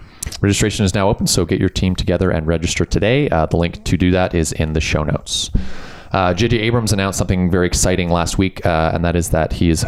Registration 0.40 0.84
is 0.84 0.94
now 0.94 1.08
open, 1.08 1.26
so 1.26 1.44
get 1.44 1.60
your 1.60 1.68
team 1.68 1.94
together 1.94 2.30
and 2.30 2.46
register 2.46 2.84
today. 2.84 3.28
Uh, 3.28 3.46
the 3.46 3.56
link 3.56 3.84
to 3.84 3.96
do 3.96 4.10
that 4.12 4.34
is 4.34 4.52
in 4.52 4.72
the 4.72 4.80
show 4.80 5.02
notes. 5.02 5.50
Uh, 6.12 6.34
J.J. 6.34 6.58
Abrams 6.58 6.92
announced 6.92 7.18
something 7.18 7.50
very 7.50 7.66
exciting 7.66 8.10
last 8.10 8.36
week, 8.36 8.64
uh, 8.66 8.90
and 8.92 9.04
that 9.04 9.16
is 9.16 9.30
that 9.30 9.54
he 9.54 9.70
is, 9.70 9.84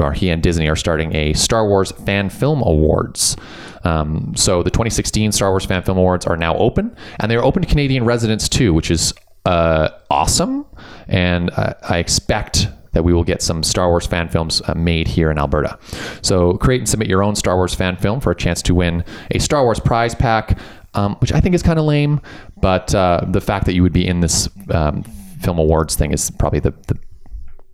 or 0.00 0.12
he 0.12 0.28
and 0.28 0.42
Disney 0.42 0.68
are 0.68 0.76
starting 0.76 1.14
a 1.14 1.32
Star 1.34 1.66
Wars 1.66 1.92
Fan 1.92 2.28
Film 2.28 2.60
Awards. 2.62 3.36
Um, 3.84 4.34
so 4.36 4.62
the 4.62 4.70
2016 4.70 5.32
Star 5.32 5.50
Wars 5.50 5.64
Fan 5.64 5.82
Film 5.82 5.96
Awards 5.96 6.26
are 6.26 6.36
now 6.36 6.56
open, 6.56 6.94
and 7.20 7.30
they 7.30 7.36
are 7.36 7.44
open 7.44 7.62
to 7.62 7.68
Canadian 7.68 8.04
residents 8.04 8.48
too, 8.48 8.74
which 8.74 8.90
is 8.90 9.14
uh, 9.46 9.90
awesome. 10.10 10.66
And 11.10 11.50
I, 11.50 11.74
I 11.88 11.98
expect 11.98 12.68
that 12.92 13.04
we 13.04 13.12
will 13.12 13.24
get 13.24 13.42
some 13.42 13.62
Star 13.62 13.88
Wars 13.88 14.06
fan 14.06 14.28
films 14.28 14.62
uh, 14.66 14.74
made 14.74 15.06
here 15.06 15.30
in 15.30 15.38
Alberta. 15.38 15.78
So 16.22 16.54
create 16.54 16.80
and 16.80 16.88
submit 16.88 17.08
your 17.08 17.22
own 17.22 17.36
Star 17.36 17.56
Wars 17.56 17.74
fan 17.74 17.96
film 17.96 18.20
for 18.20 18.30
a 18.32 18.34
chance 18.34 18.62
to 18.62 18.74
win 18.74 19.04
a 19.30 19.38
Star 19.38 19.62
Wars 19.62 19.78
prize 19.78 20.14
pack, 20.14 20.58
um, 20.94 21.16
which 21.16 21.32
I 21.32 21.40
think 21.40 21.54
is 21.54 21.62
kind 21.62 21.78
of 21.78 21.84
lame. 21.84 22.20
But 22.60 22.94
uh, 22.94 23.24
the 23.28 23.40
fact 23.40 23.66
that 23.66 23.74
you 23.74 23.82
would 23.82 23.92
be 23.92 24.06
in 24.06 24.20
this 24.20 24.48
um, 24.70 25.04
film 25.40 25.58
awards 25.58 25.94
thing 25.94 26.12
is 26.12 26.30
probably 26.32 26.60
the, 26.60 26.72
the 26.88 26.98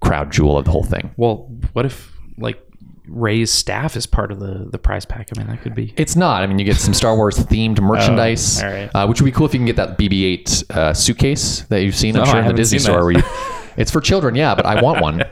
crowd 0.01 0.31
jewel 0.31 0.59
of 0.59 0.65
the 0.65 0.71
whole 0.71 0.85
thing. 0.85 1.11
Well, 1.17 1.49
what 1.73 1.87
if 1.87 2.13
like 2.39 2.61
Rey's 3.09 3.51
staff 3.53 3.97
is 3.97 4.07
part 4.07 4.31
of 4.33 4.41
the 4.41 4.69
the 4.71 4.79
prize 4.79 5.05
pack? 5.05 5.29
I 5.35 5.39
mean, 5.39 5.49
that 5.49 5.63
could 5.63 5.75
be. 5.75 5.95
It's 5.97 6.17
not. 6.17 6.43
I 6.43 6.47
mean, 6.47 6.59
you 6.59 6.65
get 6.65 6.77
some 6.77 6.95
Star 6.95 7.17
Wars 7.17 7.37
themed 7.39 7.81
merchandise, 7.81 8.63
all 8.63 8.69
right. 8.71 8.91
uh, 8.95 9.07
which 9.07 9.21
would 9.21 9.27
be 9.27 9.33
cool 9.33 9.47
if 9.47 9.55
you 9.55 9.59
can 9.61 9.67
get 9.67 9.77
that 9.77 9.97
BB-8 9.99 10.71
uh, 10.71 10.95
suitcase 10.95 11.61
that 11.69 11.83
you've 11.83 11.95
seen, 11.97 12.17
I'm 12.17 12.23
Oh, 12.23 12.25
sure, 12.27 12.41
in 12.41 12.47
the 12.47 12.53
Disney 12.53 12.79
store. 12.79 13.03
Where 13.05 13.13
you, 13.13 13.23
it's 13.77 13.91
for 13.91 14.01
children, 14.01 14.35
yeah, 14.35 14.55
but 14.55 14.67
I 14.67 14.81
want 14.83 15.01
one. 15.03 15.23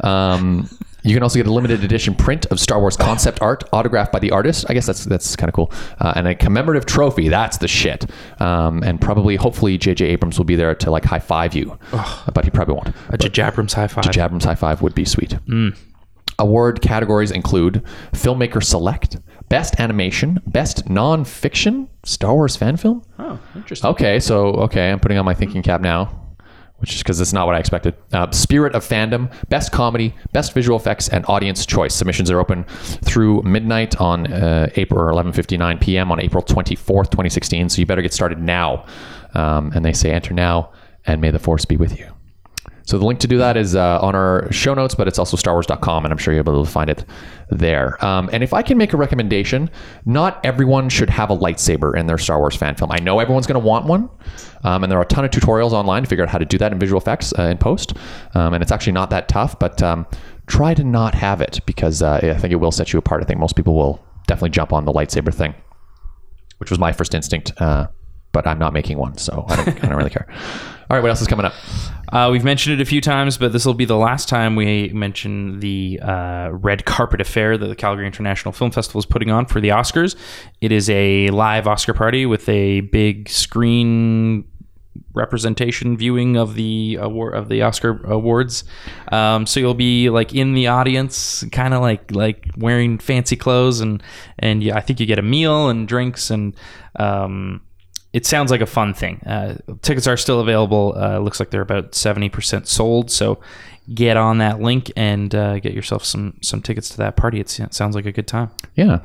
Um, 0.00 0.68
you 1.04 1.14
can 1.14 1.22
also 1.24 1.36
get 1.38 1.46
a 1.48 1.52
limited 1.52 1.82
edition 1.82 2.14
print 2.14 2.46
of 2.46 2.60
Star 2.60 2.78
Wars 2.78 2.96
concept 2.96 3.42
art 3.42 3.64
autographed 3.72 4.12
by 4.12 4.20
the 4.20 4.30
artist. 4.30 4.66
I 4.68 4.74
guess 4.74 4.86
that's 4.86 5.04
that's 5.04 5.34
kind 5.34 5.48
of 5.48 5.54
cool. 5.54 5.72
Uh, 5.98 6.12
and 6.14 6.28
a 6.28 6.34
commemorative 6.34 6.86
trophy. 6.86 7.28
That's 7.28 7.58
the 7.58 7.66
shit. 7.66 8.06
Um, 8.40 8.82
and 8.84 9.00
probably, 9.00 9.34
hopefully, 9.36 9.78
J.J. 9.78 10.06
Abrams 10.06 10.38
will 10.38 10.44
be 10.44 10.54
there 10.54 10.74
to 10.76 10.90
like 10.92 11.04
high 11.04 11.18
five 11.18 11.54
you, 11.54 11.76
but 12.32 12.44
he 12.44 12.50
probably 12.50 12.74
won't. 12.74 12.94
A 13.08 13.18
J.J. 13.18 13.42
Abrams 13.42 13.72
high 13.72 13.88
five. 13.88 14.04
J.J. 14.04 14.22
Abrams 14.22 14.44
high 14.44 14.54
five 14.54 14.80
would 14.82 14.94
be 14.94 15.04
sweet. 15.04 15.30
Mm. 15.46 15.76
Award 16.42 16.82
categories 16.82 17.30
include 17.30 17.84
Filmmaker 18.12 18.62
Select, 18.62 19.18
Best 19.48 19.78
Animation, 19.78 20.40
Best 20.46 20.90
Non-Fiction 20.90 21.88
Star 22.04 22.34
Wars 22.34 22.56
Fan 22.56 22.76
Film. 22.76 23.02
oh, 23.18 23.38
interesting. 23.54 23.88
Okay, 23.90 24.18
so 24.18 24.48
okay, 24.66 24.90
I'm 24.90 24.98
putting 25.00 25.18
on 25.18 25.24
my 25.24 25.34
thinking 25.34 25.62
cap 25.62 25.80
now, 25.80 26.34
which 26.78 26.94
is 26.94 26.98
because 27.02 27.20
it's 27.20 27.32
not 27.32 27.46
what 27.46 27.54
I 27.54 27.58
expected. 27.60 27.94
Uh, 28.12 28.30
Spirit 28.32 28.74
of 28.74 28.84
Fandom, 28.84 29.32
Best 29.50 29.70
Comedy, 29.70 30.14
Best 30.32 30.52
Visual 30.52 30.76
Effects, 30.76 31.08
and 31.08 31.24
Audience 31.28 31.64
Choice. 31.64 31.94
Submissions 31.94 32.30
are 32.30 32.40
open 32.40 32.64
through 33.04 33.42
midnight 33.42 34.00
on 34.00 34.32
uh, 34.32 34.68
April 34.76 35.00
or 35.00 35.12
11:59 35.12 35.80
p.m. 35.80 36.10
on 36.10 36.20
April 36.20 36.42
24th, 36.42 37.10
2016. 37.10 37.68
So 37.68 37.80
you 37.80 37.86
better 37.86 38.02
get 38.02 38.12
started 38.12 38.38
now. 38.40 38.84
Um, 39.34 39.72
and 39.74 39.84
they 39.84 39.92
say 39.94 40.10
enter 40.10 40.34
now, 40.34 40.72
and 41.06 41.20
may 41.20 41.30
the 41.30 41.38
force 41.38 41.64
be 41.64 41.76
with 41.78 41.98
you. 41.98 42.12
So 42.84 42.98
the 42.98 43.06
link 43.06 43.20
to 43.20 43.28
do 43.28 43.38
that 43.38 43.56
is 43.56 43.76
uh, 43.76 44.00
on 44.00 44.14
our 44.14 44.50
show 44.52 44.74
notes, 44.74 44.94
but 44.94 45.06
it's 45.06 45.18
also 45.18 45.36
starwars.com, 45.36 46.04
and 46.04 46.12
I'm 46.12 46.18
sure 46.18 46.34
you'll 46.34 46.44
be 46.44 46.50
able 46.50 46.64
to 46.64 46.70
find 46.70 46.90
it 46.90 47.04
there. 47.50 48.02
Um, 48.04 48.28
and 48.32 48.42
if 48.42 48.52
I 48.52 48.62
can 48.62 48.76
make 48.76 48.92
a 48.92 48.96
recommendation, 48.96 49.70
not 50.04 50.44
everyone 50.44 50.88
should 50.88 51.08
have 51.10 51.30
a 51.30 51.36
lightsaber 51.36 51.96
in 51.96 52.06
their 52.06 52.18
Star 52.18 52.38
Wars 52.38 52.56
fan 52.56 52.74
film. 52.74 52.90
I 52.90 52.98
know 52.98 53.20
everyone's 53.20 53.46
going 53.46 53.60
to 53.60 53.66
want 53.66 53.86
one, 53.86 54.10
um, 54.64 54.82
and 54.82 54.90
there 54.90 54.98
are 54.98 55.02
a 55.02 55.06
ton 55.06 55.24
of 55.24 55.30
tutorials 55.30 55.72
online 55.72 56.02
to 56.02 56.08
figure 56.08 56.24
out 56.24 56.30
how 56.30 56.38
to 56.38 56.44
do 56.44 56.58
that 56.58 56.72
in 56.72 56.78
visual 56.78 57.00
effects 57.00 57.32
uh, 57.38 57.42
in 57.44 57.58
post. 57.58 57.94
Um, 58.34 58.52
and 58.54 58.62
it's 58.62 58.72
actually 58.72 58.94
not 58.94 59.10
that 59.10 59.28
tough, 59.28 59.58
but 59.58 59.82
um, 59.82 60.06
try 60.46 60.74
to 60.74 60.82
not 60.82 61.14
have 61.14 61.40
it 61.40 61.60
because 61.66 62.02
uh, 62.02 62.20
I 62.22 62.34
think 62.34 62.52
it 62.52 62.56
will 62.56 62.72
set 62.72 62.92
you 62.92 62.98
apart. 62.98 63.22
I 63.22 63.26
think 63.26 63.38
most 63.38 63.54
people 63.54 63.74
will 63.74 64.04
definitely 64.26 64.50
jump 64.50 64.72
on 64.72 64.84
the 64.84 64.92
lightsaber 64.92 65.32
thing, 65.32 65.54
which 66.58 66.70
was 66.70 66.78
my 66.78 66.92
first 66.92 67.14
instinct. 67.14 67.52
Uh, 67.58 67.86
but 68.32 68.46
I'm 68.46 68.58
not 68.58 68.72
making 68.72 68.98
one, 68.98 69.18
so 69.18 69.44
I 69.48 69.56
don't, 69.56 69.84
I 69.84 69.88
don't 69.88 69.96
really 69.96 70.10
care. 70.10 70.26
All 70.90 70.96
right, 70.96 71.02
what 71.02 71.10
else 71.10 71.20
is 71.20 71.28
coming 71.28 71.46
up? 71.46 71.54
Uh, 72.12 72.28
we've 72.30 72.44
mentioned 72.44 72.78
it 72.78 72.82
a 72.82 72.84
few 72.84 73.00
times, 73.00 73.38
but 73.38 73.52
this 73.52 73.64
will 73.64 73.72
be 73.72 73.86
the 73.86 73.96
last 73.96 74.28
time 74.28 74.54
we 74.54 74.90
mention 74.90 75.60
the 75.60 75.98
uh, 76.02 76.50
red 76.52 76.84
carpet 76.84 77.22
affair 77.22 77.56
that 77.56 77.66
the 77.66 77.74
Calgary 77.74 78.06
International 78.06 78.52
Film 78.52 78.70
Festival 78.70 78.98
is 78.98 79.06
putting 79.06 79.30
on 79.30 79.46
for 79.46 79.60
the 79.62 79.70
Oscars. 79.70 80.14
It 80.60 80.72
is 80.72 80.90
a 80.90 81.30
live 81.30 81.66
Oscar 81.66 81.94
party 81.94 82.26
with 82.26 82.46
a 82.50 82.80
big 82.80 83.30
screen 83.30 84.44
representation 85.14 85.96
viewing 85.96 86.36
of 86.36 86.54
the 86.54 86.98
award 87.00 87.34
of 87.34 87.48
the 87.48 87.62
Oscar 87.62 88.02
awards. 88.04 88.64
Um, 89.10 89.46
so 89.46 89.60
you'll 89.60 89.72
be 89.72 90.10
like 90.10 90.34
in 90.34 90.52
the 90.52 90.66
audience, 90.66 91.44
kind 91.50 91.72
of 91.72 91.80
like 91.80 92.10
like 92.10 92.50
wearing 92.58 92.98
fancy 92.98 93.36
clothes, 93.36 93.80
and 93.80 94.02
and 94.38 94.62
yeah, 94.62 94.76
I 94.76 94.80
think 94.80 95.00
you 95.00 95.06
get 95.06 95.18
a 95.18 95.22
meal 95.22 95.70
and 95.70 95.88
drinks, 95.88 96.30
and 96.30 96.54
um, 96.96 97.62
it 98.12 98.26
sounds 98.26 98.50
like 98.50 98.60
a 98.60 98.66
fun 98.66 98.94
thing. 98.94 99.20
Uh, 99.26 99.56
tickets 99.82 100.06
are 100.06 100.16
still 100.16 100.40
available. 100.40 100.94
Uh, 100.96 101.18
looks 101.18 101.40
like 101.40 101.50
they're 101.50 101.62
about 101.62 101.94
seventy 101.94 102.28
percent 102.28 102.68
sold. 102.68 103.10
So 103.10 103.40
get 103.92 104.16
on 104.16 104.38
that 104.38 104.60
link 104.60 104.92
and 104.96 105.34
uh, 105.34 105.58
get 105.58 105.72
yourself 105.72 106.04
some 106.04 106.38
some 106.40 106.62
tickets 106.62 106.88
to 106.90 106.96
that 106.98 107.16
party. 107.16 107.40
It's, 107.40 107.58
it 107.58 107.74
sounds 107.74 107.94
like 107.94 108.06
a 108.06 108.12
good 108.12 108.26
time. 108.26 108.50
Yeah. 108.74 109.00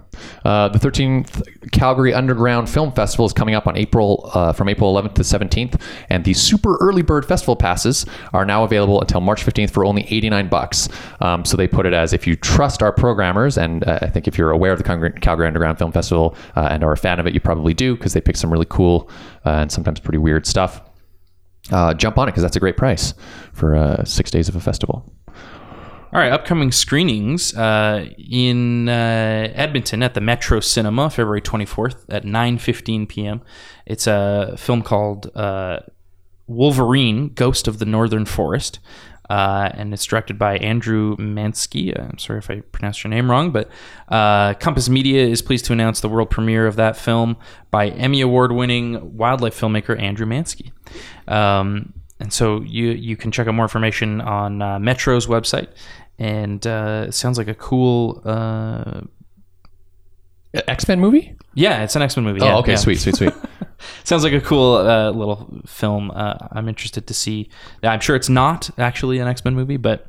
Uh, 0.46 0.70
the 0.70 0.80
13th 0.80 1.72
Calgary 1.72 2.14
Underground 2.14 2.70
Film 2.70 2.92
Festival 2.92 3.26
is 3.26 3.34
coming 3.34 3.56
up 3.56 3.68
on 3.68 3.76
April 3.76 4.30
uh, 4.34 4.54
from 4.54 4.70
April 4.70 4.94
11th 4.94 5.16
to 5.16 5.22
17th, 5.24 5.82
and 6.10 6.24
the 6.24 6.34
Super 6.34 6.78
Early 6.78 7.02
Bird 7.02 7.26
Festival 7.26 7.56
passes 7.56 8.06
are 8.34 8.46
now 8.46 8.64
available 8.64 9.02
until 9.02 9.22
March 9.22 9.46
15th 9.46 9.72
for 9.72 9.84
only 9.84 10.04
89 10.04 10.48
bucks. 10.48 10.90
Um, 11.22 11.44
so 11.44 11.58
they 11.58 11.68
put 11.68 11.86
it 11.86 11.94
as 11.94 12.14
if 12.14 12.28
you 12.28 12.36
trust 12.36 12.84
our 12.84 12.92
programmers, 12.92 13.58
and 13.58 13.88
uh, 13.88 14.00
I 14.02 14.08
think 14.08 14.28
if 14.28 14.38
you're 14.38 14.52
aware 14.52 14.72
of 14.72 14.78
the 14.78 14.84
Calgary, 14.84 15.48
Underground 15.48 15.78
Film 15.80 15.92
Festival 15.92 16.36
uh, 16.56 16.68
and 16.72 16.84
are 16.84 16.92
a 16.92 16.98
fan 16.98 17.20
of 17.20 17.28
it, 17.28 17.34
you 17.34 17.40
probably 17.40 17.74
do 17.74 17.96
because 17.96 18.14
they 18.14 18.22
pick 18.22 18.38
some 18.38 18.52
really 18.52 18.68
cool 18.70 19.10
uh, 19.46 19.50
and 19.50 19.72
sometimes 19.72 20.00
pretty 20.00 20.20
weird 20.20 20.46
stuff. 20.46 20.82
Uh, 21.72 21.94
jump 21.94 22.18
on 22.18 22.28
it 22.28 22.32
because 22.32 22.44
that's 22.44 22.56
a 22.56 22.60
great 22.60 22.78
price 22.78 23.14
for 23.54 23.76
uh, 23.76 24.04
six 24.04 24.32
days 24.32 24.48
of 24.48 24.56
a 24.56 24.60
festival. 24.60 25.12
All 26.14 26.22
right, 26.22 26.32
upcoming 26.32 26.72
screenings 26.72 27.54
uh, 27.54 28.08
in 28.18 28.88
uh, 28.88 29.52
Edmonton 29.54 30.02
at 30.02 30.14
the 30.14 30.22
Metro 30.22 30.62
Cinema, 30.62 31.10
February 31.10 31.42
24th 31.42 32.06
at 32.08 32.24
9:15 32.24 33.10
p.m. 33.10 33.42
It's 33.86 34.08
a 34.08 34.56
film 34.58 34.84
called 34.84 35.30
uh, 35.36 35.80
Wolverine: 36.48 37.34
Ghost 37.34 37.68
of 37.68 37.80
the 37.80 37.86
Northern 37.86 38.24
Forest. 38.24 38.80
Uh, 39.30 39.70
and 39.74 39.94
it's 39.94 40.06
directed 40.06 40.40
by 40.40 40.58
Andrew 40.58 41.16
Mansky. 41.18 41.98
I'm 41.98 42.18
sorry 42.18 42.40
if 42.40 42.50
I 42.50 42.62
pronounced 42.62 43.04
your 43.04 43.10
name 43.10 43.30
wrong, 43.30 43.52
but 43.52 43.70
uh, 44.08 44.54
Compass 44.56 44.90
Media 44.90 45.26
is 45.26 45.42
pleased 45.42 45.66
to 45.66 45.74
announce 45.74 46.00
the 46.00 46.10
world 46.10 46.30
premiere 46.30 46.66
of 46.66 46.78
that 46.78 46.96
film 46.96 47.38
by 47.70 47.90
Emmy 47.90 48.22
Award-winning 48.22 49.18
wildlife 49.18 49.60
filmmaker 49.60 50.00
Andrew 50.00 50.26
Mansky. 50.26 50.72
Um, 51.28 51.94
and 52.20 52.34
so 52.34 52.62
you 52.62 52.90
you 52.92 53.16
can 53.16 53.32
check 53.32 53.48
out 53.48 53.54
more 53.54 53.66
information 53.66 54.22
on 54.22 54.62
uh, 54.62 54.80
Metro's 54.80 55.28
website. 55.28 55.68
And 56.20 56.66
uh, 56.66 57.06
it 57.10 57.12
sounds 57.14 57.38
like 57.38 57.48
a 57.48 57.54
cool. 57.54 58.22
Uh, 58.26 59.02
X 60.54 60.88
Men 60.88 61.00
movie? 61.00 61.36
yeah, 61.54 61.84
it's 61.84 61.96
an 61.96 62.02
X 62.02 62.16
Men 62.18 62.26
movie. 62.26 62.42
Oh, 62.42 62.46
yeah, 62.46 62.58
okay, 62.58 62.72
yeah. 62.72 62.78
sweet, 62.78 63.00
sweet, 63.00 63.16
sweet. 63.16 63.34
Sounds 64.04 64.24
like 64.24 64.34
a 64.34 64.42
cool 64.42 64.76
uh, 64.76 65.12
little 65.12 65.62
film. 65.66 66.12
Uh, 66.12 66.36
I'm 66.52 66.68
interested 66.68 67.08
to 67.08 67.14
see. 67.14 67.50
I'm 67.84 68.00
sure 68.00 68.16
it's 68.16 68.30
not 68.30 68.70
actually 68.78 69.20
an 69.20 69.28
X 69.28 69.44
Men 69.46 69.56
movie, 69.56 69.78
but 69.78 70.08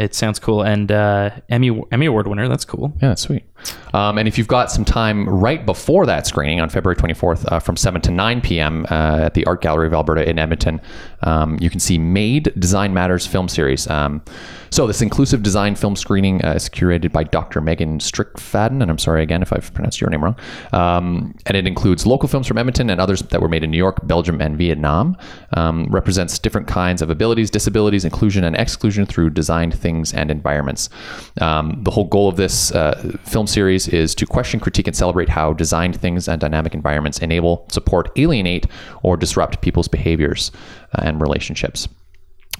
it 0.00 0.14
sounds 0.14 0.38
cool. 0.38 0.62
And 0.62 0.90
uh, 0.90 1.30
Emmy 1.48 1.82
Emmy 1.92 2.06
Award 2.06 2.26
winner. 2.26 2.48
That's 2.48 2.64
cool. 2.64 2.92
Yeah, 3.02 3.08
that's 3.08 3.22
sweet. 3.22 3.44
Um, 3.92 4.18
and 4.18 4.28
if 4.28 4.38
you've 4.38 4.48
got 4.48 4.70
some 4.70 4.84
time 4.84 5.28
right 5.28 5.64
before 5.66 6.06
that 6.06 6.26
screening 6.26 6.60
on 6.60 6.68
February 6.68 6.96
24th 6.96 7.50
uh, 7.52 7.58
from 7.58 7.76
7 7.76 8.00
to 8.02 8.10
9 8.10 8.40
p.m. 8.40 8.86
Uh, 8.90 9.20
at 9.24 9.34
the 9.34 9.44
Art 9.46 9.60
Gallery 9.60 9.86
of 9.86 9.92
Alberta 9.92 10.28
in 10.28 10.38
Edmonton, 10.38 10.80
um, 11.22 11.58
you 11.60 11.68
can 11.68 11.80
see 11.80 11.98
Made 11.98 12.52
Design 12.58 12.94
Matters 12.94 13.26
film 13.26 13.48
series. 13.48 13.88
Um, 13.88 14.22
so 14.70 14.86
this 14.86 15.02
inclusive 15.02 15.42
design 15.42 15.74
film 15.74 15.96
screening 15.96 16.44
uh, 16.44 16.52
is 16.52 16.68
curated 16.68 17.10
by 17.10 17.24
Dr. 17.24 17.60
Megan 17.60 17.98
Strickfaden, 17.98 18.80
and 18.82 18.90
I'm 18.90 18.98
sorry 18.98 19.22
again 19.22 19.42
if 19.42 19.52
I've 19.52 19.74
pronounced 19.74 20.00
your 20.00 20.10
name 20.10 20.22
wrong. 20.22 20.36
Um, 20.72 21.34
and 21.46 21.56
it 21.56 21.66
includes 21.66 22.06
local 22.06 22.28
films 22.28 22.46
from 22.46 22.56
Edmonton 22.56 22.88
and 22.88 23.00
others 23.00 23.20
that 23.22 23.40
were 23.42 23.48
made 23.48 23.64
in 23.64 23.72
New 23.72 23.78
York, 23.78 24.06
Belgium, 24.06 24.40
and 24.40 24.56
Vietnam. 24.56 25.16
Um, 25.56 25.86
represents 25.90 26.38
different 26.38 26.68
kinds 26.68 27.02
of 27.02 27.10
abilities, 27.10 27.50
disabilities, 27.50 28.04
inclusion, 28.04 28.44
and 28.44 28.54
exclusion 28.56 29.06
through 29.06 29.30
designed 29.30 29.76
things 29.90 30.14
and 30.14 30.30
environments. 30.30 30.88
Um, 31.40 31.82
the 31.82 31.90
whole 31.90 32.06
goal 32.06 32.28
of 32.28 32.36
this 32.36 32.72
uh, 32.72 33.16
film 33.24 33.46
series 33.46 33.88
is 33.88 34.14
to 34.14 34.26
question, 34.26 34.60
critique, 34.60 34.86
and 34.86 34.96
celebrate 34.96 35.28
how 35.28 35.52
designed 35.52 36.00
things 36.00 36.28
and 36.28 36.40
dynamic 36.40 36.74
environments 36.74 37.18
enable, 37.18 37.66
support, 37.70 38.10
alienate, 38.16 38.66
or 39.02 39.16
disrupt 39.16 39.60
people's 39.60 39.88
behaviors 39.88 40.52
uh, 40.94 41.02
and 41.02 41.20
relationships. 41.20 41.88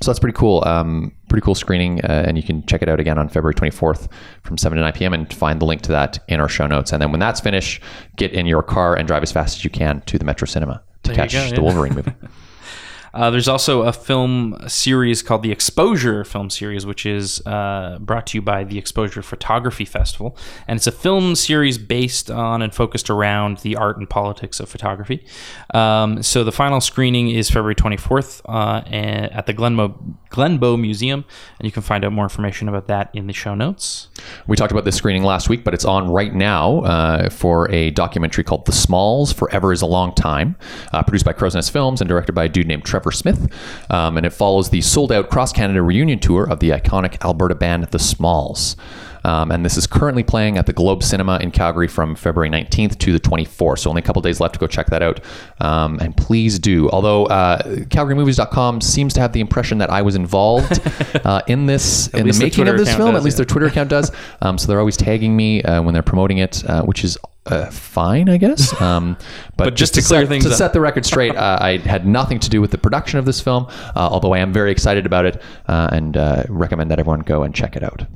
So 0.02 0.10
that's 0.10 0.18
pretty 0.18 0.36
cool. 0.36 0.62
Um, 0.66 1.12
pretty 1.28 1.44
cool 1.44 1.54
screening, 1.54 2.00
uh, 2.04 2.24
and 2.26 2.36
you 2.36 2.42
can 2.42 2.64
check 2.66 2.82
it 2.82 2.88
out 2.88 2.98
again 3.00 3.18
on 3.18 3.28
February 3.28 3.54
24th 3.54 4.08
from 4.42 4.56
7 4.56 4.76
to 4.76 4.82
9 4.82 4.92
p.m. 4.94 5.12
and 5.12 5.32
find 5.32 5.60
the 5.60 5.66
link 5.66 5.82
to 5.82 5.92
that 5.92 6.18
in 6.26 6.40
our 6.40 6.48
show 6.48 6.66
notes. 6.66 6.92
And 6.92 7.02
then 7.02 7.10
when 7.10 7.20
that's 7.20 7.40
finished, 7.40 7.82
get 8.16 8.32
in 8.32 8.46
your 8.46 8.62
car 8.62 8.96
and 8.96 9.06
drive 9.06 9.22
as 9.22 9.30
fast 9.30 9.58
as 9.58 9.64
you 9.64 9.70
can 9.70 10.00
to 10.02 10.18
the 10.18 10.24
Metro 10.24 10.46
Cinema 10.46 10.82
to 11.02 11.10
There 11.10 11.16
catch 11.16 11.32
go, 11.32 11.48
the 11.50 11.56
yeah. 11.56 11.60
Wolverine 11.60 11.94
movie. 11.94 12.14
Uh, 13.12 13.30
there's 13.30 13.48
also 13.48 13.82
a 13.82 13.92
film 13.92 14.56
series 14.66 15.22
called 15.22 15.42
the 15.42 15.52
Exposure 15.52 16.24
Film 16.24 16.50
Series, 16.50 16.86
which 16.86 17.06
is 17.06 17.44
uh, 17.46 17.98
brought 18.00 18.26
to 18.28 18.38
you 18.38 18.42
by 18.42 18.64
the 18.64 18.78
Exposure 18.78 19.22
Photography 19.22 19.84
Festival. 19.84 20.36
And 20.68 20.76
it's 20.76 20.86
a 20.86 20.92
film 20.92 21.34
series 21.34 21.78
based 21.78 22.30
on 22.30 22.62
and 22.62 22.74
focused 22.74 23.10
around 23.10 23.58
the 23.58 23.76
art 23.76 23.98
and 23.98 24.08
politics 24.08 24.60
of 24.60 24.68
photography. 24.68 25.24
Um, 25.74 26.22
so 26.22 26.44
the 26.44 26.52
final 26.52 26.80
screening 26.80 27.30
is 27.30 27.48
February 27.48 27.74
24th 27.74 28.42
uh, 28.48 28.82
at 28.88 29.46
the 29.46 29.54
Glenbow, 29.54 29.96
Glenbow 30.30 30.80
Museum. 30.80 31.24
And 31.58 31.66
you 31.66 31.72
can 31.72 31.82
find 31.82 32.04
out 32.04 32.12
more 32.12 32.24
information 32.24 32.68
about 32.68 32.86
that 32.86 33.10
in 33.12 33.26
the 33.26 33.32
show 33.32 33.54
notes. 33.54 34.08
We 34.46 34.56
talked 34.56 34.72
about 34.72 34.84
this 34.84 34.96
screening 34.96 35.22
last 35.22 35.48
week, 35.48 35.64
but 35.64 35.74
it's 35.74 35.84
on 35.84 36.10
right 36.10 36.34
now 36.34 36.80
uh, 36.80 37.28
for 37.30 37.70
a 37.70 37.90
documentary 37.90 38.44
called 38.44 38.66
The 38.66 38.72
Smalls 38.72 39.32
Forever 39.32 39.72
is 39.72 39.82
a 39.82 39.86
Long 39.86 40.14
Time, 40.14 40.56
uh, 40.92 41.02
produced 41.02 41.24
by 41.24 41.32
Crow's 41.32 41.54
Nest 41.54 41.72
Films 41.72 42.00
and 42.00 42.08
directed 42.08 42.32
by 42.32 42.44
a 42.44 42.48
dude 42.48 42.66
named 42.66 42.84
Trevor 42.84 43.12
Smith. 43.12 43.52
Um, 43.90 44.16
and 44.16 44.24
it 44.24 44.30
follows 44.30 44.70
the 44.70 44.80
sold 44.80 45.12
out 45.12 45.30
cross 45.30 45.52
Canada 45.52 45.82
reunion 45.82 46.18
tour 46.18 46.48
of 46.48 46.60
the 46.60 46.70
iconic 46.70 47.22
Alberta 47.24 47.54
band 47.54 47.84
The 47.84 47.98
Smalls. 47.98 48.76
Um, 49.24 49.50
and 49.50 49.64
this 49.64 49.76
is 49.76 49.86
currently 49.86 50.22
playing 50.22 50.58
at 50.58 50.66
the 50.66 50.72
Globe 50.72 51.02
Cinema 51.02 51.38
in 51.38 51.50
Calgary 51.50 51.88
from 51.88 52.14
February 52.14 52.50
19th 52.50 52.98
to 52.98 53.12
the 53.12 53.20
24th. 53.20 53.80
So 53.80 53.90
only 53.90 54.00
a 54.00 54.04
couple 54.04 54.22
days 54.22 54.40
left 54.40 54.54
to 54.54 54.60
go 54.60 54.66
check 54.66 54.86
that 54.86 55.02
out. 55.02 55.20
Um, 55.60 55.98
and 56.00 56.16
please 56.16 56.58
do. 56.58 56.90
Although 56.90 57.26
uh, 57.26 57.62
CalgaryMovies.com 57.62 58.80
seems 58.80 59.14
to 59.14 59.20
have 59.20 59.32
the 59.32 59.40
impression 59.40 59.78
that 59.78 59.90
I 59.90 60.02
was 60.02 60.14
involved 60.14 60.80
uh, 61.24 61.42
in 61.46 61.66
this, 61.66 62.08
in 62.08 62.26
the 62.26 62.38
making 62.38 62.68
of 62.68 62.76
this 62.78 62.94
film. 62.94 63.12
does, 63.12 63.20
at 63.20 63.24
least 63.24 63.34
yeah. 63.34 63.38
their 63.38 63.46
Twitter 63.46 63.66
account 63.66 63.88
does. 63.88 64.10
Um, 64.42 64.56
so 64.56 64.68
they're 64.68 64.78
always 64.78 64.96
tagging 64.96 65.36
me 65.36 65.62
uh, 65.62 65.82
when 65.82 65.92
they're 65.92 66.02
promoting 66.02 66.38
it, 66.38 66.64
uh, 66.68 66.82
which 66.82 67.04
is 67.04 67.18
uh, 67.46 67.70
fine, 67.70 68.28
I 68.28 68.36
guess. 68.36 68.70
Um, 68.80 69.18
but, 69.56 69.64
But 69.64 69.76
just 69.76 69.94
to 69.94 70.02
clear 70.02 70.22
set, 70.22 70.28
things 70.28 70.44
to 70.44 70.50
up. 70.50 70.56
set 70.56 70.72
the 70.72 70.80
record 70.80 71.04
straight, 71.04 71.36
uh, 71.36 71.58
I 71.60 71.76
had 71.78 72.06
nothing 72.06 72.38
to 72.40 72.48
do 72.48 72.62
with 72.62 72.70
the 72.70 72.78
production 72.78 73.18
of 73.18 73.26
this 73.26 73.40
film, 73.40 73.66
uh, 73.68 74.08
although 74.10 74.32
I 74.32 74.38
am 74.38 74.54
very 74.54 74.72
excited 74.72 75.04
about 75.04 75.26
it 75.26 75.42
uh, 75.68 75.90
and 75.92 76.16
uh, 76.16 76.44
recommend 76.48 76.90
that 76.90 76.98
everyone 76.98 77.20
go 77.20 77.42
and 77.42 77.54
check 77.54 77.76
it 77.76 77.82
out. 77.82 78.06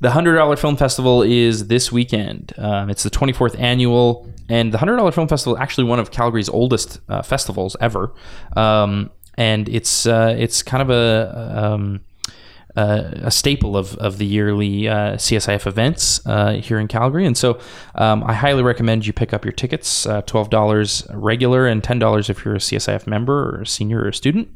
The 0.00 0.10
Hundred 0.12 0.36
Dollar 0.36 0.56
Film 0.56 0.76
Festival 0.76 1.22
is 1.22 1.66
this 1.66 1.90
weekend. 1.90 2.52
Um, 2.56 2.88
it's 2.88 3.02
the 3.02 3.10
24th 3.10 3.58
annual, 3.58 4.32
and 4.48 4.72
the 4.72 4.78
Hundred 4.78 4.96
Dollar 4.96 5.10
Film 5.10 5.26
Festival 5.26 5.56
is 5.56 5.60
actually 5.60 5.84
one 5.84 5.98
of 5.98 6.12
Calgary's 6.12 6.48
oldest 6.48 7.00
uh, 7.08 7.22
festivals 7.22 7.76
ever. 7.80 8.14
Um, 8.56 9.10
and 9.36 9.68
it's 9.68 10.06
uh, 10.06 10.36
it's 10.38 10.62
kind 10.62 10.82
of 10.82 10.90
a 10.90 11.64
um, 11.64 12.00
uh, 12.76 13.10
a 13.22 13.30
staple 13.32 13.76
of, 13.76 13.96
of 13.96 14.18
the 14.18 14.26
yearly 14.26 14.88
uh, 14.88 15.16
CSIF 15.16 15.66
events 15.66 16.24
uh, 16.26 16.52
here 16.52 16.78
in 16.78 16.86
Calgary. 16.86 17.26
And 17.26 17.36
so 17.36 17.58
um, 17.96 18.22
I 18.22 18.34
highly 18.34 18.62
recommend 18.62 19.04
you 19.04 19.12
pick 19.12 19.32
up 19.32 19.44
your 19.44 19.52
tickets 19.52 20.06
uh, 20.06 20.22
$12 20.22 21.10
regular 21.12 21.66
and 21.66 21.82
$10 21.82 22.30
if 22.30 22.44
you're 22.44 22.54
a 22.54 22.58
CSIF 22.58 23.08
member 23.08 23.56
or 23.56 23.62
a 23.62 23.66
senior 23.66 24.02
or 24.02 24.08
a 24.08 24.14
student. 24.14 24.48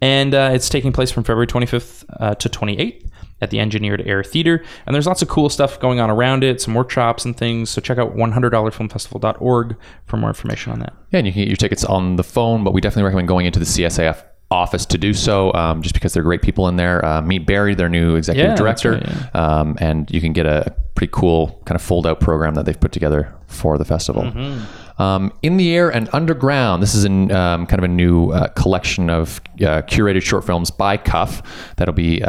And 0.00 0.34
uh, 0.34 0.50
it's 0.52 0.68
taking 0.68 0.92
place 0.92 1.10
from 1.10 1.24
February 1.24 1.48
25th 1.48 2.04
uh, 2.20 2.34
to 2.36 2.48
28th 2.48 3.07
at 3.40 3.50
the 3.50 3.60
Engineered 3.60 4.02
Air 4.06 4.22
Theater. 4.22 4.64
And 4.86 4.94
there's 4.94 5.06
lots 5.06 5.22
of 5.22 5.28
cool 5.28 5.48
stuff 5.48 5.78
going 5.80 6.00
on 6.00 6.10
around 6.10 6.44
it, 6.44 6.60
some 6.60 6.74
workshops 6.74 7.24
and 7.24 7.36
things. 7.36 7.70
So 7.70 7.80
check 7.80 7.98
out 7.98 8.16
$100filmfestival.org 8.16 9.76
for 10.06 10.16
more 10.16 10.30
information 10.30 10.72
on 10.72 10.80
that. 10.80 10.94
Yeah, 11.10 11.18
and 11.18 11.26
you 11.26 11.32
can 11.32 11.42
get 11.42 11.48
your 11.48 11.56
tickets 11.56 11.84
on 11.84 12.16
the 12.16 12.24
phone, 12.24 12.64
but 12.64 12.72
we 12.72 12.80
definitely 12.80 13.04
recommend 13.04 13.28
going 13.28 13.46
into 13.46 13.58
the 13.58 13.64
CSIF 13.64 14.22
office 14.50 14.86
to 14.86 14.96
do 14.96 15.12
so, 15.12 15.52
um, 15.52 15.82
just 15.82 15.94
because 15.94 16.14
they're 16.14 16.22
great 16.22 16.40
people 16.42 16.68
in 16.68 16.76
there. 16.76 17.04
Uh, 17.04 17.20
meet 17.20 17.46
Barry, 17.46 17.74
their 17.74 17.90
new 17.90 18.16
executive 18.16 18.52
Yeah, 18.52 18.56
director, 18.56 18.92
right, 18.92 19.36
um, 19.36 19.76
and 19.78 20.10
you 20.10 20.20
can 20.20 20.32
get 20.32 20.46
a 20.46 20.74
pretty 20.94 21.10
cool 21.12 21.60
kind 21.66 21.76
of 21.76 21.82
fold-out 21.82 22.20
program 22.20 22.54
that 22.54 22.64
they've 22.64 22.80
put 22.80 22.92
together 22.92 23.34
for 23.46 23.76
the 23.76 23.84
festival. 23.84 24.22
Mm-hmm. 24.22 25.02
Um, 25.02 25.32
in 25.42 25.58
the 25.58 25.76
air 25.76 25.90
and 25.90 26.08
underground. 26.12 26.82
This 26.82 26.94
is 26.96 27.04
in 27.04 27.30
um, 27.30 27.66
kind 27.66 27.78
of 27.78 27.84
a 27.84 27.88
new 27.88 28.30
uh, 28.30 28.48
collection 28.48 29.08
of 29.10 29.40
uh, 29.60 29.82
curated 29.82 30.22
short 30.22 30.44
films 30.44 30.72
by 30.72 30.96
CUFF 30.96 31.42
that'll 31.76 31.94
be. 31.94 32.22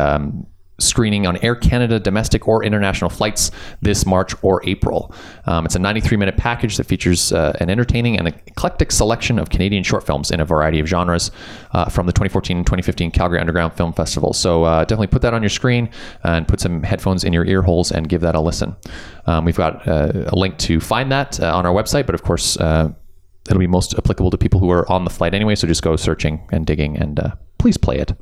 Screening 0.79 1.27
on 1.27 1.37
Air 1.37 1.55
Canada 1.55 1.99
domestic 1.99 2.47
or 2.47 2.63
international 2.63 3.09
flights 3.09 3.51
this 3.81 4.05
March 4.05 4.33
or 4.43 4.61
April. 4.67 5.13
Um, 5.45 5.65
it's 5.65 5.75
a 5.75 5.79
93 5.79 6.17
minute 6.17 6.37
package 6.37 6.77
that 6.77 6.85
features 6.85 7.31
uh, 7.31 7.55
an 7.59 7.69
entertaining 7.69 8.17
and 8.17 8.27
eclectic 8.27 8.91
selection 8.91 9.39
of 9.39 9.49
Canadian 9.49 9.83
short 9.83 10.05
films 10.05 10.31
in 10.31 10.39
a 10.39 10.45
variety 10.45 10.79
of 10.79 10.87
genres 10.87 11.31
uh, 11.71 11.85
from 11.89 12.05
the 12.05 12.11
2014 12.11 12.57
and 12.57 12.65
2015 12.65 13.11
Calgary 13.11 13.39
Underground 13.39 13.73
Film 13.73 13.93
Festival. 13.93 14.33
So 14.33 14.63
uh, 14.63 14.81
definitely 14.81 15.07
put 15.07 15.21
that 15.21 15.33
on 15.33 15.41
your 15.41 15.49
screen 15.49 15.89
and 16.23 16.47
put 16.47 16.59
some 16.59 16.83
headphones 16.83 17.23
in 17.23 17.33
your 17.33 17.45
ear 17.45 17.61
holes 17.61 17.91
and 17.91 18.07
give 18.07 18.21
that 18.21 18.35
a 18.35 18.39
listen. 18.39 18.75
Um, 19.25 19.45
we've 19.45 19.57
got 19.57 19.87
uh, 19.87 20.25
a 20.27 20.35
link 20.35 20.57
to 20.59 20.79
find 20.79 21.11
that 21.11 21.39
uh, 21.39 21.55
on 21.55 21.65
our 21.65 21.73
website, 21.73 22.05
but 22.05 22.15
of 22.15 22.23
course, 22.23 22.57
uh, 22.57 22.89
it'll 23.47 23.59
be 23.59 23.67
most 23.67 23.97
applicable 23.97 24.31
to 24.31 24.37
people 24.37 24.59
who 24.59 24.69
are 24.71 24.89
on 24.91 25.03
the 25.03 25.09
flight 25.09 25.33
anyway. 25.33 25.55
So 25.55 25.67
just 25.67 25.83
go 25.83 25.95
searching 25.95 26.47
and 26.51 26.65
digging, 26.65 26.97
and 26.97 27.19
please 27.57 27.77
play 27.77 27.97
it. 27.97 28.13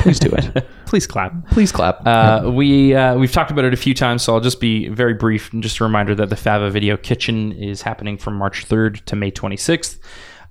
Please 0.00 0.18
do 0.18 0.28
it. 0.30 0.66
Please 0.86 1.06
clap. 1.06 1.32
please 1.48 1.72
clap. 1.72 2.06
Uh, 2.06 2.50
we 2.52 2.94
uh, 2.94 3.16
we've 3.16 3.32
talked 3.32 3.50
about 3.50 3.64
it 3.64 3.72
a 3.72 3.78
few 3.78 3.94
times, 3.94 4.22
so 4.22 4.34
I'll 4.34 4.40
just 4.40 4.60
be 4.60 4.88
very 4.88 5.14
brief. 5.14 5.50
And 5.52 5.62
just 5.62 5.80
a 5.80 5.84
reminder 5.84 6.14
that 6.16 6.28
the 6.28 6.36
Fava 6.36 6.68
Video 6.68 6.98
Kitchen 6.98 7.52
is 7.52 7.80
happening 7.80 8.18
from 8.18 8.34
March 8.36 8.68
3rd 8.68 9.02
to 9.06 9.16
May 9.16 9.30
26th. 9.30 9.98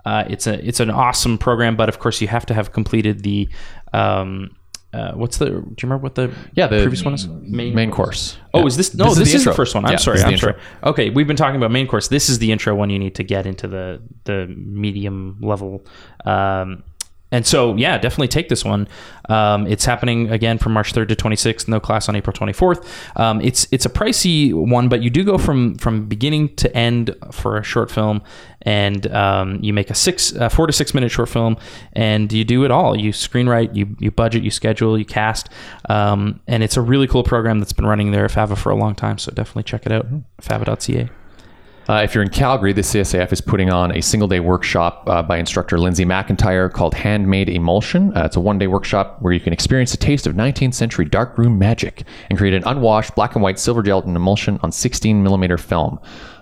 Uh, 0.04 0.24
it's 0.28 0.48
a 0.48 0.66
it's 0.68 0.80
an 0.80 0.89
awesome 0.89 1.38
program, 1.38 1.76
but 1.76 1.89
of 1.89 2.00
course 2.00 2.22
you 2.22 2.28
have 2.28 2.46
to 2.48 2.56
have 2.56 2.72
completed 2.72 3.22
the 3.22 3.50
um, 3.94 4.56
uh, 4.94 5.12
what's 5.14 5.38
the? 5.38 5.46
Do 5.46 5.54
you 5.54 5.76
remember 5.84 6.04
what 6.04 6.16
the 6.16 6.34
yeah, 6.54 6.66
the 6.68 6.78
previous 6.82 7.04
one 7.06 7.14
is? 7.14 7.28
main, 7.28 7.76
main 7.76 7.92
course. 7.92 8.38
Oh, 8.54 8.60
Yeah. 8.62 8.66
is 8.66 8.78
this 8.78 8.94
no? 8.96 9.06
This 9.10 9.18
This, 9.20 9.28
is 9.28 9.32
the 9.34 9.38
is, 9.38 9.46
the 9.46 9.54
first 9.54 9.76
one. 9.76 9.86
I'm 9.86 9.92
Yeah, 9.92 9.98
sorry. 9.98 10.18
this 10.18 10.22
is 10.22 10.26
the 10.26 10.32
I'm 10.34 10.38
sorry. 10.39 10.56
Okay, 10.86 11.10
we've 11.12 11.28
been 11.28 11.38
talking 11.38 11.56
about 11.56 11.72
main 11.72 11.88
course. 11.88 12.08
This 12.08 12.30
is 12.30 12.39
the 12.39 12.52
intro 12.52 12.74
one 12.76 12.89
you 12.89 13.00
need 13.00 13.16
to 13.16 13.24
get 13.24 13.46
into 13.46 13.68
the 13.68 14.02
the 14.26 14.48
medium 14.48 15.38
level. 15.42 15.86
Um, 16.26 16.84
and 17.32 17.46
so, 17.46 17.76
yeah, 17.76 17.98
definitely 17.98 18.28
take 18.28 18.50
this 18.50 18.66
one. 18.66 18.88
Um, 19.30 19.66
it's 19.66 19.86
happening 19.86 20.30
again 20.30 20.58
from 20.58 20.74
March 20.74 20.94
3rd 20.94 21.08
to 21.10 21.16
26th. 21.16 21.68
No 21.68 21.80
class 21.80 22.10
on 22.10 22.16
April 22.16 22.34
24th. 22.34 22.86
Um, 23.18 23.40
it's 23.40 23.68
it's 23.72 23.86
a 23.86 23.90
pricey 23.90 24.54
one, 24.54 24.90
but 24.90 25.02
you 25.02 25.10
do 25.10 25.24
go 25.24 25.38
from 25.38 25.76
from 25.76 26.08
beginning 26.08 26.56
to 26.58 26.76
end 26.76 27.16
for 27.32 27.58
a 27.58 27.64
short 27.64 27.90
film, 27.90 28.22
and 28.64 29.08
um, 29.14 29.60
you 29.62 29.72
make 29.72 29.90
a 29.90 29.96
six 29.96 30.36
uh, 30.36 30.50
four 30.50 30.68
to 30.68 30.74
six 30.74 30.94
minute 30.94 31.10
short 31.10 31.30
film, 31.30 31.56
and 31.94 32.32
you 32.34 32.44
do 32.44 32.66
it 32.66 32.72
all. 32.72 32.98
You 32.98 33.12
screenwrite, 33.14 33.76
you 33.76 33.96
you 34.00 34.12
budget, 34.12 34.44
you 34.44 34.52
schedule, 34.52 34.98
you 34.98 35.06
cast, 35.06 35.50
um, 35.88 36.42
and 36.48 36.64
it's 36.64 36.76
a 36.76 36.82
really 36.82 37.08
cool 37.08 37.24
program 37.24 37.60
that's 37.60 37.74
been 37.74 37.86
running 37.86 38.12
there 38.12 38.26
at 38.26 38.32
Fava 38.32 38.58
for 38.58 38.72
a 38.72 38.76
long 38.76 38.94
time. 38.94 39.18
So 39.18 39.32
definitely 39.32 39.64
check 39.64 39.86
it 39.86 39.94
out, 39.94 40.06
fava.ca. 40.42 41.10
Uh, 41.90 42.02
if 42.04 42.14
you're 42.14 42.24
in 42.24 42.30
Calgary, 42.30 42.74
the 42.74 42.82
CSIF 42.82 43.34
is 43.34 43.42
putting 43.42 43.72
on 43.72 43.96
a 43.96 44.02
single 44.02 44.28
day 44.28 44.40
workshop 44.40 45.04
uh, 45.08 45.24
by 45.24 45.38
instructor 45.38 45.80
Lindsay 45.80 46.06
McIntyre 46.06 46.72
called 46.72 46.94
Handmade 46.94 47.50
Emulsion. 47.50 48.16
Uh, 48.16 48.26
it's 48.26 48.36
a 48.36 48.40
one 48.40 48.60
day 48.60 48.68
workshop 48.68 49.18
where 49.22 49.34
you 49.34 49.40
can 49.40 49.52
experience 49.52 49.94
a 49.94 49.98
taste 49.98 50.28
of 50.28 50.36
19th 50.36 50.76
century 50.76 51.06
darkroom 51.06 51.58
magic 51.58 52.04
and 52.30 52.38
create 52.38 52.54
an 52.54 52.64
unwashed 52.66 53.16
black 53.16 53.34
and 53.34 53.44
white 53.44 53.58
silver 53.58 53.82
gelatin 53.82 54.16
emulsion 54.16 54.60
on 54.62 54.72
16 54.72 55.24
millimeter 55.24 55.58
film. 55.58 56.00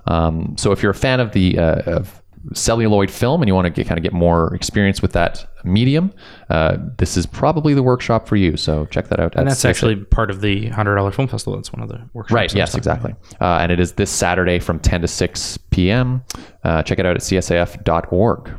Um, 0.08 0.56
so 0.58 0.72
if 0.72 0.84
you're 0.84 0.92
a 0.92 0.96
fan 0.96 1.20
of 1.20 1.32
the 1.32 1.58
uh, 1.58 1.82
of 1.86 2.19
celluloid 2.54 3.12
film 3.12 3.42
and 3.42 3.48
you 3.48 3.56
want 3.56 3.66
to 3.66 3.70
get, 3.70 3.88
kind 3.88 3.98
of 3.98 4.04
get 4.04 4.14
more 4.14 4.54
experience 4.56 5.02
with 5.02 5.12
that 5.14 5.46
medium, 5.64 6.14
uh, 6.50 6.78
this 6.98 7.18
is 7.18 7.26
probably 7.26 7.74
the 7.74 7.84
workshop 7.84 8.28
for 8.28 8.36
you. 8.36 8.58
So 8.58 8.86
check 8.88 9.10
that 9.10 9.20
out. 9.20 9.36
And 9.36 9.48
that's 9.48 9.66
actually 9.66 9.98
part 9.98 10.32
of 10.32 10.42
the 10.42 10.70
hundred 10.70 10.96
dollar 10.96 11.12
film 11.12 11.28
festival. 11.28 11.56
That's 11.56 11.74
one 11.74 11.82
of 11.82 11.90
the 11.90 12.02
workshops. 12.14 12.34
Right. 12.34 12.56
Yes. 12.56 12.76
Exactly. 12.76 13.14
Uh, 13.42 13.60
and 13.62 13.72
it 13.72 13.80
is 13.80 13.94
this 13.94 14.10
Saturday 14.10 14.60
from 14.60 14.80
10 14.80 15.02
to 15.02 15.08
6 15.08 15.58
p.m. 15.70 16.24
Uh, 16.64 16.82
check 16.84 17.00
it 17.00 17.06
out 17.06 17.16
at 17.16 17.22
csif.org. 17.22 18.52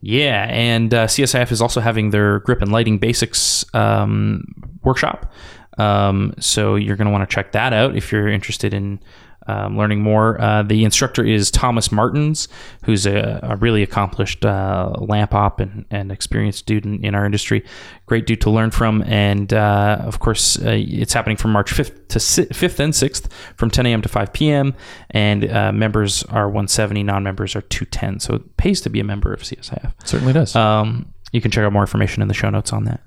Yeah, 0.00 0.46
and 0.48 0.94
uh, 0.94 1.06
CSIF 1.08 1.50
is 1.50 1.60
also 1.60 1.80
having 1.80 2.10
their 2.10 2.38
grip 2.40 2.62
and 2.62 2.70
lighting 2.70 2.98
basics 2.98 3.64
um, 3.74 4.44
workshop. 4.84 5.32
Um, 5.76 6.34
so 6.38 6.76
you're 6.76 6.96
going 6.96 7.06
to 7.06 7.12
want 7.12 7.28
to 7.28 7.34
check 7.34 7.52
that 7.52 7.72
out 7.72 7.96
if 7.96 8.12
you're 8.12 8.28
interested 8.28 8.74
in 8.74 9.00
um, 9.48 9.76
learning 9.76 10.02
more. 10.02 10.40
Uh, 10.40 10.62
the 10.62 10.84
instructor 10.84 11.24
is 11.24 11.50
Thomas 11.50 11.90
Martins, 11.90 12.48
who's 12.84 13.06
a, 13.06 13.40
a 13.42 13.56
really 13.56 13.82
accomplished 13.82 14.44
uh, 14.44 14.92
lamp 14.98 15.34
op 15.34 15.60
and, 15.60 15.86
and 15.90 16.12
experienced 16.12 16.58
student 16.58 17.04
in, 17.04 17.14
our 17.14 17.24
industry. 17.24 17.64
Great 18.06 18.26
dude 18.26 18.40
to 18.42 18.50
learn 18.50 18.70
from. 18.70 19.02
And 19.02 19.52
uh, 19.52 19.98
of 20.00 20.20
course, 20.20 20.58
uh, 20.58 20.76
it's 20.76 21.12
happening 21.12 21.36
from 21.36 21.52
March 21.52 21.72
5th 21.72 22.08
to 22.08 22.20
si- 22.20 22.46
5th 22.46 22.78
and 22.78 22.92
6th 22.92 23.30
from 23.56 23.70
10 23.70 23.86
a.m. 23.86 24.02
to 24.02 24.08
5 24.08 24.32
p.m. 24.32 24.74
And 25.10 25.50
uh, 25.50 25.72
members 25.72 26.22
are 26.24 26.46
170, 26.46 27.02
non 27.02 27.22
members 27.22 27.56
are 27.56 27.62
210. 27.62 28.20
So 28.20 28.34
it 28.34 28.56
pays 28.56 28.80
to 28.82 28.90
be 28.90 29.00
a 29.00 29.04
member 29.04 29.32
of 29.32 29.40
CSIF. 29.40 29.92
Certainly 30.04 30.34
does. 30.34 30.54
Um, 30.54 31.12
you 31.32 31.40
can 31.40 31.50
check 31.50 31.64
out 31.64 31.72
more 31.72 31.82
information 31.82 32.22
in 32.22 32.28
the 32.28 32.34
show 32.34 32.50
notes 32.50 32.72
on 32.72 32.84
that. 32.84 33.00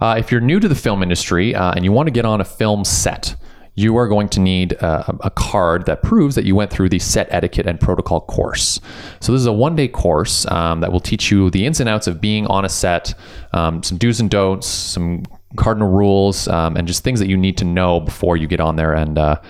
Uh, 0.00 0.16
if 0.18 0.32
you're 0.32 0.40
new 0.40 0.58
to 0.58 0.68
the 0.68 0.74
film 0.74 1.02
industry 1.02 1.54
uh, 1.54 1.72
and 1.72 1.84
you 1.84 1.92
want 1.92 2.06
to 2.06 2.10
get 2.10 2.24
on 2.24 2.40
a 2.40 2.44
film 2.44 2.84
set, 2.84 3.36
you 3.74 3.96
are 3.96 4.08
going 4.08 4.28
to 4.30 4.40
need 4.40 4.80
uh, 4.82 5.04
a 5.20 5.30
card 5.30 5.86
that 5.86 6.02
proves 6.02 6.34
that 6.34 6.44
you 6.44 6.54
went 6.54 6.70
through 6.70 6.88
the 6.88 6.98
set 6.98 7.28
etiquette 7.30 7.66
and 7.66 7.80
protocol 7.80 8.20
course. 8.22 8.80
So, 9.20 9.32
this 9.32 9.40
is 9.40 9.46
a 9.46 9.52
one 9.52 9.76
day 9.76 9.88
course 9.88 10.46
um, 10.46 10.80
that 10.80 10.92
will 10.92 11.00
teach 11.00 11.30
you 11.30 11.50
the 11.50 11.66
ins 11.66 11.80
and 11.80 11.88
outs 11.88 12.06
of 12.06 12.20
being 12.20 12.46
on 12.46 12.64
a 12.64 12.68
set, 12.68 13.14
um, 13.52 13.82
some 13.82 13.98
do's 13.98 14.20
and 14.20 14.30
don'ts, 14.30 14.66
some 14.66 15.24
cardinal 15.56 15.88
rules, 15.88 16.48
um, 16.48 16.76
and 16.76 16.86
just 16.86 17.02
things 17.04 17.20
that 17.20 17.28
you 17.28 17.36
need 17.36 17.56
to 17.58 17.64
know 17.64 18.00
before 18.00 18.36
you 18.36 18.46
get 18.46 18.60
on 18.60 18.76
there 18.76 18.92
and 18.92 19.18
uh, 19.18 19.40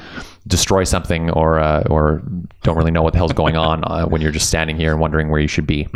destroy 0.46 0.84
something 0.84 1.30
or, 1.30 1.58
uh, 1.58 1.82
or 1.90 2.22
don't 2.62 2.76
really 2.76 2.90
know 2.90 3.02
what 3.02 3.12
the 3.12 3.18
hell's 3.18 3.32
going 3.32 3.56
on 3.56 3.84
uh, 3.84 4.06
when 4.06 4.20
you're 4.20 4.32
just 4.32 4.48
standing 4.48 4.76
here 4.76 4.92
and 4.92 5.00
wondering 5.00 5.28
where 5.30 5.40
you 5.40 5.48
should 5.48 5.66
be. 5.66 5.86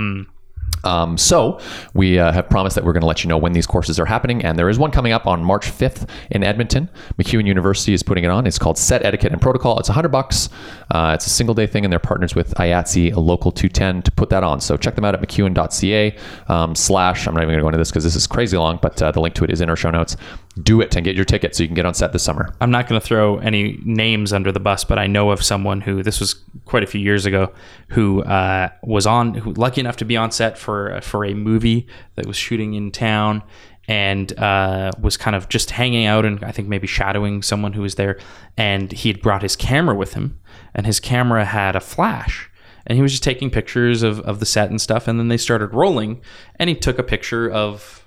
Um, 0.84 1.18
so 1.18 1.60
we 1.94 2.18
uh, 2.18 2.32
have 2.32 2.48
promised 2.48 2.74
that 2.76 2.84
we're 2.84 2.92
going 2.92 3.02
to 3.02 3.06
let 3.06 3.24
you 3.24 3.28
know 3.28 3.38
when 3.38 3.52
these 3.52 3.66
courses 3.66 3.98
are 3.98 4.06
happening, 4.06 4.44
and 4.44 4.58
there 4.58 4.68
is 4.68 4.78
one 4.78 4.90
coming 4.90 5.12
up 5.12 5.26
on 5.26 5.42
March 5.42 5.66
5th 5.66 6.08
in 6.30 6.42
Edmonton. 6.42 6.88
MacEwan 7.18 7.46
University 7.46 7.94
is 7.94 8.02
putting 8.02 8.24
it 8.24 8.30
on. 8.30 8.46
It's 8.46 8.58
called 8.58 8.78
Set 8.78 9.04
Etiquette 9.04 9.32
and 9.32 9.40
Protocol. 9.40 9.78
It's 9.78 9.88
100 9.88 10.08
bucks. 10.08 10.48
Uh, 10.90 11.12
it's 11.14 11.26
a 11.26 11.30
single 11.30 11.54
day 11.54 11.66
thing, 11.66 11.84
and 11.84 11.92
they're 11.92 11.98
partners 11.98 12.34
with 12.34 12.54
IATSE, 12.54 13.14
a 13.14 13.20
local 13.20 13.50
210, 13.50 14.02
to 14.02 14.10
put 14.12 14.30
that 14.30 14.44
on. 14.44 14.60
So 14.60 14.76
check 14.76 14.94
them 14.94 15.04
out 15.04 15.14
at 15.14 15.20
macewan.ca 15.20 16.16
um, 16.48 16.74
slash. 16.74 17.26
I'm 17.26 17.34
not 17.34 17.42
even 17.42 17.52
going 17.52 17.58
to 17.58 17.62
go 17.62 17.68
into 17.68 17.78
this 17.78 17.90
because 17.90 18.04
this 18.04 18.16
is 18.16 18.26
crazy 18.26 18.56
long, 18.56 18.78
but 18.80 19.00
uh, 19.02 19.10
the 19.10 19.20
link 19.20 19.34
to 19.36 19.44
it 19.44 19.50
is 19.50 19.60
in 19.60 19.68
our 19.68 19.76
show 19.76 19.90
notes. 19.90 20.16
Do 20.62 20.80
it 20.80 20.94
and 20.94 21.04
get 21.04 21.16
your 21.16 21.24
ticket 21.24 21.56
so 21.56 21.64
you 21.64 21.68
can 21.68 21.74
get 21.74 21.84
on 21.84 21.94
set 21.94 22.12
this 22.12 22.22
summer. 22.22 22.54
I'm 22.60 22.70
not 22.70 22.88
going 22.88 23.00
to 23.00 23.04
throw 23.04 23.38
any 23.38 23.80
names 23.84 24.32
under 24.32 24.52
the 24.52 24.60
bus, 24.60 24.84
but 24.84 24.98
I 24.98 25.08
know 25.08 25.30
of 25.30 25.42
someone 25.42 25.80
who 25.80 26.02
this 26.02 26.20
was 26.20 26.36
quite 26.64 26.84
a 26.84 26.86
few 26.86 27.00
years 27.00 27.26
ago 27.26 27.52
who 27.88 28.22
uh, 28.22 28.68
was 28.82 29.06
on, 29.06 29.34
who 29.34 29.52
lucky 29.54 29.80
enough 29.80 29.96
to 29.96 30.04
be 30.04 30.16
on 30.16 30.30
set 30.30 30.56
for 30.56 31.00
for 31.02 31.24
a 31.24 31.34
movie 31.34 31.88
that 32.14 32.26
was 32.26 32.36
shooting 32.36 32.74
in 32.74 32.92
town, 32.92 33.42
and 33.88 34.38
uh, 34.38 34.92
was 35.00 35.16
kind 35.16 35.36
of 35.36 35.48
just 35.48 35.72
hanging 35.72 36.06
out 36.06 36.24
and 36.24 36.42
I 36.44 36.52
think 36.52 36.68
maybe 36.68 36.86
shadowing 36.86 37.42
someone 37.42 37.72
who 37.72 37.82
was 37.82 37.96
there, 37.96 38.18
and 38.56 38.92
he 38.92 39.08
had 39.08 39.20
brought 39.20 39.42
his 39.42 39.56
camera 39.56 39.94
with 39.94 40.14
him, 40.14 40.38
and 40.74 40.86
his 40.86 41.00
camera 41.00 41.44
had 41.44 41.76
a 41.76 41.80
flash. 41.80 42.50
And 42.86 42.96
he 42.96 43.02
was 43.02 43.12
just 43.12 43.22
taking 43.22 43.50
pictures 43.50 44.02
of, 44.02 44.20
of 44.20 44.40
the 44.40 44.46
set 44.46 44.70
and 44.70 44.80
stuff, 44.80 45.08
and 45.08 45.18
then 45.18 45.28
they 45.28 45.36
started 45.36 45.72
rolling, 45.74 46.20
and 46.56 46.68
he 46.68 46.76
took 46.76 46.98
a 46.98 47.02
picture 47.02 47.50
of 47.50 48.03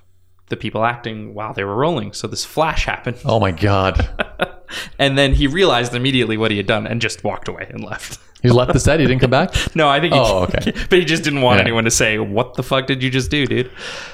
the 0.48 0.56
people 0.56 0.84
acting 0.84 1.34
while 1.34 1.52
they 1.52 1.64
were 1.64 1.74
rolling. 1.76 2.12
So 2.12 2.26
this 2.26 2.44
flash 2.44 2.84
happened. 2.86 3.18
Oh 3.24 3.38
my 3.40 3.50
God. 3.52 4.08
And 4.98 5.16
then 5.16 5.32
he 5.32 5.46
realized 5.46 5.94
immediately 5.94 6.36
what 6.36 6.50
he 6.50 6.58
had 6.58 6.66
done 6.66 6.86
and 6.86 7.00
just 7.00 7.24
walked 7.24 7.48
away 7.48 7.66
and 7.70 7.82
left. 7.82 8.18
He 8.42 8.50
left 8.50 8.74
the 8.74 8.78
set. 8.78 9.00
He 9.00 9.06
didn't 9.06 9.20
come 9.20 9.30
back. 9.30 9.54
No, 9.74 9.88
I 9.88 9.98
think. 9.98 10.12
He, 10.12 10.20
Oh, 10.20 10.42
okay. 10.42 10.72
but 10.90 10.98
he 10.98 11.06
just 11.06 11.24
didn't 11.24 11.40
want 11.40 11.56
Yeah. 11.56 11.62
anyone 11.62 11.84
to 11.84 11.90
say, 11.90 12.18
"What 12.18 12.52
the 12.52 12.62
fuck 12.62 12.86
did 12.86 13.02
you 13.02 13.08
just 13.08 13.30
do, 13.30 13.46
dude?" 13.46 13.70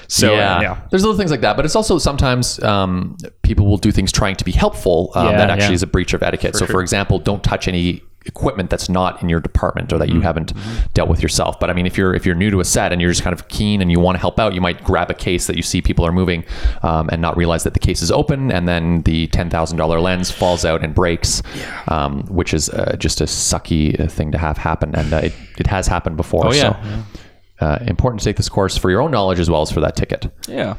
So 0.07 0.33
yeah, 0.33 0.61
yeah. 0.61 0.81
There's 0.89 1.03
little 1.03 1.17
things 1.17 1.29
like 1.29 1.41
that, 1.41 1.57
but 1.57 1.65
it's 1.65 1.75
also 1.75 1.97
sometimes 1.97 2.63
um, 2.63 3.17
people 3.41 3.65
will 3.67 3.75
do 3.77 3.91
things 3.91 4.13
trying 4.13 4.37
to 4.37 4.45
be 4.45 4.53
helpful 4.53 5.11
um, 5.15 5.25
Yeah, 5.27 5.37
that 5.39 5.49
actually 5.49 5.75
is 5.75 5.83
a 5.83 5.87
breach 5.87 6.13
of 6.13 6.23
etiquette. 6.23 6.55
so, 6.55 6.65
for 6.65 6.79
example, 6.81 7.19
don't 7.19 7.43
touch 7.43 7.67
any 7.67 8.01
equipment 8.25 8.69
that's 8.69 8.89
not 8.89 9.21
in 9.21 9.29
your 9.29 9.39
department 9.39 9.93
or 9.93 9.97
that 9.99 10.05
Mm-hmm. 10.09 10.15
you 10.17 10.21
haven't 10.21 10.53
dealt 10.93 11.09
with 11.09 11.21
yourself. 11.21 11.59
But 11.59 11.69
I 11.69 11.73
mean, 11.73 11.85
if 11.85 11.97
you're 11.97 12.13
if 12.13 12.25
you're 12.25 12.35
new 12.35 12.49
to 12.51 12.59
a 12.59 12.65
set 12.65 12.91
and 12.91 13.01
you're 13.01 13.11
just 13.11 13.23
kind 13.23 13.33
of 13.33 13.47
keen 13.47 13.81
and 13.81 13.91
you 13.91 13.99
want 13.99 14.15
to 14.15 14.19
help 14.19 14.39
out, 14.39 14.53
you 14.53 14.61
might 14.61 14.83
grab 14.83 15.09
a 15.09 15.13
case 15.13 15.47
that 15.47 15.55
you 15.55 15.61
see 15.63 15.81
people 15.81 16.05
are 16.05 16.11
moving 16.11 16.43
um, 16.83 17.09
and 17.11 17.21
not 17.21 17.35
realize 17.37 17.63
that 17.63 17.73
the 17.73 17.79
case 17.79 18.01
is 18.01 18.11
open, 18.11 18.51
and 18.51 18.67
then 18.67 19.01
the 19.03 19.27
ten 19.27 19.49
thousand 19.49 19.77
dollar 19.77 19.99
lens 19.99 20.31
falls 20.31 20.63
out 20.65 20.83
and 20.83 20.93
breaks, 20.95 21.41
um, 21.87 22.23
which 22.27 22.53
is 22.53 22.69
uh, 22.69 22.95
just 22.99 23.21
a 23.21 23.25
sucky 23.25 23.99
uh, 23.99 24.07
thing 24.07 24.31
to 24.31 24.37
have 24.37 24.57
happen, 24.57 24.93
and 24.95 25.13
uh, 25.13 25.17
it, 25.17 25.33
it 25.57 25.67
has 25.67 25.87
happened 25.87 26.17
before. 26.17 26.47
Oh, 26.47 26.51
yeah. 26.53 26.81
So, 27.59 27.65
uh, 27.65 27.79
important 27.87 28.19
to 28.21 28.25
take 28.25 28.35
this 28.37 28.49
course 28.49 28.77
for 28.77 28.89
your 28.91 29.01
own 29.01 29.11
knowledge 29.11 29.39
as 29.39 29.49
well 29.49 29.61
as 29.61 29.71
for 29.71 29.79
that 29.81 29.95
ticket. 29.95 30.27
Yeah. 30.47 30.75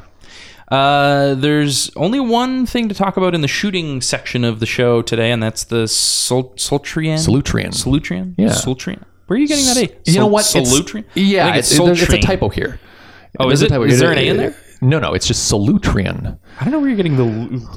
Uh, 0.67 1.33
there's 1.35 1.89
only 1.95 2.19
one 2.19 2.65
thing 2.65 2.89
to 2.89 2.95
talk 2.95 3.15
about 3.17 3.33
in 3.33 3.41
the 3.41 3.47
shooting 3.47 4.01
section 4.01 4.43
of 4.43 4.59
the 4.59 4.65
show 4.65 5.01
today, 5.01 5.31
and 5.31 5.41
that's 5.41 5.63
the 5.63 5.87
Sol- 5.87 6.53
Sultrian. 6.55 7.15
Salutrian. 7.15 7.67
Salutrian. 7.69 8.33
Yeah. 8.37 8.49
Sultrian. 8.49 9.03
Where 9.27 9.37
are 9.37 9.39
you 9.39 9.47
getting 9.47 9.65
that 9.65 9.77
A? 9.77 10.11
You 10.11 10.19
know 10.19 10.27
what? 10.27 10.53
It's- 10.55 10.73
Salutrian. 10.73 11.03
I 11.05 11.09
Yeah, 11.15 11.45
think 11.45 11.57
it's, 11.57 11.71
it's 12.03 12.13
a 12.13 12.19
typo 12.19 12.49
here. 12.49 12.79
Oh, 13.39 13.49
is 13.49 13.61
a 13.61 13.69
typo. 13.69 13.83
Is 13.83 13.99
there 13.99 14.11
an 14.11 14.17
A 14.17 14.27
in 14.27 14.37
there? 14.37 14.55
No, 14.81 14.99
no, 14.99 15.13
it's 15.13 15.27
just 15.27 15.51
Salutrian. 15.51 16.37
I 16.59 16.63
don't 16.63 16.71
know 16.71 16.79
where 16.79 16.87
you're 16.89 16.97
getting 16.97 17.15
the. 17.17 17.23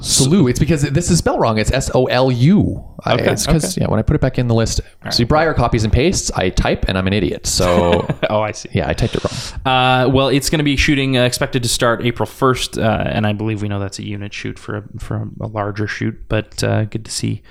Salu. 0.01 0.49
It's 0.49 0.59
because 0.59 0.81
this 0.81 1.11
is 1.11 1.19
spelled 1.19 1.39
wrong. 1.39 1.57
It's 1.59 1.71
S 1.71 1.91
O 1.93 2.05
L 2.05 2.31
U. 2.31 2.83
Okay, 3.05 3.31
It's 3.31 3.45
because 3.45 3.77
yeah, 3.77 3.87
when 3.87 3.99
I 3.99 4.01
put 4.01 4.15
it 4.15 4.21
back 4.21 4.39
in 4.39 4.47
the 4.47 4.55
list, 4.55 4.81
see 5.11 5.23
Briar 5.23 5.53
copies 5.53 5.83
and 5.83 5.93
pastes. 5.93 6.31
I 6.31 6.49
type 6.49 6.85
and 6.87 6.97
I'm 6.97 7.05
an 7.07 7.13
idiot. 7.13 7.45
So 7.47 8.07
Oh, 8.29 8.41
I 8.41 8.51
see. 8.51 8.69
yeah, 8.73 8.89
I 8.89 8.93
typed 8.93 9.15
it 9.15 9.23
wrong. 9.23 9.61
Uh, 9.65 10.09
well, 10.09 10.27
it's 10.29 10.49
going 10.49 10.59
to 10.59 10.63
be 10.63 10.75
shooting 10.75 11.17
uh, 11.17 11.23
expected 11.23 11.63
to 11.63 11.69
start 11.69 12.03
April 12.05 12.27
1st, 12.27 12.81
uh, 12.83 13.09
and 13.09 13.25
I 13.27 13.33
believe 13.33 13.61
we 13.61 13.67
know 13.67 13.79
that's 13.79 13.99
a 13.99 14.05
unit 14.05 14.33
shoot 14.33 14.57
for 14.57 14.77
a, 14.77 14.83
for 14.99 15.29
a 15.39 15.47
larger 15.47 15.87
shoot. 15.87 16.15
But 16.27 16.63
uh, 16.63 16.85
good 16.85 17.05
to 17.05 17.11
see 17.11 17.43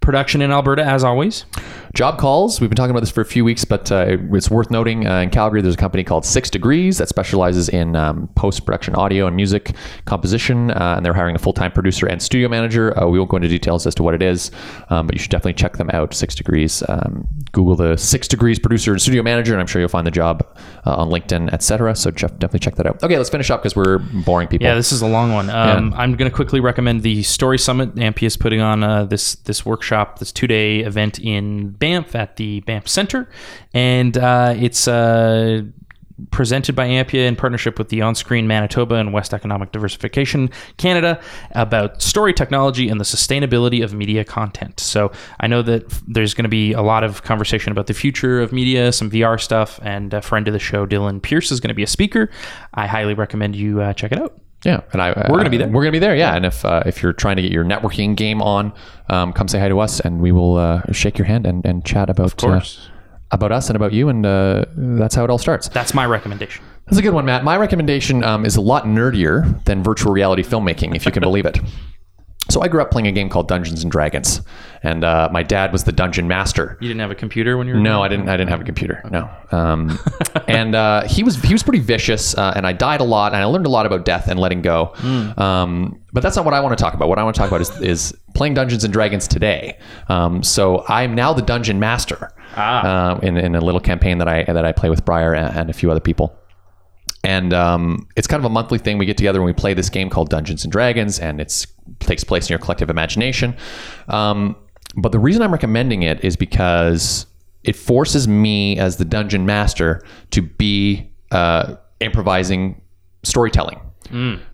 Production 0.00 0.40
in 0.42 0.52
Alberta, 0.52 0.84
as 0.84 1.02
always. 1.04 1.44
Job 1.92 2.18
calls. 2.18 2.60
We've 2.60 2.70
been 2.70 2.76
talking 2.76 2.92
about 2.92 3.00
this 3.00 3.10
for 3.10 3.20
a 3.20 3.24
few 3.26 3.44
weeks, 3.44 3.64
but 3.64 3.90
uh, 3.90 4.16
it's 4.32 4.48
worth 4.50 4.70
noting 4.70 5.06
uh, 5.06 5.18
in 5.20 5.30
Calgary, 5.30 5.60
there's 5.60 5.74
a 5.74 5.78
company 5.78 6.04
called 6.04 6.24
Six 6.24 6.50
Degrees 6.50 6.98
that 6.98 7.08
specializes 7.08 7.68
in 7.68 7.96
um, 7.96 8.28
post 8.36 8.64
production 8.64 8.94
audio 8.94 9.26
and 9.26 9.34
music 9.34 9.74
composition, 10.04 10.70
uh, 10.78 10.94
and 10.96 11.04
they're 11.04 11.14
hiring 11.14 11.34
a 11.34 11.38
full 11.38 11.52
time 11.52 11.72
producer 11.72 12.06
and 12.06 12.22
studio 12.22 12.48
manager. 12.48 12.98
Uh, 12.98 13.06
we 13.06 13.18
won't 13.18 13.30
go 13.30 13.36
into 13.36 13.48
details 13.48 13.86
as 13.86 13.94
to 13.96 14.02
what 14.02 14.14
it 14.14 14.22
is, 14.22 14.50
um, 14.90 15.06
but 15.06 15.14
you 15.14 15.18
should 15.18 15.30
definitely 15.30 15.54
check 15.54 15.76
them 15.76 15.90
out. 15.90 16.14
Six 16.14 16.34
Degrees. 16.34 16.82
Um, 16.88 17.26
Google 17.52 17.76
the 17.76 17.96
Six 17.96 18.28
Degrees 18.28 18.58
producer 18.58 18.92
and 18.92 19.02
studio 19.02 19.22
manager, 19.22 19.52
and 19.52 19.60
I'm 19.60 19.66
sure 19.66 19.80
you'll 19.80 19.88
find 19.88 20.06
the 20.06 20.12
job 20.12 20.46
uh, 20.86 20.94
on 20.94 21.08
LinkedIn, 21.08 21.52
etc. 21.52 21.96
So 21.96 22.10
Jeff, 22.10 22.30
definitely 22.32 22.60
check 22.60 22.76
that 22.76 22.86
out. 22.86 23.02
Okay, 23.02 23.16
let's 23.16 23.30
finish 23.30 23.50
up 23.50 23.62
because 23.62 23.74
we're 23.74 23.98
boring 23.98 24.48
people. 24.48 24.66
Yeah, 24.66 24.74
this 24.74 24.92
is 24.92 25.02
a 25.02 25.08
long 25.08 25.32
one. 25.32 25.50
Um, 25.50 25.92
I'm 25.94 26.14
going 26.14 26.30
to 26.30 26.34
quickly 26.34 26.60
recommend 26.60 27.02
the 27.02 27.22
Story 27.24 27.58
Summit. 27.58 27.94
Ampia 27.96 28.24
is 28.24 28.36
putting 28.36 28.60
on 28.60 28.84
uh, 28.84 29.04
this 29.04 29.34
this 29.34 29.66
workshop, 29.66 30.20
this 30.20 30.30
two 30.30 30.46
day 30.46 30.80
event 30.80 31.18
in 31.18 31.70
Banff 31.70 32.14
at 32.14 32.36
the 32.36 32.60
Banff 32.60 32.86
Center, 32.88 33.28
and 33.74 34.16
uh, 34.16 34.54
it's 34.56 34.86
uh, 34.86 35.62
presented 36.30 36.74
by 36.74 36.88
Ampia 36.88 37.26
in 37.26 37.36
partnership 37.36 37.78
with 37.78 37.88
the 37.88 38.02
On 38.02 38.14
Screen 38.14 38.46
Manitoba 38.46 38.96
and 38.96 39.12
West 39.12 39.32
Economic 39.32 39.72
Diversification 39.72 40.50
Canada 40.76 41.20
about 41.52 42.02
story 42.02 42.32
technology 42.32 42.88
and 42.88 43.00
the 43.00 43.04
sustainability 43.04 43.82
of 43.82 43.94
media 43.94 44.24
content. 44.24 44.80
So 44.80 45.12
I 45.40 45.46
know 45.46 45.62
that 45.62 45.88
there's 46.06 46.34
going 46.34 46.44
to 46.44 46.48
be 46.48 46.72
a 46.72 46.82
lot 46.82 47.04
of 47.04 47.22
conversation 47.22 47.72
about 47.72 47.86
the 47.86 47.94
future 47.94 48.40
of 48.40 48.52
media, 48.52 48.92
some 48.92 49.10
VR 49.10 49.40
stuff, 49.40 49.78
and 49.82 50.12
a 50.14 50.22
friend 50.22 50.48
of 50.48 50.52
the 50.52 50.58
show, 50.58 50.86
Dylan 50.86 51.22
Pierce, 51.22 51.50
is 51.50 51.60
going 51.60 51.68
to 51.68 51.74
be 51.74 51.82
a 51.82 51.88
speaker. 51.88 52.30
I 52.74 52.86
highly 52.86 53.14
recommend 53.14 53.56
you 53.56 53.80
uh, 53.80 53.92
check 53.92 54.12
it 54.12 54.18
out. 54.18 54.40
Yeah, 54.64 54.80
and 54.92 55.00
I 55.00 55.12
We're 55.30 55.36
gonna 55.36 55.50
be 55.50 55.56
there. 55.56 55.68
We're 55.68 55.82
gonna 55.82 55.92
be 55.92 56.00
there. 56.00 56.16
Yeah, 56.16 56.34
and 56.34 56.44
if 56.44 56.64
uh, 56.64 56.82
if 56.84 57.00
you're 57.00 57.12
trying 57.12 57.36
to 57.36 57.42
get 57.42 57.52
your 57.52 57.64
networking 57.64 58.16
game 58.16 58.42
on, 58.42 58.72
um, 59.08 59.32
come 59.32 59.46
say 59.46 59.60
hi 59.60 59.68
to 59.68 59.78
us, 59.78 60.00
and 60.00 60.20
we 60.20 60.32
will 60.32 60.56
uh, 60.56 60.82
shake 60.90 61.16
your 61.16 61.26
hand 61.26 61.46
and, 61.46 61.64
and 61.64 61.84
chat 61.84 62.10
about 62.10 62.36
course. 62.36 62.88
Uh, 62.88 62.97
about 63.30 63.52
us 63.52 63.68
and 63.68 63.76
about 63.76 63.92
you, 63.92 64.08
and 64.08 64.24
uh, 64.24 64.64
that's 64.76 65.14
how 65.14 65.24
it 65.24 65.30
all 65.30 65.38
starts. 65.38 65.68
That's 65.68 65.94
my 65.94 66.06
recommendation. 66.06 66.64
That's 66.86 66.98
a 66.98 67.02
good 67.02 67.12
one, 67.12 67.26
Matt. 67.26 67.44
My 67.44 67.56
recommendation 67.56 68.24
um, 68.24 68.46
is 68.46 68.56
a 68.56 68.60
lot 68.62 68.84
nerdier 68.84 69.62
than 69.64 69.82
virtual 69.82 70.12
reality 70.12 70.42
filmmaking, 70.42 70.96
if 70.96 71.04
you 71.04 71.12
can 71.12 71.20
believe 71.22 71.46
it. 71.46 71.58
So 72.50 72.62
I 72.62 72.68
grew 72.68 72.80
up 72.80 72.90
playing 72.90 73.06
a 73.06 73.12
game 73.12 73.28
called 73.28 73.46
Dungeons 73.46 73.82
and 73.82 73.92
Dragons, 73.92 74.40
and 74.82 75.04
uh, 75.04 75.28
my 75.30 75.42
dad 75.42 75.70
was 75.70 75.84
the 75.84 75.92
dungeon 75.92 76.28
master. 76.28 76.78
You 76.80 76.88
didn't 76.88 77.00
have 77.00 77.10
a 77.10 77.14
computer 77.14 77.58
when 77.58 77.66
you 77.66 77.74
were 77.74 77.80
No, 77.80 78.02
I 78.02 78.08
didn't. 78.08 78.30
I 78.30 78.38
didn't 78.38 78.48
have 78.48 78.62
a 78.62 78.64
computer. 78.64 79.02
No, 79.10 79.28
um, 79.52 79.98
and 80.48 80.74
uh, 80.74 81.06
he 81.06 81.22
was 81.22 81.36
he 81.42 81.52
was 81.52 81.62
pretty 81.62 81.80
vicious, 81.80 82.34
uh, 82.34 82.54
and 82.56 82.66
I 82.66 82.72
died 82.72 83.02
a 83.02 83.04
lot, 83.04 83.34
and 83.34 83.42
I 83.42 83.44
learned 83.44 83.66
a 83.66 83.68
lot 83.68 83.84
about 83.84 84.06
death 84.06 84.28
and 84.28 84.40
letting 84.40 84.62
go. 84.62 84.94
Um, 85.36 86.00
but 86.14 86.22
that's 86.22 86.36
not 86.36 86.46
what 86.46 86.54
I 86.54 86.60
want 86.60 86.76
to 86.76 86.82
talk 86.82 86.94
about. 86.94 87.10
What 87.10 87.18
I 87.18 87.22
want 87.22 87.36
to 87.36 87.38
talk 87.38 87.48
about 87.50 87.60
is, 87.60 87.80
is 87.82 88.18
playing 88.34 88.54
Dungeons 88.54 88.82
and 88.82 88.94
Dragons 88.94 89.28
today. 89.28 89.78
Um, 90.08 90.42
so 90.42 90.86
I'm 90.88 91.14
now 91.14 91.34
the 91.34 91.42
dungeon 91.42 91.78
master 91.78 92.32
uh, 92.56 93.18
in 93.22 93.36
in 93.36 93.54
a 93.54 93.60
little 93.60 93.80
campaign 93.80 94.18
that 94.18 94.28
I 94.28 94.44
that 94.44 94.64
I 94.64 94.72
play 94.72 94.90
with 94.90 95.04
Briar 95.04 95.34
and, 95.34 95.56
and 95.56 95.70
a 95.70 95.72
few 95.72 95.90
other 95.90 96.00
people 96.00 96.38
and 97.24 97.52
um, 97.52 98.06
it's 98.16 98.26
kind 98.26 98.40
of 98.40 98.44
a 98.44 98.52
monthly 98.52 98.78
thing. 98.78 98.96
We 98.98 99.06
get 99.06 99.16
together 99.16 99.38
and 99.38 99.46
we 99.46 99.52
play 99.52 99.74
this 99.74 99.90
game 99.90 100.08
called 100.08 100.30
Dungeons 100.30 100.64
and 100.64 100.72
Dragons, 100.72 101.18
and 101.18 101.40
it 101.40 101.66
takes 101.98 102.24
place 102.24 102.48
in 102.48 102.52
your 102.52 102.58
collective 102.58 102.90
imagination. 102.90 103.56
Um, 104.08 104.56
but 104.96 105.12
the 105.12 105.18
reason 105.18 105.42
I'm 105.42 105.52
recommending 105.52 106.02
it 106.02 106.22
is 106.24 106.36
because 106.36 107.26
it 107.64 107.76
forces 107.76 108.28
me 108.28 108.78
as 108.78 108.96
the 108.96 109.04
dungeon 109.04 109.44
master 109.46 110.02
to 110.30 110.42
be 110.42 111.10
uh, 111.30 111.76
improvising 112.00 112.80
storytelling. 113.24 113.80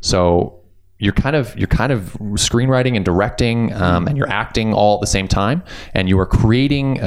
So 0.01 0.61
you're 0.99 1.13
kind 1.13 1.37
of 1.37 1.57
you're 1.59 1.69
kind 1.69 1.93
of 1.93 2.17
screenwriting 2.35 2.97
and 2.97 3.05
directing, 3.05 3.73
um, 3.75 4.09
and 4.09 4.17
you're 4.17 4.31
acting 4.31 4.73
all 4.73 4.95
at 4.95 5.01
the 5.01 5.07
same 5.07 5.29
time, 5.29 5.63
and 5.93 6.09
you 6.09 6.19
are 6.19 6.27
creating. 6.27 7.01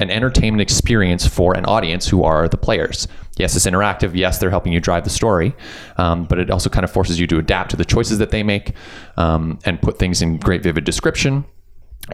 An 0.00 0.10
entertainment 0.10 0.62
experience 0.62 1.26
for 1.26 1.56
an 1.56 1.64
audience 1.66 2.08
who 2.08 2.24
are 2.24 2.48
the 2.48 2.56
players. 2.56 3.06
Yes, 3.36 3.54
it's 3.54 3.66
interactive. 3.66 4.14
Yes, 4.14 4.38
they're 4.38 4.50
helping 4.50 4.72
you 4.72 4.80
drive 4.80 5.04
the 5.04 5.10
story, 5.10 5.54
um, 5.96 6.24
but 6.24 6.38
it 6.38 6.50
also 6.50 6.68
kind 6.68 6.84
of 6.84 6.90
forces 6.90 7.20
you 7.20 7.26
to 7.28 7.38
adapt 7.38 7.70
to 7.70 7.76
the 7.76 7.84
choices 7.84 8.18
that 8.18 8.30
they 8.30 8.42
make 8.42 8.74
um, 9.16 9.58
and 9.64 9.80
put 9.80 9.98
things 9.98 10.20
in 10.22 10.38
great, 10.38 10.62
vivid 10.62 10.84
description. 10.84 11.44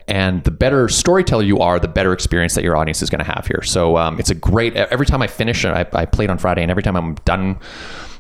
And 0.09 0.45
the 0.45 0.51
better 0.51 0.89
storyteller 0.89 1.45
you 1.45 1.61
are, 1.61 1.79
the 1.81 1.89
better 1.89 2.13
experience 2.13 2.55
that 2.55 2.65
your 2.65 2.77
audience 2.77 3.03
is 3.03 3.09
going 3.09 3.25
to 3.25 3.33
have 3.33 3.47
here. 3.47 3.63
So 3.63 3.97
um, 3.97 4.19
it's 4.21 4.31
a 4.31 4.35
great. 4.35 4.75
Every 4.75 5.07
time 5.07 5.23
I 5.23 5.27
finish, 5.27 5.65
I, 5.65 5.87
I 5.93 6.05
played 6.07 6.29
on 6.29 6.39
Friday, 6.39 6.63
and 6.63 6.71
every 6.71 6.83
time 6.83 6.97
I'm 6.97 7.15
done 7.25 7.59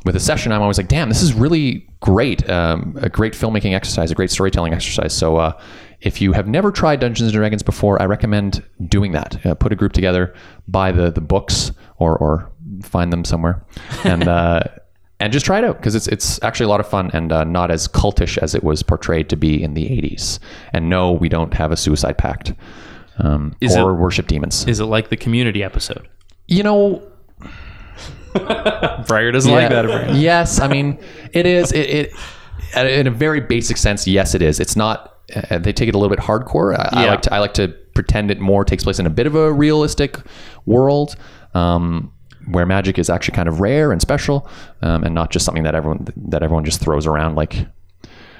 with 0.06 0.16
a 0.16 0.20
session, 0.20 0.52
I'm 0.52 0.62
always 0.62 0.78
like, 0.78 0.88
"Damn, 0.88 1.08
this 1.08 1.22
is 1.22 1.34
really 1.34 1.86
great! 2.00 2.48
Um, 2.48 2.96
a 3.00 3.08
great 3.08 3.34
filmmaking 3.34 3.74
exercise, 3.74 4.10
a 4.10 4.14
great 4.14 4.30
storytelling 4.30 4.72
exercise." 4.72 5.12
So, 5.12 5.36
uh, 5.36 5.52
if 6.00 6.20
you 6.20 6.32
have 6.32 6.46
never 6.46 6.70
tried 6.70 7.00
Dungeons 7.00 7.28
and 7.28 7.36
Dragons 7.36 7.62
before, 7.62 8.00
I 8.00 8.06
recommend 8.06 8.62
doing 8.88 9.12
that. 9.12 9.44
Uh, 9.44 9.54
put 9.54 9.72
a 9.72 9.76
group 9.76 9.92
together, 9.92 10.34
buy 10.68 10.92
the 10.92 11.10
the 11.10 11.20
books, 11.20 11.72
or 11.98 12.16
or 12.16 12.50
find 12.82 13.12
them 13.12 13.24
somewhere, 13.24 13.64
and 14.04 14.28
uh, 14.28 14.60
and 15.20 15.32
just 15.32 15.44
try 15.46 15.58
it 15.58 15.64
out 15.64 15.76
because 15.78 15.94
it's 15.94 16.06
it's 16.08 16.42
actually 16.42 16.66
a 16.66 16.68
lot 16.70 16.80
of 16.80 16.88
fun 16.88 17.10
and 17.12 17.32
uh, 17.32 17.44
not 17.44 17.70
as 17.70 17.88
cultish 17.88 18.38
as 18.38 18.54
it 18.54 18.62
was 18.62 18.82
portrayed 18.82 19.28
to 19.30 19.36
be 19.36 19.62
in 19.62 19.74
the 19.74 19.84
'80s. 19.86 20.38
And 20.72 20.88
no, 20.88 21.12
we 21.12 21.28
don't 21.28 21.52
have 21.54 21.72
a 21.72 21.76
suicide 21.76 22.16
pact 22.18 22.54
um, 23.18 23.56
or 23.76 23.90
it- 23.90 23.94
worship 23.94 24.28
demons. 24.28 24.64
Is 24.66 24.80
it 24.80 24.84
like 24.84 25.08
the 25.08 25.16
community 25.16 25.62
episode? 25.62 26.08
you 26.48 26.62
know, 26.62 27.02
Briar 29.06 29.32
doesn't 29.32 29.50
like 29.50 29.70
that. 29.70 29.84
apparently. 29.84 30.20
yes, 30.20 30.60
I 30.60 30.68
mean 30.68 30.98
it 31.32 31.46
is. 31.46 31.72
It, 31.72 31.90
it 31.90 32.12
in 32.76 33.06
a 33.06 33.10
very 33.10 33.40
basic 33.40 33.76
sense, 33.76 34.06
yes, 34.06 34.34
it 34.34 34.42
is. 34.42 34.60
It's 34.60 34.76
not. 34.76 35.14
Uh, 35.50 35.58
they 35.58 35.72
take 35.72 35.88
it 35.88 35.94
a 35.94 35.98
little 35.98 36.14
bit 36.14 36.24
hardcore. 36.24 36.76
I, 36.78 37.04
I 37.04 37.06
like 37.06 37.22
to. 37.22 37.34
I 37.34 37.38
like 37.38 37.54
to 37.54 37.68
pretend 37.94 38.30
it 38.30 38.38
more 38.40 38.64
takes 38.64 38.84
place 38.84 38.98
in 38.98 39.06
a 39.06 39.10
bit 39.10 39.26
of 39.26 39.34
a 39.34 39.52
realistic 39.52 40.18
world. 40.66 41.16
Um, 41.54 42.12
where 42.48 42.64
magic 42.64 42.96
is 42.98 43.10
actually 43.10 43.34
kind 43.34 43.48
of 43.48 43.60
rare 43.60 43.90
and 43.90 44.00
special, 44.00 44.48
um, 44.82 45.02
and 45.02 45.14
not 45.14 45.30
just 45.30 45.44
something 45.44 45.64
that 45.64 45.74
everyone 45.74 46.06
that 46.16 46.42
everyone 46.42 46.64
just 46.64 46.80
throws 46.80 47.06
around 47.06 47.34
like 47.34 47.66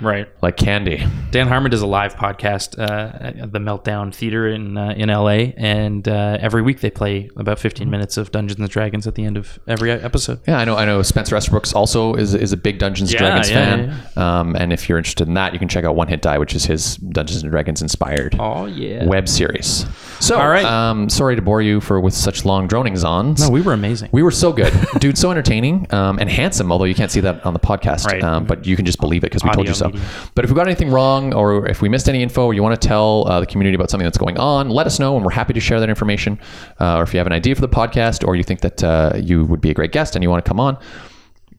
Right. 0.00 0.28
like 0.42 0.56
candy. 0.56 1.04
Dan 1.30 1.48
Harmon 1.48 1.70
does 1.70 1.82
a 1.82 1.86
live 1.86 2.14
podcast 2.16 2.78
uh, 2.78 3.16
at 3.20 3.52
the 3.52 3.58
Meltdown 3.58 4.14
Theater 4.14 4.48
in 4.48 4.76
uh, 4.76 4.94
in 4.96 5.08
LA, 5.08 5.52
and 5.56 6.06
uh, 6.08 6.38
every 6.40 6.62
week 6.62 6.80
they 6.80 6.90
play 6.90 7.30
about 7.36 7.58
15 7.58 7.88
minutes 7.90 8.16
of 8.16 8.30
Dungeons 8.30 8.60
and 8.60 8.68
Dragons 8.68 9.06
at 9.06 9.14
the 9.14 9.24
end 9.24 9.36
of 9.36 9.58
every 9.66 9.90
episode. 9.90 10.40
Yeah, 10.46 10.58
I 10.58 10.64
know. 10.64 10.76
I 10.76 10.84
know. 10.84 11.02
Spencer 11.02 11.36
Estabrooks 11.36 11.72
also 11.72 12.14
is 12.14 12.34
is 12.34 12.52
a 12.52 12.56
big 12.56 12.78
Dungeons 12.78 13.10
and 13.12 13.20
Yeah, 13.20 13.26
Dragons 13.28 13.50
yeah, 13.50 14.04
fan. 14.14 14.22
Um, 14.22 14.56
and 14.56 14.72
if 14.72 14.88
you're 14.88 14.98
interested 14.98 15.28
in 15.28 15.34
that, 15.34 15.52
you 15.52 15.58
can 15.58 15.68
check 15.68 15.84
out 15.84 15.96
One 15.96 16.08
Hit 16.08 16.22
Die, 16.22 16.38
which 16.38 16.54
is 16.54 16.64
his 16.64 16.96
Dungeons 16.96 17.42
and 17.42 17.50
Dragons 17.50 17.82
inspired 17.82 18.36
Oh 18.38 18.66
yeah. 18.66 19.04
web 19.06 19.28
series. 19.28 19.84
So, 20.20 20.38
All 20.38 20.48
right. 20.48 20.64
Um, 20.64 21.08
sorry 21.10 21.36
to 21.36 21.42
bore 21.42 21.60
you 21.62 21.80
for 21.80 22.00
with 22.00 22.14
such 22.14 22.44
long 22.44 22.68
dronings 22.68 23.04
on. 23.04 23.34
No, 23.34 23.50
we 23.50 23.60
were 23.60 23.72
amazing. 23.72 24.08
We 24.12 24.22
were 24.22 24.30
so 24.30 24.52
good, 24.52 24.72
dude. 24.98 25.18
So 25.18 25.30
entertaining 25.30 25.92
um, 25.92 26.18
and 26.18 26.28
handsome. 26.30 26.72
Although 26.72 26.84
you 26.86 26.94
can't 26.94 27.10
see 27.10 27.20
that 27.20 27.44
on 27.44 27.52
the 27.52 27.60
podcast, 27.60 28.06
Right. 28.06 28.22
um, 28.22 28.44
but 28.46 28.66
you 28.66 28.76
can 28.76 28.84
just 28.86 28.98
believe 29.00 29.22
it 29.24 29.30
because 29.30 29.44
we 29.44 29.50
told 29.50 29.68
you 29.68 29.74
so. 29.74 29.86
medium. 29.86 30.04
But 30.34 30.44
if 30.44 30.50
we 30.50 30.56
got 30.56 30.66
anything 30.66 30.90
wrong, 30.90 31.34
or 31.34 31.66
if 31.68 31.82
we 31.82 31.88
missed 31.88 32.08
any 32.08 32.22
info, 32.22 32.46
or 32.46 32.54
you 32.54 32.62
want 32.62 32.80
to 32.80 32.88
tell 32.88 33.26
uh, 33.28 33.40
the 33.40 33.46
community 33.46 33.74
about 33.74 33.90
something 33.90 34.04
that's 34.06 34.18
going 34.18 34.38
on, 34.38 34.68
let 34.70 34.86
us 34.86 34.98
know, 34.98 35.16
and 35.16 35.24
we're 35.24 35.32
happy 35.32 35.52
to 35.52 35.60
share 35.60 35.80
that 35.80 35.88
information. 35.88 36.38
Uh, 36.80 36.96
or 36.96 37.02
if 37.02 37.12
you 37.12 37.18
have 37.18 37.26
an 37.26 37.32
idea 37.32 37.54
for 37.54 37.60
the 37.60 37.68
podcast, 37.68 38.26
or 38.26 38.36
you 38.36 38.42
think 38.42 38.60
that 38.60 38.82
uh, 38.82 39.12
you 39.16 39.44
would 39.44 39.60
be 39.60 39.70
a 39.70 39.74
great 39.74 39.92
guest 39.92 40.16
and 40.16 40.22
you 40.22 40.30
want 40.30 40.44
to 40.44 40.48
come 40.48 40.58
on, 40.60 40.78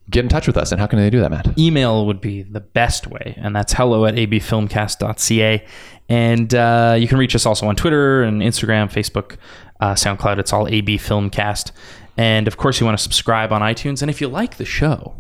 get 0.10 0.24
in 0.24 0.30
touch 0.30 0.48
with 0.48 0.58
us. 0.58 0.72
And 0.72 0.80
how 0.80 0.88
can 0.88 1.00
they 1.00 1.10
do 1.10 1.20
that, 1.20 1.32
Matt? 1.32 1.58
email 1.58 2.06
would 2.06 2.22
be 2.22 2.44
the 2.44 2.60
best 2.62 3.08
way, 3.08 3.34
and 3.38 3.56
that's 3.56 3.74
hello 3.74 4.06
at 4.06 4.16
abfilmcast.ca. 4.16 5.66
And 6.10 6.54
uh, 6.56 6.96
you 6.98 7.08
can 7.08 7.18
reach 7.18 7.36
us 7.36 7.46
also 7.46 7.68
on 7.68 7.76
Twitter 7.76 8.24
and 8.24 8.42
Instagram, 8.42 8.92
Facebook, 8.92 9.38
uh, 9.82 9.94
SoundCloud. 9.94 10.40
It's 10.40 10.54
all 10.54 10.66
abfilmcast 10.66 11.72
And 12.18 12.48
of 12.48 12.58
course, 12.58 12.80
you 12.80 12.86
want 12.86 12.98
to 12.98 13.04
subscribe 13.04 13.52
on 13.52 13.62
iTunes. 13.62 14.02
And 14.02 14.10
if 14.10 14.22
you 14.22 14.28
like 14.30 14.58
the 14.58 14.66
show, 14.66 15.16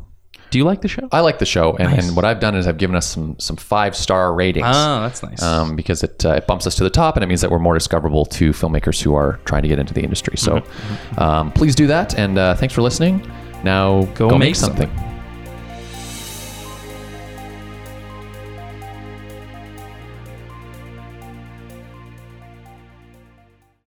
do 0.49 0.57
you 0.57 0.63
like 0.63 0.79
the 0.81 0.87
show? 0.87 1.09
I 1.11 1.19
like 1.19 1.39
the 1.39 1.45
show, 1.45 1.75
and, 1.75 1.93
and 1.93 2.15
what 2.15 2.23
I've 2.23 2.39
done 2.39 2.55
is 2.55 2.67
I've 2.67 2.77
given 2.77 2.95
us 2.95 3.05
some 3.05 3.37
some 3.37 3.57
five 3.57 3.97
star 3.97 4.33
ratings. 4.33 4.65
Oh, 4.69 5.01
that's 5.01 5.21
nice. 5.21 5.43
um, 5.43 5.75
because 5.75 6.03
it, 6.03 6.23
uh, 6.25 6.35
it 6.35 6.47
bumps 6.47 6.65
us 6.65 6.75
to 6.75 6.85
the 6.85 6.89
top 6.89 7.17
and 7.17 7.23
it 7.23 7.27
means 7.27 7.41
that 7.41 7.51
we're 7.51 7.59
more 7.59 7.73
discoverable 7.73 8.23
to 8.27 8.51
filmmakers 8.51 9.01
who 9.01 9.13
are 9.13 9.41
trying 9.43 9.63
to 9.63 9.67
get 9.67 9.77
into 9.77 9.93
the 9.93 10.01
industry. 10.03 10.37
So 10.37 10.59
Mm-hmm. 10.61 11.19
um, 11.19 11.51
please 11.51 11.75
do 11.75 11.87
that. 11.87 12.17
And 12.17 12.37
uh, 12.37 12.55
thanks 12.55 12.73
for 12.73 12.81
listening. 12.81 13.29
Now 13.63 14.03
go, 14.15 14.29
make 14.29 14.39
make 14.39 14.55
something. 14.55 14.89